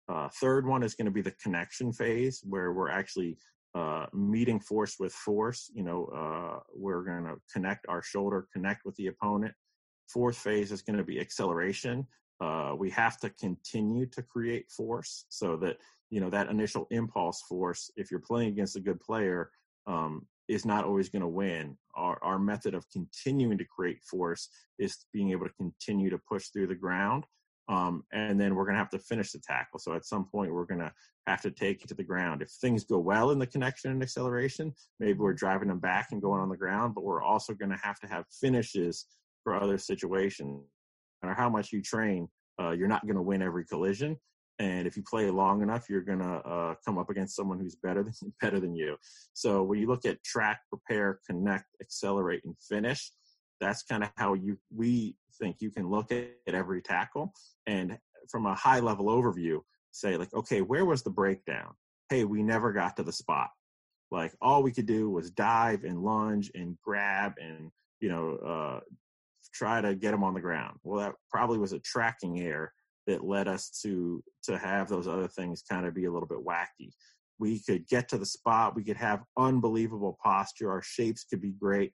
Uh, 0.08 0.28
third 0.40 0.66
one 0.66 0.82
is 0.82 0.94
going 0.94 1.04
to 1.04 1.12
be 1.12 1.20
the 1.20 1.34
connection 1.42 1.92
phase 1.92 2.42
where 2.48 2.72
we're 2.72 2.90
actually 2.90 3.36
uh, 3.74 4.06
meeting 4.14 4.58
force 4.58 4.96
with 4.98 5.12
force. 5.12 5.70
You 5.74 5.82
know, 5.82 6.06
uh, 6.06 6.60
we're 6.74 7.02
going 7.02 7.24
to 7.24 7.36
connect 7.52 7.86
our 7.88 8.02
shoulder, 8.02 8.48
connect 8.52 8.86
with 8.86 8.96
the 8.96 9.08
opponent. 9.08 9.54
Fourth 10.08 10.38
phase 10.38 10.72
is 10.72 10.82
going 10.82 10.98
to 10.98 11.04
be 11.04 11.20
acceleration. 11.20 12.06
Uh, 12.40 12.74
we 12.76 12.88
have 12.90 13.18
to 13.18 13.30
continue 13.30 14.06
to 14.06 14.22
create 14.22 14.70
force 14.70 15.26
so 15.28 15.56
that 15.56 15.76
you 16.08 16.20
know 16.20 16.30
that 16.30 16.48
initial 16.48 16.86
impulse 16.90 17.42
force. 17.42 17.90
If 17.96 18.10
you're 18.10 18.20
playing 18.20 18.48
against 18.48 18.76
a 18.76 18.80
good 18.80 19.00
player, 19.00 19.50
um, 19.86 20.26
is 20.49 20.64
not 20.64 20.84
always 20.84 21.09
going 21.09 21.22
to 21.22 21.28
win. 21.28 21.76
Our, 21.95 22.18
our 22.22 22.38
method 22.38 22.74
of 22.74 22.84
continuing 22.90 23.59
to 23.59 23.64
create 23.64 24.03
force 24.03 24.49
is 24.78 25.07
being 25.12 25.30
able 25.30 25.47
to 25.47 25.55
continue 25.55 26.11
to 26.11 26.18
push 26.28 26.49
through 26.49 26.68
the 26.68 26.74
ground. 26.74 27.24
Um, 27.68 28.03
and 28.12 28.40
then 28.40 28.55
we're 28.55 28.64
going 28.64 28.74
to 28.74 28.80
have 28.80 28.90
to 28.90 28.99
finish 28.99 29.32
the 29.32 29.38
tackle. 29.38 29.78
So 29.78 29.95
at 29.95 30.05
some 30.05 30.26
point, 30.26 30.53
we're 30.53 30.66
going 30.66 30.80
to 30.80 30.93
have 31.26 31.40
to 31.43 31.51
take 31.51 31.82
it 31.82 31.88
to 31.88 31.95
the 31.95 32.03
ground. 32.03 32.43
If 32.43 32.51
things 32.51 32.84
go 32.84 32.99
well 32.99 33.30
in 33.30 33.38
the 33.38 33.47
connection 33.47 33.93
and 33.93 34.03
acceleration, 34.03 34.74
maybe 34.99 35.18
we're 35.18 35.32
driving 35.32 35.68
them 35.68 35.78
back 35.78 36.09
and 36.11 36.20
going 36.20 36.40
on 36.40 36.49
the 36.49 36.57
ground, 36.57 36.95
but 36.95 37.05
we're 37.05 37.22
also 37.22 37.55
going 37.55 37.70
to 37.70 37.78
have 37.82 38.01
to 38.01 38.09
have 38.09 38.24
finishes 38.40 39.07
for 39.45 39.55
other 39.55 39.78
situations. 39.78 40.61
No 41.22 41.28
matter 41.28 41.40
how 41.40 41.49
much 41.49 41.72
you 41.72 41.80
train, 41.82 42.28
uh, 42.61 42.70
you're 42.70 42.88
not 42.88 43.07
going 43.07 43.16
to 43.16 43.22
win 43.22 43.43
every 43.43 43.64
collision. 43.64 44.16
And 44.59 44.86
if 44.86 44.96
you 44.96 45.03
play 45.03 45.28
long 45.30 45.62
enough, 45.62 45.88
you're 45.88 46.03
to 46.03 46.24
uh, 46.24 46.74
come 46.84 46.98
up 46.98 47.11
against 47.11 47.34
someone 47.34 47.59
who's 47.59 47.74
better 47.74 48.03
than 48.03 48.12
better 48.40 48.61
than 48.61 48.74
you. 48.74 48.96
So 49.32 49.62
when 49.62 49.78
you 49.78 49.86
look 49.86 50.05
at 50.05 50.22
track, 50.22 50.61
prepare, 50.68 51.20
connect, 51.26 51.66
accelerate, 51.80 52.42
and 52.44 52.55
finish, 52.68 53.11
that's 53.61 53.82
kind 53.82 54.03
of 54.03 54.11
how 54.16 54.34
you 54.34 54.59
we 54.74 55.16
think 55.40 55.57
you 55.61 55.70
can 55.70 55.88
look 55.88 56.12
at, 56.12 56.30
at 56.46 56.55
every 56.55 56.82
tackle. 56.82 57.32
And 57.66 57.98
from 58.30 58.46
a 58.46 58.55
high 58.55 58.80
level 58.80 59.07
overview 59.07 59.61
say 59.92 60.16
like 60.16 60.32
okay 60.32 60.61
where 60.62 60.84
was 60.84 61.03
the 61.03 61.11
breakdown? 61.11 61.72
Hey 62.09 62.24
we 62.24 62.42
never 62.42 62.72
got 62.72 62.96
to 62.96 63.03
the 63.03 63.12
spot. 63.12 63.50
Like 64.11 64.34
all 64.40 64.62
we 64.62 64.72
could 64.72 64.86
do 64.86 65.11
was 65.11 65.30
dive 65.30 65.84
and 65.84 66.03
lunge 66.03 66.50
and 66.55 66.76
grab 66.82 67.34
and 67.40 67.70
you 68.00 68.09
know 68.09 68.36
uh, 68.36 68.80
try 69.55 69.80
to 69.80 69.94
get 69.94 70.11
them 70.11 70.24
on 70.24 70.34
the 70.34 70.40
ground. 70.40 70.78
Well 70.82 71.00
that 71.00 71.14
probably 71.30 71.59
was 71.59 71.72
a 71.72 71.78
tracking 71.80 72.40
error 72.40 72.72
that 73.07 73.24
led 73.24 73.48
us 73.48 73.68
to 73.82 74.22
to 74.44 74.59
have 74.59 74.88
those 74.88 75.09
other 75.09 75.28
things 75.28 75.62
kind 75.68 75.86
of 75.86 75.94
be 75.94 76.05
a 76.05 76.12
little 76.12 76.28
bit 76.28 76.44
wacky. 76.44 76.90
We 77.38 77.61
could 77.61 77.88
get 77.88 78.09
to 78.11 78.18
the 78.18 78.26
spot 78.26 78.76
we 78.76 78.84
could 78.84 78.96
have 78.96 79.22
unbelievable 79.36 80.18
posture 80.22 80.70
our 80.70 80.82
shapes 80.82 81.24
could 81.24 81.40
be 81.40 81.53
great 81.53 81.92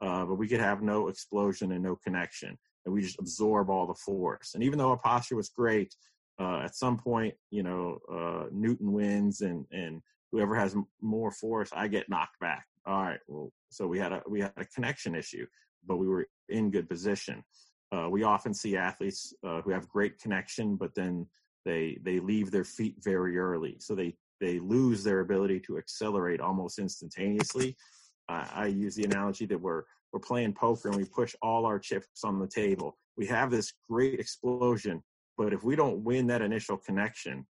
uh, 0.00 0.24
but 0.24 0.36
we 0.36 0.48
could 0.48 0.60
have 0.60 0.82
no 0.82 1.08
explosion 1.08 1.72
and 1.72 1.82
no 1.82 1.96
connection 1.96 2.56
and 2.84 2.94
we 2.94 3.02
just 3.02 3.18
absorb 3.18 3.68
all 3.68 3.86
the 3.86 3.94
force. 3.94 4.52
And 4.54 4.64
even 4.64 4.78
though 4.78 4.90
our 4.90 4.98
posture 4.98 5.36
was 5.36 5.50
great 5.50 5.94
uh, 6.40 6.60
at 6.64 6.74
some 6.74 6.98
point 6.98 7.34
you 7.50 7.62
know 7.62 7.98
uh, 8.12 8.44
newton 8.52 8.92
wins 8.92 9.40
and 9.40 9.64
and 9.72 10.00
whoever 10.32 10.54
has 10.54 10.76
more 11.00 11.30
force 11.32 11.70
i 11.74 11.88
get 11.88 12.08
knocked 12.08 12.38
back. 12.40 12.66
All 12.86 13.02
right 13.02 13.20
well 13.28 13.52
so 13.70 13.86
we 13.86 13.98
had 13.98 14.12
a 14.12 14.22
we 14.28 14.40
had 14.40 14.52
a 14.56 14.64
connection 14.66 15.14
issue 15.14 15.46
but 15.86 15.96
we 15.96 16.08
were 16.08 16.26
in 16.48 16.70
good 16.70 16.88
position 16.88 17.42
uh, 17.92 18.08
we 18.08 18.22
often 18.22 18.54
see 18.54 18.76
athletes 18.76 19.34
uh, 19.44 19.60
who 19.62 19.70
have 19.70 19.88
great 19.88 20.20
connection, 20.20 20.76
but 20.76 20.94
then 20.94 21.26
they 21.64 21.98
they 22.02 22.20
leave 22.20 22.50
their 22.50 22.64
feet 22.64 22.96
very 23.02 23.36
early, 23.38 23.76
so 23.80 23.94
they 23.94 24.14
they 24.40 24.58
lose 24.58 25.02
their 25.02 25.20
ability 25.20 25.60
to 25.60 25.76
accelerate 25.76 26.40
almost 26.40 26.78
instantaneously. 26.78 27.76
Uh, 28.28 28.46
I 28.54 28.66
use 28.66 28.94
the 28.94 29.04
analogy 29.04 29.44
that 29.46 29.60
we're 29.60 29.82
we're 30.12 30.20
playing 30.20 30.54
poker 30.54 30.88
and 30.88 30.96
we 30.96 31.04
push 31.04 31.34
all 31.42 31.66
our 31.66 31.78
chips 31.78 32.24
on 32.24 32.38
the 32.38 32.46
table. 32.46 32.96
We 33.16 33.26
have 33.26 33.50
this 33.50 33.72
great 33.88 34.18
explosion, 34.18 35.02
but 35.36 35.52
if 35.52 35.62
we 35.62 35.76
don't 35.76 36.02
win 36.02 36.26
that 36.28 36.42
initial 36.42 36.76
connection, 36.76 37.46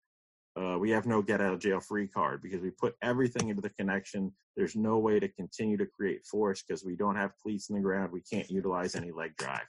uh, 0.56 0.76
we 0.78 0.90
have 0.90 1.06
no 1.06 1.20
get 1.20 1.40
out 1.40 1.52
of 1.52 1.60
jail 1.60 1.80
free 1.80 2.08
card 2.08 2.42
because 2.42 2.60
we 2.60 2.70
put 2.70 2.94
everything 3.02 3.48
into 3.48 3.62
the 3.62 3.70
connection. 3.70 4.32
There's 4.56 4.74
no 4.74 4.98
way 4.98 5.20
to 5.20 5.28
continue 5.28 5.76
to 5.76 5.86
create 5.86 6.24
force 6.24 6.62
because 6.62 6.84
we 6.84 6.96
don't 6.96 7.16
have 7.16 7.36
cleats 7.36 7.68
in 7.70 7.76
the 7.76 7.82
ground. 7.82 8.12
We 8.12 8.22
can't 8.22 8.50
utilize 8.50 8.96
any 8.96 9.10
leg 9.10 9.36
drive 9.36 9.66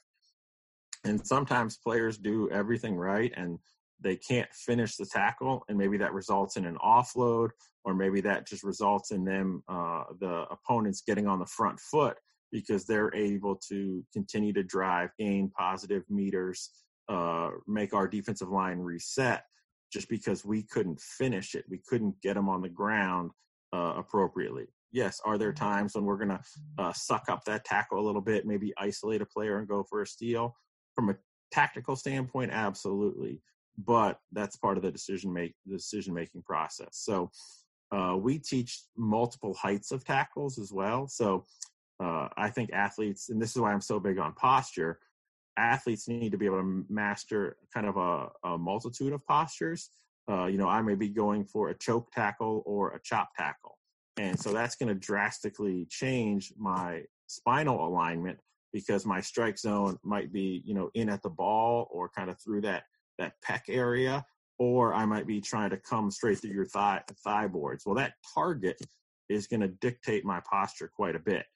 and 1.04 1.24
sometimes 1.26 1.78
players 1.78 2.18
do 2.18 2.50
everything 2.50 2.94
right 2.94 3.32
and 3.36 3.58
they 4.02 4.16
can't 4.16 4.50
finish 4.52 4.96
the 4.96 5.06
tackle 5.06 5.64
and 5.68 5.76
maybe 5.76 5.98
that 5.98 6.12
results 6.12 6.56
in 6.56 6.64
an 6.64 6.76
offload 6.84 7.50
or 7.84 7.94
maybe 7.94 8.20
that 8.20 8.46
just 8.46 8.62
results 8.62 9.10
in 9.10 9.24
them 9.24 9.62
uh, 9.68 10.04
the 10.20 10.46
opponents 10.50 11.02
getting 11.06 11.26
on 11.26 11.38
the 11.38 11.46
front 11.46 11.78
foot 11.78 12.16
because 12.52 12.84
they're 12.84 13.14
able 13.14 13.56
to 13.56 14.04
continue 14.12 14.52
to 14.52 14.62
drive 14.62 15.10
gain 15.18 15.50
positive 15.56 16.02
meters 16.08 16.70
uh, 17.08 17.50
make 17.66 17.92
our 17.92 18.08
defensive 18.08 18.50
line 18.50 18.78
reset 18.78 19.44
just 19.92 20.08
because 20.08 20.44
we 20.44 20.62
couldn't 20.62 21.00
finish 21.00 21.54
it. 21.54 21.64
We 21.68 21.80
couldn't 21.88 22.20
get 22.22 22.34
them 22.34 22.48
on 22.48 22.62
the 22.62 22.68
ground 22.68 23.32
uh, 23.72 23.94
appropriately. 23.96 24.66
Yes 24.92 25.20
are 25.24 25.38
there 25.38 25.52
times 25.52 25.94
when 25.94 26.04
we're 26.04 26.16
going 26.16 26.30
to 26.30 26.40
uh, 26.78 26.92
suck 26.92 27.24
up 27.28 27.44
that 27.44 27.64
tackle 27.64 28.00
a 28.00 28.04
little 28.04 28.20
bit 28.20 28.44
maybe 28.44 28.72
isolate 28.76 29.22
a 29.22 29.26
player 29.26 29.58
and 29.58 29.68
go 29.68 29.84
for 29.88 30.02
a 30.02 30.06
steal 30.06 30.56
from 30.94 31.10
a 31.10 31.16
tactical 31.52 31.96
standpoint, 31.96 32.50
absolutely. 32.52 33.40
But 33.78 34.18
that's 34.32 34.56
part 34.56 34.76
of 34.76 34.82
the 34.82 34.90
decision 34.90 35.32
make 35.32 35.54
decision 35.66 36.12
making 36.12 36.42
process. 36.42 36.90
So 36.92 37.30
uh, 37.92 38.16
we 38.16 38.38
teach 38.38 38.82
multiple 38.96 39.54
heights 39.54 39.90
of 39.90 40.04
tackles 40.04 40.58
as 40.58 40.72
well. 40.72 41.08
So 41.08 41.44
uh, 42.02 42.28
I 42.36 42.48
think 42.50 42.72
athletes, 42.72 43.28
and 43.28 43.40
this 43.40 43.50
is 43.50 43.60
why 43.60 43.72
I'm 43.72 43.80
so 43.80 43.98
big 44.00 44.18
on 44.18 44.32
posture. 44.34 44.98
Athletes 45.56 46.08
need 46.08 46.32
to 46.32 46.38
be 46.38 46.46
able 46.46 46.58
to 46.60 46.84
master 46.88 47.56
kind 47.74 47.86
of 47.86 47.96
a, 47.96 48.28
a 48.48 48.58
multitude 48.58 49.12
of 49.12 49.26
postures. 49.26 49.90
Uh, 50.30 50.46
you 50.46 50.58
know, 50.58 50.68
I 50.68 50.80
may 50.82 50.94
be 50.94 51.08
going 51.08 51.44
for 51.44 51.70
a 51.70 51.78
choke 51.78 52.10
tackle 52.12 52.62
or 52.64 52.92
a 52.92 53.00
chop 53.02 53.30
tackle, 53.36 53.78
and 54.16 54.38
so 54.38 54.52
that's 54.52 54.76
going 54.76 54.88
to 54.88 54.94
drastically 54.94 55.86
change 55.90 56.52
my 56.56 57.02
spinal 57.26 57.86
alignment 57.86 58.38
because 58.72 59.06
my 59.06 59.20
strike 59.20 59.58
zone 59.58 59.98
might 60.02 60.32
be 60.32 60.62
you 60.64 60.74
know 60.74 60.90
in 60.94 61.08
at 61.08 61.22
the 61.22 61.30
ball 61.30 61.88
or 61.90 62.08
kind 62.08 62.30
of 62.30 62.40
through 62.40 62.60
that 62.60 62.84
that 63.18 63.34
pec 63.46 63.62
area 63.68 64.24
or 64.58 64.94
i 64.94 65.04
might 65.04 65.26
be 65.26 65.40
trying 65.40 65.70
to 65.70 65.76
come 65.76 66.10
straight 66.10 66.38
through 66.38 66.52
your 66.52 66.66
thigh 66.66 67.02
thigh 67.24 67.46
boards. 67.46 67.84
Well 67.84 67.96
that 67.96 68.14
target 68.34 68.80
is 69.28 69.46
going 69.46 69.60
to 69.60 69.68
dictate 69.68 70.24
my 70.24 70.40
posture 70.50 70.90
quite 70.94 71.14
a 71.14 71.20
bit. 71.20 71.46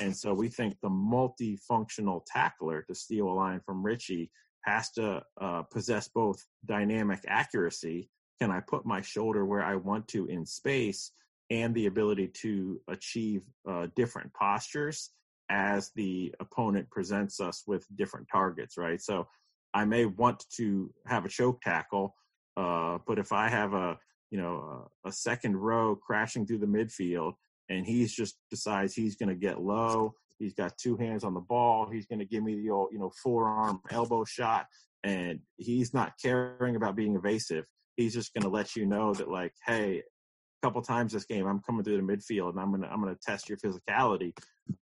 And 0.00 0.16
so 0.16 0.32
we 0.32 0.48
think 0.48 0.76
the 0.80 0.88
multifunctional 0.88 2.22
tackler 2.26 2.82
to 2.82 2.94
steal 2.94 3.28
a 3.28 3.34
line 3.34 3.60
from 3.64 3.84
richie 3.84 4.30
has 4.62 4.90
to 4.92 5.22
uh, 5.40 5.62
possess 5.62 6.08
both 6.08 6.42
dynamic 6.64 7.20
accuracy 7.28 8.08
can 8.40 8.50
i 8.50 8.60
put 8.60 8.84
my 8.84 9.00
shoulder 9.00 9.44
where 9.44 9.62
i 9.62 9.76
want 9.76 10.08
to 10.08 10.26
in 10.26 10.44
space 10.44 11.12
and 11.50 11.74
the 11.74 11.86
ability 11.86 12.28
to 12.28 12.80
achieve 12.88 13.42
uh, 13.68 13.86
different 13.94 14.32
postures 14.32 15.10
as 15.54 15.92
the 15.94 16.34
opponent 16.40 16.90
presents 16.90 17.40
us 17.40 17.62
with 17.64 17.86
different 17.94 18.26
targets, 18.30 18.76
right? 18.76 19.00
So 19.00 19.28
I 19.72 19.84
may 19.84 20.04
want 20.04 20.44
to 20.56 20.92
have 21.06 21.24
a 21.24 21.28
choke 21.28 21.60
tackle, 21.62 22.16
uh, 22.56 22.98
but 23.06 23.20
if 23.20 23.32
I 23.32 23.48
have 23.48 23.72
a 23.72 23.96
you 24.30 24.38
know 24.38 24.88
a, 25.04 25.08
a 25.08 25.12
second 25.12 25.56
row 25.56 25.94
crashing 25.94 26.44
through 26.44 26.58
the 26.58 26.66
midfield 26.66 27.34
and 27.68 27.86
he's 27.86 28.12
just 28.12 28.36
decides 28.50 28.94
he's 28.94 29.14
going 29.14 29.28
to 29.28 29.36
get 29.36 29.62
low, 29.62 30.14
he's 30.38 30.54
got 30.54 30.76
two 30.76 30.96
hands 30.96 31.22
on 31.22 31.34
the 31.34 31.40
ball, 31.40 31.88
he's 31.88 32.06
going 32.06 32.18
to 32.18 32.24
give 32.24 32.42
me 32.42 32.56
the 32.56 32.70
old 32.70 32.88
you 32.90 32.98
know 32.98 33.12
forearm 33.22 33.80
elbow 33.90 34.24
shot, 34.24 34.66
and 35.04 35.38
he's 35.56 35.94
not 35.94 36.14
caring 36.20 36.74
about 36.74 36.96
being 36.96 37.14
evasive. 37.14 37.64
He's 37.96 38.14
just 38.14 38.34
going 38.34 38.42
to 38.42 38.48
let 38.48 38.74
you 38.74 38.86
know 38.86 39.14
that 39.14 39.30
like, 39.30 39.52
hey, 39.64 39.98
a 39.98 40.66
couple 40.66 40.82
times 40.82 41.12
this 41.12 41.26
game 41.26 41.46
I'm 41.46 41.60
coming 41.60 41.84
through 41.84 41.98
the 41.98 42.12
midfield 42.12 42.50
and 42.50 42.58
I'm 42.58 42.72
gonna 42.72 42.88
I'm 42.88 43.00
gonna 43.00 43.16
test 43.22 43.48
your 43.48 43.58
physicality. 43.58 44.32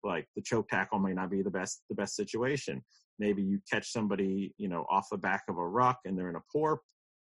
Like 0.04 0.28
the 0.36 0.42
choke 0.42 0.68
tackle 0.68 0.98
may 0.98 1.12
not 1.12 1.30
be 1.30 1.42
the 1.42 1.50
best 1.50 1.82
the 1.88 1.94
best 1.94 2.16
situation. 2.16 2.82
Maybe 3.18 3.42
you 3.42 3.60
catch 3.70 3.90
somebody, 3.90 4.54
you 4.58 4.68
know, 4.68 4.86
off 4.90 5.08
the 5.10 5.18
back 5.18 5.44
of 5.48 5.58
a 5.58 5.68
ruck 5.68 6.00
and 6.04 6.18
they're 6.18 6.30
in 6.30 6.36
a 6.36 6.42
poor 6.52 6.80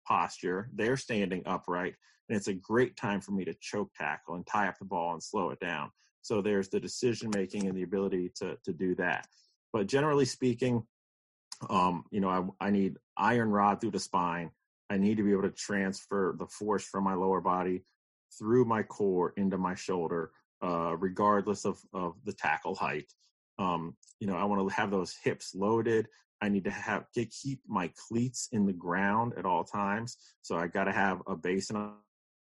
posture. 0.06 0.70
They're 0.74 0.96
standing 0.96 1.42
upright, 1.46 1.94
and 2.28 2.36
it's 2.36 2.48
a 2.48 2.54
great 2.54 2.96
time 2.96 3.20
for 3.20 3.32
me 3.32 3.44
to 3.44 3.54
choke 3.60 3.90
tackle 3.94 4.34
and 4.34 4.46
tie 4.46 4.68
up 4.68 4.78
the 4.78 4.84
ball 4.84 5.12
and 5.12 5.22
slow 5.22 5.50
it 5.50 5.60
down. 5.60 5.90
So 6.22 6.42
there's 6.42 6.68
the 6.68 6.80
decision 6.80 7.30
making 7.34 7.66
and 7.66 7.76
the 7.76 7.82
ability 7.82 8.32
to 8.36 8.56
to 8.64 8.72
do 8.72 8.94
that. 8.96 9.26
But 9.72 9.86
generally 9.86 10.24
speaking, 10.24 10.82
um, 11.68 12.04
you 12.10 12.20
know, 12.20 12.28
I, 12.28 12.66
I 12.66 12.70
need 12.70 12.96
iron 13.16 13.50
rod 13.50 13.80
through 13.80 13.92
the 13.92 14.00
spine. 14.00 14.50
I 14.88 14.96
need 14.96 15.16
to 15.18 15.22
be 15.22 15.32
able 15.32 15.42
to 15.42 15.50
transfer 15.50 16.34
the 16.38 16.46
force 16.46 16.84
from 16.84 17.04
my 17.04 17.14
lower 17.14 17.40
body 17.40 17.84
through 18.38 18.64
my 18.64 18.82
core 18.82 19.32
into 19.36 19.58
my 19.58 19.74
shoulder, 19.74 20.32
uh, 20.62 20.96
regardless 20.98 21.64
of, 21.64 21.78
of 21.92 22.14
the 22.24 22.32
tackle 22.32 22.74
height. 22.74 23.12
Um, 23.58 23.96
you 24.20 24.26
know, 24.26 24.36
I 24.36 24.44
want 24.44 24.66
to 24.66 24.74
have 24.74 24.90
those 24.90 25.14
hips 25.22 25.54
loaded. 25.54 26.08
I 26.40 26.48
need 26.48 26.64
to 26.64 26.70
have 26.70 27.04
keep 27.14 27.60
my 27.68 27.90
cleats 28.08 28.48
in 28.52 28.66
the 28.66 28.72
ground 28.72 29.34
at 29.36 29.44
all 29.44 29.64
times. 29.64 30.16
So 30.42 30.56
I 30.56 30.66
got 30.66 30.84
to 30.84 30.92
have 30.92 31.22
a 31.26 31.36
basin 31.36 31.92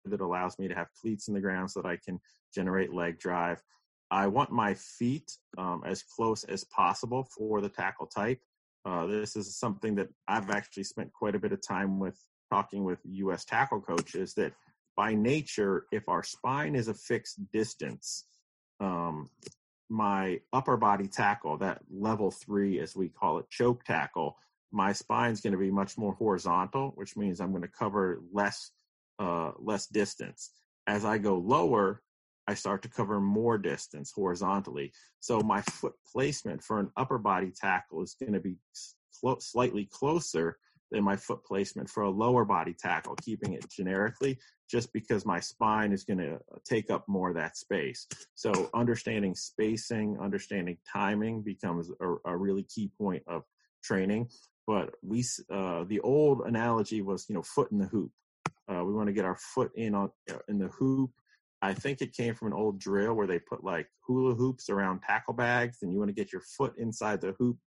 that 0.05 0.21
allows 0.21 0.57
me 0.57 0.67
to 0.67 0.75
have 0.75 0.87
cleats 0.99 1.27
in 1.27 1.33
the 1.33 1.41
ground 1.41 1.71
so 1.71 1.81
that 1.81 1.87
I 1.87 1.97
can 1.97 2.19
generate 2.53 2.93
leg 2.93 3.19
drive. 3.19 3.61
I 4.09 4.27
want 4.27 4.51
my 4.51 4.73
feet 4.73 5.31
um, 5.57 5.83
as 5.85 6.03
close 6.03 6.43
as 6.45 6.63
possible 6.65 7.27
for 7.37 7.61
the 7.61 7.69
tackle 7.69 8.07
type. 8.07 8.39
Uh, 8.83 9.05
this 9.05 9.35
is 9.35 9.57
something 9.57 9.95
that 9.95 10.09
I've 10.27 10.49
actually 10.49 10.83
spent 10.83 11.13
quite 11.13 11.35
a 11.35 11.39
bit 11.39 11.51
of 11.51 11.65
time 11.65 11.99
with 11.99 12.17
talking 12.51 12.83
with 12.83 12.99
U.S. 13.03 13.45
tackle 13.45 13.79
coaches 13.79 14.33
that 14.33 14.53
by 14.95 15.13
nature, 15.13 15.85
if 15.91 16.07
our 16.07 16.23
spine 16.23 16.75
is 16.75 16.87
a 16.87 16.93
fixed 16.93 17.39
distance, 17.51 18.25
um, 18.79 19.29
my 19.89 20.39
upper 20.53 20.77
body 20.77 21.07
tackle, 21.07 21.57
that 21.57 21.81
level 21.91 22.31
three, 22.31 22.79
as 22.79 22.95
we 22.95 23.09
call 23.09 23.39
it, 23.39 23.49
choke 23.49 23.83
tackle, 23.83 24.37
my 24.71 24.93
spine 24.93 25.31
is 25.31 25.41
going 25.41 25.51
to 25.51 25.59
be 25.59 25.71
much 25.71 25.97
more 25.97 26.13
horizontal, 26.13 26.91
which 26.95 27.17
means 27.17 27.41
I'm 27.41 27.51
going 27.51 27.61
to 27.61 27.67
cover 27.67 28.21
less 28.31 28.71
uh, 29.19 29.51
less 29.59 29.85
distance. 29.87 30.51
As 30.87 31.05
I 31.05 31.17
go 31.19 31.37
lower, 31.37 32.01
I 32.47 32.55
start 32.55 32.81
to 32.83 32.89
cover 32.89 33.19
more 33.19 33.57
distance 33.57 34.11
horizontally. 34.11 34.91
So 35.19 35.41
my 35.41 35.61
foot 35.61 35.93
placement 36.11 36.63
for 36.63 36.79
an 36.79 36.89
upper 36.97 37.19
body 37.19 37.51
tackle 37.55 38.01
is 38.01 38.15
going 38.19 38.33
to 38.33 38.39
be 38.39 38.57
slightly 39.39 39.87
closer 39.91 40.57
than 40.91 41.03
my 41.03 41.15
foot 41.15 41.43
placement 41.45 41.89
for 41.89 42.03
a 42.03 42.09
lower 42.09 42.45
body 42.45 42.75
tackle, 42.77 43.15
keeping 43.15 43.53
it 43.53 43.69
generically, 43.69 44.37
just 44.69 44.91
because 44.93 45.25
my 45.25 45.39
spine 45.39 45.91
is 45.91 46.03
going 46.03 46.17
to 46.17 46.39
take 46.65 46.91
up 46.91 47.07
more 47.07 47.29
of 47.29 47.35
that 47.35 47.57
space. 47.57 48.07
So 48.35 48.69
understanding 48.73 49.35
spacing, 49.35 50.17
understanding 50.21 50.77
timing 50.91 51.41
becomes 51.41 51.89
a, 52.01 52.15
a 52.25 52.37
really 52.37 52.63
key 52.63 52.91
point 52.97 53.23
of 53.27 53.43
training. 53.83 54.29
But 54.67 54.91
we, 55.01 55.23
uh, 55.49 55.85
the 55.85 55.99
old 56.01 56.41
analogy 56.41 57.01
was, 57.01 57.25
you 57.27 57.35
know, 57.35 57.41
foot 57.41 57.71
in 57.71 57.79
the 57.79 57.87
hoop. 57.87 58.11
Uh, 58.69 58.83
we 58.83 58.93
want 58.93 59.07
to 59.07 59.13
get 59.13 59.25
our 59.25 59.37
foot 59.37 59.71
in 59.75 59.95
on 59.95 60.11
uh, 60.29 60.37
in 60.47 60.57
the 60.57 60.67
hoop. 60.67 61.11
I 61.61 61.73
think 61.73 62.01
it 62.01 62.15
came 62.15 62.33
from 62.33 62.47
an 62.47 62.53
old 62.53 62.79
drill 62.79 63.13
where 63.13 63.27
they 63.27 63.39
put 63.39 63.63
like 63.63 63.87
hula 64.05 64.33
hoops 64.33 64.69
around 64.69 65.01
tackle 65.01 65.33
bags, 65.33 65.79
and 65.81 65.91
you 65.91 65.99
want 65.99 66.09
to 66.09 66.15
get 66.15 66.31
your 66.31 66.41
foot 66.41 66.73
inside 66.77 67.21
the 67.21 67.33
hoop 67.37 67.57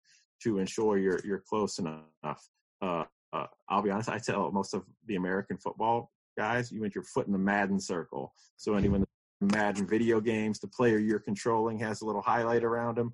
to 0.43 0.57
ensure 0.57 0.97
you're 0.97 1.19
you're 1.23 1.43
close 1.47 1.79
enough. 1.79 2.49
Uh, 2.81 3.03
uh, 3.35 3.47
I'll 3.69 3.81
be 3.81 3.91
honest, 3.91 4.09
I 4.09 4.17
tell 4.17 4.51
most 4.51 4.73
of 4.73 4.83
the 5.07 5.15
American 5.15 5.57
football 5.57 6.11
guys, 6.37 6.71
you 6.71 6.81
want 6.81 6.95
your 6.95 7.03
foot 7.03 7.27
in 7.27 7.33
the 7.33 7.39
Madden 7.39 7.79
circle. 7.79 8.33
So 8.57 8.75
anyone 8.75 9.05
Madden 9.41 9.87
video 9.87 10.21
games, 10.21 10.59
the 10.59 10.67
player 10.67 10.97
you're 10.97 11.19
controlling 11.19 11.79
has 11.79 12.01
a 12.01 12.05
little 12.05 12.21
highlight 12.21 12.63
around 12.63 12.97
him. 12.97 13.13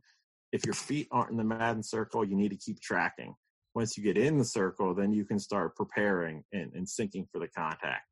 If 0.52 0.66
your 0.66 0.74
feet 0.74 1.08
aren't 1.12 1.32
in 1.32 1.38
the 1.38 1.44
Madden 1.44 1.84
circle, 1.84 2.26
you 2.26 2.36
need 2.36 2.50
to 2.50 2.58
keep 2.58 2.80
tracking. 2.82 3.36
Once 3.74 3.98
you 3.98 4.04
get 4.04 4.18
in 4.18 4.38
the 4.38 4.46
circle, 4.46 4.94
then 4.94 5.14
you 5.14 5.24
can 5.24 5.40
start 5.40 5.76
preparing 5.76 6.44
and, 6.52 6.72
and 6.74 6.86
syncing 6.86 7.26
for 7.32 7.40
the 7.40 7.48
contact. 7.48 8.04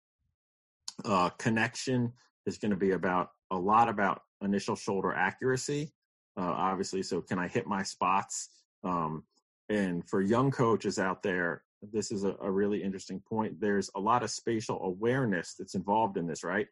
Uh, 1.04 1.30
connection 1.32 2.12
is 2.46 2.58
going 2.58 2.72
to 2.72 2.78
be 2.78 2.92
about 2.92 3.30
a 3.52 3.58
lot 3.58 3.90
about 3.90 4.22
initial 4.42 4.76
shoulder 4.76 5.14
accuracy, 5.14 5.92
uh, 6.38 6.44
obviously. 6.44 7.04
So, 7.04 7.22
can 7.22 7.40
I 7.40 7.48
hit 7.48 7.68
my 7.68 7.84
spots? 7.84 8.50
Um, 8.84 9.24
and 9.70 10.08
for 10.10 10.22
young 10.22 10.50
coaches 10.50 10.98
out 10.98 11.24
there, 11.24 11.64
this 11.82 12.12
is 12.12 12.24
a, 12.24 12.36
a, 12.42 12.52
really 12.52 12.84
interesting 12.84 13.22
point. 13.28 13.60
There's 13.60 13.90
a 13.96 14.00
lot 14.00 14.24
of 14.24 14.30
spatial 14.30 14.84
awareness 14.84 15.56
that's 15.58 15.76
involved 15.76 16.18
in 16.18 16.28
this, 16.28 16.44
right? 16.44 16.68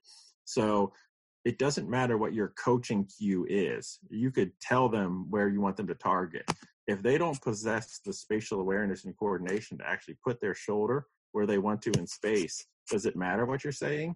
So 0.45 0.93
it 1.45 1.57
doesn't 1.57 1.89
matter 1.89 2.17
what 2.17 2.33
your 2.33 2.53
coaching 2.61 3.05
cue 3.05 3.45
is. 3.49 3.99
You 4.09 4.31
could 4.31 4.51
tell 4.59 4.89
them 4.89 5.27
where 5.29 5.47
you 5.47 5.61
want 5.61 5.77
them 5.77 5.87
to 5.87 5.95
target. 5.95 6.43
If 6.87 7.01
they 7.01 7.17
don't 7.17 7.41
possess 7.41 7.99
the 8.05 8.13
spatial 8.13 8.59
awareness 8.59 9.05
and 9.05 9.17
coordination 9.17 9.77
to 9.77 9.87
actually 9.87 10.17
put 10.23 10.41
their 10.41 10.55
shoulder 10.55 11.05
where 11.31 11.45
they 11.45 11.57
want 11.57 11.81
to 11.83 11.91
in 11.91 12.07
space, 12.07 12.65
does 12.89 13.05
it 13.05 13.15
matter 13.15 13.45
what 13.45 13.63
you're 13.63 13.73
saying? 13.73 14.15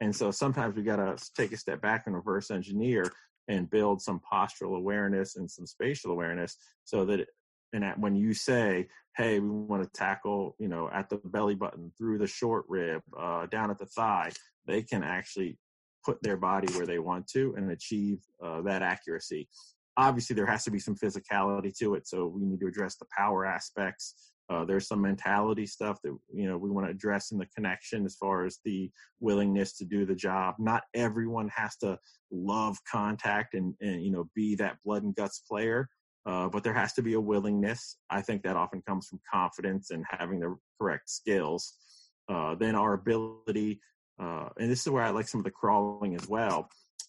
And 0.00 0.14
so 0.14 0.30
sometimes 0.30 0.74
we 0.74 0.82
got 0.82 0.96
to 0.96 1.30
take 1.36 1.52
a 1.52 1.56
step 1.56 1.80
back 1.80 2.04
and 2.06 2.14
reverse 2.14 2.50
engineer 2.50 3.04
and 3.48 3.70
build 3.70 4.00
some 4.00 4.20
postural 4.32 4.76
awareness 4.76 5.36
and 5.36 5.50
some 5.50 5.66
spatial 5.66 6.10
awareness 6.10 6.56
so 6.84 7.04
that 7.04 7.26
and 7.72 7.84
at, 7.84 7.98
when 7.98 8.14
you 8.14 8.34
say 8.34 8.86
hey 9.16 9.38
we 9.40 9.48
want 9.48 9.82
to 9.82 9.88
tackle 9.90 10.56
you 10.58 10.68
know 10.68 10.88
at 10.92 11.08
the 11.08 11.16
belly 11.24 11.54
button 11.54 11.92
through 11.98 12.18
the 12.18 12.26
short 12.26 12.64
rib 12.68 13.02
uh, 13.18 13.46
down 13.46 13.70
at 13.70 13.78
the 13.78 13.86
thigh 13.86 14.30
they 14.66 14.82
can 14.82 15.02
actually 15.02 15.58
put 16.04 16.22
their 16.22 16.36
body 16.36 16.72
where 16.74 16.86
they 16.86 16.98
want 16.98 17.26
to 17.28 17.54
and 17.56 17.70
achieve 17.70 18.18
uh, 18.44 18.60
that 18.62 18.82
accuracy. 18.82 19.48
Obviously 19.96 20.34
there 20.34 20.46
has 20.46 20.64
to 20.64 20.70
be 20.70 20.78
some 20.78 20.96
physicality 20.96 21.76
to 21.78 21.94
it 21.94 22.06
so 22.06 22.26
we 22.26 22.44
need 22.44 22.60
to 22.60 22.66
address 22.66 22.96
the 22.96 23.06
power 23.16 23.46
aspects. 23.46 24.32
Uh, 24.50 24.64
there's 24.64 24.88
some 24.88 25.00
mentality 25.00 25.66
stuff 25.66 25.98
that 26.02 26.16
you 26.34 26.48
know 26.48 26.58
we 26.58 26.68
want 26.68 26.86
to 26.86 26.90
address 26.90 27.30
in 27.30 27.38
the 27.38 27.46
connection 27.54 28.04
as 28.04 28.16
far 28.16 28.44
as 28.44 28.58
the 28.64 28.90
willingness 29.20 29.76
to 29.76 29.84
do 29.84 30.04
the 30.04 30.14
job. 30.14 30.54
Not 30.58 30.82
everyone 30.94 31.48
has 31.54 31.76
to 31.76 31.98
love 32.30 32.76
contact 32.90 33.54
and, 33.54 33.74
and 33.80 34.02
you 34.02 34.10
know 34.10 34.28
be 34.34 34.56
that 34.56 34.78
blood 34.84 35.04
and 35.04 35.14
guts 35.14 35.42
player 35.48 35.88
uh, 36.26 36.48
but 36.48 36.62
there 36.62 36.72
has 36.72 36.92
to 36.94 37.02
be 37.02 37.14
a 37.14 37.20
willingness. 37.20 37.96
I 38.10 38.22
think 38.22 38.42
that 38.42 38.56
often 38.56 38.82
comes 38.82 39.08
from 39.08 39.20
confidence 39.30 39.90
and 39.90 40.04
having 40.08 40.40
the 40.40 40.56
correct 40.80 41.10
skills. 41.10 41.74
Uh, 42.28 42.54
then 42.54 42.74
our 42.74 42.94
ability, 42.94 43.80
uh, 44.20 44.48
and 44.58 44.70
this 44.70 44.82
is 44.82 44.90
where 44.90 45.02
I 45.02 45.10
like 45.10 45.28
some 45.28 45.40
of 45.40 45.44
the 45.44 45.50
crawling 45.50 46.14
as 46.14 46.28
well, 46.28 46.68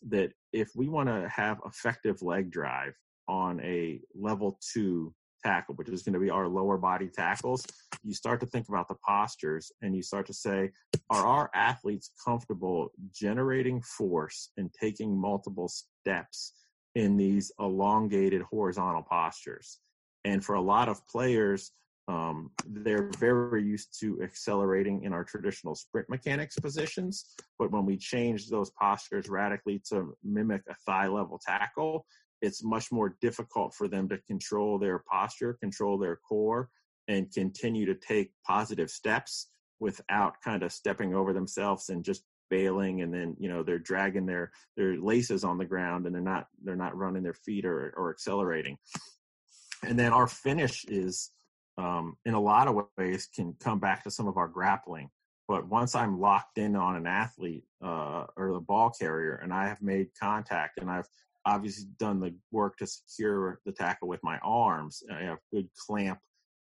that 0.10 0.32
if 0.52 0.70
we 0.76 0.88
want 0.88 1.10
to 1.10 1.30
have 1.30 1.60
effective 1.66 2.22
leg 2.22 2.52
drive 2.52 2.94
on 3.28 3.60
a 3.62 4.02
level 4.16 4.60
two 4.74 5.14
tackle, 5.44 5.76
which 5.76 5.90
is 5.90 6.04
going 6.04 6.14
to 6.14 6.20
be 6.20 6.30
our 6.30 6.48
lower 6.48 6.78
body 6.78 7.08
tackles, 7.08 7.66
you 8.04 8.14
start 8.14 8.40
to 8.40 8.46
think 8.46 8.68
about 8.70 8.88
the 8.88 8.96
postures 9.08 9.72
and 9.82 9.96
you 9.96 10.02
start 10.02 10.26
to 10.26 10.34
say, 10.34 10.72
are 11.10 11.26
our 11.26 11.50
athletes 11.54 12.12
comfortable 12.24 12.92
generating 13.14 13.82
force 13.82 14.50
and 14.58 14.74
taking 14.80 15.16
multiple 15.16 15.70
steps 15.70 16.54
in 16.96 17.18
these 17.18 17.52
elongated 17.60 18.42
horizontal 18.44 19.04
postures. 19.04 19.80
And 20.26 20.44
for 20.44 20.56
a 20.56 20.62
lot 20.62 20.90
of 20.90 21.06
players, 21.08 21.72
um, 22.08 22.52
they're 22.68 23.10
very 23.18 23.64
used 23.64 23.98
to 24.02 24.22
accelerating 24.22 25.04
in 25.04 25.14
our 25.14 25.24
traditional 25.24 25.74
sprint 25.74 26.10
mechanics 26.10 26.60
positions. 26.60 27.36
But 27.58 27.72
when 27.72 27.86
we 27.86 27.98
change 27.98 28.50
those 28.50 28.72
postures 28.72 29.30
radically 29.30 29.82
to 29.90 30.16
mimic 30.24 30.64
a 30.70 30.76
thigh 30.86 31.08
level 31.08 31.40
tackle, 31.44 32.06
it's 32.42 32.64
much 32.64 32.92
more 32.92 33.16
difficult 33.22 33.74
for 33.74 33.88
them 33.88 34.10
to 34.10 34.18
control 34.28 34.78
their 34.78 35.04
posture, 35.10 35.54
control 35.62 35.98
their 35.98 36.18
core, 36.18 36.70
and 37.08 37.32
continue 37.32 37.86
to 37.86 37.96
take 37.96 38.32
positive 38.46 38.90
steps 38.90 39.50
without 39.80 40.36
kind 40.44 40.62
of 40.64 40.72
stepping 40.72 41.14
over 41.14 41.34
themselves 41.34 41.90
and 41.90 42.04
just 42.04 42.24
bailing 42.54 43.02
and 43.02 43.12
then 43.12 43.36
you 43.40 43.50
know 43.50 43.64
they're 43.64 43.80
dragging 43.80 44.28
their 44.28 44.52
their 44.78 44.96
laces 44.98 45.44
on 45.44 45.58
the 45.58 45.66
ground 45.66 46.06
and 46.06 46.14
they're 46.14 46.22
not 46.22 46.46
they're 46.64 46.76
not 46.76 46.96
running 46.96 47.24
their 47.24 47.34
feet 47.34 47.66
or 47.66 47.92
or 47.98 48.12
accelerating. 48.12 48.78
And 49.82 49.98
then 49.98 50.14
our 50.14 50.28
finish 50.28 50.86
is 50.86 51.32
um, 51.80 52.16
in 52.26 52.36
a 52.36 52.40
lot 52.40 52.68
of 52.68 52.86
ways 52.98 53.28
can 53.36 53.56
come 53.60 53.80
back 53.80 54.04
to 54.04 54.12
some 54.12 54.28
of 54.28 54.38
our 54.38 54.48
grappling. 54.48 55.10
But 55.48 55.68
once 55.68 55.96
i'm 55.96 56.20
locked 56.20 56.58
in 56.58 56.76
on 56.76 56.96
an 56.96 57.08
athlete 57.08 57.66
uh, 57.84 58.26
or 58.38 58.54
the 58.54 58.60
ball 58.60 58.92
carrier 58.92 59.36
and 59.44 59.52
i 59.52 59.68
have 59.68 59.82
made 59.82 60.08
contact 60.18 60.80
and 60.80 60.90
i've 60.90 61.10
obviously 61.46 61.88
done 62.00 62.22
the 62.22 62.34
work 62.52 62.78
to 62.78 62.88
secure 62.88 63.60
the 63.66 63.74
tackle 63.74 64.08
with 64.08 64.22
my 64.24 64.38
arms 64.42 65.04
i 65.12 65.24
have 65.24 65.40
good 65.52 65.68
clamp 65.86 66.20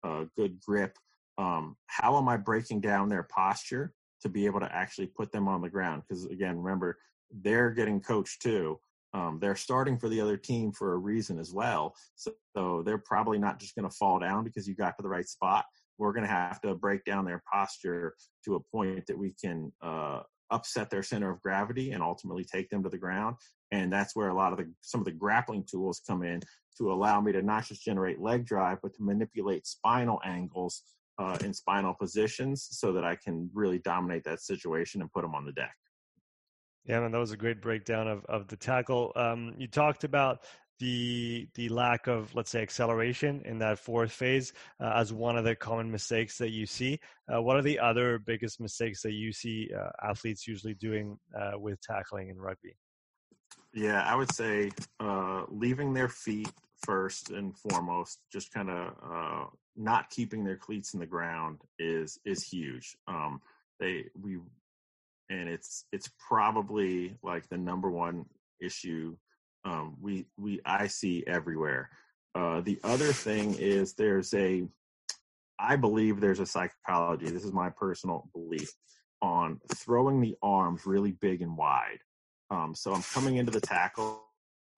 uh, 0.05 0.24
good 0.36 0.61
grip 0.61 0.97
um, 1.39 1.76
how 1.86 2.16
am 2.16 2.28
i 2.28 2.36
breaking 2.36 2.80
down 2.80 3.09
their 3.09 3.24
posture 3.24 3.93
to 4.22 4.28
be 4.28 4.46
able 4.46 4.60
to 4.60 4.74
actually 4.74 5.06
put 5.06 5.32
them 5.32 5.48
on 5.48 5.60
the 5.60 5.68
ground. 5.68 6.02
Because 6.06 6.24
again, 6.26 6.58
remember, 6.58 6.98
they're 7.30 7.70
getting 7.70 8.00
coached 8.00 8.42
too. 8.42 8.78
Um, 9.14 9.38
they're 9.40 9.56
starting 9.56 9.98
for 9.98 10.08
the 10.08 10.20
other 10.20 10.36
team 10.36 10.72
for 10.72 10.92
a 10.92 10.98
reason 10.98 11.38
as 11.38 11.52
well. 11.52 11.94
So, 12.14 12.32
so 12.56 12.82
they're 12.84 12.98
probably 12.98 13.38
not 13.38 13.58
just 13.58 13.74
going 13.74 13.88
to 13.88 13.96
fall 13.96 14.18
down 14.18 14.44
because 14.44 14.68
you 14.68 14.74
got 14.74 14.96
to 14.96 15.02
the 15.02 15.08
right 15.08 15.26
spot. 15.26 15.64
We're 15.96 16.12
going 16.12 16.26
to 16.26 16.32
have 16.32 16.60
to 16.60 16.74
break 16.74 17.04
down 17.04 17.24
their 17.24 17.42
posture 17.50 18.14
to 18.44 18.56
a 18.56 18.60
point 18.60 19.06
that 19.06 19.18
we 19.18 19.34
can 19.42 19.72
uh, 19.82 20.20
upset 20.50 20.90
their 20.90 21.02
center 21.02 21.30
of 21.30 21.40
gravity 21.42 21.92
and 21.92 22.02
ultimately 22.02 22.44
take 22.44 22.68
them 22.68 22.82
to 22.82 22.88
the 22.88 22.98
ground. 22.98 23.36
And 23.72 23.92
that's 23.92 24.14
where 24.14 24.28
a 24.28 24.34
lot 24.34 24.52
of 24.52 24.58
the 24.58 24.70
some 24.80 25.00
of 25.00 25.04
the 25.04 25.12
grappling 25.12 25.64
tools 25.64 26.00
come 26.06 26.22
in 26.22 26.40
to 26.78 26.92
allow 26.92 27.20
me 27.20 27.32
to 27.32 27.42
not 27.42 27.66
just 27.66 27.84
generate 27.84 28.20
leg 28.20 28.46
drive, 28.46 28.78
but 28.82 28.94
to 28.94 29.02
manipulate 29.02 29.66
spinal 29.66 30.20
angles 30.24 30.82
uh, 31.18 31.36
in 31.42 31.52
spinal 31.52 31.94
positions 31.94 32.68
so 32.70 32.92
that 32.92 33.04
I 33.04 33.16
can 33.16 33.50
really 33.52 33.78
dominate 33.78 34.24
that 34.24 34.40
situation 34.40 35.00
and 35.00 35.12
put 35.12 35.22
them 35.22 35.34
on 35.34 35.44
the 35.44 35.52
deck. 35.52 35.74
Yeah, 36.84 37.00
man, 37.00 37.12
that 37.12 37.18
was 37.18 37.32
a 37.32 37.36
great 37.36 37.60
breakdown 37.60 38.08
of, 38.08 38.24
of 38.26 38.48
the 38.48 38.56
tackle. 38.56 39.12
Um, 39.14 39.54
you 39.58 39.68
talked 39.68 40.04
about 40.04 40.44
the 40.78 41.48
the 41.54 41.68
lack 41.68 42.06
of 42.06 42.32
let's 42.34 42.50
say 42.50 42.62
acceleration 42.62 43.42
in 43.44 43.58
that 43.58 43.78
fourth 43.78 44.12
phase 44.12 44.52
uh, 44.80 44.92
as 44.94 45.12
one 45.12 45.36
of 45.36 45.44
the 45.44 45.54
common 45.54 45.90
mistakes 45.90 46.38
that 46.38 46.50
you 46.50 46.66
see. 46.66 46.98
Uh, 47.32 47.42
what 47.42 47.56
are 47.56 47.62
the 47.62 47.78
other 47.78 48.18
biggest 48.18 48.60
mistakes 48.60 49.02
that 49.02 49.12
you 49.12 49.32
see 49.32 49.70
uh, 49.76 49.90
athletes 50.08 50.46
usually 50.46 50.74
doing 50.74 51.18
uh, 51.38 51.58
with 51.58 51.80
tackling 51.80 52.28
in 52.30 52.38
rugby? 52.38 52.76
Yeah, 53.74 54.02
I 54.02 54.14
would 54.14 54.32
say 54.32 54.70
uh, 55.00 55.44
leaving 55.48 55.92
their 55.92 56.08
feet 56.08 56.50
first 56.84 57.30
and 57.30 57.56
foremost, 57.58 58.20
just 58.32 58.52
kind 58.52 58.70
of 58.70 58.94
uh, 59.04 59.44
not 59.78 60.10
keeping 60.10 60.44
their 60.44 60.56
cleats 60.56 60.92
in 60.94 61.00
the 61.00 61.06
ground 61.06 61.60
is 61.78 62.18
is 62.24 62.42
huge. 62.42 62.96
Um, 63.06 63.40
they 63.80 64.06
we 64.20 64.38
and 65.30 65.48
it's 65.48 65.84
it's 65.92 66.10
probably 66.28 67.16
like 67.22 67.48
the 67.48 67.58
number 67.58 67.90
one 67.90 68.26
issue 68.60 69.16
um, 69.64 69.96
we 70.00 70.26
we 70.38 70.60
I 70.64 70.86
see 70.86 71.24
everywhere. 71.26 71.90
Uh, 72.34 72.60
the 72.60 72.78
other 72.84 73.12
thing 73.12 73.54
is 73.58 73.94
there's 73.94 74.32
a 74.34 74.66
I 75.58 75.76
believe 75.76 76.20
there's 76.20 76.40
a 76.40 76.46
psychology. 76.46 77.28
This 77.28 77.44
is 77.44 77.52
my 77.52 77.70
personal 77.70 78.28
belief 78.32 78.70
on 79.20 79.60
throwing 79.74 80.20
the 80.20 80.36
arms 80.42 80.86
really 80.86 81.12
big 81.12 81.42
and 81.42 81.56
wide. 81.56 81.98
Um, 82.50 82.74
so 82.74 82.94
I'm 82.94 83.02
coming 83.02 83.36
into 83.36 83.50
the 83.50 83.60
tackle. 83.60 84.22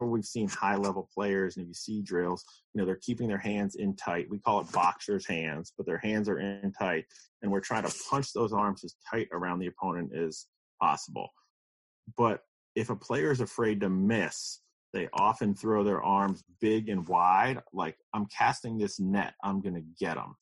We've 0.09 0.25
seen 0.25 0.49
high 0.49 0.77
level 0.77 1.09
players, 1.13 1.57
and 1.57 1.65
if 1.65 1.69
you 1.69 1.75
see 1.75 2.03
drills, 2.03 2.45
you 2.73 2.81
know 2.81 2.87
they're 2.87 2.97
keeping 2.97 3.29
their 3.29 3.39
hands 3.39 3.75
in 3.75 3.97
tight. 3.97 4.31
We 4.31 4.39
call 4.39 4.61
it 4.61 4.73
boxers' 4.73 5.27
hands, 5.27 5.73
but 5.77 5.87
their 5.87 5.99
hands 5.99 6.29
are 6.29 6.39
in 6.39 6.73
tight, 6.79 7.05
and 7.43 7.51
we're 7.51 7.61
trying 7.61 7.85
to 7.85 7.95
punch 8.11 8.33
those 8.33 8.53
arms 8.53 8.85
as 8.85 8.95
tight 9.11 9.29
around 9.33 9.59
the 9.59 9.69
opponent 9.69 10.15
as 10.15 10.47
possible. 10.81 11.29
But 12.17 12.43
if 12.75 12.91
a 12.91 12.97
player 12.97 13.31
is 13.31 13.41
afraid 13.41 13.81
to 13.81 13.89
miss, 13.89 14.61
they 14.93 15.09
often 15.13 15.55
throw 15.55 15.85
their 15.85 16.03
arms 16.03 16.43
big 16.61 16.89
and 16.89 17.07
wide, 17.07 17.61
like 17.73 17.97
I'm 18.13 18.27
casting 18.27 18.79
this 18.79 18.99
net, 18.99 19.35
I'm 19.43 19.61
going 19.61 19.75
to 19.75 19.85
get 19.99 20.15
them. 20.15 20.35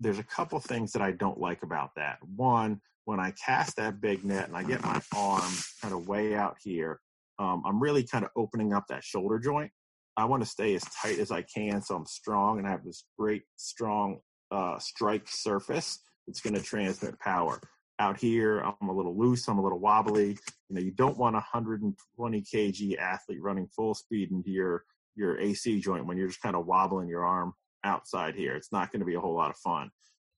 There's 0.00 0.18
a 0.18 0.24
couple 0.24 0.58
things 0.60 0.92
that 0.92 1.02
I 1.02 1.12
don't 1.12 1.38
like 1.38 1.62
about 1.62 1.90
that. 1.96 2.18
One, 2.36 2.80
when 3.04 3.20
I 3.20 3.32
cast 3.32 3.76
that 3.76 4.00
big 4.00 4.24
net 4.24 4.48
and 4.48 4.56
I 4.56 4.62
get 4.62 4.82
my 4.82 5.00
arm 5.14 5.52
kind 5.80 5.92
of 5.94 6.08
way 6.08 6.34
out 6.34 6.56
here, 6.62 7.00
um, 7.38 7.62
I'm 7.66 7.80
really 7.80 8.04
kind 8.04 8.24
of 8.24 8.30
opening 8.36 8.72
up 8.72 8.84
that 8.88 9.04
shoulder 9.04 9.38
joint. 9.38 9.70
I 10.16 10.26
want 10.26 10.42
to 10.42 10.48
stay 10.48 10.74
as 10.74 10.84
tight 10.84 11.18
as 11.18 11.30
I 11.30 11.42
can 11.42 11.80
so 11.80 11.96
I'm 11.96 12.06
strong 12.06 12.58
and 12.58 12.66
I 12.66 12.70
have 12.70 12.84
this 12.84 13.04
great, 13.18 13.42
strong 13.56 14.18
uh, 14.50 14.78
strike 14.78 15.26
surface 15.28 16.00
that's 16.26 16.40
going 16.40 16.54
to 16.54 16.62
transmit 16.62 17.18
power. 17.18 17.60
Out 17.98 18.18
here 18.18 18.60
i'm 18.60 18.88
a 18.88 18.92
little 18.92 19.16
loose 19.16 19.46
i'm 19.46 19.58
a 19.58 19.62
little 19.62 19.78
wobbly. 19.78 20.30
You 20.68 20.74
know 20.74 20.80
you 20.80 20.90
don't 20.90 21.16
want 21.18 21.36
a 21.36 21.44
120 21.52 22.42
kg 22.42 22.98
athlete 22.98 23.40
running 23.40 23.68
full 23.68 23.94
speed 23.94 24.32
into 24.32 24.50
your 24.50 24.84
your 25.14 25.38
ac 25.38 25.78
joint 25.80 26.06
when 26.06 26.16
you're 26.16 26.28
just 26.28 26.42
kind 26.42 26.56
of 26.56 26.66
wobbling 26.66 27.08
your 27.08 27.24
arm 27.24 27.52
outside 27.84 28.34
here. 28.34 28.56
It's 28.56 28.72
not 28.72 28.90
going 28.90 29.00
to 29.00 29.06
be 29.06 29.14
a 29.14 29.20
whole 29.20 29.34
lot 29.34 29.50
of 29.50 29.56
fun. 29.56 29.90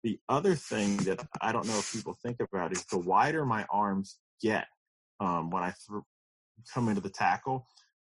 The 0.03 0.19
other 0.29 0.55
thing 0.55 0.97
that 0.99 1.27
i 1.41 1.53
don't 1.53 1.67
know 1.67 1.79
if 1.79 1.93
people 1.93 2.17
think 2.23 2.39
about 2.41 2.73
is 2.73 2.85
the 2.87 2.99
wider 2.99 3.47
my 3.47 3.65
arms 3.71 4.19
get 4.43 4.67
um, 5.21 5.51
when 5.51 5.63
i 5.63 5.73
th- 5.89 6.03
come 6.73 6.89
into 6.89 7.01
the 7.01 7.11
tackle 7.11 7.67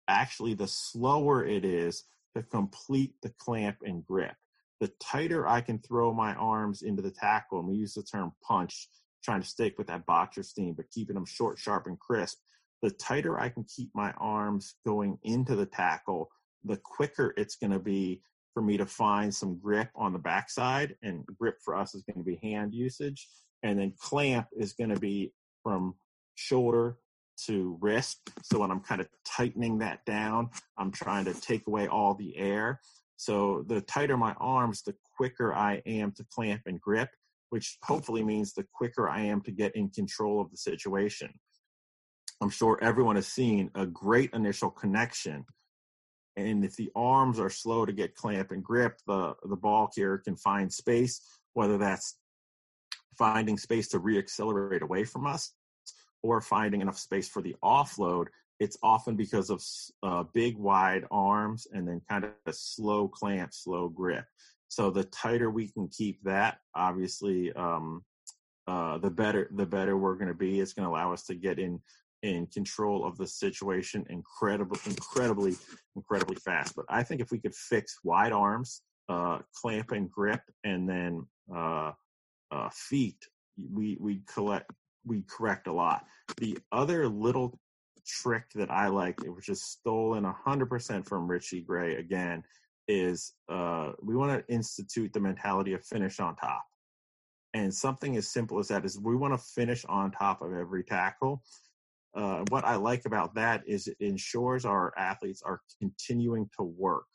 actually 0.08 0.54
the 0.54 0.68
slower 0.68 1.44
it 1.44 1.64
is 1.64 2.04
to 2.36 2.42
complete 2.42 3.14
the 3.22 3.32
clamp 3.38 3.76
and 3.82 4.04
grip 4.04 4.34
the 4.80 4.92
tighter 5.00 5.48
I 5.48 5.60
can 5.60 5.78
throw 5.78 6.12
my 6.12 6.34
arms 6.34 6.82
into 6.82 7.02
the 7.02 7.10
tackle, 7.10 7.60
and 7.60 7.68
we 7.68 7.76
use 7.76 7.94
the 7.94 8.02
term 8.02 8.32
punch, 8.46 8.88
trying 9.24 9.40
to 9.40 9.46
stick 9.48 9.78
with 9.78 9.86
that 9.86 10.06
boxer 10.06 10.42
steam, 10.42 10.74
but 10.74 10.90
keeping 10.90 11.14
them 11.14 11.24
short, 11.24 11.58
sharp, 11.58 11.86
and 11.86 11.98
crisp. 11.98 12.38
The 12.82 12.90
tighter 12.90 13.40
I 13.40 13.48
can 13.48 13.64
keep 13.64 13.90
my 13.94 14.12
arms 14.18 14.74
going 14.84 15.18
into 15.22 15.56
the 15.56 15.66
tackle, 15.66 16.28
the 16.64 16.76
quicker 16.76 17.32
it's 17.36 17.56
going 17.56 17.70
to 17.70 17.78
be 17.78 18.22
for 18.52 18.62
me 18.62 18.76
to 18.76 18.86
find 18.86 19.34
some 19.34 19.58
grip 19.58 19.88
on 19.96 20.12
the 20.12 20.18
backside. 20.18 20.94
And 21.02 21.24
grip 21.38 21.56
for 21.64 21.74
us 21.74 21.94
is 21.94 22.02
going 22.02 22.18
to 22.18 22.24
be 22.24 22.38
hand 22.42 22.74
usage. 22.74 23.28
And 23.62 23.78
then 23.78 23.94
clamp 23.98 24.48
is 24.56 24.74
going 24.74 24.90
to 24.90 25.00
be 25.00 25.32
from 25.62 25.94
shoulder 26.34 26.98
to 27.46 27.76
wrist. 27.80 28.18
So 28.42 28.60
when 28.60 28.70
I'm 28.70 28.80
kind 28.80 29.00
of 29.00 29.08
tightening 29.24 29.78
that 29.78 30.04
down, 30.04 30.50
I'm 30.78 30.90
trying 30.90 31.26
to 31.26 31.34
take 31.34 31.66
away 31.66 31.86
all 31.86 32.14
the 32.14 32.36
air. 32.36 32.80
So 33.16 33.64
the 33.66 33.80
tighter 33.80 34.16
my 34.16 34.34
arms, 34.34 34.82
the 34.82 34.94
quicker 35.16 35.54
I 35.54 35.82
am 35.86 36.12
to 36.12 36.26
clamp 36.30 36.62
and 36.66 36.80
grip 36.80 37.10
which 37.50 37.78
hopefully 37.82 38.24
means 38.24 38.52
the 38.52 38.66
quicker 38.74 39.08
I 39.08 39.22
am 39.22 39.40
to 39.42 39.50
get 39.50 39.76
in 39.76 39.88
control 39.90 40.40
of 40.40 40.50
the 40.50 40.56
situation. 40.56 41.32
I'm 42.40 42.50
sure 42.50 42.78
everyone 42.82 43.16
has 43.16 43.28
seen 43.28 43.70
a 43.74 43.86
great 43.86 44.32
initial 44.34 44.70
connection. 44.70 45.44
And 46.36 46.64
if 46.64 46.76
the 46.76 46.90
arms 46.94 47.40
are 47.40 47.48
slow 47.48 47.86
to 47.86 47.92
get 47.92 48.14
clamp 48.14 48.50
and 48.50 48.62
grip, 48.62 48.98
the, 49.06 49.34
the 49.48 49.56
ball 49.56 49.88
carrier 49.88 50.18
can 50.18 50.36
find 50.36 50.70
space, 50.70 51.22
whether 51.54 51.78
that's 51.78 52.18
finding 53.16 53.56
space 53.56 53.88
to 53.88 54.00
reaccelerate 54.00 54.82
away 54.82 55.04
from 55.04 55.26
us 55.26 55.54
or 56.26 56.40
finding 56.40 56.80
enough 56.80 56.98
space 56.98 57.28
for 57.28 57.42
the 57.42 57.56
offload. 57.62 58.26
It's 58.58 58.78
often 58.82 59.16
because 59.16 59.50
of 59.50 59.62
uh, 60.02 60.24
big, 60.32 60.56
wide 60.56 61.04
arms 61.10 61.66
and 61.72 61.86
then 61.86 62.00
kind 62.08 62.24
of 62.24 62.30
a 62.46 62.52
slow 62.52 63.08
clamp, 63.08 63.52
slow 63.52 63.88
grip. 63.88 64.24
So 64.68 64.90
the 64.90 65.04
tighter 65.04 65.50
we 65.50 65.68
can 65.68 65.88
keep 65.88 66.22
that, 66.24 66.58
obviously, 66.74 67.52
um, 67.52 68.02
uh, 68.66 68.98
the 68.98 69.10
better 69.10 69.48
the 69.54 69.66
better 69.66 69.96
we're 69.96 70.16
going 70.16 70.28
to 70.28 70.34
be. 70.34 70.60
It's 70.60 70.72
going 70.72 70.86
to 70.86 70.90
allow 70.90 71.12
us 71.12 71.24
to 71.26 71.34
get 71.34 71.58
in 71.58 71.80
in 72.22 72.46
control 72.46 73.04
of 73.04 73.16
the 73.16 73.26
situation 73.26 74.04
incredibly, 74.08 74.80
incredibly, 74.86 75.54
incredibly 75.94 76.36
fast. 76.36 76.74
But 76.74 76.86
I 76.88 77.02
think 77.02 77.20
if 77.20 77.30
we 77.30 77.38
could 77.38 77.54
fix 77.54 77.98
wide 78.02 78.32
arms, 78.32 78.82
uh, 79.08 79.38
clamp 79.54 79.92
and 79.92 80.10
grip, 80.10 80.40
and 80.64 80.88
then 80.88 81.26
uh, 81.54 81.92
uh, 82.50 82.68
feet, 82.72 83.18
we 83.72 83.96
we 84.00 84.22
collect 84.32 84.70
we 85.06 85.22
correct 85.28 85.66
a 85.66 85.72
lot. 85.72 86.04
The 86.38 86.58
other 86.72 87.08
little 87.08 87.58
trick 88.06 88.44
that 88.54 88.70
I 88.70 88.88
like, 88.88 89.20
which 89.22 89.48
is 89.48 89.62
stolen 89.62 90.24
100% 90.24 91.06
from 91.06 91.28
Richie 91.28 91.62
Gray 91.62 91.96
again, 91.96 92.42
is 92.88 93.32
uh, 93.48 93.92
we 94.02 94.16
want 94.16 94.46
to 94.46 94.52
institute 94.52 95.12
the 95.12 95.20
mentality 95.20 95.72
of 95.72 95.84
finish 95.84 96.20
on 96.20 96.36
top. 96.36 96.64
And 97.54 97.72
something 97.72 98.16
as 98.16 98.28
simple 98.28 98.58
as 98.58 98.68
that 98.68 98.84
is 98.84 99.00
we 99.00 99.16
want 99.16 99.34
to 99.34 99.38
finish 99.38 99.84
on 99.86 100.10
top 100.10 100.42
of 100.42 100.52
every 100.52 100.84
tackle. 100.84 101.42
Uh, 102.14 102.44
what 102.48 102.64
I 102.64 102.76
like 102.76 103.06
about 103.06 103.34
that 103.34 103.62
is 103.66 103.88
it 103.88 103.96
ensures 104.00 104.64
our 104.64 104.92
athletes 104.96 105.42
are 105.44 105.60
continuing 105.80 106.48
to 106.58 106.64
work. 106.64 107.06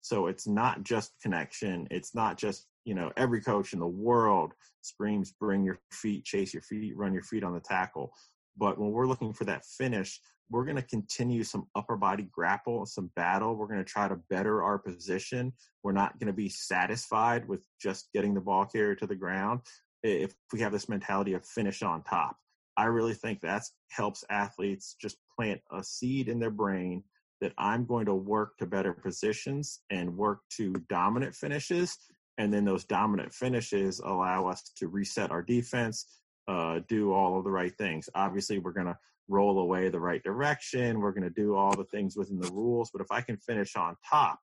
So 0.00 0.26
it's 0.26 0.46
not 0.46 0.82
just 0.82 1.12
connection. 1.22 1.86
It's 1.90 2.14
not 2.14 2.38
just, 2.38 2.66
you 2.84 2.94
know, 2.94 3.12
every 3.16 3.40
coach 3.40 3.72
in 3.72 3.78
the 3.78 3.86
world 3.86 4.52
screams, 4.82 5.32
bring 5.32 5.64
your 5.64 5.80
feet, 5.92 6.24
chase 6.24 6.54
your 6.54 6.62
feet, 6.62 6.96
run 6.96 7.12
your 7.12 7.22
feet 7.22 7.44
on 7.44 7.54
the 7.54 7.60
tackle. 7.60 8.12
But 8.56 8.78
when 8.78 8.90
we're 8.90 9.06
looking 9.06 9.32
for 9.32 9.44
that 9.44 9.64
finish, 9.64 10.20
we're 10.50 10.64
going 10.64 10.76
to 10.76 10.82
continue 10.82 11.44
some 11.44 11.66
upper 11.76 11.96
body 11.96 12.28
grapple, 12.30 12.84
some 12.84 13.10
battle. 13.14 13.54
We're 13.54 13.68
going 13.68 13.84
to 13.84 13.84
try 13.84 14.08
to 14.08 14.18
better 14.28 14.62
our 14.62 14.78
position. 14.78 15.52
We're 15.82 15.92
not 15.92 16.18
going 16.18 16.26
to 16.26 16.32
be 16.32 16.48
satisfied 16.48 17.46
with 17.46 17.60
just 17.80 18.08
getting 18.12 18.34
the 18.34 18.40
ball 18.40 18.66
carrier 18.66 18.96
to 18.96 19.06
the 19.06 19.14
ground 19.14 19.60
if 20.02 20.34
we 20.52 20.60
have 20.60 20.72
this 20.72 20.88
mentality 20.88 21.34
of 21.34 21.44
finish 21.44 21.82
on 21.82 22.02
top. 22.02 22.36
I 22.76 22.86
really 22.86 23.14
think 23.14 23.40
that 23.42 23.62
helps 23.90 24.24
athletes 24.30 24.96
just 25.00 25.18
plant 25.36 25.60
a 25.70 25.84
seed 25.84 26.28
in 26.28 26.40
their 26.40 26.50
brain 26.50 27.04
that 27.40 27.52
I'm 27.56 27.86
going 27.86 28.06
to 28.06 28.14
work 28.14 28.56
to 28.58 28.66
better 28.66 28.92
positions 28.92 29.80
and 29.90 30.16
work 30.16 30.40
to 30.56 30.72
dominant 30.88 31.34
finishes. 31.34 31.96
And 32.40 32.50
then 32.50 32.64
those 32.64 32.86
dominant 32.86 33.34
finishes 33.34 34.00
allow 34.00 34.46
us 34.46 34.72
to 34.76 34.88
reset 34.88 35.30
our 35.30 35.42
defense, 35.42 36.06
uh, 36.48 36.80
do 36.88 37.12
all 37.12 37.36
of 37.36 37.44
the 37.44 37.50
right 37.50 37.76
things. 37.76 38.08
Obviously, 38.14 38.58
we're 38.58 38.72
going 38.72 38.86
to 38.86 38.96
roll 39.28 39.58
away 39.58 39.90
the 39.90 40.00
right 40.00 40.22
direction. 40.22 41.00
We're 41.00 41.12
going 41.12 41.30
to 41.30 41.42
do 41.42 41.54
all 41.54 41.76
the 41.76 41.84
things 41.84 42.16
within 42.16 42.40
the 42.40 42.50
rules. 42.50 42.90
But 42.90 43.02
if 43.02 43.12
I 43.12 43.20
can 43.20 43.36
finish 43.36 43.76
on 43.76 43.94
top, 44.08 44.38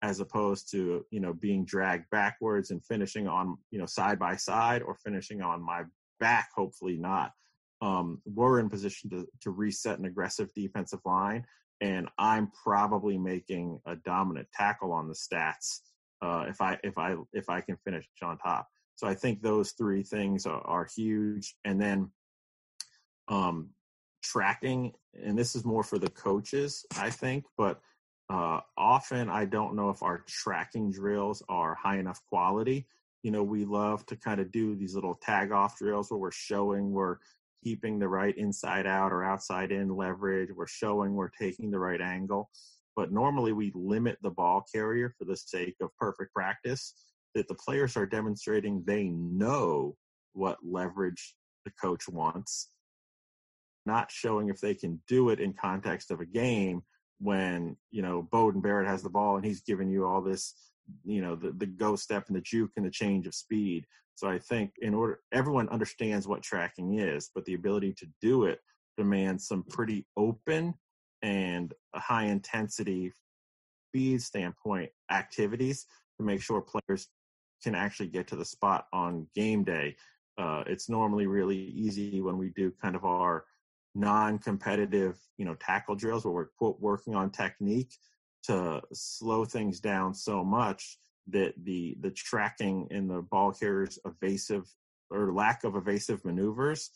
as 0.00 0.18
opposed 0.18 0.70
to 0.70 1.04
you 1.10 1.20
know 1.20 1.34
being 1.34 1.66
dragged 1.66 2.06
backwards 2.10 2.70
and 2.70 2.82
finishing 2.86 3.28
on 3.28 3.58
you 3.70 3.78
know 3.78 3.86
side 3.86 4.18
by 4.18 4.34
side 4.34 4.80
or 4.80 4.94
finishing 4.94 5.42
on 5.42 5.62
my 5.62 5.82
back, 6.20 6.48
hopefully 6.56 6.96
not. 6.96 7.32
Um, 7.82 8.22
we're 8.24 8.60
in 8.60 8.70
position 8.70 9.10
to 9.10 9.26
to 9.42 9.50
reset 9.50 9.98
an 9.98 10.06
aggressive 10.06 10.48
defensive 10.54 11.00
line, 11.04 11.44
and 11.82 12.08
I'm 12.18 12.50
probably 12.64 13.18
making 13.18 13.78
a 13.84 13.94
dominant 13.94 14.48
tackle 14.54 14.90
on 14.90 15.06
the 15.06 15.14
stats 15.14 15.80
uh, 16.22 16.46
if 16.48 16.60
I 16.60 16.78
if 16.82 16.96
I 16.96 17.16
if 17.32 17.50
I 17.50 17.60
can 17.60 17.76
finish 17.84 18.06
on 18.22 18.38
top. 18.38 18.68
So 18.94 19.06
I 19.08 19.14
think 19.14 19.42
those 19.42 19.72
three 19.72 20.02
things 20.02 20.46
are, 20.46 20.60
are 20.60 20.86
huge, 20.96 21.56
and 21.64 21.80
then 21.80 22.10
um, 23.28 23.70
tracking, 24.22 24.92
and 25.20 25.36
this 25.36 25.56
is 25.56 25.64
more 25.64 25.82
for 25.82 25.98
the 25.98 26.10
coaches, 26.10 26.86
I 26.98 27.10
think, 27.10 27.44
but 27.56 27.80
uh, 28.30 28.60
often 28.78 29.28
I 29.28 29.44
don't 29.44 29.74
know 29.74 29.90
if 29.90 30.02
our 30.02 30.24
tracking 30.28 30.90
drills 30.92 31.42
are 31.48 31.74
high 31.74 31.98
enough 31.98 32.20
quality. 32.28 32.86
you 33.22 33.30
know, 33.30 33.42
we 33.42 33.64
love 33.64 34.04
to 34.06 34.16
kind 34.16 34.40
of 34.40 34.50
do 34.50 34.74
these 34.74 34.94
little 34.94 35.14
tag 35.14 35.52
off 35.52 35.78
drills 35.78 36.10
where 36.10 36.18
we're 36.18 36.32
showing 36.32 36.90
we're 36.90 37.18
keeping 37.62 37.98
the 37.98 38.08
right 38.08 38.36
inside 38.36 38.86
out 38.86 39.12
or 39.12 39.24
outside 39.24 39.70
in 39.70 39.88
leverage. 39.88 40.50
We're 40.54 40.66
showing 40.66 41.14
we're 41.14 41.28
taking 41.28 41.70
the 41.70 41.78
right 41.78 42.00
angle. 42.00 42.50
But 42.96 43.12
normally 43.12 43.52
we 43.52 43.72
limit 43.74 44.18
the 44.22 44.30
ball 44.30 44.64
carrier 44.72 45.14
for 45.18 45.24
the 45.24 45.36
sake 45.36 45.76
of 45.80 45.90
perfect 45.98 46.32
practice, 46.34 46.94
that 47.34 47.48
the 47.48 47.54
players 47.54 47.96
are 47.96 48.06
demonstrating 48.06 48.82
they 48.86 49.04
know 49.04 49.96
what 50.34 50.58
leverage 50.62 51.34
the 51.64 51.72
coach 51.80 52.08
wants, 52.08 52.70
not 53.86 54.10
showing 54.10 54.48
if 54.48 54.60
they 54.60 54.74
can 54.74 55.00
do 55.08 55.30
it 55.30 55.40
in 55.40 55.54
context 55.54 56.10
of 56.10 56.20
a 56.20 56.26
game 56.26 56.82
when, 57.18 57.76
you 57.90 58.02
know, 58.02 58.28
Beauden 58.32 58.62
Barrett 58.62 58.88
has 58.88 59.02
the 59.02 59.08
ball 59.08 59.36
and 59.36 59.44
he's 59.44 59.62
giving 59.62 59.88
you 59.88 60.06
all 60.06 60.20
this 60.20 60.54
you 61.04 61.22
know 61.22 61.36
the 61.36 61.52
the 61.52 61.66
go 61.66 61.96
step 61.96 62.24
and 62.28 62.36
the 62.36 62.40
juke 62.40 62.72
and 62.76 62.86
the 62.86 62.90
change 62.90 63.26
of 63.26 63.34
speed. 63.34 63.86
So 64.14 64.28
I 64.28 64.38
think 64.38 64.72
in 64.80 64.94
order 64.94 65.20
everyone 65.32 65.68
understands 65.68 66.28
what 66.28 66.42
tracking 66.42 66.98
is, 66.98 67.30
but 67.34 67.44
the 67.44 67.54
ability 67.54 67.94
to 67.98 68.06
do 68.20 68.44
it 68.44 68.60
demands 68.96 69.46
some 69.46 69.64
pretty 69.64 70.06
open 70.16 70.74
and 71.22 71.72
high 71.94 72.24
intensity 72.24 73.12
speed 73.88 74.22
standpoint 74.22 74.90
activities 75.10 75.86
to 76.18 76.24
make 76.24 76.42
sure 76.42 76.60
players 76.60 77.08
can 77.62 77.74
actually 77.74 78.08
get 78.08 78.26
to 78.26 78.36
the 78.36 78.44
spot 78.44 78.86
on 78.92 79.26
game 79.34 79.62
day. 79.62 79.94
Uh, 80.38 80.64
it's 80.66 80.88
normally 80.88 81.26
really 81.26 81.56
easy 81.56 82.20
when 82.20 82.38
we 82.38 82.50
do 82.50 82.72
kind 82.82 82.96
of 82.96 83.04
our 83.04 83.44
non-competitive, 83.94 85.18
you 85.36 85.44
know, 85.44 85.54
tackle 85.54 85.94
drills 85.94 86.24
where 86.24 86.32
we're 86.32 86.46
quote 86.58 86.80
working 86.80 87.14
on 87.14 87.30
technique 87.30 87.92
to 88.44 88.82
slow 88.92 89.44
things 89.44 89.78
down 89.78 90.14
so 90.14 90.42
much 90.42 90.98
that 91.28 91.52
the 91.64 91.96
the 92.00 92.10
tracking 92.10 92.88
in 92.90 93.06
the 93.06 93.22
ball 93.22 93.52
carrier's 93.52 93.98
evasive 94.04 94.66
or 95.10 95.32
lack 95.32 95.62
of 95.62 95.76
evasive 95.76 96.24
maneuvers 96.24 96.90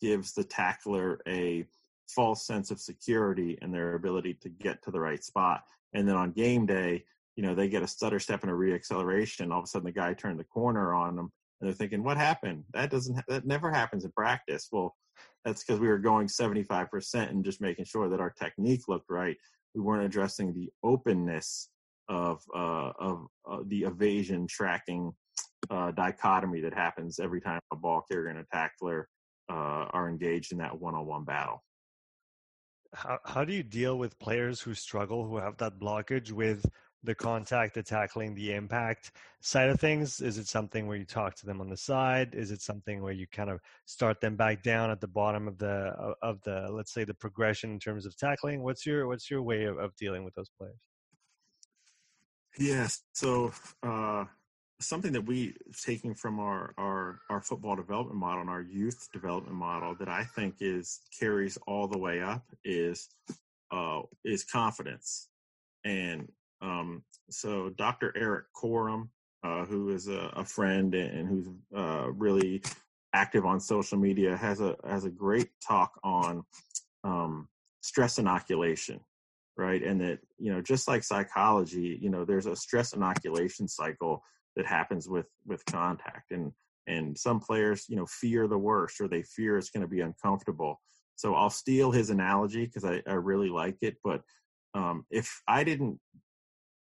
gives 0.00 0.32
the 0.32 0.44
tackler 0.44 1.20
a 1.26 1.64
false 2.14 2.46
sense 2.46 2.70
of 2.70 2.80
security 2.80 3.58
and 3.62 3.72
their 3.72 3.94
ability 3.94 4.34
to 4.42 4.48
get 4.48 4.82
to 4.82 4.90
the 4.90 5.00
right 5.00 5.22
spot. 5.22 5.62
And 5.94 6.08
then 6.08 6.16
on 6.16 6.32
game 6.32 6.66
day, 6.66 7.04
you 7.36 7.42
know, 7.42 7.54
they 7.54 7.68
get 7.68 7.82
a 7.82 7.88
stutter 7.88 8.18
step 8.18 8.42
and 8.42 8.50
a 8.50 8.54
reacceleration. 8.54 9.50
All 9.50 9.58
of 9.58 9.64
a 9.64 9.66
sudden, 9.66 9.86
the 9.86 9.92
guy 9.92 10.14
turned 10.14 10.38
the 10.38 10.44
corner 10.44 10.94
on 10.94 11.16
them, 11.16 11.32
and 11.60 11.68
they're 11.68 11.74
thinking, 11.74 12.02
"What 12.02 12.18
happened? 12.18 12.64
That 12.74 12.90
doesn't. 12.90 13.20
That 13.28 13.46
never 13.46 13.70
happens 13.70 14.04
in 14.04 14.12
practice." 14.12 14.68
Well, 14.70 14.94
that's 15.44 15.64
because 15.64 15.80
we 15.80 15.88
were 15.88 15.98
going 15.98 16.28
75% 16.28 17.30
and 17.30 17.44
just 17.44 17.60
making 17.60 17.84
sure 17.86 18.08
that 18.08 18.20
our 18.20 18.30
technique 18.30 18.88
looked 18.88 19.10
right 19.10 19.36
we 19.74 19.80
weren't 19.80 20.04
addressing 20.04 20.52
the 20.52 20.70
openness 20.82 21.68
of 22.08 22.42
uh, 22.54 22.92
of 22.98 23.26
uh, 23.48 23.58
the 23.66 23.82
evasion 23.84 24.46
tracking 24.46 25.12
uh, 25.70 25.90
dichotomy 25.92 26.60
that 26.60 26.74
happens 26.74 27.18
every 27.18 27.40
time 27.40 27.60
a 27.72 27.76
ball 27.76 28.04
carrier 28.10 28.28
and 28.28 28.38
a 28.38 28.44
tackler 28.52 29.08
uh, 29.50 29.86
are 29.92 30.08
engaged 30.08 30.52
in 30.52 30.58
that 30.58 30.78
one-on-one 30.78 31.24
battle. 31.24 31.62
How 32.94 33.18
how 33.24 33.44
do 33.44 33.52
you 33.52 33.62
deal 33.62 33.98
with 33.98 34.18
players 34.18 34.60
who 34.60 34.74
struggle, 34.74 35.26
who 35.26 35.38
have 35.38 35.56
that 35.58 35.78
blockage 35.78 36.30
with 36.30 36.64
the 37.04 37.14
contact, 37.14 37.74
the 37.74 37.82
tackling, 37.82 38.34
the 38.34 38.52
impact 38.52 39.12
side 39.40 39.70
of 39.70 39.80
things? 39.80 40.20
Is 40.20 40.38
it 40.38 40.46
something 40.46 40.86
where 40.86 40.96
you 40.96 41.04
talk 41.04 41.34
to 41.36 41.46
them 41.46 41.60
on 41.60 41.68
the 41.68 41.76
side? 41.76 42.34
Is 42.34 42.50
it 42.50 42.60
something 42.60 43.02
where 43.02 43.12
you 43.12 43.26
kind 43.26 43.50
of 43.50 43.60
start 43.86 44.20
them 44.20 44.36
back 44.36 44.62
down 44.62 44.90
at 44.90 45.00
the 45.00 45.08
bottom 45.08 45.48
of 45.48 45.58
the 45.58 46.14
of 46.22 46.40
the 46.42 46.68
let's 46.70 46.92
say 46.92 47.04
the 47.04 47.14
progression 47.14 47.70
in 47.70 47.78
terms 47.78 48.06
of 48.06 48.16
tackling? 48.16 48.62
What's 48.62 48.86
your 48.86 49.06
what's 49.06 49.30
your 49.30 49.42
way 49.42 49.64
of, 49.64 49.78
of 49.78 49.96
dealing 49.96 50.24
with 50.24 50.34
those 50.34 50.50
players? 50.50 50.76
Yes, 52.58 53.02
so 53.12 53.52
uh, 53.82 54.26
something 54.82 55.12
that 55.12 55.24
we 55.24 55.54
taking 55.84 56.14
from 56.14 56.38
our 56.38 56.74
our 56.78 57.20
our 57.30 57.40
football 57.40 57.76
development 57.76 58.18
model 58.18 58.40
and 58.40 58.50
our 58.50 58.62
youth 58.62 59.08
development 59.12 59.56
model 59.56 59.94
that 59.98 60.08
I 60.08 60.24
think 60.24 60.56
is 60.60 61.00
carries 61.18 61.56
all 61.66 61.88
the 61.88 61.98
way 61.98 62.20
up 62.20 62.44
is 62.64 63.08
uh, 63.70 64.00
is 64.24 64.44
confidence 64.44 65.28
and 65.84 66.28
um, 66.60 67.02
so 67.30 67.70
Dr. 67.70 68.12
Erik 68.16 68.44
Korem, 68.54 69.08
uh, 69.42 69.64
who 69.64 69.90
is 69.90 70.08
a, 70.08 70.32
a, 70.36 70.44
friend 70.44 70.94
and 70.94 71.28
who's 71.28 71.48
uh, 71.76 72.12
really 72.12 72.62
active 73.14 73.44
on 73.44 73.58
social 73.58 73.98
media, 73.98 74.36
has 74.36 74.60
a 74.60 74.76
has 74.88 75.04
a 75.04 75.10
great 75.10 75.48
talk 75.66 75.98
on 76.04 76.44
um, 77.02 77.48
stress 77.80 78.18
inoculation, 78.18 79.00
right? 79.56 79.82
And 79.82 80.00
that 80.00 80.20
you 80.38 80.52
know, 80.52 80.62
just 80.62 80.86
like 80.86 81.02
psychology, 81.02 81.98
you 82.00 82.10
know, 82.10 82.24
there's 82.24 82.46
a 82.46 82.54
stress 82.54 82.92
inoculation 82.92 83.66
cycle 83.66 84.22
that 84.56 84.66
happens 84.66 85.08
with 85.08 85.26
with 85.46 85.64
contact, 85.66 86.30
and 86.30 86.52
and 86.86 87.16
some 87.16 87.40
players, 87.40 87.86
you 87.88 87.96
know, 87.96 88.06
fear 88.06 88.48
the 88.48 88.58
worst 88.58 89.00
or 89.00 89.08
they 89.08 89.22
fear 89.22 89.56
it's 89.56 89.70
going 89.70 89.82
to 89.82 89.88
be 89.88 90.00
uncomfortable. 90.00 90.80
So 91.14 91.34
I'll 91.34 91.50
steal 91.50 91.92
his 91.92 92.10
analogy 92.10 92.66
because 92.66 92.84
I, 92.84 93.02
I 93.06 93.12
really 93.12 93.48
like 93.48 93.76
it, 93.82 93.96
but 94.02 94.22
um, 94.74 95.06
if 95.10 95.42
I 95.46 95.62
didn't 95.62 96.00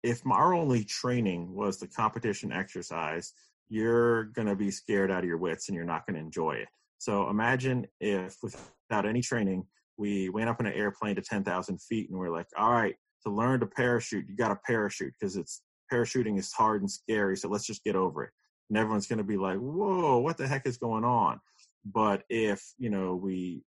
if 0.04 0.22
our 0.26 0.54
only 0.54 0.84
training 0.84 1.54
was 1.54 1.78
the 1.78 1.88
competition 1.88 2.52
exercise, 2.52 3.34
you're 3.70 4.26
going 4.26 4.48
to 4.48 4.56
be 4.56 4.72
scared 4.72 5.12
out 5.12 5.20
of 5.20 5.26
your 5.26 5.38
wits 5.38 5.70
and 5.70 5.76
you're 5.76 5.86
not 5.86 6.06
going 6.06 6.16
to 6.16 6.20
enjoy 6.20 6.54
it. 6.54 6.68
So 6.98 7.30
imagine 7.30 7.88
if 8.00 8.36
without 8.42 9.06
any 9.06 9.22
training, 9.22 9.66
we 9.98 10.30
went 10.30 10.50
up 10.50 10.60
in 10.60 10.66
an 10.66 10.74
airplane 10.74 11.16
to 11.16 11.22
10,000 11.22 11.82
feet 11.82 12.10
and 12.10 12.18
we're 12.18 12.32
like, 12.32 12.48
all 12.58 12.72
right, 12.72 12.96
to 13.24 13.32
learn 13.32 13.60
to 13.60 13.68
parachute, 13.68 14.26
you 14.28 14.36
got 14.36 14.50
to 14.50 14.60
parachute 14.66 15.14
because 15.20 15.36
it's 15.36 15.62
parachuting 15.92 16.38
is 16.40 16.52
hard 16.54 16.82
and 16.82 16.92
scary. 16.92 17.38
So 17.38 17.50
let's 17.50 17.66
just 17.66 17.84
get 17.84 17.96
over 17.96 18.24
it. 18.24 18.32
And 18.70 18.78
everyone's 18.78 19.08
going 19.08 19.18
to 19.18 19.24
be 19.24 19.38
like, 19.38 19.58
whoa, 19.58 20.20
what 20.20 20.38
the 20.38 20.48
heck 20.48 20.66
is 20.66 20.78
going 20.78 21.04
on? 21.04 21.40
But 21.86 22.24
if, 22.30 22.64
you 22.78 22.90
know, 22.90 23.16
we 23.16 23.64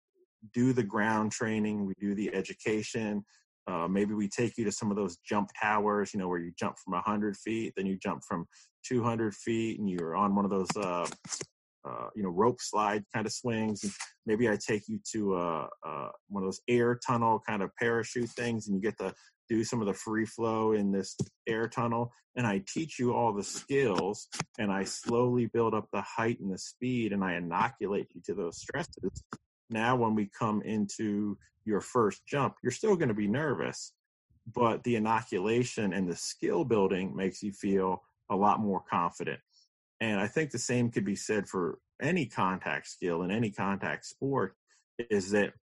do 0.53 0.73
the 0.73 0.83
ground 0.83 1.33
training, 1.33 1.85
we 1.85 1.95
do 2.01 2.15
the 2.15 2.35
education, 2.35 3.25
uh, 3.67 3.89
maybe 3.89 4.15
we 4.15 4.29
take 4.29 4.59
you 4.59 4.65
to 4.65 4.73
some 4.73 4.91
of 4.91 4.97
those 4.97 5.17
jump 5.27 5.51
towers, 5.61 6.13
you 6.13 6.21
know, 6.21 6.29
where 6.29 6.39
you 6.39 6.53
jump 6.59 6.77
from 6.79 6.93
100 6.95 7.37
feet, 7.37 7.73
then 7.77 7.87
you 7.87 7.97
jump 7.97 8.23
from 8.27 8.47
200 8.87 9.35
feet, 9.35 9.79
and 9.79 9.89
you're 9.89 10.15
on 10.15 10.35
one 10.35 10.45
of 10.45 10.51
those, 10.51 10.69
uh, 10.77 11.07
uh, 11.89 12.09
you 12.15 12.23
know, 12.23 12.31
rope 12.31 12.61
slide 12.61 13.05
kind 13.13 13.27
of 13.27 13.33
swings. 13.33 13.85
And 13.85 13.93
maybe 14.27 14.49
I 14.49 14.57
take 14.57 14.89
you 14.89 14.99
to 15.13 15.35
uh, 15.35 15.67
uh, 15.87 16.09
one 16.29 16.43
of 16.43 16.47
those 16.47 16.61
air 16.69 16.99
tunnel 17.07 17.43
kind 17.47 17.63
of 17.63 17.71
parachute 17.77 18.31
things, 18.31 18.67
and 18.67 18.77
you 18.77 18.83
get 18.83 18.99
to 18.99 19.15
do 19.49 19.63
some 19.63 19.81
of 19.81 19.87
the 19.87 19.95
free 19.95 20.25
flow 20.25 20.73
in 20.73 20.91
this 20.91 21.17
air 21.47 21.69
tunnel. 21.69 22.11
And 22.37 22.47
I 22.47 22.63
teach 22.67 22.99
you 22.99 23.15
all 23.15 23.33
the 23.33 23.45
skills, 23.45 24.29
and 24.59 24.73
I 24.73 24.85
slowly 24.85 25.47
build 25.47 25.75
up 25.75 25.89
the 25.93 26.03
height 26.03 26.41
and 26.41 26.53
the 26.53 26.59
speed, 26.59 27.13
and 27.13 27.23
I 27.23 27.35
inoculate 27.35 28.09
you 28.15 28.23
to 28.27 28.35
those 28.35 28.59
stresses. 28.59 29.23
Now, 29.71 29.97
when 29.97 30.15
we 30.15 30.31
come 30.39 30.63
into 30.63 31.39
your 31.65 31.81
first 31.81 32.27
jump, 32.27 32.55
you're 32.63 32.73
still 32.73 32.97
going 32.97 33.09
to 33.09 33.15
be 33.15 33.29
nervous, 33.29 33.93
but 34.55 34.83
the 34.85 34.97
inoculation 34.97 35.93
and 35.93 36.09
the 36.09 36.17
skill 36.17 36.65
building 36.65 37.15
makes 37.15 37.43
you 37.43 37.53
feel 37.53 38.03
a 38.31 38.37
lot 38.37 38.61
more 38.61 38.83
confident. 38.91 39.41
And 40.05 40.21
I 40.21 40.27
think 40.27 40.51
the 40.51 40.59
same 40.59 40.91
could 40.91 41.07
be 41.07 41.17
said 41.17 41.49
for 41.49 41.79
any 42.03 42.27
contact 42.27 42.89
skill 42.89 43.23
in 43.23 43.31
any 43.31 43.51
contact 43.51 44.05
sport 44.05 44.55
is 44.99 45.31
that 45.31 45.55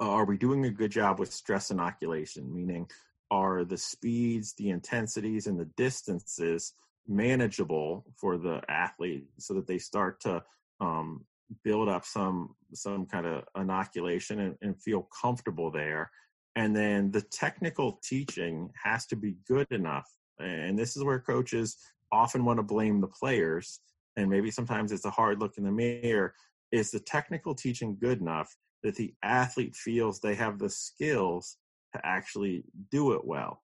uh, 0.00 0.10
are 0.10 0.24
we 0.24 0.36
doing 0.36 0.64
a 0.64 0.70
good 0.70 0.90
job 0.90 1.20
with 1.20 1.32
stress 1.32 1.70
inoculation? 1.70 2.52
Meaning, 2.52 2.88
are 3.30 3.64
the 3.64 3.76
speeds, 3.76 4.52
the 4.54 4.70
intensities, 4.70 5.46
and 5.46 5.60
the 5.60 5.70
distances 5.76 6.74
manageable 7.06 8.04
for 8.16 8.36
the 8.36 8.60
athlete 8.68 9.28
so 9.38 9.54
that 9.54 9.68
they 9.68 9.78
start 9.78 10.20
to 10.20 10.42
um, 10.80 11.24
build 11.62 11.88
up 11.88 12.04
some 12.04 12.56
some 12.74 13.06
kind 13.06 13.26
of 13.26 13.44
inoculation 13.56 14.40
and, 14.40 14.56
and 14.60 14.82
feel 14.82 15.08
comfortable 15.22 15.70
there 15.70 16.10
and 16.56 16.74
then 16.74 17.12
the 17.12 17.22
technical 17.22 18.00
teaching 18.02 18.68
has 18.82 19.06
to 19.06 19.14
be 19.14 19.36
good 19.46 19.70
enough 19.70 20.10
and 20.40 20.76
this 20.76 20.96
is 20.96 21.04
where 21.04 21.20
coaches 21.20 21.76
often 22.12 22.44
want 22.44 22.58
to 22.58 22.62
blame 22.62 23.00
the 23.00 23.08
players 23.08 23.80
and 24.16 24.30
maybe 24.30 24.50
sometimes 24.50 24.92
it's 24.92 25.04
a 25.04 25.10
hard 25.10 25.40
look 25.40 25.58
in 25.58 25.64
the 25.64 25.70
mirror 25.70 26.34
is 26.72 26.90
the 26.90 27.00
technical 27.00 27.54
teaching 27.54 27.96
good 28.00 28.20
enough 28.20 28.54
that 28.82 28.94
the 28.96 29.14
athlete 29.22 29.74
feels 29.74 30.20
they 30.20 30.34
have 30.34 30.58
the 30.58 30.70
skills 30.70 31.56
to 31.92 32.00
actually 32.04 32.64
do 32.90 33.12
it 33.12 33.24
well? 33.24 33.62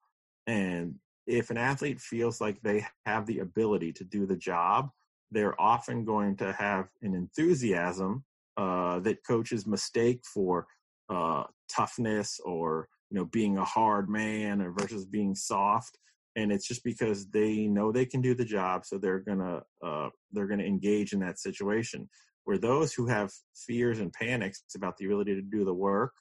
And 0.48 0.96
if 1.28 1.50
an 1.50 1.58
athlete 1.58 2.00
feels 2.00 2.42
like 2.42 2.62
they 2.62 2.86
have 3.06 3.26
the 3.26 3.40
ability 3.40 3.94
to 3.94 4.04
do 4.04 4.26
the 4.26 4.36
job 4.36 4.90
they're 5.32 5.60
often 5.60 6.04
going 6.04 6.36
to 6.36 6.52
have 6.54 6.90
an 7.02 7.16
enthusiasm 7.16 8.24
uh, 8.58 9.00
that 9.00 9.26
coaches 9.26 9.66
mistake 9.66 10.22
for 10.26 10.68
uh, 11.10 11.44
toughness 11.70 12.40
or 12.44 12.90
you 13.10 13.18
know 13.18 13.26
being 13.26 13.58
a 13.58 13.66
hard 13.66 14.10
man 14.10 14.62
or 14.62 14.72
versus 14.72 15.06
being 15.06 15.34
soft 15.34 15.98
and 16.36 16.52
it's 16.52 16.68
just 16.68 16.84
because 16.84 17.28
they 17.30 17.68
know 17.68 17.92
they 17.92 18.06
can 18.06 18.22
do 18.22 18.34
the 18.34 18.46
job 18.46 18.86
so 18.86 18.98
they're 18.98 19.20
gonna 19.20 19.62
uh, 19.84 20.10
they're 20.32 20.48
gonna 20.48 20.64
engage 20.64 21.14
in 21.14 21.20
that 21.20 21.40
situation 21.40 22.10
where 22.46 22.58
those 22.58 22.94
who 22.94 23.08
have 23.08 23.32
fears 23.56 24.00
and 24.00 24.12
panics 24.14 24.64
about 24.76 24.98
the 24.98 25.06
ability 25.06 25.36
to 25.36 25.42
do 25.42 25.64
the 25.64 25.74
work 25.74 26.14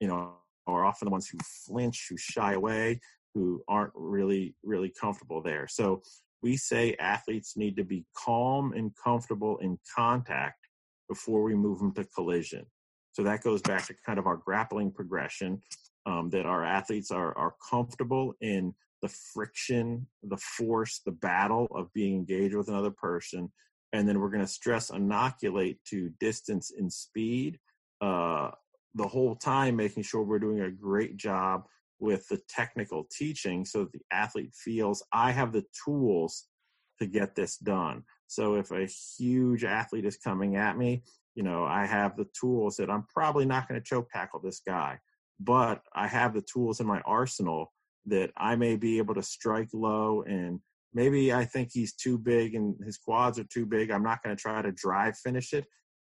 you 0.00 0.08
know 0.08 0.32
are 0.66 0.84
often 0.84 1.06
the 1.06 1.12
ones 1.12 1.28
who 1.28 1.38
flinch 1.66 2.06
who 2.08 2.16
shy 2.16 2.52
away 2.52 3.00
who 3.34 3.62
aren't 3.68 3.92
really 3.94 4.54
really 4.62 4.92
comfortable 5.00 5.42
there 5.42 5.66
so 5.68 6.02
we 6.42 6.56
say 6.56 6.94
athletes 7.00 7.56
need 7.56 7.76
to 7.76 7.84
be 7.84 8.04
calm 8.16 8.72
and 8.72 8.92
comfortable 9.02 9.58
in 9.58 9.78
contact 9.94 10.68
before 11.08 11.42
we 11.42 11.54
move 11.54 11.78
them 11.78 11.92
to 11.94 12.04
collision. 12.04 12.64
So 13.12 13.22
that 13.24 13.42
goes 13.42 13.62
back 13.62 13.86
to 13.86 13.94
kind 14.06 14.18
of 14.18 14.26
our 14.26 14.36
grappling 14.36 14.92
progression 14.92 15.60
um, 16.06 16.30
that 16.30 16.46
our 16.46 16.64
athletes 16.64 17.10
are, 17.10 17.36
are 17.36 17.54
comfortable 17.68 18.34
in 18.40 18.74
the 19.02 19.08
friction, 19.08 20.06
the 20.22 20.36
force, 20.36 21.00
the 21.04 21.12
battle 21.12 21.68
of 21.74 21.92
being 21.92 22.14
engaged 22.14 22.54
with 22.54 22.68
another 22.68 22.90
person. 22.90 23.52
And 23.92 24.08
then 24.08 24.20
we're 24.20 24.30
going 24.30 24.44
to 24.44 24.46
stress 24.46 24.90
inoculate 24.90 25.78
to 25.90 26.10
distance 26.20 26.72
and 26.76 26.92
speed 26.92 27.58
uh, 28.00 28.50
the 28.94 29.08
whole 29.08 29.36
time, 29.36 29.76
making 29.76 30.02
sure 30.02 30.22
we're 30.22 30.38
doing 30.38 30.60
a 30.60 30.70
great 30.70 31.16
job 31.16 31.64
with 32.00 32.26
the 32.28 32.40
technical 32.48 33.06
teaching 33.10 33.64
so 33.64 33.80
that 33.80 33.92
the 33.92 34.02
athlete 34.12 34.52
feels 34.54 35.02
I 35.12 35.32
have 35.32 35.52
the 35.52 35.64
tools 35.84 36.46
to 37.00 37.06
get 37.06 37.34
this 37.34 37.56
done. 37.56 38.02
So 38.26 38.54
if 38.56 38.70
a 38.70 38.86
huge 38.86 39.64
athlete 39.64 40.04
is 40.04 40.16
coming 40.16 40.56
at 40.56 40.76
me, 40.76 41.02
you 41.34 41.42
know, 41.42 41.64
I 41.64 41.86
have 41.86 42.16
the 42.16 42.26
tools 42.38 42.76
that 42.76 42.90
I'm 42.90 43.04
probably 43.12 43.46
not 43.46 43.68
going 43.68 43.80
to 43.80 43.84
choke 43.84 44.10
tackle 44.10 44.40
this 44.40 44.60
guy, 44.66 44.98
but 45.40 45.82
I 45.94 46.08
have 46.08 46.34
the 46.34 46.42
tools 46.42 46.80
in 46.80 46.86
my 46.86 47.00
arsenal 47.00 47.72
that 48.06 48.30
I 48.36 48.56
may 48.56 48.76
be 48.76 48.98
able 48.98 49.14
to 49.14 49.22
strike 49.22 49.68
low 49.72 50.22
and 50.22 50.60
maybe 50.94 51.32
I 51.32 51.44
think 51.44 51.70
he's 51.72 51.94
too 51.94 52.18
big 52.18 52.54
and 52.54 52.74
his 52.84 52.96
quads 52.96 53.38
are 53.38 53.44
too 53.44 53.66
big. 53.66 53.90
I'm 53.90 54.02
not 54.02 54.22
going 54.22 54.34
to 54.34 54.40
try 54.40 54.62
to 54.62 54.72
drive 54.72 55.16
finish 55.18 55.52
it, 55.52 55.64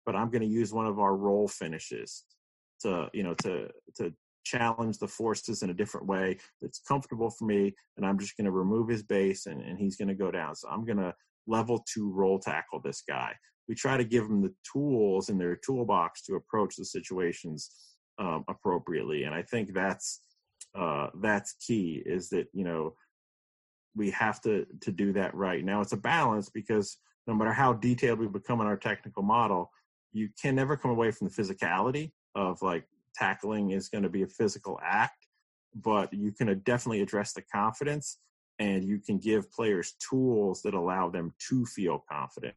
but 0.06 0.16
I'm 0.16 0.30
going 0.30 0.42
to 0.42 0.48
use 0.48 0.74
one 0.74 0.86
of 0.86 1.00
our 1.00 1.16
roll 1.16 1.48
finishes 1.48 2.24
to, 2.82 3.10
you 3.14 3.24
know, 3.24 3.34
to 3.44 3.70
to 3.98 4.14
challenge 4.46 4.98
the 4.98 5.08
forces 5.08 5.62
in 5.62 5.70
a 5.70 5.74
different 5.74 6.08
way 6.08 6.38
that's 6.62 6.80
comfortable 6.88 7.30
for 7.30 7.46
me 7.46 7.74
and 7.98 8.06
i'm 8.06 8.18
just 8.18 8.36
going 8.38 8.46
to 8.46 8.52
remove 8.52 8.88
his 8.88 9.04
base 9.04 9.46
and, 9.46 9.62
and 9.62 9.78
he's 9.78 9.96
going 9.96 10.08
to 10.08 10.16
go 10.16 10.32
down 10.32 10.56
so 10.56 10.68
i'm 10.70 10.86
going 10.86 10.98
to 10.98 11.14
level 11.46 11.84
two 11.92 12.12
roll 12.12 12.40
tackle 12.40 12.82
this 12.84 13.04
guy 13.08 13.32
we 13.68 13.76
try 13.76 13.98
to 13.98 14.04
give 14.04 14.28
them 14.28 14.42
the 14.42 14.54
tools 14.72 15.30
in 15.30 15.38
their 15.38 15.56
toolbox 15.58 16.24
to 16.24 16.36
approach 16.36 16.76
the 16.78 16.86
situations 16.86 17.70
um, 18.18 18.44
appropriately 18.48 19.24
and 19.24 19.36
i 19.36 19.42
think 19.42 19.74
that's 19.74 20.22
uh, 20.76 21.08
that's 21.22 21.54
key 21.54 22.02
is 22.06 22.30
that 22.30 22.48
you 22.54 22.64
know 22.64 22.94
we 23.96 24.10
have 24.12 24.42
to 24.42 24.66
to 24.82 24.92
do 24.92 25.12
that 25.14 25.34
right 25.34 25.66
now 25.66 25.82
it's 25.82 25.94
a 25.94 25.98
balance 25.98 26.50
because 26.50 26.98
no 27.28 27.34
matter 27.34 27.52
how 27.52 27.74
detailed 27.74 28.20
we 28.20 28.28
become 28.28 28.62
in 28.62 28.68
our 28.68 28.78
technical 28.78 29.24
model 29.24 29.72
you 30.12 30.30
can 30.42 30.56
never 30.56 30.76
come 30.76 30.92
away 30.92 31.12
from 31.12 31.28
the 31.28 31.34
physicality 31.34 32.12
of 32.36 32.62
like 32.62 32.86
tackling 33.16 33.72
is 33.72 33.90
going 33.90 34.04
to 34.04 34.10
be 34.10 34.24
a 34.24 34.28
physical 34.28 34.80
act, 34.84 35.28
but 35.76 36.12
you 36.14 36.32
can 36.32 36.60
definitely 36.60 37.02
address 37.02 37.34
the 37.34 37.44
confidence 37.54 38.20
and 38.60 38.84
you 38.84 39.00
can 39.00 39.18
give 39.18 39.52
players 39.52 39.96
tools 40.10 40.62
that 40.64 40.74
allow 40.74 41.10
them 41.10 41.34
to 41.50 41.66
feel 41.66 42.04
confident. 42.12 42.56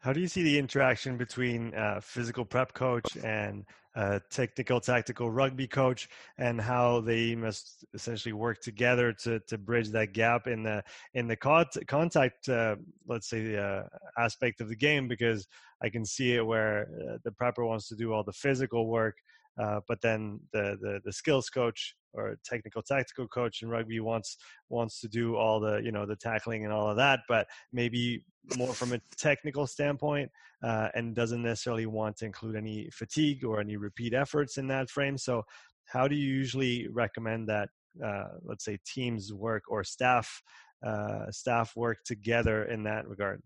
How 0.00 0.12
do 0.12 0.20
you 0.20 0.28
see 0.28 0.42
the 0.42 0.58
interaction 0.58 1.16
between 1.16 1.72
a 1.74 2.00
physical 2.00 2.44
prep 2.44 2.72
coach 2.72 3.16
and 3.16 3.64
a 3.96 4.20
technical 4.30 4.80
tactical 4.80 5.28
rugby 5.28 5.66
coach, 5.66 6.08
and 6.38 6.60
how 6.60 7.00
they 7.00 7.34
must 7.34 7.84
essentially 7.94 8.32
work 8.32 8.60
together 8.60 9.12
to 9.24 9.40
to 9.48 9.58
bridge 9.58 9.88
that 9.88 10.12
gap 10.12 10.46
in 10.46 10.62
the 10.62 10.84
in 11.14 11.26
the 11.26 11.36
contact, 11.36 12.48
uh, 12.48 12.76
let's 13.08 13.28
say, 13.28 13.56
uh, 13.56 13.82
aspect 14.16 14.60
of 14.60 14.68
the 14.68 14.76
game? 14.76 15.08
Because 15.08 15.48
I 15.82 15.88
can 15.88 16.04
see 16.04 16.34
it 16.34 16.46
where 16.46 16.82
uh, 16.82 17.18
the 17.24 17.32
prepper 17.32 17.66
wants 17.66 17.88
to 17.88 17.96
do 17.96 18.12
all 18.12 18.22
the 18.22 18.32
physical 18.32 18.86
work, 18.88 19.16
uh, 19.60 19.80
but 19.88 20.00
then 20.00 20.40
the, 20.52 20.76
the 20.80 21.00
the 21.04 21.12
skills 21.12 21.50
coach 21.50 21.94
or 22.14 22.36
technical 22.44 22.82
tactical 22.82 23.28
coach 23.28 23.62
in 23.62 23.68
rugby 23.68 24.00
wants 24.00 24.38
wants 24.68 25.00
to 25.00 25.08
do 25.08 25.36
all 25.36 25.60
the 25.60 25.80
you 25.82 25.92
know 25.92 26.06
the 26.06 26.16
tackling 26.16 26.64
and 26.64 26.72
all 26.72 26.88
of 26.88 26.96
that, 26.96 27.20
but 27.28 27.46
maybe 27.72 28.22
more 28.56 28.72
from 28.72 28.92
a 28.92 29.00
technical 29.16 29.66
standpoint, 29.66 30.30
uh, 30.62 30.88
and 30.94 31.14
doesn't 31.14 31.42
necessarily 31.42 31.86
want 31.86 32.16
to 32.16 32.24
include 32.24 32.56
any 32.56 32.88
fatigue 32.92 33.44
or 33.44 33.60
any 33.60 33.76
repeat 33.76 34.14
efforts 34.14 34.58
in 34.58 34.66
that 34.68 34.88
frame. 34.90 35.18
So, 35.18 35.42
how 35.86 36.08
do 36.08 36.14
you 36.14 36.28
usually 36.34 36.88
recommend 36.88 37.48
that 37.48 37.68
uh, 38.04 38.28
let's 38.42 38.64
say 38.64 38.78
teams 38.86 39.32
work 39.32 39.64
or 39.68 39.84
staff 39.84 40.42
uh, 40.86 41.30
staff 41.30 41.72
work 41.76 41.98
together 42.04 42.64
in 42.64 42.84
that 42.84 43.08
regard? 43.08 43.42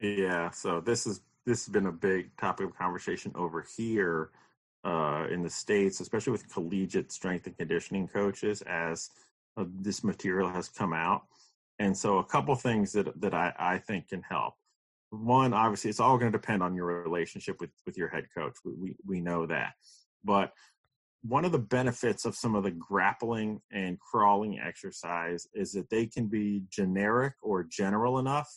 Yeah, 0.00 0.50
so 0.50 0.80
this 0.80 1.06
is 1.06 1.20
this 1.46 1.66
has 1.66 1.72
been 1.72 1.86
a 1.86 1.92
big 1.92 2.36
topic 2.36 2.66
of 2.66 2.76
conversation 2.76 3.32
over 3.34 3.64
here 3.76 4.30
uh, 4.84 5.26
in 5.30 5.42
the 5.42 5.50
states, 5.50 6.00
especially 6.00 6.32
with 6.32 6.52
collegiate 6.52 7.12
strength 7.12 7.46
and 7.46 7.56
conditioning 7.56 8.08
coaches, 8.08 8.62
as 8.62 9.10
uh, 9.56 9.64
this 9.80 10.02
material 10.02 10.48
has 10.48 10.68
come 10.68 10.92
out. 10.92 11.22
And 11.78 11.96
so, 11.96 12.18
a 12.18 12.24
couple 12.24 12.54
things 12.54 12.92
that 12.92 13.20
that 13.20 13.34
I, 13.34 13.52
I 13.58 13.78
think 13.78 14.08
can 14.08 14.22
help. 14.22 14.54
One, 15.10 15.52
obviously, 15.52 15.90
it's 15.90 16.00
all 16.00 16.18
going 16.18 16.30
to 16.30 16.38
depend 16.38 16.62
on 16.62 16.74
your 16.74 17.02
relationship 17.02 17.60
with 17.60 17.70
with 17.86 17.96
your 17.96 18.08
head 18.08 18.26
coach. 18.36 18.54
We, 18.64 18.72
we 18.74 18.96
we 19.04 19.20
know 19.20 19.46
that, 19.46 19.72
but 20.24 20.52
one 21.22 21.44
of 21.44 21.52
the 21.52 21.58
benefits 21.58 22.24
of 22.24 22.34
some 22.34 22.54
of 22.54 22.64
the 22.64 22.70
grappling 22.70 23.60
and 23.70 23.98
crawling 24.00 24.58
exercise 24.58 25.46
is 25.54 25.72
that 25.72 25.90
they 25.90 26.06
can 26.06 26.28
be 26.28 26.62
generic 26.70 27.34
or 27.42 27.62
general 27.62 28.18
enough 28.18 28.48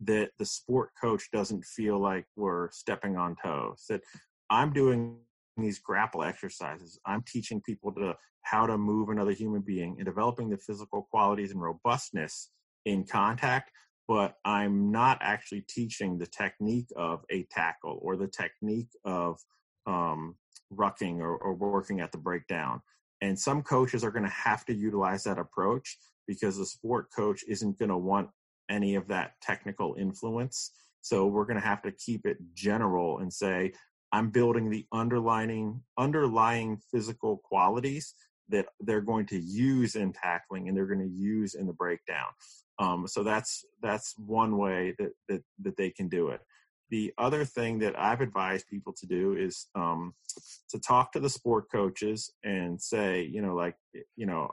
that 0.00 0.30
the 0.38 0.44
sport 0.44 0.90
coach 1.00 1.28
doesn't 1.32 1.64
feel 1.64 1.98
like 1.98 2.26
we're 2.36 2.70
stepping 2.70 3.16
on 3.16 3.36
toes. 3.42 3.84
That 3.88 4.02
I'm 4.50 4.72
doing 4.72 5.16
these 5.56 5.78
grapple 5.78 6.22
exercises. 6.22 6.98
I'm 7.06 7.22
teaching 7.22 7.60
people 7.60 7.92
to 7.94 8.14
how 8.42 8.66
to 8.66 8.76
move 8.76 9.08
another 9.08 9.32
human 9.32 9.62
being 9.62 9.96
and 9.98 10.06
developing 10.06 10.50
the 10.50 10.56
physical 10.56 11.06
qualities 11.10 11.52
and 11.52 11.60
robustness 11.60 12.50
in 12.84 13.04
contact, 13.04 13.70
but 14.08 14.36
I'm 14.44 14.90
not 14.90 15.18
actually 15.20 15.64
teaching 15.68 16.18
the 16.18 16.26
technique 16.26 16.88
of 16.96 17.24
a 17.30 17.44
tackle 17.50 17.98
or 18.02 18.16
the 18.16 18.26
technique 18.26 18.90
of 19.04 19.38
um, 19.86 20.36
rucking 20.72 21.20
or, 21.20 21.36
or 21.36 21.54
working 21.54 22.00
at 22.00 22.12
the 22.12 22.18
breakdown. 22.18 22.80
And 23.20 23.38
some 23.38 23.62
coaches 23.62 24.02
are 24.02 24.10
going 24.10 24.24
to 24.24 24.30
have 24.30 24.64
to 24.66 24.74
utilize 24.74 25.22
that 25.24 25.38
approach 25.38 25.96
because 26.26 26.56
the 26.56 26.66
sport 26.66 27.06
coach 27.14 27.44
isn't 27.46 27.78
going 27.78 27.90
to 27.90 27.96
want 27.96 28.28
any 28.68 28.96
of 28.96 29.06
that 29.08 29.32
technical 29.40 29.94
influence. 29.98 30.72
So 31.02 31.26
we're 31.26 31.44
going 31.44 31.60
to 31.60 31.66
have 31.66 31.82
to 31.82 31.92
keep 31.92 32.26
it 32.26 32.38
general 32.54 33.18
and 33.18 33.32
say, 33.32 33.72
I'm 34.12 34.30
building 34.30 34.70
the 34.70 34.86
underlining 34.92 35.82
underlying 35.98 36.80
physical 36.90 37.38
qualities 37.38 38.14
that 38.48 38.66
they're 38.80 39.00
going 39.00 39.26
to 39.26 39.38
use 39.38 39.96
in 39.96 40.12
tackling 40.12 40.68
and 40.68 40.76
they're 40.76 40.86
going 40.86 41.00
to 41.00 41.14
use 41.14 41.54
in 41.54 41.66
the 41.66 41.72
breakdown. 41.72 42.28
Um, 42.78 43.06
so 43.06 43.22
that's 43.22 43.64
that's 43.82 44.14
one 44.18 44.58
way 44.58 44.94
that, 44.98 45.12
that 45.28 45.42
that 45.62 45.76
they 45.76 45.90
can 45.90 46.08
do 46.08 46.28
it. 46.28 46.40
The 46.90 47.12
other 47.16 47.46
thing 47.46 47.78
that 47.78 47.98
I've 47.98 48.20
advised 48.20 48.68
people 48.68 48.92
to 49.00 49.06
do 49.06 49.34
is 49.34 49.68
um, 49.74 50.12
to 50.68 50.78
talk 50.78 51.12
to 51.12 51.20
the 51.20 51.30
sport 51.30 51.70
coaches 51.72 52.30
and 52.44 52.80
say, 52.80 53.22
you 53.22 53.40
know, 53.40 53.54
like, 53.54 53.76
you 54.14 54.26
know, 54.26 54.50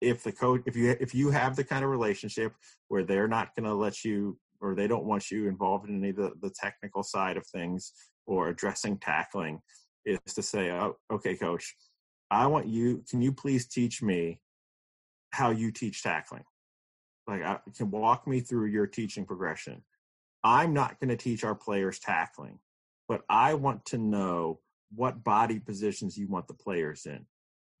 if 0.00 0.22
the 0.22 0.30
coach, 0.30 0.62
if 0.66 0.76
you 0.76 0.96
if 1.00 1.12
you 1.14 1.30
have 1.30 1.56
the 1.56 1.64
kind 1.64 1.84
of 1.84 1.90
relationship 1.90 2.52
where 2.88 3.02
they're 3.02 3.28
not 3.28 3.54
going 3.56 3.68
to 3.68 3.74
let 3.74 4.04
you 4.04 4.38
or 4.60 4.76
they 4.76 4.86
don't 4.86 5.04
want 5.04 5.30
you 5.30 5.48
involved 5.48 5.88
in 5.88 5.98
any 5.98 6.10
of 6.10 6.16
the, 6.16 6.30
the 6.40 6.50
technical 6.50 7.02
side 7.02 7.36
of 7.36 7.44
things 7.48 7.92
or 8.26 8.48
addressing 8.48 8.98
tackling 8.98 9.60
is 10.04 10.18
to 10.34 10.42
say, 10.42 10.70
oh, 10.70 10.96
okay, 11.12 11.36
coach, 11.36 11.74
I 12.30 12.46
want 12.46 12.66
you, 12.66 13.04
can 13.08 13.20
you 13.20 13.32
please 13.32 13.66
teach 13.66 14.02
me 14.02 14.40
how 15.30 15.50
you 15.50 15.70
teach 15.70 16.02
tackling? 16.02 16.44
Like, 17.26 17.42
I 17.42 17.58
can 17.76 17.90
walk 17.90 18.26
me 18.26 18.40
through 18.40 18.66
your 18.66 18.86
teaching 18.86 19.24
progression. 19.24 19.82
I'm 20.42 20.72
not 20.72 20.98
going 20.98 21.10
to 21.10 21.16
teach 21.16 21.44
our 21.44 21.54
players 21.54 21.98
tackling, 21.98 22.58
but 23.08 23.22
I 23.28 23.54
want 23.54 23.84
to 23.86 23.98
know 23.98 24.60
what 24.94 25.22
body 25.22 25.60
positions 25.60 26.16
you 26.18 26.26
want 26.26 26.48
the 26.48 26.54
players 26.54 27.06
in, 27.06 27.24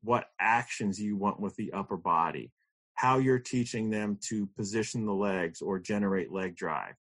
what 0.02 0.26
actions 0.40 1.00
you 1.00 1.16
want 1.16 1.40
with 1.40 1.56
the 1.56 1.72
upper 1.72 1.96
body, 1.96 2.52
how 2.94 3.18
you're 3.18 3.38
teaching 3.38 3.90
them 3.90 4.18
to 4.28 4.46
position 4.56 5.06
the 5.06 5.12
legs 5.12 5.60
or 5.60 5.78
generate 5.78 6.30
leg 6.30 6.56
drive, 6.56 6.94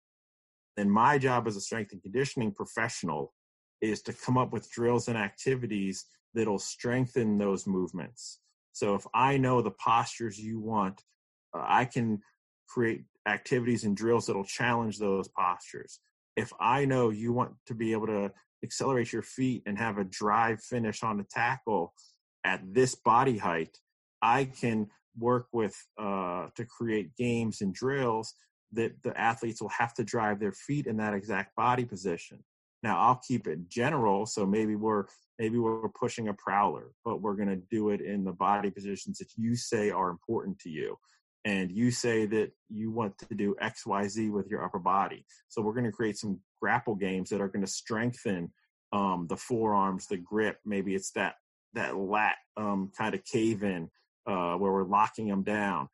and 0.80 0.90
my 0.90 1.18
job 1.18 1.46
as 1.46 1.56
a 1.56 1.60
strength 1.60 1.92
and 1.92 2.02
conditioning 2.02 2.52
professional 2.52 3.34
is 3.82 4.00
to 4.02 4.14
come 4.14 4.38
up 4.38 4.50
with 4.50 4.70
drills 4.70 5.08
and 5.08 5.18
activities 5.18 6.06
that'll 6.32 6.58
strengthen 6.58 7.36
those 7.36 7.66
movements. 7.66 8.40
So 8.72 8.94
if 8.94 9.06
I 9.12 9.36
know 9.36 9.60
the 9.60 9.72
postures 9.72 10.38
you 10.38 10.58
want, 10.58 11.02
uh, 11.54 11.64
I 11.66 11.84
can 11.84 12.20
create 12.66 13.04
activities 13.28 13.84
and 13.84 13.94
drills 13.94 14.26
that'll 14.26 14.44
challenge 14.44 14.98
those 14.98 15.28
postures. 15.28 16.00
If 16.34 16.50
I 16.58 16.86
know 16.86 17.10
you 17.10 17.34
want 17.34 17.52
to 17.66 17.74
be 17.74 17.92
able 17.92 18.06
to 18.06 18.32
accelerate 18.64 19.12
your 19.12 19.22
feet 19.22 19.62
and 19.66 19.76
have 19.78 19.98
a 19.98 20.04
drive 20.04 20.62
finish 20.62 21.02
on 21.02 21.18
the 21.18 21.26
tackle 21.30 21.92
at 22.44 22.62
this 22.72 22.94
body 22.94 23.36
height, 23.36 23.76
I 24.22 24.46
can 24.46 24.88
work 25.18 25.48
with 25.52 25.76
uh, 25.98 26.46
to 26.54 26.64
create 26.64 27.16
games 27.16 27.60
and 27.60 27.74
drills 27.74 28.32
that 28.72 29.02
the 29.02 29.18
athletes 29.18 29.60
will 29.60 29.70
have 29.70 29.94
to 29.94 30.04
drive 30.04 30.38
their 30.40 30.52
feet 30.52 30.86
in 30.86 30.96
that 30.98 31.14
exact 31.14 31.56
body 31.56 31.84
position. 31.84 32.42
Now 32.82 32.98
I'll 32.98 33.20
keep 33.26 33.46
it 33.46 33.68
general, 33.68 34.26
so 34.26 34.46
maybe 34.46 34.76
we're 34.76 35.04
maybe 35.38 35.58
we're 35.58 35.88
pushing 35.88 36.28
a 36.28 36.34
prowler, 36.34 36.92
but 37.04 37.20
we're 37.20 37.36
going 37.36 37.48
to 37.48 37.62
do 37.70 37.90
it 37.90 38.00
in 38.00 38.24
the 38.24 38.32
body 38.32 38.70
positions 38.70 39.18
that 39.18 39.30
you 39.36 39.56
say 39.56 39.90
are 39.90 40.10
important 40.10 40.58
to 40.60 40.70
you. 40.70 40.96
and 41.44 41.70
you 41.70 41.90
say 41.90 42.26
that 42.26 42.52
you 42.68 42.90
want 42.90 43.16
to 43.18 43.34
do 43.34 43.56
xyz 43.62 44.30
with 44.30 44.48
your 44.48 44.64
upper 44.64 44.78
body 44.78 45.24
so 45.48 45.62
we're 45.62 45.72
going 45.72 45.84
to 45.84 45.92
create 45.92 46.18
some 46.18 46.38
grapple 46.60 46.94
games 46.94 47.30
that 47.30 47.40
are 47.40 47.48
going 47.48 47.64
to 47.64 47.70
strengthen 47.70 48.52
um, 48.92 49.26
the 49.28 49.36
forearms 49.36 50.06
the 50.06 50.16
grip 50.16 50.58
maybe 50.64 50.94
it's 50.94 51.12
that 51.12 51.34
that 51.74 51.96
lat 51.96 52.36
um, 52.56 52.90
kind 52.96 53.14
of 53.14 53.24
cave 53.24 53.62
in 53.62 53.88
uh, 54.26 54.54
where 54.54 54.72
we're 54.72 54.84
locking 54.84 55.28
them 55.28 55.42
down 55.42 55.88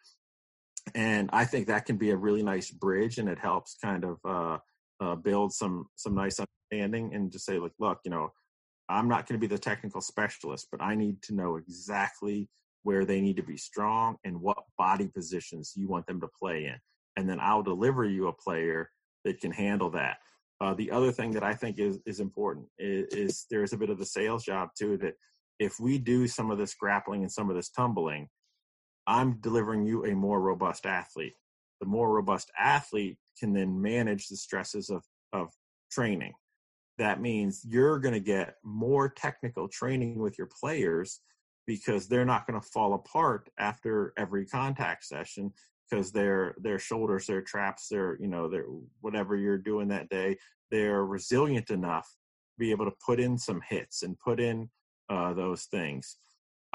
and 0.95 1.29
i 1.33 1.45
think 1.45 1.67
that 1.67 1.85
can 1.85 1.97
be 1.97 2.11
a 2.11 2.17
really 2.17 2.43
nice 2.43 2.71
bridge 2.71 3.19
and 3.19 3.29
it 3.29 3.39
helps 3.39 3.77
kind 3.83 4.05
of 4.05 4.19
uh, 4.25 4.59
uh, 5.01 5.15
build 5.17 5.53
some 5.53 5.87
some 5.97 6.15
nice 6.15 6.39
understanding 6.39 7.15
and 7.15 7.33
just 7.33 7.45
say 7.45 7.59
like 7.59 7.73
look 7.79 7.99
you 8.05 8.11
know 8.11 8.31
i'm 8.89 9.09
not 9.09 9.27
going 9.27 9.39
to 9.39 9.47
be 9.47 9.53
the 9.53 9.59
technical 9.59 10.01
specialist 10.01 10.69
but 10.71 10.81
i 10.81 10.95
need 10.95 11.21
to 11.23 11.35
know 11.35 11.57
exactly 11.57 12.49
where 12.87 13.05
they 13.05 13.21
need 13.21 13.37
to 13.37 13.43
be 13.43 13.57
strong 13.57 14.17
and 14.23 14.41
what 14.41 14.63
body 14.79 15.09
positions 15.09 15.73
you 15.75 15.89
want 15.89 16.07
them 16.07 16.21
to 16.21 16.29
play 16.29 16.67
in. 16.67 16.77
And 17.17 17.29
then 17.29 17.41
I'll 17.41 17.63
deliver 17.63 18.05
you 18.05 18.29
a 18.29 18.33
player 18.33 18.93
that 19.25 19.41
can 19.41 19.51
handle 19.51 19.91
that. 19.91 20.19
Uh, 20.61 20.73
the 20.73 20.93
other 20.93 21.11
thing 21.11 21.33
that 21.33 21.43
I 21.43 21.53
think 21.53 21.81
is, 21.81 21.99
is 22.07 22.21
important 22.21 22.67
is, 22.79 23.13
is 23.13 23.47
there's 23.51 23.73
a 23.73 23.77
bit 23.77 23.91
of 23.91 23.99
the 23.99 24.07
sales 24.07 24.45
job 24.45 24.69
too 24.79 24.97
that 24.99 25.15
if 25.59 25.81
we 25.81 25.99
do 25.99 26.29
some 26.29 26.53
of 26.53 26.59
this 26.59 26.75
grappling 26.75 27.23
and 27.23 27.33
some 27.33 27.51
of 27.51 27.57
this 27.57 27.71
tumbling, 27.71 28.29
I'm 29.07 29.39
delivering 29.41 29.87
you 29.87 30.05
a 30.05 30.15
more 30.15 30.41
robust 30.41 30.87
athlete. 30.87 31.35
The 31.81 31.87
more 31.87 32.13
robust 32.13 32.51
athlete 32.59 33.19
can 33.39 33.53
then 33.53 33.81
manage 33.81 34.29
the 34.29 34.37
stresses 34.37 34.91
of, 34.91 35.05
of 35.33 35.51
training. 35.91 36.33
That 36.99 37.21
means 37.21 37.63
you're 37.69 37.99
going 37.99 38.15
to 38.15 38.21
get 38.21 38.57
more 38.65 39.09
technical 39.09 39.69
training 39.69 40.19
with 40.19 40.39
your 40.39 40.49
players 40.49 41.21
because 41.67 42.09
they're 42.09 42.25
not 42.25 42.47
going 42.47 42.61
to 42.61 42.67
fall 42.69 42.95
apart 42.95 43.51
after 43.59 44.13
every 44.17 44.47
contact 44.47 45.05
session 45.05 45.53
because 45.89 46.11
their 46.11 46.55
their 46.59 46.79
shoulders 46.79 47.27
their 47.27 47.43
traps 47.43 47.89
their 47.89 48.17
you 48.21 48.29
know 48.29 48.49
their 48.49 48.65
whatever 49.01 49.37
you're 49.37 49.59
doing 49.59 49.89
that 49.89 50.09
day 50.09 50.37
they're 50.71 51.05
resilient 51.05 51.71
enough 51.71 52.07
to 52.07 52.59
be 52.59 52.71
able 52.71 52.85
to 52.85 52.97
put 53.05 53.21
in 53.21 53.37
some 53.37 53.61
hits 53.69 54.03
and 54.03 54.19
put 54.19 54.41
in 54.41 54.69
uh, 55.09 55.33
those 55.35 55.65
things 55.65 56.19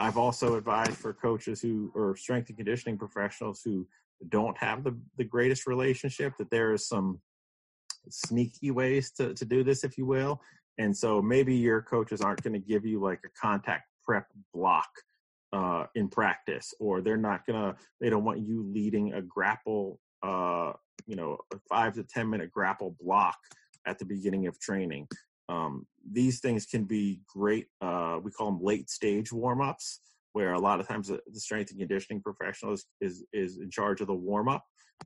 i've 0.02 0.18
also 0.18 0.56
advised 0.56 0.98
for 0.98 1.14
coaches 1.14 1.62
who 1.62 1.92
or 1.96 2.16
strength 2.16 2.50
and 2.50 2.58
conditioning 2.58 2.98
professionals 2.98 3.62
who 3.64 3.88
don't 4.30 4.58
have 4.58 4.84
the, 4.84 4.96
the 5.18 5.24
greatest 5.24 5.66
relationship 5.66 6.34
that 6.38 6.50
there 6.52 6.74
is 6.74 6.88
some 6.88 7.20
sneaky 8.10 8.72
ways 8.72 9.12
to, 9.12 9.34
to 9.34 9.46
do 9.46 9.64
this 9.64 9.84
if 9.84 9.98
you 9.98 10.06
will 10.06 10.42
and 10.78 10.96
so 10.96 11.22
maybe 11.22 11.56
your 11.56 11.82
coaches 11.82 12.22
aren't 12.22 12.42
going 12.42 12.54
to 12.54 12.60
give 12.60 12.86
you 12.86 13.00
like 13.00 13.20
a 13.26 13.30
contact 13.40 13.84
prep 14.04 14.26
block 14.54 14.90
uh, 15.54 15.86
in 15.96 16.08
practice, 16.08 16.74
or 16.80 17.02
they're 17.02 17.18
not 17.18 17.46
gonna. 17.46 17.76
They 18.00 18.10
don't 18.10 18.24
want 18.24 18.40
you 18.40 18.64
leading 18.64 19.14
a 19.14 19.22
grapple, 19.22 20.00
uh, 20.24 20.74
you 21.06 21.16
know, 21.16 21.38
a 21.54 21.58
five 21.70 21.94
to 21.96 22.04
ten 22.04 22.30
minute 22.30 22.52
grapple 22.52 22.96
block 23.02 23.38
at 23.86 24.00
the 24.00 24.06
beginning 24.06 24.48
of 24.48 24.60
training. 24.60 25.08
Um, 25.52 25.86
these 26.10 26.40
things 26.40 26.66
can 26.66 26.86
be 26.86 27.22
great. 27.28 27.68
Uh, 27.82 28.20
we 28.24 28.32
call 28.32 28.48
them 28.48 28.64
late 28.64 28.90
stage 28.90 29.32
warm 29.32 29.62
ups, 29.62 30.00
where 30.34 30.54
a 30.54 30.60
lot 30.60 30.80
of 30.80 30.88
times 30.88 31.10
the, 31.10 31.20
strength 31.34 31.72
and 31.72 31.80
conditioning 31.80 32.22
professional 32.22 32.74
is, 32.74 32.86
is 33.02 33.24
is 33.34 33.58
in 33.58 33.70
charge 33.70 34.02
of 34.02 34.08
the 34.08 34.14
warm 34.14 34.48
up. 34.48 34.64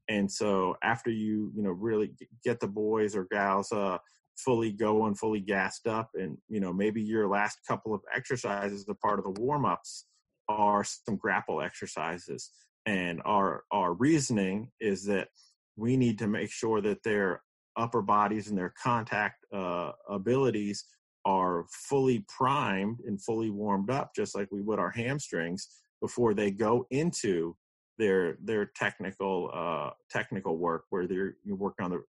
And 0.07 0.31
so 0.31 0.75
after 0.83 1.09
you 1.09 1.51
you 1.55 1.63
know 1.63 1.71
really 1.71 2.11
get 2.43 2.59
the 2.59 2.67
boys 2.67 3.15
or 3.15 3.27
gals 3.31 3.71
uh, 3.71 3.97
fully 4.37 4.71
going, 4.71 5.15
fully 5.15 5.39
gassed 5.39 5.87
up, 5.87 6.09
and 6.13 6.37
you 6.47 6.59
know 6.59 6.71
maybe 6.71 7.01
your 7.01 7.27
last 7.27 7.59
couple 7.67 7.93
of 7.93 8.01
exercises, 8.15 8.85
the 8.85 8.95
part 8.95 9.19
of 9.19 9.25
the 9.25 9.41
warm 9.41 9.65
ups, 9.65 10.05
are 10.47 10.83
some 10.83 11.17
grapple 11.17 11.61
exercises. 11.61 12.51
And 12.85 13.21
our 13.25 13.63
our 13.71 13.93
reasoning 13.93 14.69
is 14.79 15.05
that 15.05 15.29
we 15.75 15.97
need 15.97 16.19
to 16.19 16.27
make 16.27 16.51
sure 16.51 16.81
that 16.81 17.03
their 17.03 17.41
upper 17.77 18.01
bodies 18.01 18.49
and 18.49 18.57
their 18.57 18.73
contact 18.81 19.45
uh, 19.53 19.91
abilities 20.09 20.85
are 21.25 21.65
fully 21.69 22.23
primed 22.27 22.99
and 23.07 23.21
fully 23.21 23.49
warmed 23.49 23.89
up, 23.89 24.11
just 24.15 24.35
like 24.35 24.47
we 24.51 24.61
would 24.61 24.79
our 24.79 24.91
hamstrings 24.91 25.67
before 26.01 26.33
they 26.33 26.51
go 26.51 26.85
into 26.91 27.55
their 27.97 28.37
their 28.43 28.65
technical 28.75 29.49
uh, 29.53 29.89
technical 30.09 30.57
work, 30.57 30.83
where 30.89 31.07
they're 31.07 31.35
you 31.43 31.55
work 31.55 31.75
on 31.81 31.91
the 31.91 32.03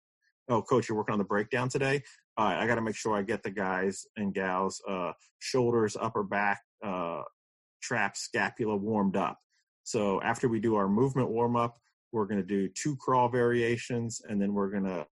oh 0.48 0.62
coach 0.62 0.88
you're 0.88 0.96
working 0.96 1.12
on 1.12 1.18
the 1.18 1.24
breakdown 1.24 1.68
today? 1.68 2.02
Uh, 2.38 2.56
i 2.58 2.66
got 2.66 2.76
to 2.76 2.80
make 2.80 2.96
sure 2.96 3.14
i 3.14 3.20
get 3.20 3.42
the 3.42 3.50
guys 3.50 4.06
and 4.16 4.32
gals 4.32 4.80
uh, 4.88 5.12
shoulders 5.40 5.96
upper 6.00 6.22
back 6.22 6.62
uh, 6.84 7.22
trap 7.82 8.16
scapula 8.16 8.76
warmed 8.76 9.16
up. 9.16 9.38
So 9.84 10.22
after 10.22 10.48
we 10.48 10.60
do 10.60 10.76
our 10.76 10.88
movement 10.88 11.28
warm 11.28 11.56
up 11.56 11.76
we're 12.12 12.26
going 12.26 12.40
to 12.40 12.46
do 12.46 12.68
two 12.68 12.96
crawl 12.96 13.28
variations 13.28 14.20
and 14.28 14.40
then 14.40 14.52
we're 14.52 14.70
going 14.70 14.84
to 14.84 15.06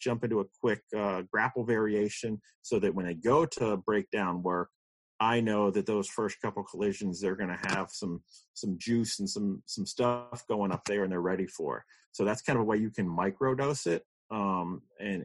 jump 0.00 0.24
into 0.24 0.40
a 0.40 0.44
quick 0.60 0.82
uh, 0.96 1.22
grapple 1.30 1.64
variation 1.64 2.40
so 2.62 2.78
that 2.78 2.94
when 2.94 3.06
they 3.06 3.14
go 3.14 3.46
to 3.46 3.76
breakdown 3.78 4.42
work 4.42 4.70
I 5.18 5.40
know 5.40 5.70
that 5.70 5.86
those 5.86 6.08
first 6.08 6.40
couple 6.42 6.62
collisions 6.62 7.20
they're 7.20 7.36
going 7.36 7.56
to 7.56 7.74
have 7.74 7.90
some 7.90 8.22
some 8.54 8.76
juice 8.78 9.18
and 9.18 9.28
some 9.28 9.62
some 9.66 9.86
stuff 9.86 10.44
going 10.48 10.72
up 10.72 10.84
there 10.84 11.04
and 11.04 11.12
they're 11.12 11.20
ready 11.20 11.46
for. 11.46 11.84
So 12.12 12.24
that's 12.24 12.42
kind 12.42 12.58
of 12.58 12.62
a 12.62 12.64
way 12.64 12.76
you 12.76 12.90
can 12.90 13.08
microdose 13.08 13.86
it 13.86 14.04
um, 14.30 14.82
and 15.00 15.24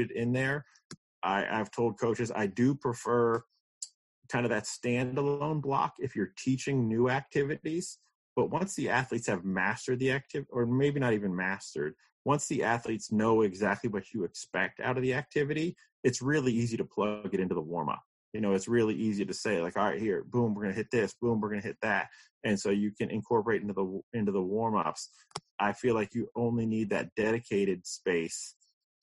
it 0.00 0.10
in 0.12 0.32
there. 0.32 0.64
I, 1.22 1.46
I've 1.50 1.70
told 1.70 1.98
coaches 1.98 2.30
I 2.34 2.46
do 2.46 2.74
prefer 2.74 3.42
kind 4.28 4.46
of 4.46 4.50
that 4.50 4.64
standalone 4.64 5.60
block 5.60 5.94
if 5.98 6.14
you're 6.14 6.32
teaching 6.38 6.88
new 6.88 7.08
activities. 7.08 7.98
But 8.36 8.50
once 8.50 8.74
the 8.74 8.88
athletes 8.88 9.28
have 9.28 9.44
mastered 9.44 10.00
the 10.00 10.12
activity, 10.12 10.48
or 10.50 10.66
maybe 10.66 10.98
not 10.98 11.12
even 11.12 11.34
mastered, 11.34 11.94
once 12.24 12.46
the 12.46 12.62
athletes 12.62 13.12
know 13.12 13.42
exactly 13.42 13.90
what 13.90 14.12
you 14.12 14.24
expect 14.24 14.80
out 14.80 14.96
of 14.96 15.02
the 15.02 15.14
activity, 15.14 15.76
it's 16.02 16.22
really 16.22 16.52
easy 16.52 16.76
to 16.76 16.84
plug 16.84 17.30
it 17.32 17.40
into 17.40 17.54
the 17.54 17.60
warm 17.60 17.88
up. 17.88 18.02
You 18.32 18.40
know, 18.40 18.52
it's 18.52 18.68
really 18.68 18.94
easy 18.94 19.24
to 19.24 19.34
say 19.34 19.60
like, 19.60 19.76
all 19.76 19.84
right, 19.84 20.00
here, 20.00 20.24
boom, 20.24 20.54
we're 20.54 20.62
gonna 20.62 20.74
hit 20.74 20.90
this, 20.90 21.14
boom, 21.20 21.40
we're 21.40 21.50
gonna 21.50 21.62
hit 21.62 21.76
that, 21.82 22.08
and 22.44 22.58
so 22.58 22.70
you 22.70 22.90
can 22.90 23.10
incorporate 23.10 23.62
into 23.62 23.74
the 23.74 24.00
into 24.18 24.32
the 24.32 24.42
warm 24.42 24.76
ups. 24.76 25.10
I 25.60 25.72
feel 25.72 25.94
like 25.94 26.14
you 26.14 26.28
only 26.34 26.66
need 26.66 26.90
that 26.90 27.14
dedicated 27.14 27.86
space 27.86 28.56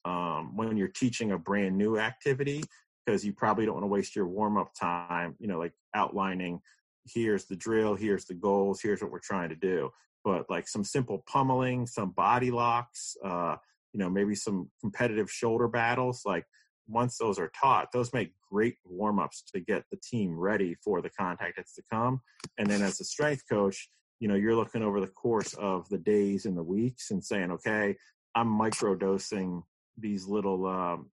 um, 0.04 0.56
when 0.56 0.76
you're 0.76 0.90
teaching 0.90 1.32
a 1.32 1.38
brand 1.38 1.78
new 1.78 1.98
activity 1.98 2.64
because 3.06 3.26
you 3.26 3.34
probably 3.34 3.66
don't 3.66 3.76
want 3.76 3.84
to 3.84 3.88
waste 3.88 4.16
your 4.16 4.28
warm 4.28 4.58
up 4.58 4.72
time, 4.80 5.36
you 5.40 5.48
know, 5.48 5.58
like 5.58 5.74
outlining 5.96 6.60
here's 7.06 7.46
the 7.46 7.56
drill, 7.56 7.96
here's 7.96 8.26
the 8.26 8.34
goals, 8.34 8.82
here's 8.82 9.02
what 9.02 9.12
we're 9.12 9.20
trying 9.20 9.50
to 9.50 9.56
do. 9.56 9.90
But 10.24 10.50
like 10.50 10.68
some 10.68 10.84
simple 10.84 11.24
pummeling, 11.28 11.88
some 11.88 12.12
body 12.12 12.52
locks, 12.52 13.16
uh, 13.24 13.56
you 13.94 14.00
know, 14.00 14.10
maybe 14.10 14.36
some 14.36 14.70
competitive 14.80 15.32
shoulder 15.32 15.68
battles, 15.68 16.22
like 16.26 16.46
once 16.88 17.18
those 17.18 17.40
are 17.40 17.52
taught, 17.60 17.92
those 17.92 18.14
make 18.14 18.34
great 18.52 18.76
warm 18.86 19.20
ups 19.20 19.44
to 19.54 19.60
get 19.60 19.84
the 19.92 19.98
team 19.98 20.38
ready 20.38 20.76
for 20.84 21.02
the 21.02 21.10
contact 21.10 21.54
that's 21.58 21.74
to 21.76 21.84
come. 21.92 22.22
And 22.58 22.68
then 22.68 22.82
as 22.82 23.00
a 23.00 23.04
strength 23.04 23.44
coach, 23.50 23.90
you 24.22 24.28
know 24.28 24.36
you're 24.36 24.56
looking 24.56 24.84
over 24.84 25.02
the 25.02 25.08
course 25.08 25.54
of 25.56 25.90
the 25.90 25.98
days 25.98 26.46
and 26.46 26.56
the 26.56 26.64
weeks 26.64 27.12
and 27.12 27.26
saying 27.26 27.52
okay 27.52 27.98
i'm 28.36 28.48
micro 28.48 28.96
dosing 28.96 29.62
these 29.98 30.28
little 30.28 30.66
um, 30.66 31.10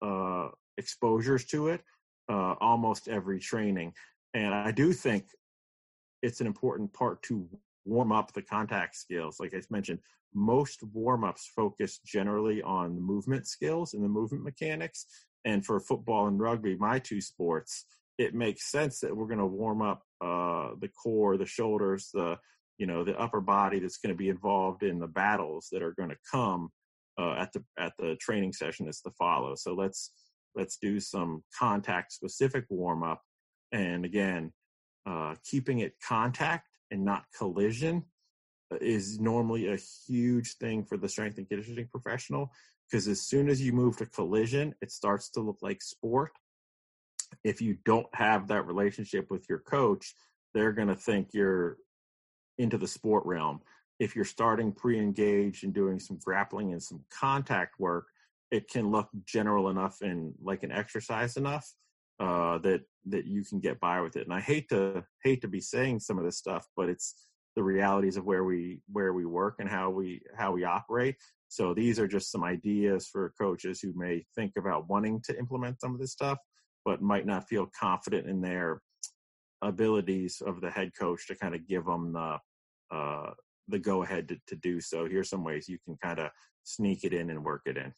uh, 0.00 0.48
exposures 0.78 1.44
to 1.44 1.68
it 1.68 1.82
uh, 2.30 2.54
almost 2.60 3.08
every 3.08 3.38
training 3.38 3.92
and 4.32 4.54
i 4.54 4.70
do 4.70 4.92
think 4.92 5.26
it's 6.22 6.40
an 6.40 6.46
important 6.46 6.90
part 6.94 7.22
to 7.22 7.46
warm 7.86 8.12
up 8.12 8.32
the 8.32 8.42
contact 8.42 8.96
skills 8.96 9.38
like 9.40 9.54
i 9.54 9.60
mentioned 9.70 9.98
most 10.36 10.82
warm-ups 10.92 11.50
focus 11.56 11.98
generally 12.04 12.62
on 12.62 12.94
the 12.94 13.00
movement 13.00 13.48
skills 13.48 13.94
and 13.94 14.04
the 14.04 14.08
movement 14.08 14.44
mechanics. 14.44 15.06
And 15.46 15.64
for 15.64 15.80
football 15.80 16.26
and 16.26 16.38
rugby 16.38 16.76
my 16.76 16.98
two 16.98 17.20
sports 17.20 17.86
it 18.18 18.34
makes 18.34 18.70
sense 18.70 19.00
that 19.00 19.14
we're 19.14 19.26
going 19.26 19.38
to 19.38 19.46
warm 19.46 19.82
up 19.82 20.02
uh, 20.22 20.70
the 20.80 20.88
core, 20.88 21.36
the 21.36 21.46
shoulders, 21.46 22.10
the 22.14 22.38
you 22.78 22.86
know 22.86 23.04
the 23.04 23.18
upper 23.18 23.40
body 23.40 23.78
that's 23.78 23.98
going 23.98 24.14
to 24.14 24.18
be 24.18 24.28
involved 24.28 24.82
in 24.82 24.98
the 24.98 25.06
battles 25.06 25.68
that 25.72 25.82
are 25.82 25.92
going 25.92 26.08
to 26.08 26.16
come 26.30 26.70
uh, 27.18 27.34
at 27.34 27.52
the 27.52 27.62
at 27.78 27.92
the 27.98 28.16
training 28.18 28.54
session 28.54 28.86
that's 28.86 29.02
to 29.02 29.10
follow. 29.18 29.54
So 29.54 29.74
let's 29.74 30.12
let's 30.54 30.78
do 30.78 30.98
some 30.98 31.44
contact 31.58 32.12
specific 32.12 32.64
warm 32.70 33.02
up, 33.02 33.20
and 33.70 34.06
again, 34.06 34.52
uh, 35.04 35.34
keeping 35.44 35.80
it 35.80 35.94
contact 36.02 36.75
and 36.90 37.04
not 37.04 37.24
collision 37.36 38.04
uh, 38.72 38.78
is 38.80 39.20
normally 39.20 39.68
a 39.68 39.78
huge 40.06 40.56
thing 40.56 40.84
for 40.84 40.96
the 40.96 41.08
strength 41.08 41.38
and 41.38 41.48
conditioning 41.48 41.88
professional 41.90 42.50
because 42.90 43.08
as 43.08 43.20
soon 43.20 43.48
as 43.48 43.60
you 43.60 43.72
move 43.72 43.96
to 43.96 44.06
collision, 44.06 44.74
it 44.80 44.92
starts 44.92 45.30
to 45.30 45.40
look 45.40 45.58
like 45.60 45.82
sport 45.82 46.30
if 47.44 47.60
you 47.60 47.76
don't 47.84 48.06
have 48.14 48.48
that 48.48 48.66
relationship 48.66 49.30
with 49.30 49.48
your 49.48 49.58
coach, 49.58 50.14
they're 50.54 50.72
going 50.72 50.88
to 50.88 50.96
think 50.96 51.28
you're 51.32 51.76
into 52.58 52.78
the 52.78 52.88
sport 52.88 53.24
realm. 53.26 53.60
If 53.98 54.14
you're 54.14 54.24
starting 54.24 54.72
pre 54.72 54.98
engaged 54.98 55.64
and 55.64 55.72
doing 55.72 55.98
some 55.98 56.18
grappling 56.22 56.72
and 56.72 56.82
some 56.82 57.04
contact 57.10 57.78
work, 57.78 58.06
it 58.50 58.68
can 58.68 58.90
look 58.90 59.08
general 59.24 59.70
enough 59.70 60.02
and 60.02 60.34
like 60.42 60.62
an 60.62 60.72
exercise 60.72 61.36
enough 61.36 61.72
uh, 62.20 62.58
that 62.58 62.82
that 63.06 63.26
you 63.26 63.44
can 63.44 63.60
get 63.60 63.78
by 63.80 64.00
with 64.00 64.16
it. 64.16 64.24
And 64.24 64.34
I 64.34 64.40
hate 64.40 64.68
to 64.70 65.04
hate 65.22 65.40
to 65.42 65.48
be 65.48 65.60
saying 65.60 66.00
some 66.00 66.18
of 66.18 66.24
this 66.24 66.38
stuff, 66.38 66.66
but 66.76 66.88
it's 66.88 67.26
the 67.54 67.62
realities 67.62 68.16
of 68.16 68.24
where 68.24 68.44
we 68.44 68.80
where 68.92 69.12
we 69.12 69.24
work 69.24 69.56
and 69.58 69.68
how 69.68 69.90
we 69.90 70.20
how 70.36 70.52
we 70.52 70.64
operate. 70.64 71.16
So 71.48 71.74
these 71.74 71.98
are 71.98 72.08
just 72.08 72.30
some 72.30 72.42
ideas 72.44 73.08
for 73.10 73.32
coaches 73.40 73.80
who 73.80 73.92
may 73.94 74.24
think 74.34 74.52
about 74.58 74.88
wanting 74.88 75.22
to 75.26 75.38
implement 75.38 75.80
some 75.80 75.94
of 75.94 76.00
this 76.00 76.12
stuff, 76.12 76.38
but 76.84 77.02
might 77.02 77.26
not 77.26 77.48
feel 77.48 77.70
confident 77.78 78.28
in 78.28 78.40
their 78.40 78.82
abilities 79.62 80.42
of 80.44 80.60
the 80.60 80.70
head 80.70 80.90
coach 80.98 81.26
to 81.28 81.34
kind 81.34 81.54
of 81.54 81.66
give 81.66 81.84
them 81.84 82.12
the 82.12 82.38
uh, 82.94 83.30
the 83.68 83.78
go 83.78 84.02
ahead 84.02 84.28
to, 84.28 84.36
to 84.48 84.56
do 84.56 84.80
so. 84.80 85.06
Here's 85.06 85.30
some 85.30 85.44
ways 85.44 85.68
you 85.68 85.78
can 85.84 85.96
kind 86.02 86.18
of 86.18 86.30
sneak 86.64 87.04
it 87.04 87.12
in 87.12 87.30
and 87.30 87.44
work 87.44 87.62
it 87.66 87.76
in. 87.76 87.92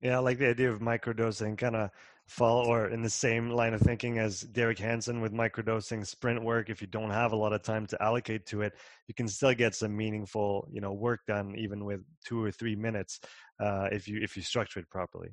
Yeah, 0.00 0.16
I 0.16 0.18
like 0.18 0.38
the 0.38 0.48
idea 0.48 0.70
of 0.70 0.80
microdosing, 0.80 1.58
kind 1.58 1.76
of 1.76 1.90
follow 2.28 2.66
or 2.66 2.90
in 2.90 3.00
the 3.02 3.10
same 3.10 3.50
line 3.50 3.72
of 3.72 3.80
thinking 3.80 4.18
as 4.18 4.42
Derek 4.42 4.78
Hansen 4.78 5.20
with 5.20 5.32
microdosing 5.32 6.06
sprint 6.06 6.44
work. 6.44 6.68
If 6.68 6.80
you 6.82 6.86
don't 6.86 7.10
have 7.10 7.32
a 7.32 7.36
lot 7.36 7.54
of 7.54 7.62
time 7.62 7.86
to 7.86 8.02
allocate 8.02 8.46
to 8.46 8.62
it, 8.62 8.74
you 9.06 9.14
can 9.14 9.26
still 9.26 9.54
get 9.54 9.74
some 9.74 9.96
meaningful, 9.96 10.68
you 10.70 10.80
know, 10.80 10.92
work 10.92 11.20
done 11.26 11.54
even 11.56 11.84
with 11.84 12.02
two 12.26 12.42
or 12.44 12.50
three 12.50 12.76
minutes 12.76 13.20
uh, 13.60 13.88
if 13.90 14.06
you 14.06 14.20
if 14.22 14.36
you 14.36 14.42
structure 14.42 14.80
it 14.80 14.90
properly. 14.90 15.30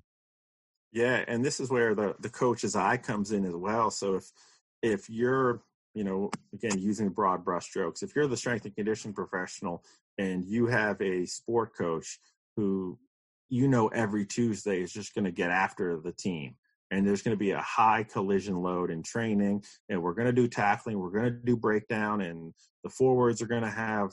Yeah, 0.93 1.25
and 1.27 1.43
this 1.43 1.59
is 1.59 1.69
where 1.69 1.93
the 1.93 2.15
the 2.21 2.29
coach's 2.29 2.75
eye 2.75 2.97
comes 2.97 3.31
in 3.31 3.45
as 3.45 3.55
well. 3.55 3.91
So 3.91 4.15
if 4.15 4.31
if 4.81 5.09
you're 5.09 5.61
you 5.93 6.05
know 6.05 6.31
again 6.53 6.79
using 6.79 7.09
broad 7.09 7.43
brushstrokes, 7.43 8.03
if 8.03 8.15
you're 8.15 8.27
the 8.27 8.37
strength 8.37 8.65
and 8.65 8.75
conditioning 8.75 9.13
professional 9.13 9.83
and 10.17 10.45
you 10.45 10.67
have 10.67 11.01
a 11.01 11.25
sport 11.25 11.75
coach 11.77 12.19
who 12.55 12.97
you 13.49 13.67
know 13.67 13.89
every 13.89 14.25
Tuesday 14.25 14.81
is 14.81 14.93
just 14.93 15.13
going 15.13 15.25
to 15.25 15.31
get 15.31 15.51
after 15.51 15.99
the 15.99 16.13
team. 16.13 16.55
And 16.91 17.05
there's 17.05 17.21
going 17.21 17.35
to 17.35 17.39
be 17.39 17.51
a 17.51 17.61
high 17.61 18.03
collision 18.03 18.61
load 18.61 18.91
in 18.91 19.01
training, 19.01 19.63
and 19.89 20.01
we're 20.01 20.13
going 20.13 20.27
to 20.27 20.33
do 20.33 20.47
tackling, 20.47 20.99
we're 20.99 21.09
going 21.09 21.25
to 21.25 21.31
do 21.31 21.57
breakdown, 21.57 22.21
and 22.21 22.53
the 22.83 22.89
forwards 22.89 23.41
are 23.41 23.47
going 23.47 23.63
to 23.63 23.69
have 23.69 24.11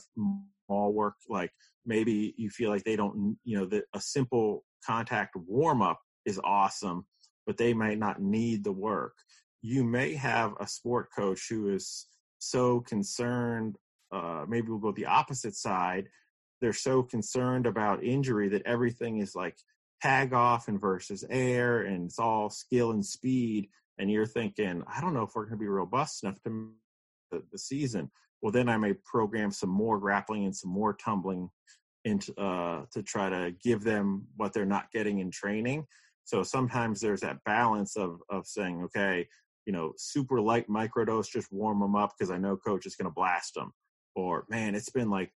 all 0.67 0.91
work. 0.91 1.15
Like 1.29 1.51
maybe 1.85 2.33
you 2.37 2.49
feel 2.49 2.69
like 2.71 2.83
they 2.83 2.95
don't, 2.95 3.37
you 3.43 3.57
know, 3.57 3.65
that 3.67 3.83
a 3.93 4.01
simple 4.01 4.63
contact 4.85 5.35
warm 5.35 5.81
up 5.81 5.99
is 6.25 6.39
awesome, 6.43 7.05
but 7.45 7.57
they 7.57 7.73
might 7.73 7.99
not 7.99 8.21
need 8.21 8.63
the 8.63 8.71
work. 8.71 9.13
You 9.61 9.83
may 9.83 10.13
have 10.15 10.53
a 10.59 10.67
sport 10.67 11.09
coach 11.15 11.47
who 11.49 11.73
is 11.73 12.07
so 12.39 12.81
concerned. 12.81 13.75
Uh, 14.11 14.45
maybe 14.47 14.69
we'll 14.69 14.79
go 14.79 14.91
the 14.91 15.05
opposite 15.05 15.55
side 15.55 16.07
they're 16.63 16.71
so 16.71 17.03
concerned 17.03 17.67
about 17.67 18.05
injury 18.05 18.47
that 18.47 18.65
everything 18.65 19.17
is 19.17 19.35
like 19.35 19.57
tag 20.03 20.33
off 20.33 20.67
and 20.67 20.81
versus 20.81 21.23
air 21.29 21.83
and 21.83 22.05
it's 22.05 22.19
all 22.19 22.49
skill 22.49 22.91
and 22.91 23.05
speed 23.05 23.69
and 23.99 24.11
you're 24.11 24.25
thinking 24.25 24.83
i 24.93 24.99
don't 24.99 25.13
know 25.13 25.23
if 25.23 25.31
we're 25.33 25.45
going 25.45 25.57
to 25.57 25.63
be 25.63 25.67
robust 25.67 26.23
enough 26.23 26.41
to 26.43 26.71
the, 27.33 27.43
the 27.51 27.57
season. 27.57 28.09
Well 28.41 28.51
then 28.51 28.69
i 28.69 28.77
may 28.77 28.93
program 28.93 29.51
some 29.51 29.69
more 29.69 29.99
grappling 29.99 30.45
and 30.45 30.55
some 30.55 30.71
more 30.71 30.93
tumbling 30.93 31.49
into 32.05 32.33
uh, 32.39 32.83
to 32.91 33.01
try 33.01 33.29
to 33.29 33.53
give 33.63 33.83
them 33.83 34.25
what 34.35 34.53
they're 34.53 34.65
not 34.65 34.91
getting 34.91 35.19
in 35.19 35.31
training. 35.31 35.85
So 36.25 36.43
sometimes 36.43 36.99
there's 36.99 37.21
that 37.21 37.43
balance 37.45 37.95
of 37.97 38.19
of 38.29 38.45
saying 38.45 38.83
okay 38.85 39.27
you 39.65 39.73
know 39.73 39.93
super 39.97 40.41
light 40.41 40.67
microdose 40.69 41.31
just 41.31 41.51
warm 41.51 41.79
them 41.79 41.95
up 41.95 42.11
because 42.17 42.31
i 42.31 42.37
know 42.37 42.57
coach 42.57 42.85
is 42.85 42.97
going 42.97 43.09
to 43.09 43.13
blast 43.13 43.53
them 43.53 43.71
or 44.13 44.45
man 44.49 44.75
it's 44.75 44.89
been 44.89 45.09
like 45.09 45.31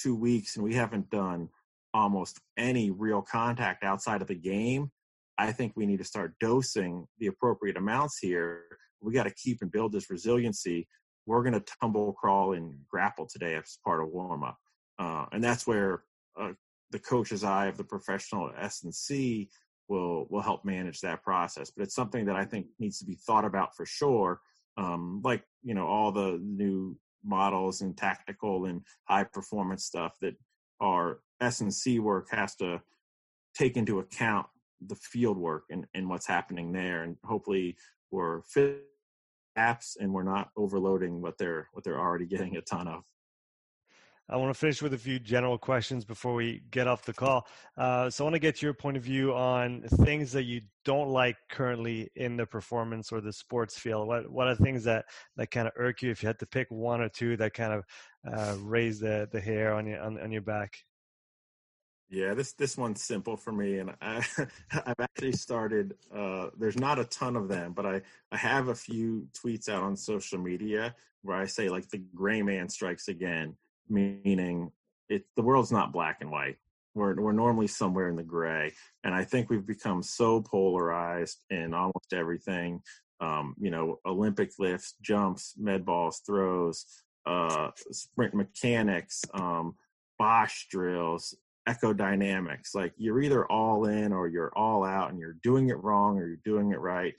two 0.00 0.14
weeks 0.14 0.54
and 0.54 0.64
we 0.64 0.72
haven't 0.72 1.10
done 1.10 1.48
almost 1.94 2.40
any 2.56 2.90
real 2.90 3.22
contact 3.22 3.84
outside 3.84 4.22
of 4.22 4.28
the 4.28 4.34
game, 4.34 4.90
I 5.38 5.52
think 5.52 5.72
we 5.74 5.86
need 5.86 5.98
to 5.98 6.04
start 6.04 6.34
dosing 6.40 7.06
the 7.18 7.26
appropriate 7.26 7.76
amounts 7.76 8.18
here. 8.18 8.64
We 9.00 9.12
got 9.12 9.24
to 9.24 9.34
keep 9.34 9.58
and 9.62 9.72
build 9.72 9.92
this 9.92 10.10
resiliency. 10.10 10.86
We're 11.26 11.42
going 11.42 11.54
to 11.54 11.64
tumble, 11.80 12.12
crawl, 12.12 12.52
and 12.52 12.74
grapple 12.88 13.26
today 13.26 13.54
as 13.54 13.78
part 13.84 14.02
of 14.02 14.08
warm 14.08 14.44
up, 14.44 14.58
uh, 14.98 15.26
and 15.32 15.42
that's 15.42 15.66
where 15.66 16.02
uh, 16.38 16.52
the 16.90 16.98
coach's 16.98 17.44
eye 17.44 17.66
of 17.66 17.76
the 17.76 17.84
professional 17.84 18.50
S 18.58 18.82
and 18.84 18.94
C 18.94 19.48
will 19.88 20.26
will 20.30 20.42
help 20.42 20.64
manage 20.64 21.00
that 21.00 21.22
process. 21.22 21.70
But 21.70 21.84
it's 21.84 21.94
something 21.94 22.24
that 22.26 22.36
I 22.36 22.44
think 22.44 22.66
needs 22.78 22.98
to 22.98 23.04
be 23.04 23.14
thought 23.14 23.44
about 23.44 23.76
for 23.76 23.86
sure. 23.86 24.40
Um, 24.76 25.20
like 25.24 25.44
you 25.62 25.74
know 25.74 25.86
all 25.86 26.12
the 26.12 26.40
new 26.42 26.96
models 27.24 27.82
and 27.82 27.96
tactical 27.96 28.66
and 28.66 28.82
high 29.04 29.24
performance 29.24 29.84
stuff 29.84 30.12
that 30.20 30.34
our 30.80 31.20
S 31.42 31.60
and 31.60 31.72
C 31.72 31.98
work 31.98 32.28
has 32.30 32.54
to 32.56 32.80
take 33.54 33.76
into 33.76 33.98
account 33.98 34.46
the 34.86 34.96
field 34.96 35.36
work 35.36 35.64
and, 35.70 35.86
and 35.94 36.08
what's 36.08 36.26
happening 36.26 36.72
there 36.72 37.02
and 37.02 37.16
hopefully 37.24 37.76
we're 38.10 38.42
fit 38.42 38.82
apps 39.58 39.96
and 40.00 40.12
we're 40.12 40.22
not 40.22 40.50
overloading 40.56 41.20
what 41.20 41.36
they're 41.38 41.68
what 41.72 41.84
they're 41.84 42.00
already 42.00 42.26
getting 42.26 42.56
a 42.56 42.62
ton 42.62 42.88
of 42.88 43.02
I 44.28 44.36
want 44.36 44.54
to 44.54 44.58
finish 44.58 44.80
with 44.80 44.94
a 44.94 44.98
few 44.98 45.18
general 45.18 45.58
questions 45.58 46.04
before 46.04 46.32
we 46.32 46.62
get 46.70 46.86
off 46.86 47.04
the 47.04 47.12
call. 47.12 47.46
Uh, 47.76 48.08
so 48.08 48.22
I 48.22 48.26
want 48.26 48.34
to 48.34 48.40
get 48.40 48.62
your 48.62 48.72
point 48.72 48.96
of 48.96 49.02
view 49.02 49.34
on 49.34 49.82
things 50.04 50.32
that 50.32 50.44
you 50.44 50.62
don't 50.84 51.08
like 51.08 51.36
currently 51.50 52.08
in 52.14 52.36
the 52.36 52.46
performance 52.46 53.12
or 53.12 53.20
the 53.20 53.32
sports 53.32 53.78
field. 53.78 54.06
What 54.06 54.30
what 54.30 54.48
are 54.48 54.54
things 54.54 54.84
that 54.84 55.06
that 55.36 55.50
kind 55.50 55.66
of 55.66 55.74
irk 55.76 56.02
you? 56.02 56.10
If 56.10 56.22
you 56.22 56.28
had 56.28 56.38
to 56.38 56.46
pick 56.46 56.70
one 56.70 57.02
or 57.02 57.08
two 57.08 57.36
that 57.38 57.52
kind 57.52 57.74
of 57.74 57.84
uh, 58.32 58.56
raise 58.62 59.00
the 59.00 59.28
the 59.32 59.40
hair 59.40 59.74
on 59.74 59.86
your 59.86 60.00
on, 60.00 60.18
on 60.18 60.32
your 60.32 60.42
back. 60.42 60.78
Yeah, 62.12 62.34
this 62.34 62.52
this 62.52 62.76
one's 62.76 63.02
simple 63.02 63.36
for 63.36 63.52
me, 63.52 63.78
and 63.78 63.90
I 64.00 64.22
I've 64.86 65.00
actually 65.00 65.32
started. 65.32 65.94
Uh, 66.14 66.50
there's 66.58 66.78
not 66.78 66.98
a 66.98 67.04
ton 67.04 67.36
of 67.36 67.48
them, 67.48 67.72
but 67.72 67.86
I 67.86 68.02
I 68.30 68.36
have 68.36 68.68
a 68.68 68.74
few 68.74 69.26
tweets 69.32 69.68
out 69.68 69.82
on 69.82 69.96
social 69.96 70.38
media 70.38 70.94
where 71.22 71.36
I 71.36 71.46
say 71.46 71.68
like 71.68 71.88
the 71.88 72.02
gray 72.14 72.42
man 72.42 72.68
strikes 72.68 73.08
again 73.08 73.56
meaning 73.88 74.70
it 75.08 75.24
the 75.36 75.42
world's 75.42 75.72
not 75.72 75.92
black 75.92 76.18
and 76.20 76.30
white. 76.30 76.56
We're 76.94 77.14
we're 77.20 77.32
normally 77.32 77.66
somewhere 77.66 78.08
in 78.08 78.16
the 78.16 78.22
gray, 78.22 78.72
and 79.04 79.14
I 79.14 79.24
think 79.24 79.48
we've 79.48 79.66
become 79.66 80.02
so 80.02 80.42
polarized 80.42 81.40
in 81.50 81.72
almost 81.72 82.12
everything. 82.12 82.82
Um, 83.20 83.54
you 83.58 83.70
know, 83.70 84.00
Olympic 84.04 84.50
lifts, 84.58 84.96
jumps, 85.00 85.54
med 85.56 85.86
balls, 85.86 86.20
throws, 86.26 86.84
uh, 87.24 87.70
sprint 87.92 88.34
mechanics, 88.34 89.22
um, 89.32 89.76
Bosch 90.18 90.66
drills, 90.68 91.34
echo 91.66 91.92
dynamics. 91.92 92.74
Like 92.74 92.92
you're 92.96 93.20
either 93.20 93.46
all 93.46 93.86
in 93.86 94.12
or 94.12 94.28
you're 94.28 94.52
all 94.56 94.84
out, 94.84 95.10
and 95.10 95.18
you're 95.18 95.36
doing 95.42 95.68
it 95.68 95.82
wrong 95.82 96.18
or 96.18 96.26
you're 96.26 96.36
doing 96.44 96.72
it 96.72 96.80
right. 96.80 97.14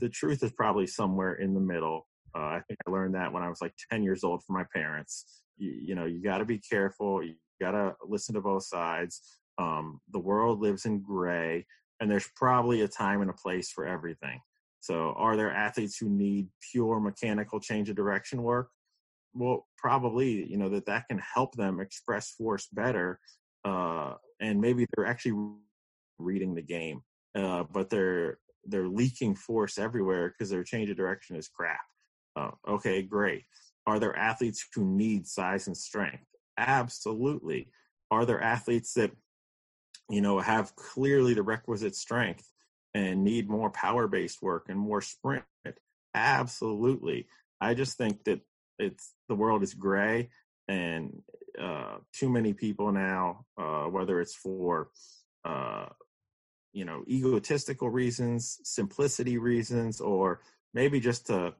The 0.00 0.08
truth 0.08 0.42
is 0.42 0.52
probably 0.52 0.86
somewhere 0.86 1.34
in 1.34 1.54
the 1.54 1.60
middle. 1.60 2.06
Uh, 2.34 2.40
I 2.40 2.60
think 2.68 2.78
I 2.86 2.90
learned 2.90 3.14
that 3.14 3.32
when 3.32 3.42
I 3.42 3.48
was 3.48 3.62
like 3.62 3.72
10 3.90 4.02
years 4.02 4.22
old 4.22 4.42
from 4.44 4.56
my 4.56 4.64
parents 4.74 5.42
you, 5.56 5.70
you 5.70 5.94
know 5.94 6.04
you 6.04 6.22
got 6.22 6.38
to 6.38 6.44
be 6.44 6.58
careful 6.58 7.22
you 7.22 7.34
got 7.60 7.72
to 7.72 7.94
listen 8.06 8.34
to 8.34 8.40
both 8.40 8.64
sides 8.64 9.22
um, 9.58 10.00
the 10.12 10.18
world 10.18 10.60
lives 10.60 10.84
in 10.84 11.00
gray 11.00 11.64
and 12.00 12.10
there's 12.10 12.28
probably 12.36 12.82
a 12.82 12.88
time 12.88 13.20
and 13.20 13.30
a 13.30 13.34
place 13.34 13.70
for 13.70 13.86
everything 13.86 14.40
so 14.80 15.14
are 15.16 15.36
there 15.36 15.50
athletes 15.50 15.96
who 15.98 16.08
need 16.08 16.48
pure 16.72 17.00
mechanical 17.00 17.58
change 17.58 17.88
of 17.88 17.96
direction 17.96 18.42
work 18.42 18.68
well 19.34 19.66
probably 19.76 20.46
you 20.48 20.56
know 20.56 20.68
that 20.68 20.86
that 20.86 21.06
can 21.08 21.18
help 21.18 21.54
them 21.54 21.80
express 21.80 22.30
force 22.30 22.68
better 22.72 23.18
uh, 23.66 24.14
and 24.40 24.60
maybe 24.60 24.86
they're 24.94 25.06
actually 25.06 25.50
reading 26.18 26.54
the 26.54 26.62
game 26.62 27.02
uh, 27.34 27.64
but 27.72 27.90
they're 27.90 28.38
they're 28.64 28.88
leaking 28.88 29.34
force 29.34 29.78
everywhere 29.78 30.28
because 30.30 30.50
their 30.50 30.64
change 30.64 30.88
of 30.90 30.96
direction 30.96 31.36
is 31.36 31.48
crap 31.48 31.80
uh, 32.36 32.50
okay 32.68 33.02
great 33.02 33.44
are 33.86 34.00
there 34.00 34.16
athletes 34.16 34.66
who 34.74 34.84
need 34.84 35.26
size 35.26 35.66
and 35.68 35.76
strength? 35.76 36.24
Absolutely. 36.58 37.68
Are 38.10 38.24
there 38.24 38.42
athletes 38.42 38.94
that, 38.94 39.12
you 40.10 40.20
know, 40.20 40.40
have 40.40 40.74
clearly 40.74 41.34
the 41.34 41.42
requisite 41.42 41.94
strength 41.94 42.50
and 42.94 43.22
need 43.22 43.48
more 43.48 43.70
power 43.70 44.08
based 44.08 44.42
work 44.42 44.66
and 44.68 44.78
more 44.78 45.00
sprint? 45.00 45.44
Absolutely. 46.14 47.28
I 47.60 47.74
just 47.74 47.96
think 47.96 48.24
that 48.24 48.40
it's 48.78 49.14
the 49.28 49.34
world 49.34 49.62
is 49.62 49.74
gray 49.74 50.30
and 50.68 51.22
uh, 51.60 51.96
too 52.12 52.28
many 52.28 52.52
people 52.52 52.92
now, 52.92 53.44
uh, 53.58 53.84
whether 53.84 54.20
it's 54.20 54.34
for, 54.34 54.90
uh, 55.44 55.86
you 56.72 56.84
know, 56.84 57.02
egotistical 57.08 57.88
reasons, 57.88 58.58
simplicity 58.64 59.38
reasons, 59.38 60.00
or 60.00 60.40
maybe 60.74 61.00
just 61.00 61.26
to 61.26 61.54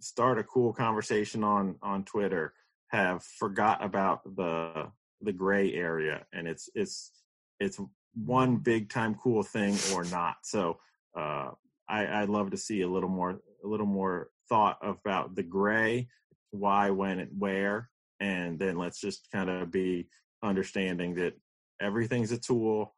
start 0.00 0.38
a 0.38 0.44
cool 0.44 0.72
conversation 0.72 1.42
on 1.44 1.76
on 1.82 2.04
Twitter 2.04 2.54
have 2.88 3.22
forgot 3.22 3.84
about 3.84 4.22
the 4.36 4.90
the 5.22 5.32
gray 5.32 5.72
area 5.72 6.24
and 6.32 6.46
it's 6.46 6.68
it's 6.74 7.10
it's 7.58 7.80
one 8.14 8.56
big 8.56 8.88
time 8.88 9.14
cool 9.14 9.42
thing 9.42 9.76
or 9.94 10.04
not. 10.04 10.36
So 10.42 10.78
uh, 11.16 11.50
I, 11.88 12.22
I'd 12.22 12.28
love 12.28 12.50
to 12.50 12.56
see 12.56 12.82
a 12.82 12.88
little 12.88 13.08
more 13.08 13.40
a 13.64 13.66
little 13.66 13.86
more 13.86 14.30
thought 14.48 14.78
about 14.82 15.34
the 15.34 15.42
gray, 15.42 16.08
why, 16.50 16.90
when, 16.90 17.18
and 17.18 17.30
where, 17.38 17.90
and 18.20 18.58
then 18.58 18.76
let's 18.76 19.00
just 19.00 19.28
kind 19.30 19.50
of 19.50 19.70
be 19.70 20.08
understanding 20.42 21.14
that 21.14 21.34
everything's 21.80 22.32
a 22.32 22.38
tool, 22.38 22.94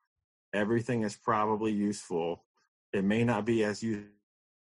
everything 0.55 1.03
is 1.03 1.17
probably 1.17 1.73
useful. 1.73 2.45
It 2.93 3.05
may 3.05 3.25
not 3.25 3.45
be 3.45 3.65
as 3.65 3.83
you 3.83 4.07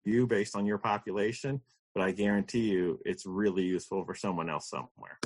you 0.03 0.25
based 0.25 0.55
on 0.55 0.65
your 0.65 0.77
population, 0.77 1.61
but 1.93 2.03
I 2.03 2.11
guarantee 2.11 2.69
you 2.69 2.99
it's 3.05 3.25
really 3.25 3.63
useful 3.63 4.05
for 4.05 4.15
someone 4.15 4.49
else 4.49 4.69
somewhere. 4.69 5.19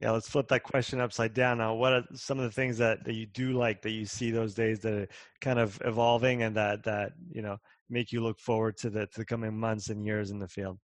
Yeah, 0.00 0.12
let's 0.12 0.28
flip 0.28 0.46
that 0.48 0.62
question 0.62 1.00
upside 1.00 1.34
down 1.34 1.58
now. 1.58 1.74
What 1.74 1.92
are 1.92 2.04
some 2.14 2.38
of 2.38 2.44
the 2.44 2.52
things 2.52 2.78
that, 2.78 3.04
that 3.04 3.14
you 3.14 3.26
do 3.26 3.54
like 3.54 3.82
that 3.82 3.90
you 3.90 4.06
see 4.06 4.30
those 4.30 4.54
days 4.54 4.78
that 4.80 4.92
are 4.92 5.08
kind 5.40 5.58
of 5.58 5.80
evolving 5.84 6.42
and 6.44 6.56
that 6.56 6.84
that 6.84 7.12
you 7.32 7.42
know 7.42 7.56
make 7.90 8.12
you 8.12 8.20
look 8.20 8.38
forward 8.38 8.76
to 8.78 8.90
the 8.90 9.06
to 9.06 9.18
the 9.18 9.24
coming 9.24 9.58
months 9.58 9.88
and 9.88 10.06
years 10.06 10.30
in 10.30 10.38
the 10.38 10.46
field? 10.46 10.78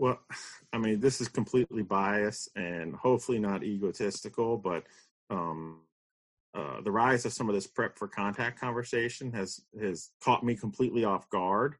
Well, 0.00 0.18
I 0.72 0.78
mean, 0.78 0.98
this 0.98 1.20
is 1.20 1.28
completely 1.28 1.82
biased 1.82 2.48
and 2.56 2.94
hopefully 2.96 3.38
not 3.38 3.62
egotistical, 3.62 4.56
but 4.56 4.84
um, 5.28 5.80
uh, 6.54 6.80
the 6.80 6.90
rise 6.90 7.26
of 7.26 7.34
some 7.34 7.50
of 7.50 7.54
this 7.54 7.66
prep 7.66 7.98
for 7.98 8.08
contact 8.08 8.58
conversation 8.58 9.30
has 9.34 9.60
has 9.78 10.10
caught 10.24 10.42
me 10.42 10.56
completely 10.56 11.04
off 11.04 11.28
guard, 11.28 11.76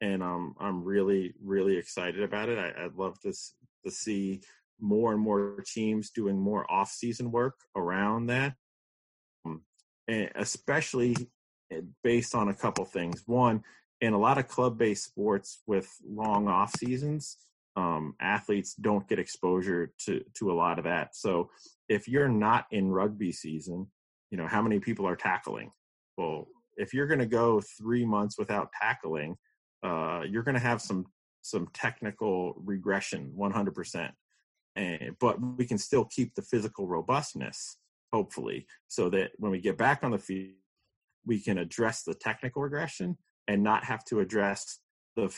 and 0.00 0.20
um, 0.20 0.56
I'm 0.58 0.82
really 0.82 1.32
really 1.40 1.76
excited 1.76 2.24
about 2.24 2.48
it. 2.48 2.58
I, 2.58 2.82
would 2.82 2.96
love 2.96 3.20
to 3.20 3.32
to 3.84 3.90
see 3.90 4.40
more 4.80 5.12
and 5.12 5.20
more 5.20 5.62
teams 5.64 6.10
doing 6.10 6.36
more 6.36 6.70
off-season 6.70 7.30
work 7.30 7.54
around 7.76 8.26
that, 8.26 8.54
um, 9.46 9.62
and 10.08 10.28
especially 10.34 11.16
eh, 11.70 11.82
based 12.02 12.34
on 12.34 12.48
a 12.48 12.54
couple 12.54 12.84
things. 12.84 13.22
One, 13.26 13.62
in 14.00 14.12
a 14.12 14.18
lot 14.18 14.38
of 14.38 14.48
club-based 14.48 15.04
sports 15.04 15.62
with 15.68 15.88
long 16.04 16.48
off 16.48 16.74
seasons, 16.76 17.36
um, 17.76 18.14
athletes 18.20 18.74
don't 18.74 19.08
get 19.08 19.18
exposure 19.18 19.92
to 20.06 20.22
to 20.34 20.50
a 20.50 20.54
lot 20.54 20.78
of 20.78 20.84
that. 20.84 21.14
So 21.14 21.50
if 21.88 22.08
you're 22.08 22.28
not 22.28 22.66
in 22.70 22.90
rugby 22.90 23.32
season, 23.32 23.86
you 24.30 24.38
know 24.38 24.46
how 24.46 24.62
many 24.62 24.80
people 24.80 25.06
are 25.06 25.16
tackling? 25.16 25.70
Well, 26.16 26.48
if 26.76 26.92
you're 26.94 27.06
going 27.06 27.20
to 27.20 27.26
go 27.26 27.60
three 27.78 28.04
months 28.04 28.38
without 28.38 28.70
tackling, 28.80 29.36
uh, 29.82 30.22
you're 30.28 30.42
going 30.42 30.54
to 30.54 30.60
have 30.60 30.80
some 30.80 31.06
some 31.42 31.68
technical 31.72 32.54
regression, 32.64 33.32
100 33.34 33.74
percent 33.74 34.12
but 35.20 35.36
we 35.56 35.66
can 35.66 35.78
still 35.78 36.04
keep 36.04 36.34
the 36.34 36.42
physical 36.42 36.86
robustness, 36.86 37.78
hopefully, 38.12 38.66
so 38.88 39.10
that 39.10 39.30
when 39.36 39.50
we 39.50 39.60
get 39.60 39.76
back 39.76 40.02
on 40.02 40.10
the 40.10 40.18
field, 40.18 40.54
we 41.26 41.40
can 41.40 41.58
address 41.58 42.02
the 42.02 42.14
technical 42.14 42.62
regression 42.62 43.16
and 43.46 43.62
not 43.62 43.84
have 43.84 44.04
to 44.06 44.20
address 44.20 44.80
the 45.16 45.34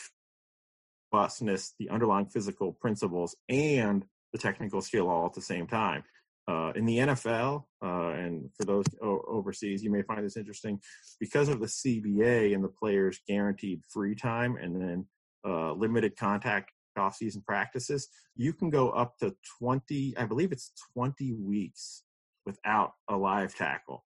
robustness, 1.12 1.74
the 1.78 1.90
underlying 1.90 2.26
physical 2.26 2.72
principles, 2.72 3.36
and 3.48 4.04
the 4.32 4.38
technical 4.38 4.80
skill 4.80 5.08
all 5.08 5.26
at 5.26 5.34
the 5.34 5.40
same 5.40 5.66
time. 5.66 6.02
Uh, 6.48 6.72
in 6.74 6.84
the 6.84 6.98
NFL, 6.98 7.64
uh, 7.84 8.08
and 8.08 8.50
for 8.56 8.64
those 8.64 8.84
overseas, 9.00 9.84
you 9.84 9.90
may 9.92 10.02
find 10.02 10.24
this 10.24 10.36
interesting 10.36 10.80
because 11.20 11.48
of 11.48 11.60
the 11.60 11.66
CBA 11.66 12.52
and 12.52 12.64
the 12.64 12.68
players' 12.68 13.20
guaranteed 13.28 13.80
free 13.88 14.16
time 14.16 14.56
and 14.56 14.80
then 14.80 15.06
uh, 15.46 15.72
limited 15.72 16.16
contact 16.16 16.72
off-season 16.96 17.42
practices, 17.46 18.08
you 18.34 18.52
can 18.52 18.70
go 18.70 18.90
up 18.90 19.16
to 19.18 19.34
20, 19.60 20.14
I 20.18 20.24
believe 20.26 20.50
it's 20.50 20.72
20 20.94 21.32
weeks 21.32 22.02
without 22.44 22.92
a 23.08 23.16
live 23.16 23.54
tackle. 23.54 24.04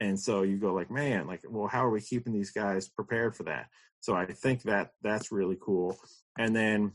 And 0.00 0.18
so 0.18 0.42
you 0.42 0.56
go 0.56 0.74
like, 0.74 0.90
man, 0.90 1.26
like, 1.26 1.42
well, 1.48 1.68
how 1.68 1.84
are 1.84 1.90
we 1.90 2.00
keeping 2.00 2.32
these 2.32 2.50
guys 2.50 2.88
prepared 2.88 3.36
for 3.36 3.44
that? 3.44 3.66
So 4.00 4.14
I 4.14 4.26
think 4.26 4.62
that 4.62 4.90
that's 5.02 5.32
really 5.32 5.56
cool. 5.60 5.96
And 6.38 6.54
then 6.54 6.92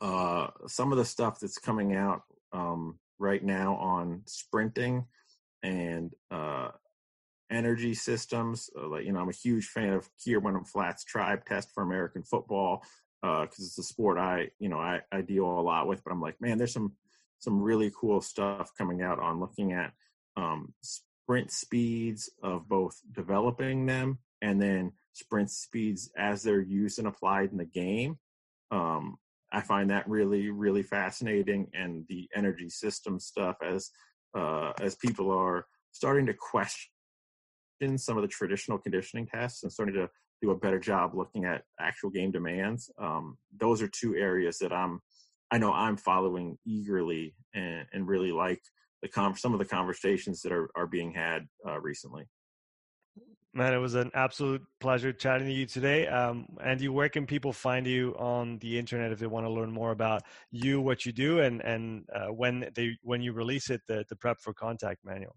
uh, 0.00 0.48
some 0.66 0.92
of 0.92 0.98
the 0.98 1.04
stuff 1.04 1.38
that's 1.40 1.58
coming 1.58 1.94
out 1.94 2.22
um, 2.52 2.98
right 3.18 3.42
now 3.42 3.76
on 3.76 4.22
sprinting 4.26 5.06
and 5.62 6.12
uh, 6.30 6.70
energy 7.50 7.94
systems. 7.94 8.70
Uh, 8.78 8.88
like 8.88 9.04
you 9.04 9.12
know, 9.12 9.20
I'm 9.20 9.28
a 9.28 9.32
huge 9.32 9.66
fan 9.66 9.92
of 9.92 10.08
Keir 10.22 10.40
Wenham-Flatt's 10.40 11.04
Tribe 11.04 11.44
Test 11.44 11.70
for 11.74 11.82
American 11.82 12.22
Football 12.22 12.82
because 13.22 13.60
uh, 13.60 13.64
it's 13.64 13.78
a 13.78 13.82
sport 13.82 14.18
I 14.18 14.50
you 14.58 14.68
know 14.68 14.78
I, 14.78 15.00
I 15.10 15.20
deal 15.22 15.44
a 15.44 15.60
lot 15.60 15.86
with. 15.86 16.02
But 16.04 16.12
I'm 16.12 16.20
like, 16.20 16.40
man, 16.40 16.58
there's 16.58 16.72
some 16.72 16.92
some 17.38 17.60
really 17.60 17.92
cool 17.98 18.20
stuff 18.20 18.70
coming 18.76 19.02
out 19.02 19.18
on 19.18 19.40
looking 19.40 19.72
at 19.72 19.92
um, 20.36 20.72
sprint 21.26 21.50
speeds 21.50 22.30
of 22.40 22.68
both 22.68 23.00
developing 23.12 23.84
them 23.84 24.16
and 24.42 24.62
then 24.62 24.92
sprint 25.12 25.50
speeds 25.50 26.08
as 26.16 26.40
they're 26.40 26.60
used 26.60 27.00
and 27.00 27.08
applied 27.08 27.50
in 27.50 27.58
the 27.58 27.64
game. 27.64 28.16
Um, 28.70 29.16
I 29.52 29.60
find 29.60 29.90
that 29.90 30.08
really 30.08 30.50
really 30.50 30.84
fascinating, 30.84 31.68
and 31.74 32.04
the 32.08 32.28
energy 32.32 32.68
system 32.68 33.18
stuff 33.18 33.56
as 33.60 33.90
uh, 34.38 34.72
as 34.80 34.94
people 34.94 35.32
are 35.32 35.66
starting 35.90 36.26
to 36.26 36.34
question 36.34 36.90
some 37.96 38.16
of 38.16 38.22
the 38.22 38.28
traditional 38.28 38.78
conditioning 38.78 39.26
tests 39.26 39.64
and 39.64 39.72
starting 39.72 39.94
to 39.96 40.08
do 40.42 40.52
a 40.52 40.56
better 40.56 40.78
job 40.78 41.12
looking 41.14 41.44
at 41.44 41.64
actual 41.80 42.10
game 42.10 42.30
demands. 42.30 42.88
Um, 43.00 43.36
those 43.58 43.82
are 43.82 43.88
two 43.88 44.14
areas 44.14 44.58
that 44.58 44.72
I'm, 44.72 45.00
I 45.50 45.58
know 45.58 45.72
I'm 45.72 45.96
following 45.96 46.58
eagerly 46.66 47.34
and, 47.54 47.86
and 47.92 48.06
really 48.06 48.32
like 48.32 48.62
the 49.02 49.08
com- 49.08 49.36
some 49.36 49.52
of 49.52 49.58
the 49.58 49.64
conversations 49.64 50.42
that 50.42 50.52
are, 50.52 50.70
are 50.74 50.86
being 50.86 51.12
had 51.12 51.46
uh, 51.66 51.80
recently. 51.80 52.24
Man, 53.52 53.72
it 53.72 53.78
was 53.78 53.94
an 53.94 54.10
absolute 54.12 54.62
pleasure 54.80 55.14
chatting 55.14 55.46
to 55.46 55.52
you 55.52 55.64
today. 55.64 56.06
Um, 56.08 56.46
Andy, 56.62 56.88
where 56.88 57.08
can 57.08 57.24
people 57.26 57.54
find 57.54 57.86
you 57.86 58.14
on 58.18 58.58
the 58.58 58.78
internet 58.78 59.12
if 59.12 59.18
they 59.18 59.26
want 59.26 59.46
to 59.46 59.50
learn 59.50 59.72
more 59.72 59.92
about 59.92 60.24
you, 60.50 60.80
what 60.80 61.06
you 61.06 61.12
do, 61.12 61.40
and 61.40 61.62
and 61.62 62.04
uh, 62.14 62.26
when 62.26 62.68
they 62.74 62.98
when 63.02 63.22
you 63.22 63.32
release 63.32 63.70
it, 63.70 63.80
the 63.88 64.04
the 64.10 64.16
prep 64.16 64.40
for 64.40 64.52
contact 64.52 65.04
manual? 65.04 65.36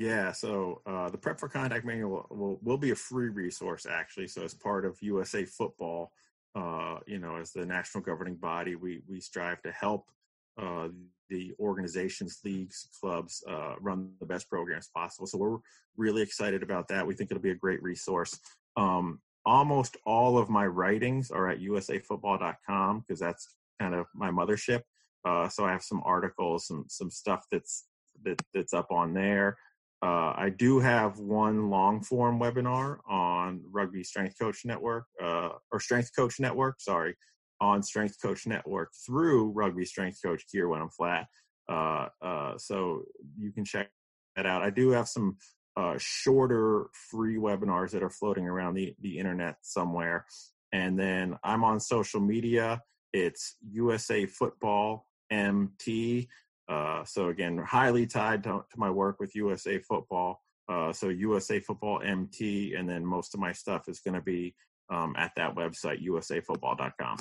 Yeah, 0.00 0.32
so 0.32 0.80
uh, 0.86 1.10
the 1.10 1.18
Prep 1.18 1.38
for 1.38 1.50
Contact 1.50 1.84
Manual 1.84 2.26
will, 2.30 2.58
will 2.62 2.78
be 2.78 2.90
a 2.90 2.94
free 2.94 3.28
resource 3.28 3.84
actually. 3.84 4.28
So 4.28 4.42
as 4.42 4.54
part 4.54 4.86
of 4.86 4.96
USA 5.02 5.44
Football, 5.44 6.10
uh, 6.54 7.00
you 7.06 7.18
know, 7.18 7.36
as 7.36 7.52
the 7.52 7.66
national 7.66 8.02
governing 8.02 8.36
body, 8.36 8.76
we 8.76 9.02
we 9.06 9.20
strive 9.20 9.60
to 9.60 9.70
help 9.72 10.10
uh, 10.56 10.88
the 11.30 11.52
organizations, 11.58 12.40
leagues, 12.44 12.88
clubs 13.00 13.42
uh, 13.48 13.74
run 13.80 14.10
the 14.20 14.26
best 14.26 14.50
programs 14.50 14.90
possible. 14.94 15.26
So 15.26 15.38
we're 15.38 15.58
really 15.96 16.22
excited 16.22 16.62
about 16.62 16.88
that. 16.88 17.06
We 17.06 17.14
think 17.14 17.30
it'll 17.30 17.42
be 17.42 17.50
a 17.50 17.54
great 17.54 17.82
resource. 17.82 18.38
Um, 18.76 19.20
almost 19.46 19.96
all 20.04 20.36
of 20.36 20.50
my 20.50 20.66
writings 20.66 21.30
are 21.30 21.48
at 21.48 21.60
usafootball.com 21.60 23.00
because 23.00 23.20
that's 23.20 23.56
kind 23.80 23.94
of 23.94 24.06
my 24.14 24.30
mothership. 24.30 24.82
Uh, 25.24 25.48
so 25.48 25.64
I 25.64 25.72
have 25.72 25.82
some 25.82 26.02
articles, 26.04 26.66
some 26.66 26.84
some 26.88 27.10
stuff 27.10 27.44
that's 27.50 27.86
that, 28.24 28.40
that's 28.54 28.74
up 28.74 28.90
on 28.90 29.14
there. 29.14 29.56
Uh, 30.02 30.32
I 30.34 30.50
do 30.56 30.78
have 30.80 31.18
one 31.18 31.68
long 31.68 32.02
form 32.02 32.40
webinar 32.40 32.98
on 33.06 33.62
Rugby 33.70 34.02
Strength 34.02 34.38
Coach 34.38 34.64
Network, 34.64 35.04
uh, 35.22 35.50
or 35.70 35.78
Strength 35.80 36.16
Coach 36.16 36.40
Network, 36.40 36.80
sorry, 36.80 37.14
on 37.60 37.82
Strength 37.82 38.20
Coach 38.22 38.46
Network 38.46 38.92
through 39.06 39.50
Rugby 39.50 39.84
Strength 39.84 40.20
Coach 40.24 40.44
Keir 40.50 40.68
Wenham-Flatt. 40.68 41.26
Uh, 41.68 42.08
uh, 42.22 42.58
so 42.58 43.02
you 43.38 43.52
can 43.52 43.64
check 43.64 43.90
that 44.36 44.46
out. 44.46 44.62
I 44.62 44.70
do 44.70 44.90
have 44.90 45.08
some 45.08 45.36
uh, 45.76 45.94
shorter 45.98 46.86
free 47.10 47.36
webinars 47.36 47.90
that 47.90 48.02
are 48.02 48.10
floating 48.10 48.46
around 48.46 48.74
the, 48.74 48.94
the 49.00 49.18
internet 49.18 49.56
somewhere. 49.62 50.26
And 50.72 50.98
then 50.98 51.36
I'm 51.44 51.64
on 51.64 51.80
social 51.80 52.20
media. 52.20 52.82
It's 53.12 53.56
USA 53.70 54.26
Football 54.26 55.06
MT. 55.30 56.28
Uh, 56.68 57.04
so 57.04 57.28
again, 57.28 57.58
highly 57.58 58.06
tied 58.06 58.44
to, 58.44 58.64
to, 58.70 58.78
my 58.78 58.90
work 58.90 59.18
with 59.18 59.34
USA 59.34 59.78
Football. 59.78 60.40
Uh, 60.68 60.92
so 60.92 61.08
USA 61.08 61.58
Football 61.58 62.00
MT, 62.04 62.74
and 62.74 62.88
then 62.88 63.04
most 63.04 63.34
of 63.34 63.40
my 63.40 63.52
stuff 63.52 63.88
is 63.88 63.98
going 63.98 64.14
to 64.14 64.20
be 64.20 64.54
um, 64.88 65.14
at 65.16 65.32
that 65.36 65.54
website, 65.56 66.04
usafootball.com. 66.06 67.16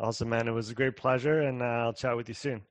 Awesome, 0.00 0.28
man. 0.28 0.46
It 0.46 0.52
was 0.52 0.70
a 0.70 0.74
great 0.74 0.96
pleasure, 0.96 1.40
and 1.40 1.60
uh, 1.60 1.64
I'll 1.64 1.92
chat 1.92 2.16
with 2.16 2.28
you 2.28 2.34
soon. 2.34 2.62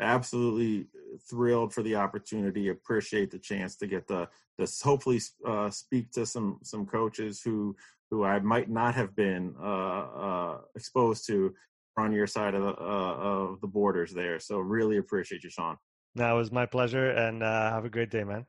Absolutely 0.00 0.86
thrilled 1.28 1.74
for 1.74 1.82
the 1.82 1.96
opportunity. 1.96 2.68
Appreciate 2.68 3.30
the 3.30 3.38
chance 3.38 3.76
to 3.76 3.86
get 3.86 4.06
the 4.06 4.28
this 4.56 4.80
hopefully 4.80 5.20
uh, 5.46 5.70
speak 5.70 6.10
to 6.12 6.24
some 6.24 6.60
some 6.62 6.86
coaches 6.86 7.42
who 7.44 7.76
who 8.10 8.24
I 8.24 8.38
might 8.38 8.70
not 8.70 8.94
have 8.94 9.14
been 9.14 9.54
uh, 9.60 9.64
uh, 9.64 10.58
exposed 10.74 11.26
to 11.26 11.54
on 11.98 12.12
your 12.12 12.28
side 12.28 12.54
of 12.54 12.62
the, 12.62 12.80
uh, 12.80 13.14
of 13.16 13.60
the 13.60 13.66
borders 13.66 14.12
there. 14.12 14.38
So 14.38 14.60
really 14.60 14.98
appreciate 14.98 15.42
you, 15.42 15.50
Sean. 15.50 15.76
That 16.14 16.32
was 16.32 16.50
my 16.50 16.64
pleasure, 16.64 17.10
and 17.10 17.42
uh, 17.42 17.70
have 17.70 17.84
a 17.84 17.90
great 17.90 18.10
day, 18.10 18.24
man. 18.24 18.46